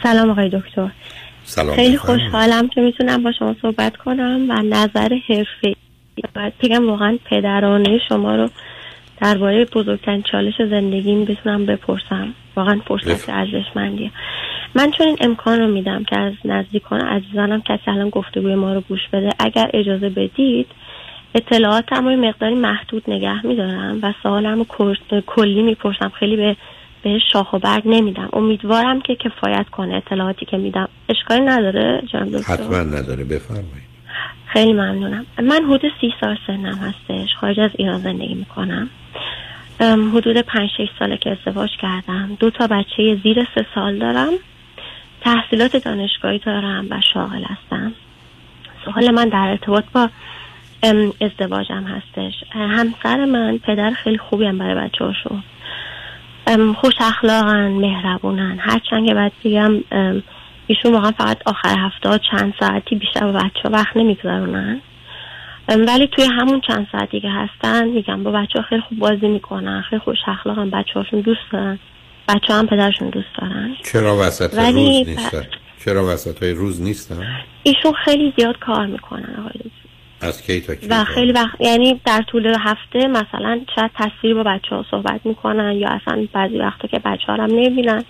سلام 0.03 0.31
آقای 0.31 0.49
دکتر. 0.49 0.91
سلام 1.45 1.77
خیلی 1.77 1.97
بفرمایید. 1.97 2.23
خوشحالم 2.23 2.69
که 2.69 2.81
می‌تونم 2.81 3.23
با 3.23 3.33
شما 3.39 3.57
صحبت 3.63 3.97
کنم 3.97 4.47
و 4.49 4.63
نظر 4.63 5.19
حرفه 5.29 5.75
باید 6.35 6.53
بگم. 6.63 6.89
واقعا 6.89 7.19
پدرانه 7.31 7.99
شما 8.09 8.37
رو 8.37 8.51
درباره 9.21 9.65
بزرگترین 9.65 10.23
چالش 10.33 10.55
زندگیم 10.71 11.25
بتونم 11.25 11.67
بپرسم. 11.67 12.35
واقعا 12.57 12.81
فرصت 12.89 13.29
ارزشمندیه. 13.29 14.11
من 14.75 14.91
چون 14.91 15.07
این 15.07 15.17
امکان 15.21 15.61
رو 15.61 15.69
میدم 15.69 16.05
که 16.05 16.19
از 16.19 16.33
نزدیکان 16.45 17.01
عزیزانم 17.01 17.63
کسی 17.63 17.91
الان 17.91 18.09
گفتگوی 18.09 18.55
ما 18.55 18.75
رو 18.75 18.81
گوش 18.81 19.09
بده 19.13 19.31
اگر 19.39 19.71
اجازه 19.75 20.09
بدید 20.09 20.67
اطلاعاتم 21.35 22.05
رو 22.05 22.11
یه 22.11 22.17
مقداری 22.17 22.55
محدود 22.55 23.03
نگه 23.09 23.47
میدارم 23.47 23.99
و 24.03 24.13
سوالم 24.23 24.59
رو 24.59 24.65
کل- 24.65 25.21
کلی 25.27 25.63
می‌پرسم 25.63 26.09
خیلی 26.09 26.37
به 26.37 26.57
به 27.03 27.19
شاخ 27.33 27.53
و 27.53 27.59
برگ 27.59 27.83
نمیدم. 27.87 28.29
امیدوارم 28.33 29.01
که 29.01 29.17
کفایت 29.17 29.69
کنه 29.69 29.95
اطلاعاتی 29.95 30.47
که 30.47 30.57
میدم. 30.57 30.89
اشکالی 31.09 31.41
نداره 31.41 32.03
جناب 32.13 32.29
دکتر؟ 32.29 32.53
حتما 32.53 32.77
نداره. 32.77 33.25
بفرمایید. 33.25 33.89
خیلی 34.47 34.73
ممنونم. 34.73 35.27
من 35.43 35.65
حدود 35.65 35.93
سی 36.01 36.15
سال 36.21 36.37
سنم 36.47 36.79
هستش. 36.79 37.35
خارج 37.35 37.61
از 37.61 37.71
ایران 37.75 37.99
زندگی 37.99 38.35
می‌کنم. 38.35 38.91
حدود 40.15 40.37
پنج 40.37 40.71
شش 40.79 40.89
ساله 40.99 41.17
که 41.17 41.31
ازدواج 41.31 41.71
کردم. 41.83 42.37
دو 42.41 42.51
تا 42.51 42.67
بچه 42.67 43.19
زیر 43.23 43.47
سه 43.55 43.67
سال 43.75 43.99
دارم. 43.99 44.33
تحصیلات 45.21 45.77
دانشگاهی 45.77 46.39
دارم 46.39 46.87
و 46.91 47.01
شاغل 47.15 47.45
هستم. 47.45 47.93
سوال 48.85 49.11
من 49.11 49.29
در 49.29 49.49
ارتباط 49.49 49.85
با 49.95 50.11
ازدواجم 51.21 51.85
هستش. 51.85 52.35
همسر 52.51 53.25
من 53.25 53.59
پدر 53.59 53.91
خیلی 53.91 54.19
خوبی 54.19 54.45
هم 54.45 54.59
برای 54.59 54.75
بچه 54.75 55.05
هاشون 55.05 55.43
خوش 56.75 56.95
اخلاقن 57.01 57.69
مهربونن. 57.69 58.59
هرچند 58.61 59.09
که 59.09 59.15
باید 59.15 59.33
بگم 59.45 59.85
ایشون 60.67 60.93
واقعا 60.93 61.11
فقط 61.11 61.43
آخر 61.47 61.79
هفته 61.79 62.21
چند 62.31 62.55
ساعتی 62.61 62.97
بیشتر 62.97 63.33
با 63.33 63.33
بچه 63.33 63.69
وقت 63.69 63.97
نمیگذارونن. 63.97 64.81
ولی 65.69 66.07
توی 66.07 66.25
همون 66.25 66.61
چند 66.61 66.87
ساعتی 66.93 67.21
که 67.21 67.31
هستن 67.31 67.89
میگم 67.89 68.25
با 68.25 68.31
بچه 68.31 68.59
ها 68.59 68.63
خیلی 68.63 68.81
خوب 68.81 68.99
بازی 68.99 69.29
می‌کنن 69.29 69.83
خیلی 69.83 70.01
خوش 70.01 70.19
اخلاقن 70.27 70.71
بچه 70.71 70.93
هاشون 70.95 71.21
دوست 71.21 71.41
دارن. 71.53 71.79
بچه 72.29 72.55
هم 72.55 72.67
پدرشون 72.67 73.11
دوست 73.11 73.29
دارن. 73.41 73.77
چرا 73.85 74.17
وسط 74.17 74.55
ولی 74.55 75.05
روز 75.05 75.09
نیستن 75.09 75.47
چرا 75.85 76.07
وسط 76.07 76.43
های 76.43 76.53
روز 76.53 76.83
نیستن؟ 76.83 77.27
ایشون 77.63 77.93
خیلی 78.05 78.35
زیاد 78.39 78.59
کار 78.59 78.87
می‌کنن 78.87 79.35
آقای. 79.39 79.71
از 80.21 80.43
کی 80.43 80.61
تا 80.61 80.75
کی 80.75 80.87
و 80.91 81.05
خیلی 81.05 81.33
وقت 81.33 81.61
یعنی 81.61 82.01
در 82.05 82.23
طول 82.23 82.47
هفته 82.61 83.07
مثلا 83.07 83.61
شاید 83.75 83.91
تصویر 83.95 84.35
با 84.35 84.43
بچه 84.43 84.77
ها 84.77 84.85
صحبت 84.91 85.21
می‌کنن 85.25 85.73
یا 85.73 85.89
اصلا 85.89 86.27
بعضی 86.33 86.59
وقتا 86.59 86.89
که 86.89 86.99
بچه 86.99 87.27
ها 87.27 87.35
هم 87.35 87.51
نمی‌بینن. 87.51 88.05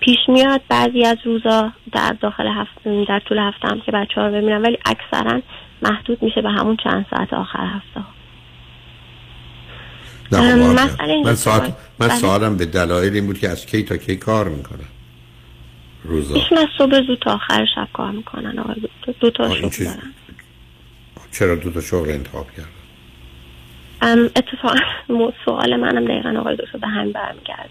پیش 0.00 0.18
میاد 0.28 0.60
بعضی 0.68 1.04
از 1.04 1.16
روزا 1.24 1.72
در 1.92 2.16
داخل 2.20 2.46
هفته 2.46 3.04
در 3.08 3.20
طول 3.20 3.38
هفته 3.38 3.68
هم 3.68 3.80
که 3.80 3.92
بچه 3.92 4.20
ها 4.20 4.26
رو 4.26 4.32
ببینن 4.32 4.62
ولی 4.62 4.78
اکثرا 4.86 5.40
محدود 5.82 6.22
میشه 6.22 6.42
به 6.42 6.50
همون 6.50 6.76
چند 6.84 7.06
ساعت 7.10 7.32
آخر 7.32 7.66
هفته 7.66 8.00
نه 8.00 8.00
خب، 8.00 8.04
ام، 8.04 8.28
واضحه. 10.00 10.18
مسئله 10.18 10.18
اینه 10.18 10.19
من 10.32 11.34
سوال 11.34 11.60
من 11.98 12.08
بله. 12.08 12.14
سوالم 12.16 12.56
به 12.56 12.66
دلایل 12.66 13.14
این 13.14 13.26
بود 13.26 13.38
که 13.38 13.48
از 13.48 13.66
کی 13.66 13.82
تا 13.82 13.96
کی 13.96 14.16
کار 14.16 14.48
می‌کنن 14.48 14.78
روزا. 16.04 16.34
ایشون 16.34 16.58
از 16.58 16.66
صبح 16.78 17.02
زود 17.06 17.18
تا 17.18 17.32
آخر 17.34 17.66
شب 17.74 17.88
کار 17.92 18.10
می‌کنن 18.10 18.58
آقای. 18.58 18.76
دو 19.20 19.30
تا 19.30 19.48
شغل 19.54 19.68
چیز- 19.68 19.86
دارن. 19.86 20.12
چرا 21.32 21.54
دو 21.54 21.70
تا 21.70 21.80
شغل 21.80 22.10
انتخاب 22.10 22.46
کرد 22.56 22.68
ام، 24.02 24.18
اتفاقا 24.36 24.76
سوال 25.44 25.76
منم 25.76 26.04
دقیقا 26.04 26.40
آقای 26.40 26.56
دکتر 26.56 26.78
به 26.78 26.86
همین 26.88 27.12
برمیگرد 27.12 27.70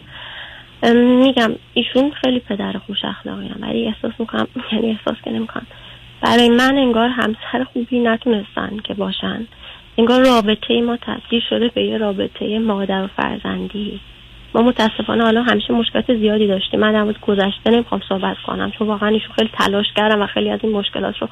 میگم 1.25 1.51
ایشون 1.73 2.11
خیلی 2.21 2.39
پدر 2.39 2.73
خوش 2.87 2.97
اخلاقی 3.03 3.47
هم 3.47 3.57
ولی 3.61 3.85
احساس 3.87 4.11
می‌کنم 4.19 4.47
یعنی 4.71 4.91
احساس 4.91 5.17
که 5.23 5.31
نمی‌کنم 5.31 5.67
برای 6.21 6.49
من 6.49 6.77
انگار 6.77 7.09
همسر 7.09 7.63
خوبی 7.73 7.99
نتونستن 7.99 8.77
که 8.83 8.93
باشن. 8.93 9.47
انگار 9.99 10.25
رابطه 10.25 10.81
ما 10.81 10.97
تبدیل 10.97 11.41
شده 11.49 11.67
به 11.67 11.83
یه 11.83 11.97
رابطه 11.97 12.59
مادر 12.59 13.03
و 13.03 13.07
فرزندی. 13.07 13.99
ما 14.55 14.61
متاسفانه 14.61 15.23
حالا 15.23 15.41
همیشه 15.41 15.73
مشکلات 15.73 16.17
زیادی 16.17 16.47
داشتیم. 16.47 16.79
من 16.79 16.93
در 16.93 17.03
مورد 17.03 17.19
گذشته 17.21 17.71
نمی‌خوام 17.71 18.01
صحبت 18.09 18.37
کنم 18.47 18.71
چون 18.71 18.87
واقعا 18.87 19.09
ایشون 19.09 19.31
خیلی 19.35 19.49
تلاش 19.53 19.85
کردم 19.95 20.21
و 20.21 20.27
خیلی 20.27 20.49
از 20.49 20.59
این 20.63 20.71
مشکلات 20.71 21.17
رو 21.17 21.27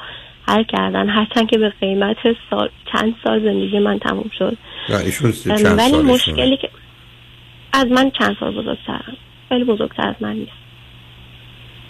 منتحر 0.48 0.64
کردن. 0.64 1.10
هرچند 1.10 1.50
که 1.50 1.58
به 1.58 1.70
قیمت 1.70 2.18
سال 2.50 2.70
چند 2.94 3.16
سال 3.24 3.44
زندگی 3.44 3.80
من 3.80 4.00
تموم 4.00 4.32
شد. 4.38 4.58
نه 4.90 4.98
ایشون 4.98 5.32
سی- 5.32 5.52
ام، 5.52 5.58
چند 5.58 5.80
ولی؟ 5.80 5.98
مشکلی 5.98 6.58
که 6.58 6.70
از 7.74 7.86
من 7.86 8.12
چند 8.12 8.38
سال 8.40 8.52
بزرگترم. 8.52 9.18
خیلی 9.50 9.64
بزرگتر 9.64 10.10
از 10.10 10.16
من 10.20 10.34
نیست. 10.34 10.67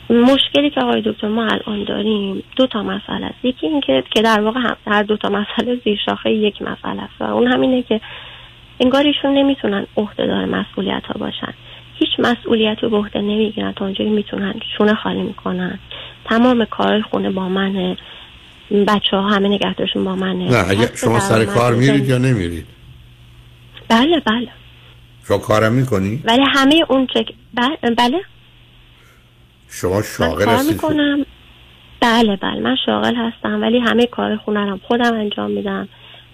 مشکلی 0.10 0.70
که 0.70 0.82
آقای 0.82 1.02
دکتر 1.06 1.28
ما 1.28 1.48
الان 1.48 1.84
داریم 1.84 2.44
دو 2.56 2.68
تا 2.68 2.84
مسئله 2.84 3.26
است. 3.26 3.46
یکی 3.46 3.68
این 3.68 3.82
که 3.82 4.22
در 4.24 4.42
واقع 4.42 4.60
هم 4.60 4.76
هر 4.88 5.04
دو 5.04 5.18
تا 5.18 5.30
مسئله 5.30 5.80
زیر 5.84 6.00
شاخه 6.06 6.32
یک 6.32 6.62
مسئله 6.62 7.02
است 7.02 7.14
و 7.20 7.24
اون 7.24 7.48
همینه 7.48 7.84
که 7.84 8.02
انگار 8.80 9.04
ایشون 9.04 9.34
نمی‌تونن 9.34 9.86
عهدهدار 9.98 10.46
مسئولیت 10.46 11.04
ها 11.06 11.20
باشن. 11.20 11.54
هیچ 11.96 12.10
مسئولیتی 12.20 12.82
رو 12.82 12.90
به 12.90 12.98
عهده 12.98 13.22
نمی‌گیرن 13.22 13.72
تا 13.72 13.86
اونجایی 13.86 14.10
می‌تونن 14.10 14.54
شونه 14.78 14.96
خالی 14.96 15.22
می‌کنن. 15.22 15.80
تمام 16.26 16.66
کارهای 16.66 17.02
خونه 17.02 17.30
با 17.30 17.50
منه. 17.50 17.98
بچه 18.88 19.18
ها 19.18 19.30
همه 19.30 19.48
نگهدارشون 19.48 20.04
با 20.04 20.16
منه. 20.16 20.52
نه 20.52 20.70
اگه 20.70 20.92
شما 20.96 21.20
سر 21.20 21.46
کار 21.46 21.76
میرید 21.76 22.10
یا 22.10 22.18
نمیرید؟ 22.18 22.66
بله 23.90 24.20
بله. 24.20 24.48
شما 25.28 25.38
کارم 25.38 25.74
می‌کنی؟ 25.74 26.22
ولی 26.26 26.44
همه 26.48 26.86
اون 26.90 27.08
چک 27.08 27.34
بله, 27.54 27.96
بله. 27.98 28.22
شما 29.70 30.02
شاغل 30.02 30.50
هستید 30.50 30.72
می‌کنم. 30.72 31.26
بله 32.02 32.36
بله. 32.36 32.60
من 32.60 32.76
شاغل 32.86 33.16
هستم 33.16 33.62
ولی 33.62 33.80
همه 33.80 34.06
کار 34.06 34.36
خونه 34.38 34.70
رو 34.70 34.80
خودم 34.88 35.14
انجام 35.14 35.52
میدم. 35.52 35.88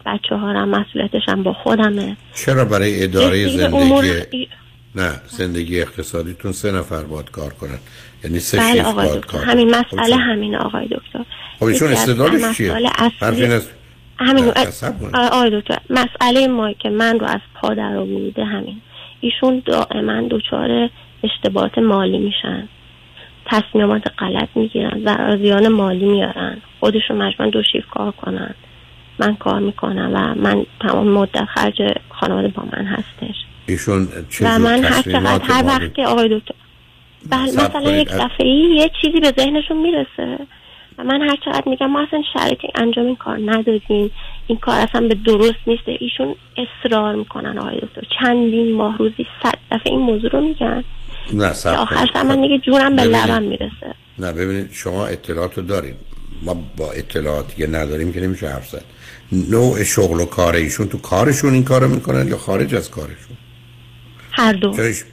بچه 0.05 0.35
ها 0.35 0.51
رو 0.51 0.65
مسئولیتشم 0.65 1.43
با 1.43 1.53
خودمه. 1.53 2.18
چرا 2.34 2.65
برای 2.65 3.03
اداره 3.03 3.57
به 3.57 3.65
امور- 3.65 4.05
زندگی 4.05 4.47
نه 4.95 5.11
زندگی 5.27 5.81
اقتصادیتون 5.81 6.51
سه 6.51 6.72
نفر 6.72 7.03
باید 7.03 7.31
کار 7.31 7.53
کنن. 7.53 7.80
یعنی 8.23 8.39
سه 8.39 8.57
بله 8.57 8.84
آقای 8.84 9.07
باید 9.07 9.19
دکتر. 9.22 9.38
کار 9.38 9.45
همین. 9.45 9.76
مسئله 9.76 10.15
همین 10.15 10.55
آقای 10.55 10.85
دکتر. 10.85 11.26
خب 11.60 11.65
ایشون 11.65 11.88
از 11.88 11.93
استدلالش 11.93 12.57
چیه؟ 12.57 12.73
اصلی 12.99 13.45
است 13.45 13.73
همین. 14.19 14.51
آقای 15.14 15.61
دکتر 15.61 15.77
مسئله 15.89 16.47
ما 16.47 16.73
که 16.73 16.89
من 16.89 17.19
رو 17.19 17.26
از 17.27 17.39
پا 17.61 17.73
در 17.73 17.95
آورده 17.97 18.45
همین. 18.45 18.81
ایشون 19.22 19.64
دائما 19.65 20.27
دچار 20.31 20.89
اشتباهات 21.23 21.77
مالی 21.77 22.18
میشن. 22.18 22.68
تصمیمات 23.45 24.03
غلط 24.18 24.49
می‌گیرن 24.56 25.02
ضرر 25.06 25.38
زیان 25.38 25.68
مالی 25.68 26.06
میارن. 26.06 26.61
خودشون 26.80 27.18
مجبورن 27.18 27.49
دو 27.49 27.64
شیفت 27.72 27.90
کار 27.90 28.11
کنن. 28.11 28.56
من 29.20 29.36
کار 29.36 29.60
می‌کنم 29.60 30.11
و 30.14 30.41
من 30.41 30.65
تمام 30.82 31.07
مدت 31.07 31.45
خرج 31.45 31.82
خانواده 32.10 32.48
با 32.48 32.64
من 32.64 32.86
هستش. 32.86 33.36
ایشون 33.68 34.07
چه 34.30 34.45
و 34.45 34.60
من 34.60 34.84
هر 34.84 35.02
چقدر 35.02 35.41
هر 35.44 35.65
وقت 35.65 35.94
که 35.94 36.06
آقای 36.06 36.40
دکتر 36.40 36.56
بله 37.30 37.44
مثلا. 37.44 37.91
یک 37.91 38.10
دفعه 38.10 38.48
یه 38.48 38.91
چیزی 39.02 39.20
به 39.20 39.34
ذهنشون 39.38 39.78
می‌رسه. 39.78 40.38
و 40.98 41.03
من 41.03 41.22
هر 41.22 41.36
چقدر 41.45 41.64
میگم 41.65 41.88
ما 41.88 42.02
اصلا 42.02 42.22
شرایطی 42.34 42.68
انجام 42.76 43.06
این 43.06 43.15
کار 43.15 43.40
ندادیم. 43.45 44.11
این 44.48 44.57
کار 44.57 44.80
اصلا 44.80 45.07
به 45.07 45.15
درست 45.15 45.60
نیست. 45.68 45.84
ایشون 45.86 46.36
اصرار 46.57 47.15
می‌کنن 47.15 47.57
آقای 47.57 47.76
دکتر. 47.76 48.02
چندین 48.20 48.76
ماه 48.76 48.98
روزی 48.98 49.26
صد 49.44 49.57
دفعه 49.72 49.91
این 49.91 49.99
موضوع 49.99 50.30
رو 50.30 50.41
میگن. 50.41 50.84
نه 51.34 51.45
آخرش 51.66 52.10
کنید. 52.14 52.26
من 52.26 52.41
دیگه 52.41 52.58
جونم 52.58 52.95
به. 52.95 53.04
لبم 53.04 53.44
می‌رسه. 53.44 53.95
نه 54.20 54.32
ببینید 54.32 54.72
شما 54.72 55.06
اطلاعات 55.06 55.58
رو 55.58 55.64
دارید 55.64 55.95
ما 56.41 56.54
با 56.78 56.91
اطلاعاتی 56.91 57.56
که 57.56 57.68
نداریم 57.68 58.14
که 58.14 58.22
نمیشه 58.22 58.48
حرف 58.50 58.70
زد. 58.70 58.84
نوع 59.32 59.84
شغل 59.84 60.20
و 60.22 60.26
کار 60.26 60.56
ایشون 60.56 60.88
تو 60.88 60.98
کارشون 60.98 61.54
این 61.54 61.64
کارو 61.64 61.88
می‌کنن 61.88 62.28
یا 62.28 62.38
خارج 62.38 62.76
از 62.76 62.91
کارشون؟ 62.91 63.38
هر 64.32 64.54
دو. 64.54 64.74
چرا 64.74 64.86
ایش- 64.86 65.04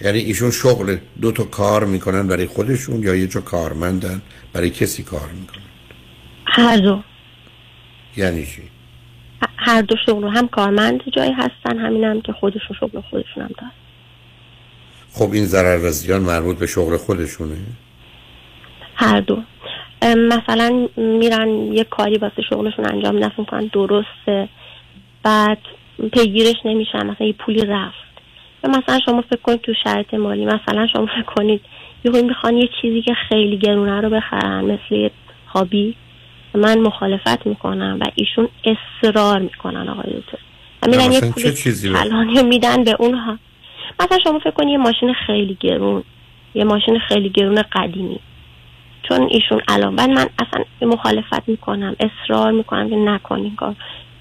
یعنی 0.00 0.18
ایشون 0.18 0.50
شغل 0.50 0.96
دو 1.20 1.32
تا 1.32 1.44
کار 1.44 1.84
می‌کنن 1.84 2.26
برای 2.26 2.46
خودشون 2.46 3.02
یا 3.02 3.14
یه 3.14 3.26
جا 3.26 3.40
کارمندن 3.40 4.22
برای 4.52 4.70
کسی 4.70 5.02
کار 5.02 5.28
می‌کنن؟ 5.40 5.62
هر 6.46 6.76
دو. 6.76 7.02
یعنی 8.16 8.46
چی؟ 8.46 8.62
هر 9.56 9.82
دو 9.82 9.96
شغل 10.06 10.28
هم 10.28 10.48
کارمند 10.48 11.00
جایی 11.16 11.32
هستن 11.32 11.78
همین 11.78 12.04
هم 12.04 12.20
که 12.20 12.32
خودشون 12.32 12.76
شغل 12.80 13.00
خودشون 13.00 13.42
هم 13.42 13.50
دارن. 13.58 13.72
خب 15.18 15.32
این 15.32 15.44
ضرر 15.44 15.78
و 15.84 15.90
زیان 15.90 16.22
مربوط 16.22 16.58
به 16.58 16.66
شغل 16.66 16.96
خودشونه؟ 16.96 17.56
هر 18.94 19.20
دو. 19.20 19.42
مثلا 20.02 20.88
میرن 20.96 21.48
یه 21.72 21.84
کاری 21.84 22.18
واسه 22.18 22.42
شغلشون 22.50 22.86
انجام 22.86 23.14
میدن 23.14 23.28
فکر 23.28 23.40
می‌کنن 23.40 23.70
درسته. 23.72 24.48
بعد 25.22 25.58
پیگیرش 26.12 26.54
نمیشن 26.64 27.06
مثلا 27.06 27.26
یه 27.26 27.32
پولی 27.32 27.64
رفت. 27.64 27.96
یا 28.64 28.70
مثلا 28.70 29.00
شما 29.06 29.22
فکر 29.22 29.40
کنید 29.42 29.60
تو 29.60 29.72
شرط 29.84 30.14
مالی 30.14 30.44
مثلا 30.44 30.86
شما 30.92 31.06
فکر 31.06 31.34
کنید 31.36 31.60
یه 32.04 32.22
می‌خوان 32.22 32.56
یه 32.56 32.68
چیزی 32.82 33.02
که 33.02 33.14
خیلی 33.28 33.58
گرونه 33.58 34.00
رو 34.00 34.10
بخرن 34.10 34.64
مثل 34.64 34.94
یه 34.94 35.10
هابی. 35.46 35.94
من 36.54 36.78
مخالفت 36.78 37.46
می‌کنم 37.46 37.98
و 38.00 38.04
ایشون 38.14 38.48
اصرار 38.64 39.38
می‌کنن 39.38 39.88
آقای 39.88 40.12
دکتر. 40.12 40.38
و 40.82 40.90
میرن 40.90 41.12
یه 41.12 41.20
پول 41.20 41.52
چیزی 41.52 41.92
میدن 42.48 42.84
به 42.84 42.96
اونها. 42.98 43.38
مثلا 44.00 44.18
شما 44.24 44.38
فکر 44.38 44.50
کنید 44.50 44.68
یه 44.68 44.78
ماشین 44.78 45.12
خیلی 45.26 45.56
گرون 45.60 46.02
یه 46.54 46.64
ماشین 46.64 46.98
خیلی 46.98 47.28
گرون 47.28 47.62
قدیمی. 47.72 48.20
چون 49.02 49.28
ایشون 49.30 49.60
الان 49.68 49.96
بعد 49.96 50.10
من 50.10 50.26
اصلا 50.38 50.64
مخالفت 50.82 51.48
می‌کنم 51.48 51.96
اصرار 52.00 52.52
می‌کنم 52.52 52.90
که 52.90 52.96
نکنین 52.96 53.56
کار. 53.56 53.74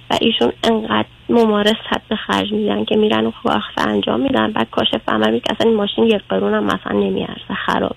و 0.10 0.18
ایشون 0.22 0.52
انقدر 0.64 1.07
ممارس 1.30 1.76
حد 1.89 2.02
به 2.10 2.15
خرج 2.15 2.52
میدن 2.52 2.85
که 2.85 2.95
میرن 2.95 3.26
و 3.26 3.31
وقت 3.45 3.88
انجام 3.88 4.19
میدن. 4.19 4.52
بعد 4.52 4.68
کاشف 4.72 5.02
عمل 5.10 5.39
که 5.39 5.53
اصلا 5.56 5.69
این 5.69 5.77
ماشین 5.77 6.03
یک 6.03 6.22
قرون 6.30 6.53
هم 6.53 6.64
مثلا 6.64 6.99
نمیارزه 6.99 7.53
خراب 7.65 7.95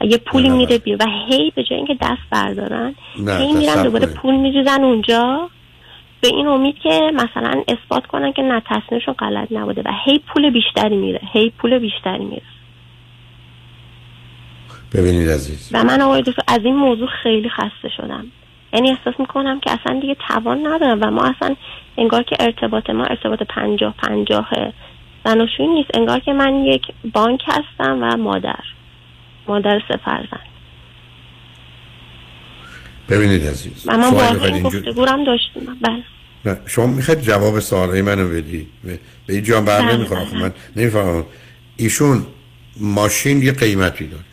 و 0.00 0.04
یه 0.04 0.16
پولی. 0.16 0.48
میره 0.48 0.78
بیرون. 0.78 1.00
و 1.00 1.10
هی 1.28 1.52
به 1.56 1.62
جای 1.62 1.76
اینکه 1.76 1.96
دست 2.00 2.30
بردارن 2.30 2.94
هی 3.16 3.52
میرن 3.52 3.82
دوباره. 3.82 4.06
پول 4.06 4.36
میریزن 4.36 4.84
اونجا. 4.84 5.50
به 6.20 6.28
این 6.28 6.46
امید 6.46 6.78
که 6.78 7.00
مثلا 7.14 7.62
اثبات 7.68 8.06
کنن 8.06 8.32
که 8.32 8.42
نه 8.42 8.62
تصمیمشون 8.66 9.14
غلط 9.14 9.48
نبوده 9.52 9.82
و 9.84 9.92
هی 10.04 10.18
پول 10.18 10.50
بیشتری 10.50 10.96
میره 10.96 11.20
هی 11.32 11.50
پول 11.50 11.78
بیشتری 11.78 12.24
میره. 12.24 12.42
ببینید 14.94 15.28
عزیز. 15.28 15.70
و 15.72 15.84
من 15.84 16.00
آقای 16.00 16.22
دکتر 16.22 16.42
از 16.48 16.60
این 16.64 16.76
موضوع 16.76 17.08
خیلی 17.22 17.48
خسته 17.48 17.88
شدم. 17.96 18.26
یعنی 18.72 18.90
احساس 18.90 19.14
می‌کنم 19.20 19.60
که 19.60 19.70
اصلا 19.70 20.00
دیگه 20.00 20.16
توان 20.28 20.66
ندارم 20.66 20.98
و 21.02 21.10
ما 21.10 21.22
اصلا 21.22 21.56
انگار 21.98 22.22
که 22.22 22.36
ارتباط 22.40 22.90
ما 22.90 23.04
ارتباط 23.04 23.42
پنجاه 23.42 23.94
پنجاه 23.98 24.48
زناشویی 25.24 25.68
نیست. 25.68 25.90
انگار 25.94 26.18
که 26.18 26.32
من 26.32 26.64
یک 26.64 26.82
بانک 27.14 27.40
هستم 27.46 27.98
و 28.02 28.16
مادر 28.16 28.64
مادر 29.48 29.82
سه 29.88 29.96
فرزند 29.96 30.46
ببینید 33.10 33.46
عزیز. 33.46 33.72
من 33.86 34.00
واقعا 34.00 34.60
گفتگورم 34.60 35.24
داشتم. 35.24 35.60
بله. 35.82 36.02
نه 36.44 36.60
شما 36.66 36.86
می‌خواید 36.86 37.20
جواب 37.20 37.60
سوالای 37.60 38.02
منو 38.02 38.28
بدی؟ 38.28 38.66
به 39.26 39.34
این 39.34 39.42
جان 39.42 39.64
بر 39.64 39.82
بله، 39.82 39.96
نمی‌خوره. 39.96 40.20
آخه 40.20 40.38
من 40.38 40.52
نمی‌فهمم. 40.76 41.24
ایشون 41.76 42.26
ماشین 42.80 43.42
یه 43.42 43.52
قیمتی 43.52 44.06
داره. 44.06 44.24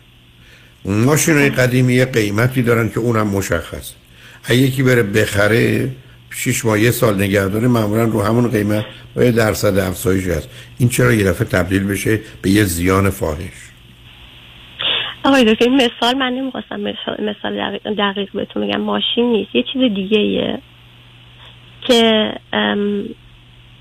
اون 0.83 1.03
ماشین 1.03 1.37
های 1.37 1.49
قدیمی 1.49 1.93
یه 1.93 2.05
قیمتی 2.05 2.61
دارن 2.61 2.89
که 2.89 2.99
اونم 2.99 3.27
مشخص 3.27 3.91
اگه 4.43 4.59
یکی 4.59 4.83
بره 4.83 5.03
بخره 5.03 5.91
شیش 6.29 6.65
ماه 6.65 6.79
یه 6.79 6.91
سال 6.91 7.15
نگه 7.15 7.47
داره 7.47 7.67
معمولا 7.67 8.03
رو 8.03 8.21
همون 8.21 8.47
قیمت 8.47 8.85
با 9.15 9.23
یه 9.23 9.31
درصد 9.31 9.77
افزایشی 9.77 10.31
هست. 10.31 10.49
این 10.77 10.89
چرا 10.89 11.13
یه 11.13 11.23
دفعه 11.23 11.47
تبدیل 11.47 11.83
بشه 11.83 12.19
به 12.41 12.49
یه 12.49 12.63
زیان 12.63 13.09
فاحش؟ 13.09 13.66
آقای 15.27 15.53
دکتر 15.53 15.65
این 15.65 15.75
مثال 15.75 16.17
من 16.17 16.33
نمی‌خواستم 16.33 16.79
مثال, 16.79 17.55
دقیق, 17.57 17.81
دقیق 17.97 18.29
بهتون 18.33 18.67
بگم. 18.67 18.81
ماشین 18.81 19.31
نیست. 19.31 19.55
یه 19.55 19.63
چیز 19.73 19.81
دیگه 19.93 20.17
ایه 20.17 20.59
که 21.87 22.33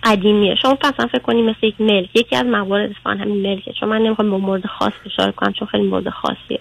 قدیمیه. 0.04 0.54
شما 0.62 0.78
مثلا 0.84 1.06
فکر 1.06 1.18
کنید 1.18 1.44
مثل 1.44 1.66
یک 1.66 1.80
ملک. 1.80 2.08
یکی 2.14 2.36
از 2.36 2.44
موارد 2.46 2.90
اتفاقا 2.90 3.16
همین 3.16 3.42
ملکه. 3.42 3.72
چون 3.80 3.88
من 3.88 4.02
نمی‌خوام 4.02 4.30
به 4.30 4.36
مورد 4.36 4.66
خاص 4.66 4.92
اشاره 5.06 5.32
کنم 5.32 5.52
چون 5.52 5.68
خیلی 5.68 5.82
مورد 5.82 6.08
خاصیه. 6.08 6.60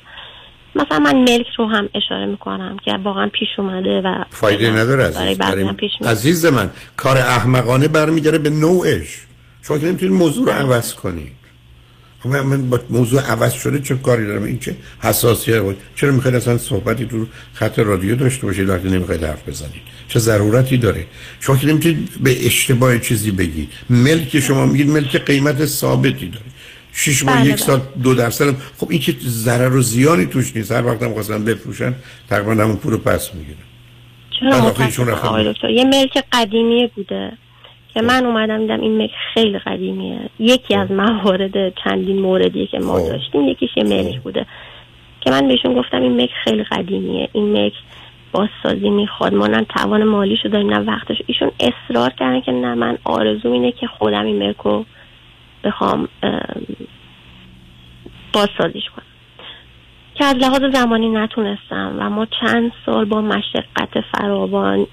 مثلا 0.75 0.99
من 0.99 1.15
ملک 1.15 1.47
رو 1.57 1.65
هم 1.65 1.89
اشاره 1.93 2.25
می‌کنم 2.25 2.77
که 2.85 2.93
واقعا 3.03 3.27
پیش 3.27 3.49
اومده 3.57 4.01
و 4.01 4.23
فایده 4.29 4.71
نداره 4.71 5.03
عزیز. 5.03 5.41
پیش. 5.77 5.91
عزیز 6.01 6.45
من 6.45 6.69
کار 6.97 7.17
احمقانه 7.17 7.87
برمیگره 7.87 8.37
به 8.37 8.49
نوعش. 8.49 9.25
شما 9.67 9.77
که 9.77 9.85
نمی‌تونید 9.85 10.15
موضوع 10.15 10.45
رو 10.45 10.51
عوض 10.51 10.93
کنید 10.93 11.27
خب 11.27 11.44
من- 12.25 12.39
من 12.39 12.69
با 12.69 12.79
موضوع 12.89 13.21
عوض 13.21 13.53
شده 13.53 13.79
چه 13.79 13.95
کاری 13.95 14.25
دارم؟ 14.25 14.43
این 14.43 14.59
چه 14.59 14.75
حساسیت 14.99 15.59
بود؟ 15.59 15.77
چرا 15.95 16.11
می‌خواید 16.11 16.35
اصلا 16.35 16.57
صحبتی 16.57 17.05
تو 17.05 17.25
خط 17.53 17.79
رادیو 17.79 18.15
داشته 18.15 18.45
باشید 18.45 18.69
وقتی 18.69 18.89
نمی‌خواید 18.89 19.23
حرف 19.23 19.49
بزنید؟ 19.49 19.81
چه 20.07 20.19
ضرورتی 20.19 20.77
داره؟ 20.77 21.05
شما 21.39 21.57
که 21.57 21.67
نمی‌تونید 21.67 22.09
به 22.23 22.45
اشتباه 22.45 22.99
چیزی 22.99 23.31
بگید. 23.31 23.69
ملک 23.89 24.39
شما 24.39 24.65
میگید 24.65 24.89
ملک 24.89 25.15
قیمت 25.15 25.65
ثابتی 25.65 26.27
داره. 26.29 26.45
شش 26.93 27.23
ماه 27.23 27.35
بله، 27.35 27.45
یک 27.45 27.55
بله. 27.55 27.65
سال 27.65 27.81
دو 28.03 28.15
درصد 28.15 28.55
خب 28.77 28.87
این 28.89 28.99
که 28.99 29.15
ضرر 29.21 29.75
و 29.75 29.81
زیانی 29.81 30.25
توش 30.25 30.55
نیست. 30.55 30.71
هر 30.71 30.85
وقت 30.85 31.03
هم 31.03 31.13
خواستن 31.13 31.45
بفروشن 31.45 31.95
تقریبا 32.29 32.51
همون 32.51 32.75
پول 32.75 32.91
رو 32.91 32.97
پس 32.97 33.33
می‌گیرن. 33.33 33.57
چرا 34.39 34.55
آقای 35.13 35.53
دکتر؟ 35.53 35.69
یه 35.69 35.83
ملک 35.83 36.23
قدیمی 36.33 36.91
بوده. 36.95 37.37
که 37.95 38.01
من 38.01 38.25
اومدم 38.25 38.57
دیدم 38.57 38.81
این 38.81 38.91
ملک 38.91 39.11
خیلی 39.33 39.59
قدیمیه. 39.59 40.19
یکی 40.39 40.75
از 40.75 40.91
موارد 40.91 41.75
چندین 41.83 42.21
موردی 42.21 42.67
که 42.67 42.79
ما 42.79 42.99
خب. 42.99 43.09
داشتیم. 43.09 43.47
یکیش 43.47 43.69
یه 43.77 43.83
ملک 43.83 44.21
بوده. 44.21 44.45
که 45.21 45.31
من 45.31 45.47
بهشون 45.47 45.73
گفتم 45.73 46.01
این 46.01 46.11
ملک 46.11 46.29
خیلی 46.43 46.63
قدیمیه. 46.63 47.29
این 47.33 47.45
ملک 47.45 47.73
بازسازی 48.31 48.89
می‌خواد. 48.89 49.33
ما 49.33 49.47
نه 49.47 49.65
توان 49.75 50.03
مالیشو 50.03 50.49
داریم 50.49 50.73
نه 50.73 50.79
وقتش 50.79 51.21
ایشون 51.25 51.51
اصرار 51.59 52.09
کردن 52.09 52.41
که 52.41 52.51
نه 52.51 52.73
من 52.73 52.97
آرزوم 53.03 53.51
اینه 53.51 53.71
که 53.71 53.87
خودم 53.87 54.25
این 54.25 54.35
ملک 54.35 54.57
رو 54.57 54.85
بخوام 55.63 56.07
ام، 56.23 56.67
بازسازیش 58.33 58.89
کنم. 58.95 59.05
که 60.15 60.25
از 60.25 60.35
لحاظ 60.35 60.61
زمانی 60.73 61.09
نتونستم 61.09 61.95
و 61.99 62.09
ما 62.09 62.27
چند 62.41 62.71
سال 62.85 63.05
با 63.05 63.21
مشقت 63.21 64.01
فراوان 64.13 64.87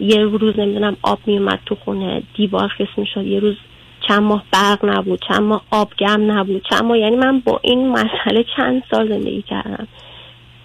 یه 0.00 0.18
روز 0.18 0.58
نمی‌دونم 0.58 0.96
آب 1.02 1.18
میومد 1.26 1.60
تو 1.66 1.74
خونه 1.74 2.22
دیوار 2.34 2.68
خیس 2.68 2.88
می‌شد. 2.96 3.26
یه 3.26 3.40
روز 3.40 3.56
چند 4.08 4.22
ماه 4.22 4.44
برق 4.52 4.84
نبود 4.84 5.20
چند 5.28 5.42
ماه 5.42 5.64
آب 5.70 5.92
گرم 5.98 6.32
نبود 6.32 6.66
چند 6.70 6.84
ماه 6.84 6.98
یعنی 6.98 7.16
من 7.16 7.40
با 7.40 7.60
این 7.62 7.88
مسئله 7.88 8.44
چند 8.56 8.82
سال 8.90 9.08
زندگی 9.08 9.42
کردم. 9.42 9.88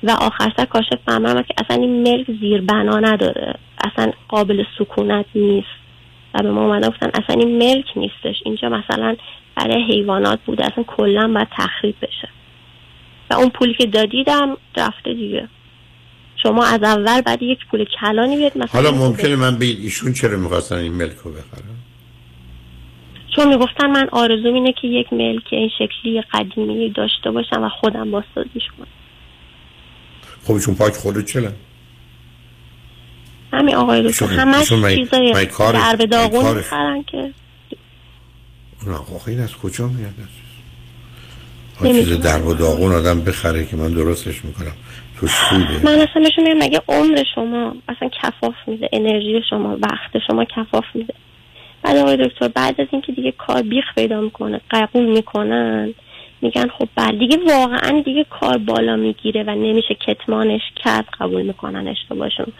و 0.03 0.11
آخر 0.11 0.53
سر 0.57 0.65
کاشف 0.65 0.95
فهمم 1.05 1.41
که 1.41 1.53
اصلا 1.57 1.81
این 1.83 2.03
ملک 2.03 2.31
زیر 2.41 2.61
بنا 2.61 2.99
نداره. 2.99 3.55
اصلا 3.83 4.11
قابل 4.27 4.63
سکونت 4.79 5.25
نیست. 5.35 5.67
و 6.33 6.43
به 6.43 6.51
ما 6.51 6.61
اومدن 6.61 6.89
گفتن 6.89 7.07
اصلا 7.07 7.35
این 7.41 7.57
ملک 7.57 7.85
نیستش. 7.95 8.35
اینجا 8.45 8.69
مثلا 8.69 9.15
برای 9.55 9.83
حیوانات 9.83 10.39
بوده. 10.45 10.65
اصلا 10.65 10.83
کلا 10.83 11.27
باید 11.33 11.47
تخریب 11.57 11.95
بشه. 12.01 12.29
و 13.29 13.33
اون 13.33 13.49
پولی 13.49 13.73
که 13.73 13.85
دادیدم 13.85 14.57
رفته 14.77 15.13
دیگه. 15.13 15.47
شما 16.43 16.65
از 16.65 16.83
اول 16.83 17.21
بعد 17.21 17.43
یک 17.43 17.59
پول 17.71 17.85
کلانی 18.01 18.37
بیاد 18.37 18.57
مثلا 18.57 18.81
حالا 18.81 18.91
ممکنه 18.91 19.35
من 19.35 19.57
بگید 19.57 19.79
ایشون 19.79 20.13
چرا 20.13 20.37
می‌خواستن 20.37 20.75
این 20.75 20.93
ملک 20.93 21.15
رو 21.23 21.31
بخرن؟ 21.31 21.75
چون 23.35 23.47
می‌گفتن 23.47 23.87
من 23.87 24.09
آرزوم 24.11 24.53
اینه 24.53 24.73
که 24.81 24.87
یک 24.87 25.13
ملک 25.13 25.43
این 25.51 25.69
شکلی 25.79 26.23
قدیمی 26.33 26.89
داشته 26.89 27.31
باشم 27.31 27.63
و 27.63 27.69
خودم 27.69 28.11
بازسازیش 28.11 28.63
کنم. 28.77 28.87
خب 30.43 30.53
ایشون 30.53 30.75
پاک 30.75 30.93
خودت 30.93 31.25
چلا 31.25 31.51
همین 33.53 33.75
آقای 33.75 34.09
دکتر 34.09 34.25
همش 34.25 34.69
چیزای 34.69 35.47
در 35.57 35.95
به 35.95 36.05
داغون 36.05 36.57
می‌خرن 36.57 37.03
که. 37.03 37.33
آخه 39.15 39.29
این 39.29 39.39
از 39.39 39.55
کجا 39.55 39.87
میاد؟ 39.87 40.13
چیز. 41.83 42.19
در 42.19 42.41
و 42.41 42.53
داغون 42.53 42.91
آدم 42.91 43.21
بخره 43.21 43.65
که 43.65 43.75
من 43.75 43.93
درستش 43.93 44.45
می‌کنم. 44.45 44.73
من 45.83 45.91
اصلا 45.91 46.23
بهشون 46.23 46.43
میگم 46.43 46.57
مگه 46.65 46.81
عمر 46.87 47.23
شما 47.35 47.75
اصلا 47.89 48.09
کفاف 48.23 48.55
میده 48.67 48.89
انرژی 48.93 49.41
شما 49.49 49.77
وقت 49.81 50.17
شما 50.27 50.45
کفاف 50.45 50.85
میده. 50.93 51.13
بعد 51.83 51.97
آقای 51.97 52.17
دکتر 52.17 52.47
بعد 52.47 52.81
از 52.81 52.87
اینکه 52.91 53.11
دیگه 53.11 53.31
کار 53.31 53.61
بیخ 53.61 53.85
پیدا 53.95 54.21
می‌کنه 54.21 54.61
قبول 54.71 55.05
می‌کنن 55.05 55.93
میگن 56.41 56.67
خب 56.67 56.87
بعد 56.95 57.19
دیگه 57.19 57.37
واقعا 57.47 58.01
دیگه 58.01 58.25
کار 58.29 58.57
بالا 58.57 58.95
می‌گیره 58.95 59.43
و 59.43 59.49
نمیشه 59.49 59.95
کتمانش 60.07 60.61
کرد 60.75 61.05
قبول 61.19 61.41
می‌کنن 61.41 61.87
اشتباهشون. 61.87 62.53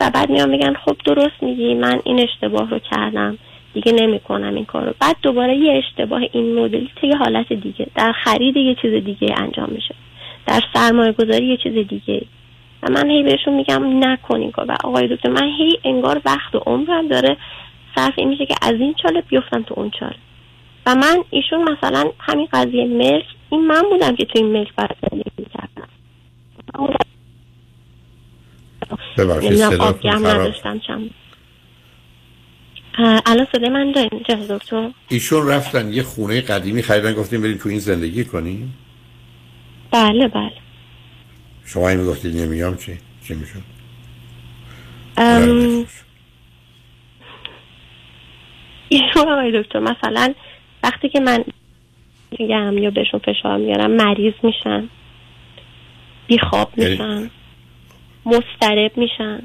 و 0.00 0.10
بعد 0.10 0.30
میان 0.30 0.50
میگن 0.50 0.74
خب 0.84 0.96
درست 1.04 1.42
میگی 1.42 1.74
من 1.74 2.00
این 2.04 2.20
اشتباه 2.20 2.70
رو 2.70 2.78
کردم. 2.78 3.38
دیگه 3.74 3.92
نمی‌کنم 3.92 4.54
این 4.54 4.64
کار 4.64 4.84
رو 4.84 4.92
بعد 5.00 5.16
دوباره 5.22 5.56
یه 5.56 5.72
اشتباه 5.72 6.22
این 6.32 6.58
مدلی 6.58 6.90
تا 7.00 7.06
یه 7.06 7.16
حالت 7.16 7.52
دیگه. 7.52 7.86
در 7.94 8.12
خرید 8.12 8.56
یه 8.56 8.76
چیز 8.82 9.04
دیگه 9.04 9.34
انجام 9.36 9.68
میشه. 9.70 9.94
در 10.48 10.62
سرمایه 10.74 11.12
گذاری 11.12 11.46
یه 11.46 11.56
چیز 11.56 11.88
دیگه 11.88 12.26
و 12.82 12.90
من 12.90 13.10
هی 13.10 13.22
بهشون 13.22 13.54
میگم 13.54 14.04
نکن 14.04 14.40
این 14.40 14.50
کار. 14.50 14.66
و 14.68 14.76
آقای 14.84 15.16
دکتر 15.16 15.30
من 15.30 15.48
هی 15.58 15.78
انگار 15.84 16.20
وقت 16.24 16.54
و 16.54 16.58
عمرم 16.58 17.08
داره 17.08 17.36
صرف 17.96 18.12
این 18.16 18.28
میشه 18.28 18.46
که 18.46 18.54
از 18.62 18.74
این 18.74 18.94
چاله 19.02 19.20
بیفتم 19.20 19.62
تو 19.62 19.74
اون 19.76 19.90
چاله. 20.00 20.16
و 20.86 20.94
من 20.94 21.24
ایشون 21.30 21.72
مثلا 21.72 22.10
همین 22.18 22.48
قضیه 22.52 22.86
ملک 22.86 23.24
این 23.50 23.66
من 23.66 23.82
بودم 23.90 24.16
که 24.16 24.24
تو 24.24 24.38
این 24.38 24.52
ملک 24.52 24.74
برای 24.76 24.96
زندگی 25.10 25.30
می‌کردم. 25.38 25.88
الان 33.26 33.46
صدای 33.52 33.68
من 33.68 33.92
داریم 33.92 34.22
دکتر؟ 34.48 34.90
ایشون 35.08 35.48
رفتن 35.48 35.92
یه 35.92 36.02
خونه 36.02 36.40
قدیمی 36.40 36.82
خریدن 36.82 37.12
گفتیم 37.12 37.42
بریم 37.42 37.58
تو 37.58 37.68
این 37.68 37.78
زندگی 37.78 38.24
کنیم. 38.24 38.74
بله 39.90 40.28
بله. 40.28 40.52
شما 41.66 41.88
این 41.88 42.00
می‌گفتید 42.00 42.36
نمیام 42.36 42.76
چی؟ 42.76 42.98
چی 43.28 43.34
میشون 43.34 43.62
ام، 45.16 45.86
ایشون 48.88 49.28
آقای 49.28 49.62
دکتر 49.62 49.78
مثلا 49.78 50.34
وقتی 50.82 51.08
که 51.08 51.20
من 51.20 51.44
میگم 52.38 52.78
یا 52.78 52.90
بهشون 52.90 53.20
فشار 53.20 53.58
میارم 53.58 53.90
مریض 53.90 54.34
میشن 54.42 54.88
بیخواب 56.26 56.72
یعنی- 56.76 56.90
میشن 56.92 57.30
مضطرب 58.26 58.92
میشن 58.96 59.42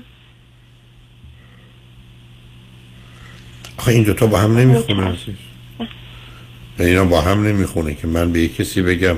آخه 3.78 3.92
این 3.92 4.04
دوتا 4.04 4.28
با 4.28 4.40
هم 4.40 4.58
نمی‌خونه 4.58 5.04
عزیز. 5.08 5.36
یعنی 6.80 6.92
اینا 6.92 7.06
با 7.06 7.22
هم 7.22 7.48
نمی‌خونه 7.48 7.96
که 7.96 8.08
من 8.08 8.32
به 8.32 8.40
یک 8.40 8.56
کسی 8.56 8.82
بگم 8.82 9.18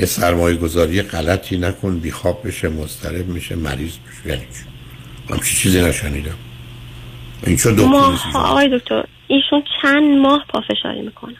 یه 0.00 0.06
سرمایه 0.06 0.56
گذاری 0.56 1.02
غلطی 1.02 1.58
نکن 1.58 1.98
بیخواب 1.98 2.46
بشه 2.46 2.68
مضطرب 2.68 3.26
میشه 3.26 3.56
مریض 3.56 3.96
بشه. 3.98 4.28
یعنی 4.28 4.40
چی؟ 4.40 4.64
همچی 5.30 5.56
چیزی 5.56 5.82
نشنیدم؟ 5.82 6.38
این 7.46 7.56
چه 7.56 7.70
دکتری 7.70 7.86
ماه 7.86 8.36
آقای 8.36 8.78
دکتر 8.78 9.04
ایشون 9.28 9.62
چند 9.82 10.18
ماه 10.18 10.44
پافشاری 10.48 11.02
می‌کنن. 11.02 11.36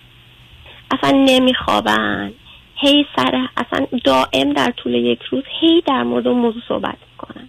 اصلا 0.91 1.11
نمیخوابن. 1.11 2.33
هی 2.75 3.07
سر 3.17 3.49
اصلا 3.57 3.87
دائم 4.05 4.53
در 4.53 4.73
طول 4.77 4.95
یک 4.95 5.23
روز 5.23 5.43
هی 5.61 5.83
در 5.87 6.03
مورد 6.03 6.27
اون 6.27 6.39
موضوع 6.39 6.63
صحبت 6.69 6.97
می‌کنن. 7.11 7.49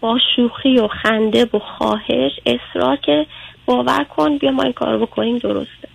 با 0.00 0.18
شوخی 0.36 0.78
و 0.78 0.88
خنده 0.88 1.44
و 1.44 1.58
خواهش 1.58 2.32
اصرار 2.46 2.96
که 2.96 3.26
باور 3.66 4.04
کن 4.04 4.38
بیا 4.38 4.50
ما 4.50 4.62
این 4.62 4.72
کار 4.72 4.92
رو 4.92 5.06
بکنیم 5.06 5.38
درسته. 5.38 5.88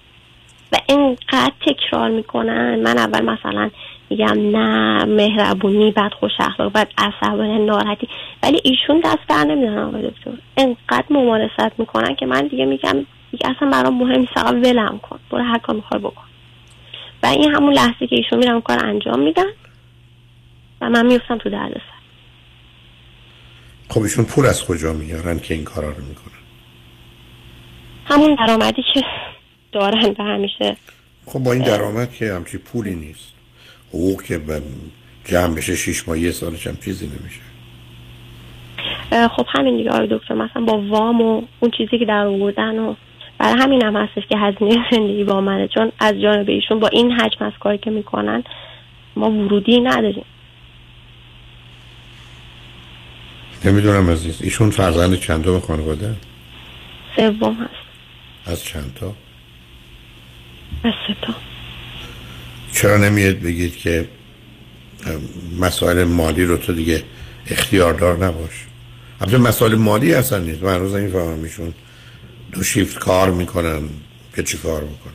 و 0.71 0.77
اینقدر 0.89 1.53
تکرار 1.65 2.09
می‌کنن. 2.09 2.75
من 2.75 2.97
اول 2.97 3.21
مثلا 3.21 3.69
میگم 4.09 4.57
نه 4.57 5.05
مهربونی 5.05 5.91
بعد 5.91 6.13
خوش 6.13 6.31
اخلاق 6.39 6.71
بعد 6.71 6.91
عصبانی 6.97 7.65
ناراحتی. 7.65 8.07
ولی 8.43 8.61
ایشون 8.63 9.01
دست 9.05 9.27
بر 9.29 9.43
نمیدارن 9.43 9.77
آقای 9.77 10.09
دکتر. 10.09 10.31
انقدر 10.57 11.05
ممارست 11.09 11.79
می‌کنن 11.79 12.15
که 12.15 12.25
من 12.25 12.47
دیگه 12.47 12.65
میگم 12.65 13.05
دیگه 13.31 13.49
اصلا 13.49 13.69
برام 13.69 13.97
مهم 13.97 14.19
نیست 14.19 14.33
فقط 14.33 14.53
ولم 14.53 14.99
کن. 14.99 15.19
برو 15.31 15.43
هر 15.43 15.57
کار 15.57 15.75
می‌خوای 15.75 16.01
بکن. 16.01 16.23
و 17.23 17.27
این 17.27 17.55
همون 17.55 17.73
لحظه 17.73 18.07
که 18.07 18.15
ایشون 18.15 18.39
میرم 18.39 18.61
کار 18.61 18.85
انجام 18.85 19.19
میدن 19.19 19.45
و 20.81 20.89
من 20.89 21.05
میفتم 21.05 21.37
تو 21.37 21.49
دردسر. 21.49 21.81
خب 23.89 24.01
ایشون 24.01 24.25
پول 24.25 24.45
از 24.45 24.65
کجا 24.65 24.93
میارن 24.93 25.39
که 25.39 25.53
این 25.53 25.63
کارا 25.63 25.89
رو 25.89 26.03
می‌کنن؟ 26.03 26.33
همون 28.05 28.35
درآمدی 28.35 28.83
که 28.93 29.03
دارن 29.71 30.13
به 30.13 30.23
همیشه 30.23 30.77
خب 31.25 31.39
با 31.39 31.53
این 31.53 31.63
درآمد 31.63 32.13
که 32.13 32.33
همچی 32.33 32.57
پولی 32.57 32.95
نیست. 32.95 33.36
حقوق 33.97 34.23
که 34.23 34.41
جمع 35.25 35.55
بشه 35.55 35.75
شیش 35.75 36.07
ماه 36.07 36.19
یه 36.19 36.31
سالش 36.31 36.67
هم 36.67 36.77
چیزی 36.77 37.05
نمیشه. 37.05 37.41
خب 39.27 39.45
همین 39.49 39.77
دیگه 39.77 39.89
آقای 39.89 40.07
دکتر 40.11 40.33
مثلا 40.33 40.61
با 40.61 40.81
وام 40.81 41.21
و 41.21 41.41
اون 41.59 41.71
چیزی 41.77 41.99
که 41.99 42.05
در 42.05 42.25
آوردن 42.25 42.79
و 42.79 42.95
برای 43.37 43.61
همین 43.61 43.83
هم 43.83 43.95
هستش 43.95 44.23
که 44.29 44.37
هزینه 44.37 44.85
زندگی 44.91 45.23
با 45.23 45.41
منه. 45.41 45.67
چون 45.67 45.91
از 45.99 46.15
جانب 46.21 46.49
ایشون 46.49 46.79
با 46.79 46.87
این 46.87 47.11
حجم 47.11 47.45
از 47.45 47.53
کاری 47.59 47.77
که 47.77 47.89
می‌کنن 47.89 48.43
ما 49.15 49.31
ورودی 49.31 49.79
نداریم. 49.79 50.25
نمی‌دونم 53.65 54.09
عزیز 54.09 54.41
ایشون 54.41 54.69
فرزند 54.69 55.19
چندم 55.19 55.59
خانواده؟ 55.59 56.15
سوم 57.15 57.53
هست. 57.53 57.87
از 58.45 58.63
چند 58.63 58.93
تا 58.99 59.13
از 60.83 60.93
سه 61.07 61.15
تا. 61.21 61.33
چرا 62.77 62.97
نمیاد 62.97 63.39
بگید 63.39 63.75
که 63.75 64.07
مسائل 65.59 66.03
مالی 66.03 66.45
رو 66.45 66.57
تو 66.57 66.73
دیگه 66.73 67.03
اختیاردار 67.47 68.25
نباش؟ 68.25 68.65
البته 69.21 69.37
مسائل 69.37 69.75
مالی 69.75 70.13
اصلا 70.13 70.39
نیست. 70.39 70.63
من 70.63 70.75
هنوز 70.75 70.95
نمی‌فهمم 70.95 71.43
ایشون 71.43 71.73
دو 72.51 72.63
شیفت 72.63 72.99
کار 72.99 73.31
می‌کنن 73.31 73.81
که 74.35 74.43
چی 74.43 74.57
کار 74.57 74.81
می‌کنن. 74.81 75.13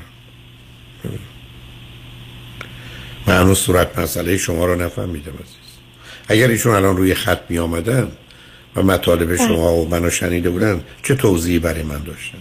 من 3.27 3.41
هنوز 3.41 3.59
صورت 3.59 3.99
مسئله 3.99 4.37
شما 4.37 4.67
رو 4.67 4.83
نفهمیدم 4.83 5.33
عزیز. 5.33 5.73
اگر 6.29 6.49
ایشون 6.49 6.75
الان 6.75 6.97
روی 6.97 7.15
خط 7.15 7.41
می 7.49 7.59
آمدن 7.59 8.09
و 8.77 8.83
مطالب 8.83 9.37
شما 9.37 9.75
و 9.75 9.89
منو 9.89 10.11
شنیده 10.11 10.51
بودن 10.51 10.81
چه 11.03 11.15
توضیحی 11.15 11.59
برای 11.59 11.83
من 11.83 12.03
داشتن؟ 12.03 12.39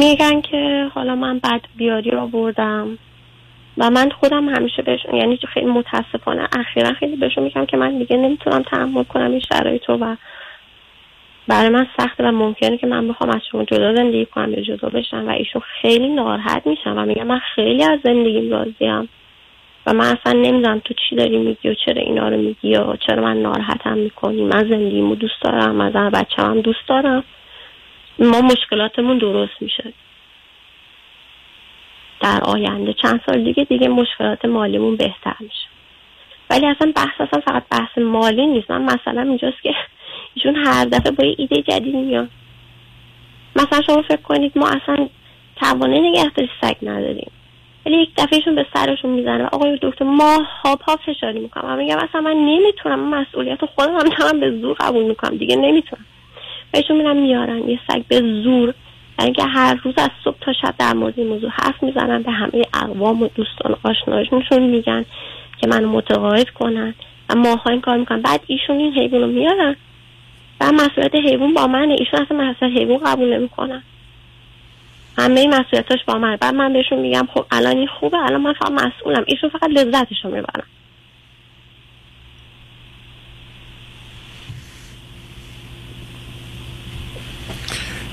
میگن 0.00 0.40
که 0.40 0.90
حالا 0.94 1.14
من 1.14 1.38
بعد 1.38 1.60
بیاری 1.76 2.10
رو 2.10 2.26
بردم. 2.26 2.98
و 3.78 3.90
من 3.90 4.10
خودم 4.10 4.48
همیشه 4.48 4.82
بهشون 4.82 5.14
یعنی 5.14 5.38
خیلی 5.54 5.66
متاسفانه 5.66 6.48
اخیرا 6.58 6.92
خیلی 6.92 7.16
بهشون 7.16 7.44
میگم 7.44 7.66
که 7.66 7.76
من 7.76 7.98
دیگه 7.98 8.16
نمی‌تونم 8.16 8.62
تحمل 8.62 9.04
کنم 9.04 9.30
این 9.30 9.40
شرایط 9.40 9.84
رو 9.88 9.96
و 9.96 10.16
برای 11.48 11.68
من 11.68 11.86
سخته 11.98 12.24
و 12.24 12.32
ممکنه 12.32 12.76
که 12.76 12.86
من 12.86 13.08
بخوام 13.08 13.30
از 13.30 13.40
شما 13.50 13.64
جدا 13.64 13.94
زندگی 13.94 14.26
کنم 14.26 14.52
یا 14.52 14.60
جدا 14.60 14.88
بشم 14.88 15.28
و 15.28 15.30
ایشون 15.30 15.62
خیلی 15.82 16.08
ناراحت 16.08 16.66
میشن 16.66 16.98
و 16.98 17.06
میگن 17.06 17.22
من 17.22 17.40
خیلی 17.54 17.84
از 17.84 17.98
زندگیم 18.04 18.50
راضیم. 18.50 19.08
و 19.86 19.92
من 19.92 20.04
اصلا 20.04 20.32
نمی‌دونم 20.32 20.78
تو 20.84 20.94
چی 20.94 21.16
داری 21.16 21.38
میگی 21.38 21.68
و 21.68 21.74
چرا 21.74 22.02
اینا 22.02 22.28
رو 22.28 22.36
میگی 22.36 22.68
یا 22.68 22.96
چرا 23.06 23.22
من 23.22 23.36
ناراحتم 23.36 23.98
می‌کنی. 23.98 24.42
من 24.42 24.68
زندگیمو 24.68 25.14
دوست 25.14 25.42
دارم 25.42 25.74
من 25.74 26.10
بچه 26.10 26.42
هم 26.42 26.60
دوست 26.60 26.88
دارم. 26.88 27.24
ما 28.20 28.40
مشکلاتمون 28.40 29.18
درست 29.18 29.52
میشه. 29.60 29.92
در 32.20 32.40
آینده 32.42 32.92
چند 32.92 33.20
سال 33.26 33.44
دیگه 33.44 33.64
دیگه 33.64 33.88
مشکلات 33.88 34.44
مالیمون 34.44 34.96
بهتر 34.96 35.36
میشه. 35.40 35.66
ولی 36.50 36.66
اصلا 36.66 36.92
بحث 36.96 37.20
اصلا 37.20 37.40
فقط 37.40 37.62
بحث 37.70 37.98
مالی 37.98 38.46
نیست. 38.46 38.70
من 38.70 38.82
مثلا 38.82 39.22
اینجاست 39.22 39.62
که 39.62 39.74
ایشون 40.34 40.56
هر 40.56 40.84
دفعه 40.84 41.12
با 41.12 41.24
یه 41.24 41.34
ایده 41.38 41.62
جدید 41.62 41.96
میان. 41.96 42.30
مثلا 43.56 43.82
شما 43.86 44.02
فکر 44.02 44.22
کنید 44.22 44.58
ما 44.58 44.68
اصلا 44.68 45.08
توانه 45.56 46.00
نگهداری 46.00 46.50
سگ 46.60 46.76
نداریم. 46.82 47.30
ولی 47.86 47.96
یک 47.96 48.10
دفعهشون 48.16 48.54
به 48.54 48.66
سرشون 48.74 49.10
می‌زنه 49.10 49.44
و 49.44 49.48
آقای 49.52 49.78
دکتر 49.82 50.04
ما 50.04 50.42
ها 50.64 50.76
پا 50.76 50.96
فشاری 50.96 51.38
می‌کنم. 51.38 51.64
من 51.64 51.76
میگم 51.76 51.98
اصلا 51.98 52.20
من 52.20 52.36
نمی‌تونم. 52.36 53.00
مسئولیت 53.00 53.66
خودم 53.66 53.94
هم 53.94 54.08
دارم 54.18 54.40
به 54.40 54.50
زور 54.60 54.76
قبول 54.80 55.04
می‌کنم. 55.04 55.36
دیگه 55.36 55.56
نمی‌تونم. 55.56 56.04
بهشون 56.72 56.96
میرم 56.96 57.16
میارن. 57.16 57.68
یه 57.68 57.80
سگ 57.88 58.02
به 58.08 58.20
زور. 58.20 58.74
اینکه 59.18 59.44
هر 59.44 59.80
روز 59.84 59.94
از 59.96 60.10
صبح 60.24 60.36
تا 60.40 60.52
شب 60.52 60.74
در 60.78 60.94
مورد 60.94 61.14
این 61.16 61.28
موضوع 61.28 61.50
حرف 61.50 61.82
می‌زنن 61.82 62.22
به 62.22 62.32
همه 62.32 62.62
اقوام 62.74 63.22
و 63.22 63.28
دوستان 63.34 63.76
آشنایشون 63.82 64.62
میگن 64.62 65.04
که 65.60 65.66
منو 65.66 65.88
متقاعد 65.88 66.50
کنن 66.50 66.94
و 67.28 67.34
ماها 67.34 67.70
این 67.70 67.80
کار 67.80 67.96
می‌کنن. 67.96 68.22
بعد 68.22 68.40
ایشون 68.46 68.78
این 68.78 68.92
حیوان 68.92 69.20
رو 69.20 69.26
میارن 69.26 69.76
و 70.60 70.72
مسئولیت 70.72 71.14
حیوان 71.14 71.54
با 71.54 71.66
منه. 71.66 71.96
ایشون 71.98 72.22
اصلا 72.22 72.36
مسئولیت 72.36 72.78
حیوان 72.78 72.98
قبول 72.98 73.36
نمی‌کنن. 73.38 73.82
همه 75.18 75.46
مسئولیتاش 75.48 76.04
با 76.06 76.18
من 76.18 76.36
بعد 76.36 76.54
من 76.54 76.72
بهشون 76.72 76.98
میگم 76.98 77.28
خب 77.34 77.44
الان 77.50 77.76
این 77.76 77.86
خوبه 77.86 78.18
الان 78.18 78.40
من 78.40 78.52
فقط 78.52 78.70
مسئولم. 78.70 79.24
ایشون 79.26 79.50
فقط 79.50 79.70
لذتشو 79.70 80.28
می‌برن. 80.28 80.64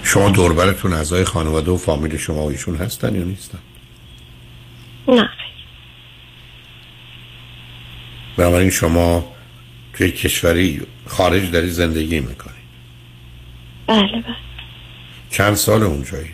شما 0.08 0.30
دوربرتون 0.30 0.94
اعضای 0.94 1.24
خانواده 1.24 1.72
و 1.72 1.78
فامیل 1.78 2.18
شما 2.18 2.44
و 2.44 2.50
ایشون 2.50 2.76
هستن 2.76 3.16
یا 3.16 3.24
نیستن؟ 3.24 3.60
نه. 5.08 5.30
بنابراین 8.38 8.70
شما 8.70 9.34
توی 9.94 10.12
کشوری 10.12 10.82
خارج 11.06 11.52
داری 11.52 11.70
زندگی 11.70 12.20
می‌کنید 12.20 12.58
بله 13.88 14.22
بله. 14.22 14.36
چند 15.30 15.56
سال 15.56 15.84
اونجایی؟ 15.84 16.34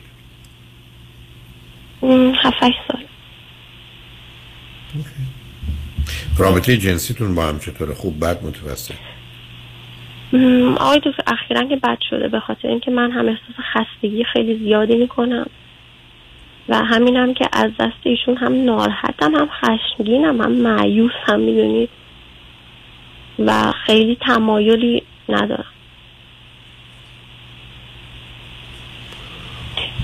هفت 2.43 2.59
سال. 2.87 3.05
رابطه 6.37 6.77
جنسیتون 6.77 7.35
با 7.35 7.45
هم 7.47 7.59
چطوره؟ 7.59 7.93
خوب 7.93 8.19
بد 8.19 8.43
متوسط؟ 8.43 8.95
آقای 10.77 10.99
دکتر 10.99 11.23
اخیرا 11.27 11.63
که 11.63 11.75
بد 11.75 11.97
شده. 12.09 12.27
به 12.27 12.39
خاطر 12.39 12.67
اینکه 12.67 12.91
من 12.91 13.11
هم 13.11 13.27
احساس 13.27 13.65
خستگی 13.73 14.23
خیلی 14.23 14.59
زیادی 14.59 14.95
می‌کنم. 14.95 15.45
و 16.69 16.75
همینم 16.75 17.33
که 17.33 17.49
از 17.53 17.71
دست 17.79 17.97
ایشون 18.03 18.37
هم 18.37 18.65
ناراحتم 18.65 19.35
هم 19.35 19.49
خشمگینم 19.49 20.41
هم 20.41 20.51
معیوس 20.51 21.11
هم 21.25 21.39
می‌دونید 21.39 21.89
و 23.39 23.71
خیلی 23.85 24.17
تمایلی 24.21 25.03
ندارم. 25.29 25.65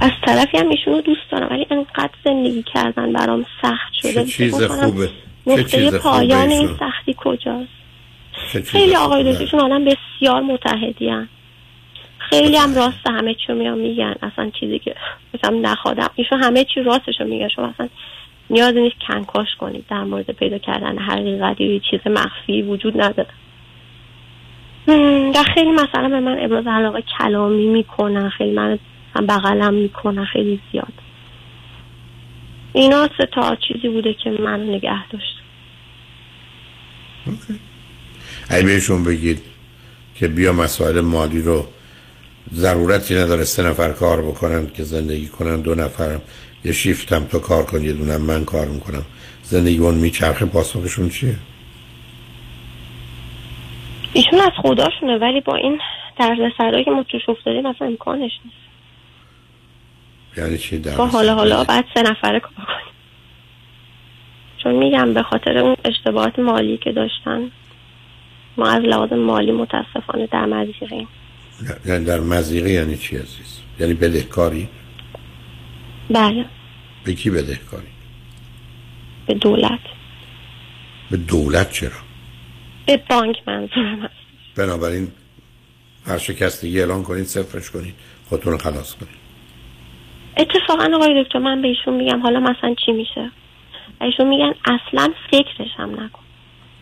از 0.01 0.11
طرفی 0.25 0.57
هم 0.57 0.69
ایشون 0.69 0.93
رو 0.93 1.01
دوست 1.01 1.31
دارم 1.31 1.47
ولی 1.51 1.67
انقدر 1.71 2.13
زندگی 2.25 2.63
کردن 2.73 3.13
برام 3.13 3.45
سخت 3.61 3.93
شده 3.93 4.13
چه 4.13 4.25
چیز 4.25 4.63
خوبه؟ 4.63 5.09
نقطه 5.47 5.99
پایان 5.99 6.49
این 6.49 6.77
سختی 6.79 7.15
کجاست. 7.17 7.78
خیلی 8.47 8.95
آقای 8.95 9.23
دوستشون 9.23 9.59
آدم 9.59 9.85
بسیار 9.85 10.41
متحدی 10.41 11.09
هم. 11.09 11.29
خیلی 12.17 12.57
هم 12.57 12.75
راست 12.75 13.07
همه 13.07 13.33
چی 13.33 13.47
رو 13.49 13.55
میان 13.55 13.77
میگن. 13.77 14.15
اصلا 14.21 14.49
چیزی 14.59 14.79
که 14.79 14.95
مثلا 15.33 15.57
نخوادم. 15.57 16.09
ایشون 16.15 16.43
همه 16.43 16.63
چی 16.63 16.83
راستش 16.83 17.19
رو 17.19 17.27
میگن 17.27 17.47
شما 17.47 17.67
اصلا 17.67 17.89
نیازی 18.49 18.81
نیست 18.81 18.95
کنکاش 19.07 19.55
کنید. 19.59 19.85
در 19.89 20.03
مورد 20.03 20.31
پیدا 20.31 20.57
کردن 20.57 20.97
حقیقتی 20.97 21.63
یا 21.63 21.79
چیز 21.79 21.99
مخفی 22.07 22.61
وجود 22.61 23.01
نداره. 23.01 23.29
در 25.33 25.43
خیلی 25.53 25.71
مثلا 25.71 26.09
به 26.09 26.19
من 26.19 26.39
ابراز 26.39 26.67
علاقه 26.67 27.03
کلامی 27.19 27.67
می‌کنن. 27.67 28.29
خیلی 28.29 28.51
من 28.51 28.79
بغلم 29.15 29.73
می‌کنن. 29.73 30.25
خیلی 30.25 30.59
زیاد. 30.71 30.93
اینا 32.73 33.09
سه 33.17 33.25
تا 33.25 33.55
چیزی 33.55 33.89
بوده 33.89 34.13
که 34.13 34.31
من 34.31 34.63
نگه 34.63 35.07
داشت 35.07 35.35
ای 38.51 38.63
بهشون 38.63 39.03
بگید 39.03 39.41
که 40.15 40.27
بیا 40.27 40.53
مسائل 40.53 41.01
مالی 41.01 41.41
رو 41.41 41.67
ضرورتی 42.53 43.15
نداره 43.15 43.43
سه 43.43 43.63
نفر 43.63 43.91
کار 43.91 44.21
بکنن 44.21 44.67
که 44.67 44.83
زندگی 44.83 45.27
کنن 45.27 45.61
دو 45.61 45.75
نفرم. 45.75 46.21
یه 46.65 46.71
شیفتم 46.71 47.23
تو 47.23 47.39
کار 47.39 47.63
کن 47.63 47.83
یه 47.83 47.93
دونم 47.93 48.21
من 48.21 48.45
کار 48.45 48.67
می‌کنم. 48.67 49.05
زندگی 49.43 49.77
اون 49.77 49.95
میچرخه 49.95 50.45
پاسخشون 50.45 51.09
چیه؟ 51.09 51.35
ایشون 54.13 54.39
از 54.39 54.51
خداشونه 54.61 55.17
ولی 55.17 55.41
با 55.41 55.55
این 55.55 55.79
درد 56.19 56.37
سرایی 56.57 56.85
که 56.85 56.91
ما 56.91 57.03
توش 57.03 57.29
افتادیم 57.29 57.65
اصلا 57.65 57.87
امکانش 57.87 58.31
نیست. 58.45 58.57
یعنی 60.37 60.57
چی 60.57 60.77
در 60.77 60.95
با 60.95 61.07
حالا 61.07 61.35
حالا 61.35 61.63
بعد 61.63 61.85
سه 61.93 62.01
نفره 62.01 62.39
کار 62.39 62.51
کنیم. 62.51 62.93
چون 64.63 64.75
میگم 64.75 65.13
به 65.13 65.23
خاطر 65.23 65.57
اون 65.57 65.75
اشتباهات 65.85 66.39
مالی 66.39 66.77
که 66.77 66.91
داشتن. 66.91 67.51
ما 68.59 68.69
از 68.69 68.81
لحاظ 68.83 69.13
مالی 69.13 69.51
متاسفانه 69.51 70.27
در 70.31 70.45
مزیقه 70.45 71.07
یعنی 71.85 72.05
در 72.05 72.19
مزیقه 72.19 72.69
یعنی 72.69 72.97
چی 72.97 73.15
عزیز؟ 73.15 73.59
یعنی 73.79 73.93
بدهکاری؟ 73.93 74.69
بله 76.09 76.45
به 77.03 77.13
کی 77.13 77.29
بدهکاری؟ 77.29 77.87
به 79.27 79.33
دولت 79.33 79.79
به 81.11 81.17
دولت 81.17 81.71
چرا؟ 81.71 81.91
به 82.85 83.03
بانک 83.09 83.35
منظورم 83.47 83.99
هست 83.99 84.13
بنابراین 84.55 85.07
هر 86.05 86.17
شکستگی 86.17 86.79
اعلان 86.79 87.03
کنید 87.03 87.25
صفرش 87.25 87.71
کنید 87.71 87.93
خودتون 88.29 88.51
رو 88.51 88.57
خلاص 88.57 88.95
کنید 88.95 89.19
اتفاقا 90.37 90.91
آقای 90.95 91.23
دکتر 91.23 91.39
من 91.39 91.61
به 91.61 91.67
ایشون 91.67 91.93
میگم 91.93 92.19
حالا 92.19 92.39
مثلا 92.39 92.75
چی 92.85 92.91
میشه 92.91 93.31
ایشون 94.01 94.27
میگن 94.27 94.53
اصلا 94.65 95.13
فکرش 95.31 95.69
هم 95.77 96.03
نکن 96.03 96.23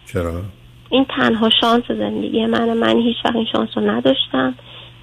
چرا؟ 0.06 0.44
این 0.90 1.06
تنها 1.18 1.50
شانس 1.62 1.84
زندگی 1.88 2.46
منه 2.46 2.74
من 2.74 2.98
هیچ 2.98 3.18
وقت 3.26 3.36
این 3.36 3.48
شانس 3.52 3.70
رو 3.76 3.90
نداشتم. 3.90 4.56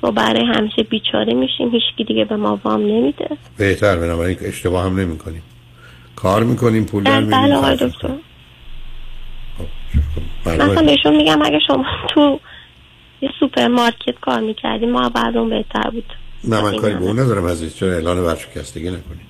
و 0.03 0.11
برای 0.11 0.45
همیشه 0.45 0.83
بیچاره 0.83 1.35
میشیم. 1.35 1.71
هیچ 1.71 1.83
دیگه 2.09 2.25
به 2.25 2.37
ما 2.37 2.61
وام 2.65 2.81
نمیده. 2.81 3.29
بهتر 3.59 3.97
بنابراین 3.97 4.37
اشتباه 4.41 4.85
هم 4.85 5.01
نمی 5.01 5.19
کنیم 5.19 5.43
کار 6.17 6.43
می‌کنیم 6.43 6.85
پول 6.85 7.03
در 7.03 7.21
بله 7.21 7.55
آقای 7.55 7.77
دکتر. 7.77 8.09
مثلا 10.47 10.83
بهشون 10.83 11.17
میگم 11.17 11.43
اگه 11.43 11.59
شما 11.67 11.85
تو 12.09 12.41
یه 13.21 13.31
سوپرمارکت 13.41 14.21
کار 14.21 14.41
می‌کردیم 14.41 14.91
ما 14.91 15.09
بعد 15.09 15.37
اون 15.37 15.51
بهتر 15.51 15.91
بود. 15.91 16.13
نه 16.45 16.63
من 16.63 16.77
کاری 16.77 16.95
به 16.95 17.05
اون 17.05 17.19
ندارم 17.19 17.47
عزیز. 17.47 17.77
چرا 17.77 17.93
اعلان 17.93 18.19
ورشکستگی 18.19 18.91
نکنیم؟ 18.91 19.27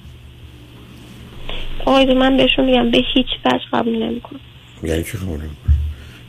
آقای 1.85 2.15
من 2.15 2.37
بهشون 2.37 2.65
میگم 2.65 2.91
به 2.91 2.99
هیچ 3.15 3.27
وجه 3.45 3.65
قبول 3.73 4.03
نمی‌کنم. 4.03 4.41
یعنی 4.83 5.05
چی 5.05 5.19
قبول 5.19 5.41
نمی‌کنم 5.41 5.75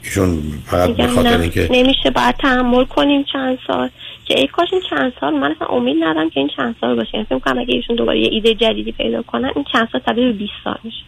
ایشون 0.06 0.42
فقط 0.66 0.90
به 0.90 1.08
خاطر 1.08 1.38
اینکه 1.38 1.68
نمیشه 1.72 2.10
باید 2.10 2.36
تحمل 2.36 2.86
کنیم 2.86 3.26
چند 3.34 3.58
سال. 3.68 3.90
که 4.26 4.40
ای 4.40 4.48
کاش 4.48 4.68
این 4.72 4.82
چند 4.90 5.14
سال 5.20 5.34
من 5.34 5.52
اصلا 5.52 5.68
امید 5.68 6.04
ندارم 6.04 6.30
که 6.30 6.40
این 6.40 6.50
چند 6.58 6.76
سال 6.82 6.96
باشه. 6.96 7.10
یعنی 7.14 7.26
فکر 7.26 7.40
کنم 7.40 7.60
اگه 7.60 7.74
ایشون 7.74 7.96
دوباره 7.96 8.20
یه 8.20 8.30
ایده 8.32 8.56
جدیدی 8.56 8.92
پیدا 8.92 9.22
کنن 9.22 9.52
این 9.56 9.66
چند 9.74 9.90
سال 9.92 10.02
تبدیل 10.02 10.32
به 10.32 10.34
20 10.34 10.52
سال 10.64 10.78
میشه. 10.84 11.04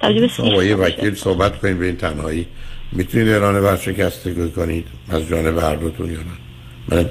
تبدیل 0.00 0.20
به 0.20 0.28
30 0.28 0.42
با 0.42 0.64
یه 0.64 0.76
وکیل 0.76 1.14
صحبت 1.14 1.58
کنید 1.58 1.78
به 1.78 1.86
این 1.86 1.96
تنهایی. 1.96 2.46
می‌تونید 2.92 3.28
اعلان 3.28 3.54
ورشکستگی 3.54 4.50
کنید 4.50 4.86
از 5.10 5.28
جانب 5.28 5.58
هر 5.58 5.76
دوتون 5.76 6.06
یا 6.06 6.18
نه؟ 6.18 6.24
من 6.88 7.10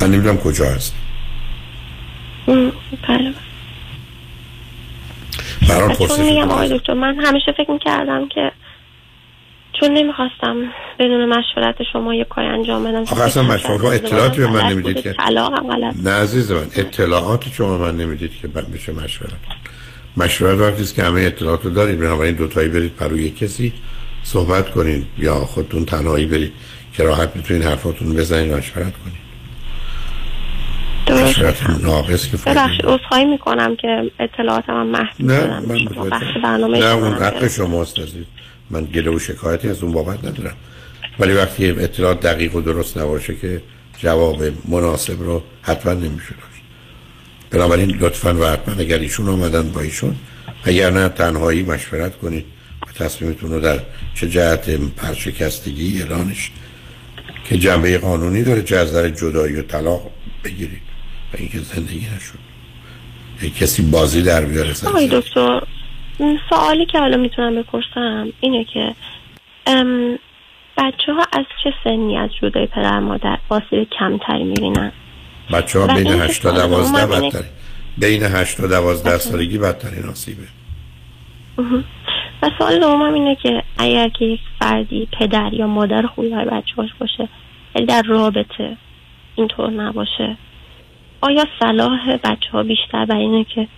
من 0.00 0.10
نمی‌دونم 0.10 0.38
کجا 0.38 0.64
هست. 0.64 0.94
بله. 3.08 3.32
برای 5.68 5.96
چون 5.96 6.20
میگم 6.20 6.50
آقای 6.50 6.78
دکتر 6.78 6.94
من 6.94 7.14
همیشه 7.14 7.52
فکر 7.52 7.70
می‌کردم 7.70 8.28
که 8.28 8.52
چون 9.80 9.92
نمی‌خواستم 9.92 10.56
بدون 10.98 11.24
مشورت 11.24 11.76
شما 11.92 12.14
یه 12.14 12.24
کار 12.24 12.44
انجام 12.44 12.84
بدم. 12.84 13.02
آخه 13.02 13.22
اصلا 13.22 13.42
مشورت 13.42 13.80
شما 13.80 13.90
اطلاعاتی 13.90 14.40
به 14.40 14.46
من 14.46 14.72
نمی‌دید 14.72 14.96
که. 14.96 15.12
غلط 15.12 15.96
نه 16.04 16.10
عزیز 16.10 16.52
من 16.52 16.66
اطلاعاتی 16.76 17.50
شما 17.50 17.78
من 17.78 17.96
نمی‌دید 17.96 18.30
که 18.42 18.48
بعد 18.48 18.72
بشه 18.72 18.92
مشورت. 18.92 19.32
مشورت 20.16 20.58
وقتی 20.58 20.94
که 20.94 21.02
همه 21.02 21.20
اطلاعات 21.20 21.64
رو 21.64 21.70
دارید 21.70 22.00
بنابراین 22.00 22.34
دوتایی 22.34 22.68
برید 22.68 22.92
پروی 22.96 23.30
کسی 23.30 23.72
صحبت 24.22 24.70
کنید 24.70 25.06
یا 25.18 25.34
خودتون 25.34 25.84
تنهایی 25.84 26.26
برید 26.26 26.52
که 26.92 27.02
راحت 27.02 27.34
بتونید 27.34 27.64
حرفاتون 27.64 28.12
بزنید 28.12 28.52
مشورت 28.52 28.92
کنید. 29.04 29.24
ناقص 31.82 32.30
که 32.30 32.36
ببخشید 32.36 32.86
عذرخواهی 32.86 33.24
می‌کنم 33.24 33.76
که 33.76 34.10
اطلاعات 34.20 34.70
من 34.70 34.86
محدود 34.86 35.30
نه 35.30 35.60
من 35.60 35.78
برنامه 36.42 36.78
نه 36.78 36.84
اون 36.84 37.12
هم 37.12 37.22
حق 37.22 37.48
شماست 37.48 37.98
عزیز. 37.98 38.24
من 38.74 38.84
گله 38.84 39.10
و 39.10 39.18
شکایتی 39.18 39.68
از 39.68 39.82
اون 39.82 39.92
بابت 39.92 40.24
ندارم. 40.24 40.56
ولی 41.18 41.32
وقتی 41.32 41.70
اطلاعات 41.70 42.20
دقیق 42.20 42.54
و 42.54 42.60
درست 42.60 42.98
نباشه 42.98 43.34
که 43.34 43.62
جواب 43.98 44.42
مناسب 44.68 45.22
رو 45.22 45.42
حتما 45.62 45.92
نمیشه 45.92 46.30
داشت 46.30 46.62
بنابراین 47.50 47.90
لطفا 47.90 48.34
و 48.34 48.44
حتما 48.44 48.74
اگر 48.74 48.98
ایشون 48.98 49.28
آمدن 49.28 49.70
با 49.70 49.80
ایشون 49.80 50.16
اگر 50.64 50.90
نه 50.90 51.08
تنهایی 51.08 51.62
مشورت 51.62 52.18
کنید 52.18 52.44
و 52.88 53.04
تصمیمتون 53.04 53.50
رو 53.50 53.60
در 53.60 53.80
چه 54.14 54.28
جهت 54.28 54.70
پرشکستگی 54.70 56.02
اعلانش 56.02 56.50
که 57.44 57.58
جنبه 57.58 57.98
قانونی 57.98 58.42
داره 58.42 58.62
چه 58.62 58.76
از 58.76 58.88
نظر 58.88 59.08
جدایی 59.08 59.54
و 59.54 59.62
طلاق 59.62 60.10
بگیرید 60.44 60.82
و 61.34 61.36
اینکه 61.36 61.58
زندگی 61.58 62.06
نشد. 62.16 62.38
یک 63.42 63.58
کسی 63.58 63.82
بازی 63.82 64.22
در 64.22 64.44
بیاره. 64.44 64.74
آقای 64.86 65.08
دکتر 65.12 65.60
سوالی 66.50 66.86
که 66.86 66.98
حالا 66.98 67.16
می‌تونم 67.16 67.54
بپرسم 67.62 68.32
اینه 68.40 68.64
که 68.64 68.94
بچه 70.76 71.12
ها 71.12 71.26
از 71.32 71.44
چه 71.64 71.74
سنی 71.84 72.18
از 72.18 72.30
جدای 72.42 72.66
پدر 72.66 72.98
مادر 72.98 73.38
آسیب 73.48 73.88
کمتری 73.98 74.44
می‌بینن؟ 74.44 74.92
بچه 75.52 75.78
ها 75.78 75.86
بین 75.86 76.08
این 76.08 76.22
8 76.22 76.42
تا 76.42 76.50
که 76.52 76.58
12 76.58 77.02
اومدن- 77.04 77.26
بدترین 77.26 77.50
بین 77.98 78.22
8 78.22 78.56
تا 78.56 78.66
12 78.66 79.18
سالگی 79.18 79.58
بدترین 79.58 80.04
آسیبه. 80.04 80.42
و 82.42 82.50
سوال 82.58 82.80
دومم 82.80 83.14
اینه 83.14 83.36
که 83.36 83.62
اگر 83.78 84.08
که 84.08 84.24
یک 84.24 84.40
فردی 84.60 85.08
پدر 85.18 85.50
یا 85.52 85.66
مادر 85.66 86.06
خوبی 86.06 86.28
برای 86.28 86.44
بچه‌هاش 86.44 86.90
باشه 87.00 87.28
ولی 87.74 87.86
در 87.86 88.02
رابطه 88.02 88.76
اینطور 89.34 89.70
نباشه 89.70 90.36
آیا 91.20 91.44
صلاح 91.60 92.16
بچه 92.16 92.50
ها 92.52 92.62
بیشتر 92.62 93.04
برای 93.04 93.22
اینه 93.22 93.44
که 93.44 93.68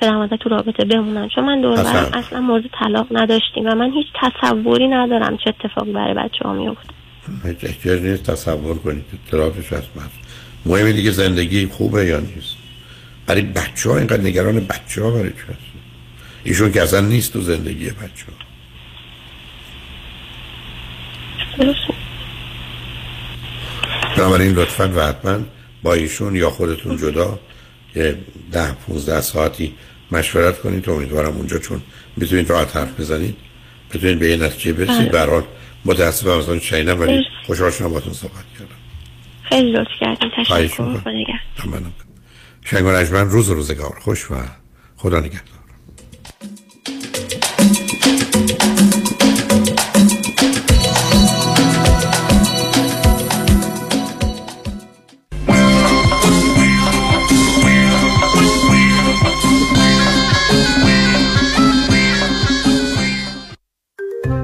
پدر 0.00 0.16
مادر 0.16 0.36
تو 0.36 0.48
رابطه 0.48 0.84
بمونن 0.84 1.28
چون 1.28 1.44
من 1.44 1.60
دور 1.60 1.76
برم 1.76 1.86
اصلا. 1.86 2.18
اصلا 2.18 2.40
مورد 2.40 2.62
طلاق 2.80 3.06
نداشتیم 3.10 3.66
و 3.66 3.74
من 3.74 3.92
هیچ 3.92 4.06
تصوری 4.22 4.88
ندارم 4.88 5.36
چه 5.36 5.54
اتفاقی 5.60 5.92
برای 5.92 6.14
بچه 6.14 6.44
ها 6.44 6.52
میفته 6.52 6.94
هیچ 7.44 7.56
احتیاج 7.62 8.02
نیست 8.02 8.30
تصور 8.30 8.78
کنید 8.78 9.04
اطلاعاتش 9.26 9.72
هست 9.72 9.88
من 9.96 10.02
مهم 10.66 10.92
دیگه 10.92 11.10
زندگی 11.10 11.66
خوبه 11.66 12.06
یا 12.06 12.20
نیست. 12.20 12.56
برای 13.26 13.42
بچه 13.42 13.90
ها 13.90 13.96
اینقدر 13.98 14.22
نگران 14.22 14.66
بچه 14.66 15.02
ها 15.02 15.10
برای 15.10 15.30
چی 15.30 15.36
هست 15.48 15.58
ایشون 16.44 16.72
که 16.72 16.82
اصلا 16.82 17.00
نیست 17.00 17.32
تو 17.32 17.40
زندگی 17.40 17.90
بچه 17.90 18.26
ها 18.28 18.44
بنابراین 24.16 24.52
لطفا 24.54 24.92
و 24.96 25.00
حتما 25.00 25.38
با 25.82 25.94
ایشون 25.94 26.36
یا 26.36 26.50
خودتون 26.50 26.96
جدا 26.96 27.38
یه 27.96 28.18
ده 28.52 28.72
15 28.72 29.20
ساعتی 29.20 29.74
مشورت 30.12 30.60
کنید 30.60 30.90
امیدوارم 30.90 31.36
اونجا 31.36 31.58
چون 31.58 31.82
می‌تونید 32.16 32.50
راحت 32.50 32.76
حرف 32.76 33.00
بزنید 33.00 33.36
بتونید 33.90 34.18
به 34.18 34.30
یه 34.30 34.36
نتیجه 34.36 34.72
برسید 34.72 34.96
بله. 34.98 35.08
به 35.08 35.20
هر 35.20 35.30
حال 35.30 35.44
متاسفم 35.84 36.30
از 36.30 36.48
اون 36.48 36.60
شنیدم 36.60 37.00
ولی. 37.00 37.24
خوشحال 37.46 37.70
شدم 37.70 37.88
باهاتون 37.88 38.12
صحبت 38.12 38.44
کردم 38.58 38.74
خیلی 39.42 39.72
لطف 39.72 39.88
خواهش 40.46 40.70
تشکر. 40.70 40.98
خدا 40.98 41.10
نگهدار. 41.10 41.66
منم 41.66 41.92
شنگ 42.64 42.84
روز 43.32 43.50
روزگار 43.50 43.98
خوش 44.00 44.30
و 44.30 44.34
خدا 44.96 45.20
نگهدار 45.20 45.53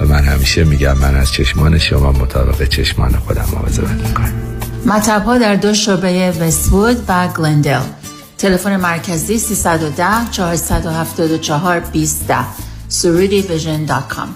و 0.00 0.04
من 0.04 0.24
همیشه 0.24 0.64
میگم 0.64 0.98
من 0.98 1.16
از 1.16 1.32
چشمان 1.32 1.78
شما 1.78 2.12
مطابق 2.12 2.68
چشمان 2.68 3.16
خودم 3.16 3.44
مواظبت 3.52 4.06
می‌کنم. 4.06 4.32
مطب 4.86 5.22
ها 5.24 5.38
در 5.38 5.54
دو 5.54 5.74
شعبه 5.74 6.30
وستوود 6.40 7.04
و 7.08 7.28
گلندل. 7.28 7.80
تلفن 8.38 8.76
مرکزی 8.76 9.38
310 9.38 10.04
474 10.30 11.80
20 11.80 12.32
surudivision.com 12.90 14.28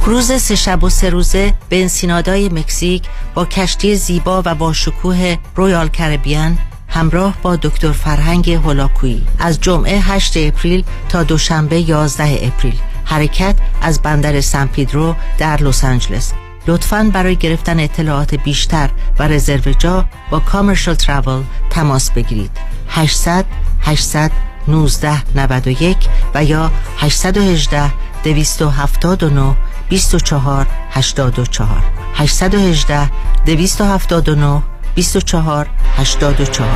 cruise 0.00 0.32
سه 0.32 0.54
شب 0.54 0.84
و 0.84 0.88
سه 0.88 1.10
روزه 1.10 1.54
به 1.68 1.80
انسینادای 1.80 2.48
مکزیک 2.48 3.02
با 3.34 3.44
کشتی 3.44 3.96
زیبا 3.96 4.42
و 4.46 4.54
با 4.54 4.72
شکوه 4.72 5.36
Royal 5.56 5.88
Caribbean 5.88 6.58
همراه 6.88 7.36
با 7.42 7.56
دکتر 7.56 7.92
فرهنگ 7.92 8.50
هولاکویی. 8.50 9.22
از 9.38 9.60
جمعه 9.60 9.98
8 10.00 10.36
April 10.36 10.84
تا 11.08 11.22
دوشنبه 11.22 11.80
11 11.80 12.46
April. 12.46 12.74
حرکت 13.10 13.56
از 13.82 14.02
بندر 14.02 14.40
سن 14.40 14.66
پیدرو 14.66 15.14
در 15.38 15.62
لس 15.62 15.84
آنجلس. 15.84 16.32
لطفاً 16.66 17.10
برای 17.12 17.36
گرفتن 17.36 17.80
اطلاعات 17.80 18.34
بیشتر 18.34 18.90
و 19.18 19.28
رزرو 19.28 19.72
جا 19.72 20.04
با 20.30 20.40
کامرشال 20.40 20.94
تراول 20.94 21.42
تماس 21.70 22.10
بگیرید. 22.10 22.50
800 22.88 23.44
800 23.80 24.30
19 24.68 25.22
91 25.34 25.96
و 26.34 26.44
یا 26.44 26.70
818 26.98 27.92
279 28.24 29.56
24 29.88 30.66
84 30.90 31.82
818 32.14 33.10
279 33.46 34.62
24 34.94 35.66
84 35.96 36.68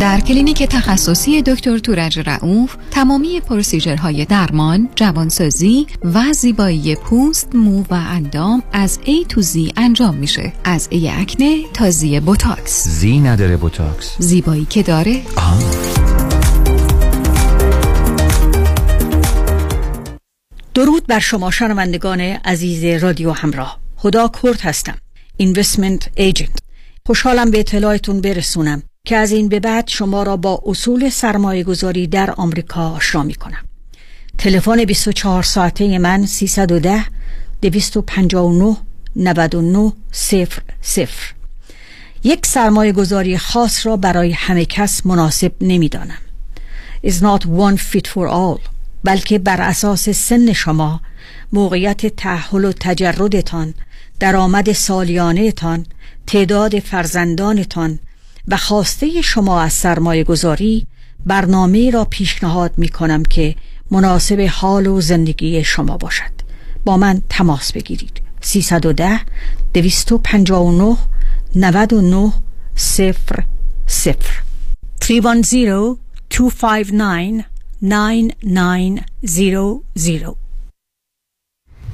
در 0.00 0.20
کلینیک 0.20 0.62
تخصصی 0.62 1.42
دکتر 1.42 1.78
تورج 1.78 2.18
رعوف 2.18 2.76
تمامی 2.90 3.40
پروسیجرهای 3.40 4.24
درمان، 4.24 4.88
جوانسازی 4.94 5.86
و 6.04 6.32
زیبایی 6.32 6.94
پوست، 6.94 7.54
مو 7.54 7.82
و 7.82 7.94
اندام 7.94 8.62
از 8.72 8.98
A 9.04 9.26
to 9.28 9.42
Z 9.42 9.72
انجام 9.76 10.14
میشه. 10.14 10.52
از 10.64 10.88
A 10.90 11.10
آکنه 11.10 11.62
تا 11.74 11.90
Z 11.90 12.20
بوتاکس. 12.20 12.88
Z 12.88 13.18
نداره 13.18 13.56
بوتاکس. 13.56 14.16
زیبایی 14.18 14.64
که 14.70 14.82
داره؟ 14.82 15.22
آه. 15.36 15.62
درود 20.74 21.06
بر 21.06 21.20
شما 21.20 21.50
شنوندگان 21.50 22.20
عزیز 22.20 23.02
رادیو 23.02 23.32
همراه. 23.32 23.78
خدا 23.96 24.30
کرد 24.42 24.60
هستم. 24.60 24.98
اینوستمنت 25.36 26.10
ایجنت. 26.16 26.58
خوشحالم 27.06 27.50
به 27.50 27.60
اطلاعتون 27.60 28.20
برسونم 28.20 28.82
که 29.08 29.16
از 29.16 29.32
این 29.32 29.48
به 29.48 29.60
بعد 29.60 29.88
شما 29.88 30.22
را 30.22 30.36
با 30.36 30.62
اصول 30.66 31.10
سرمایه 31.10 31.64
گذاری 31.64 32.06
در 32.06 32.30
آمریکا 32.30 32.90
آشنا 32.90 33.22
می 33.22 33.34
کنم. 33.34 33.64
تلفن 34.38 34.84
24 34.84 35.42
ساعته 35.42 35.98
من 35.98 36.26
310 36.26 37.04
259 37.62 38.76
99 39.16 39.92
صفر 40.12 40.62
صفر 40.80 41.32
یک 42.24 42.46
سرمایه 42.46 42.92
گذاری 42.92 43.38
خاص 43.38 43.86
را 43.86 43.96
برای 43.96 44.32
همه 44.32 44.64
کس 44.64 45.06
مناسب 45.06 45.52
نمی 45.60 45.88
دانم. 45.88 46.18
is 47.06 47.14
not 47.14 47.44
one 47.44 47.76
fit 47.76 48.06
for 48.06 48.28
all 48.28 48.68
بلکه 49.04 49.38
بر 49.38 49.60
اساس 49.60 50.08
سن 50.08 50.52
شما 50.52 51.00
موقعیت 51.52 52.06
تحول 52.06 52.64
و 52.64 52.72
تجردتان 52.72 53.74
درآمد 54.20 54.72
سالیانه 54.72 55.52
تان 55.52 55.86
تعداد 56.26 56.78
فرزندانتان 56.78 57.98
و 58.48 58.56
خواسته 58.56 59.22
شما 59.22 59.60
از 59.60 59.72
سرمایه 59.72 60.24
گذاری 60.24 60.86
برنامه 61.26 61.90
را 61.90 62.04
پیشنهاد 62.04 62.72
می 62.76 62.88
کنم 62.88 63.22
که 63.22 63.54
مناسب 63.90 64.48
حال 64.50 64.86
و 64.86 65.00
زندگی 65.00 65.64
شما 65.64 65.96
باشد. 65.96 66.30
با 66.84 66.96
من 66.96 67.22
تماس 67.28 67.72
بگیرید. 67.72 68.20
310 68.40 69.20
259 69.74 70.96
99 71.54 72.32
صفر 72.74 73.44
صفر. 73.86 74.42
310 75.00 75.96
259 76.30 77.44
9900 77.82 80.47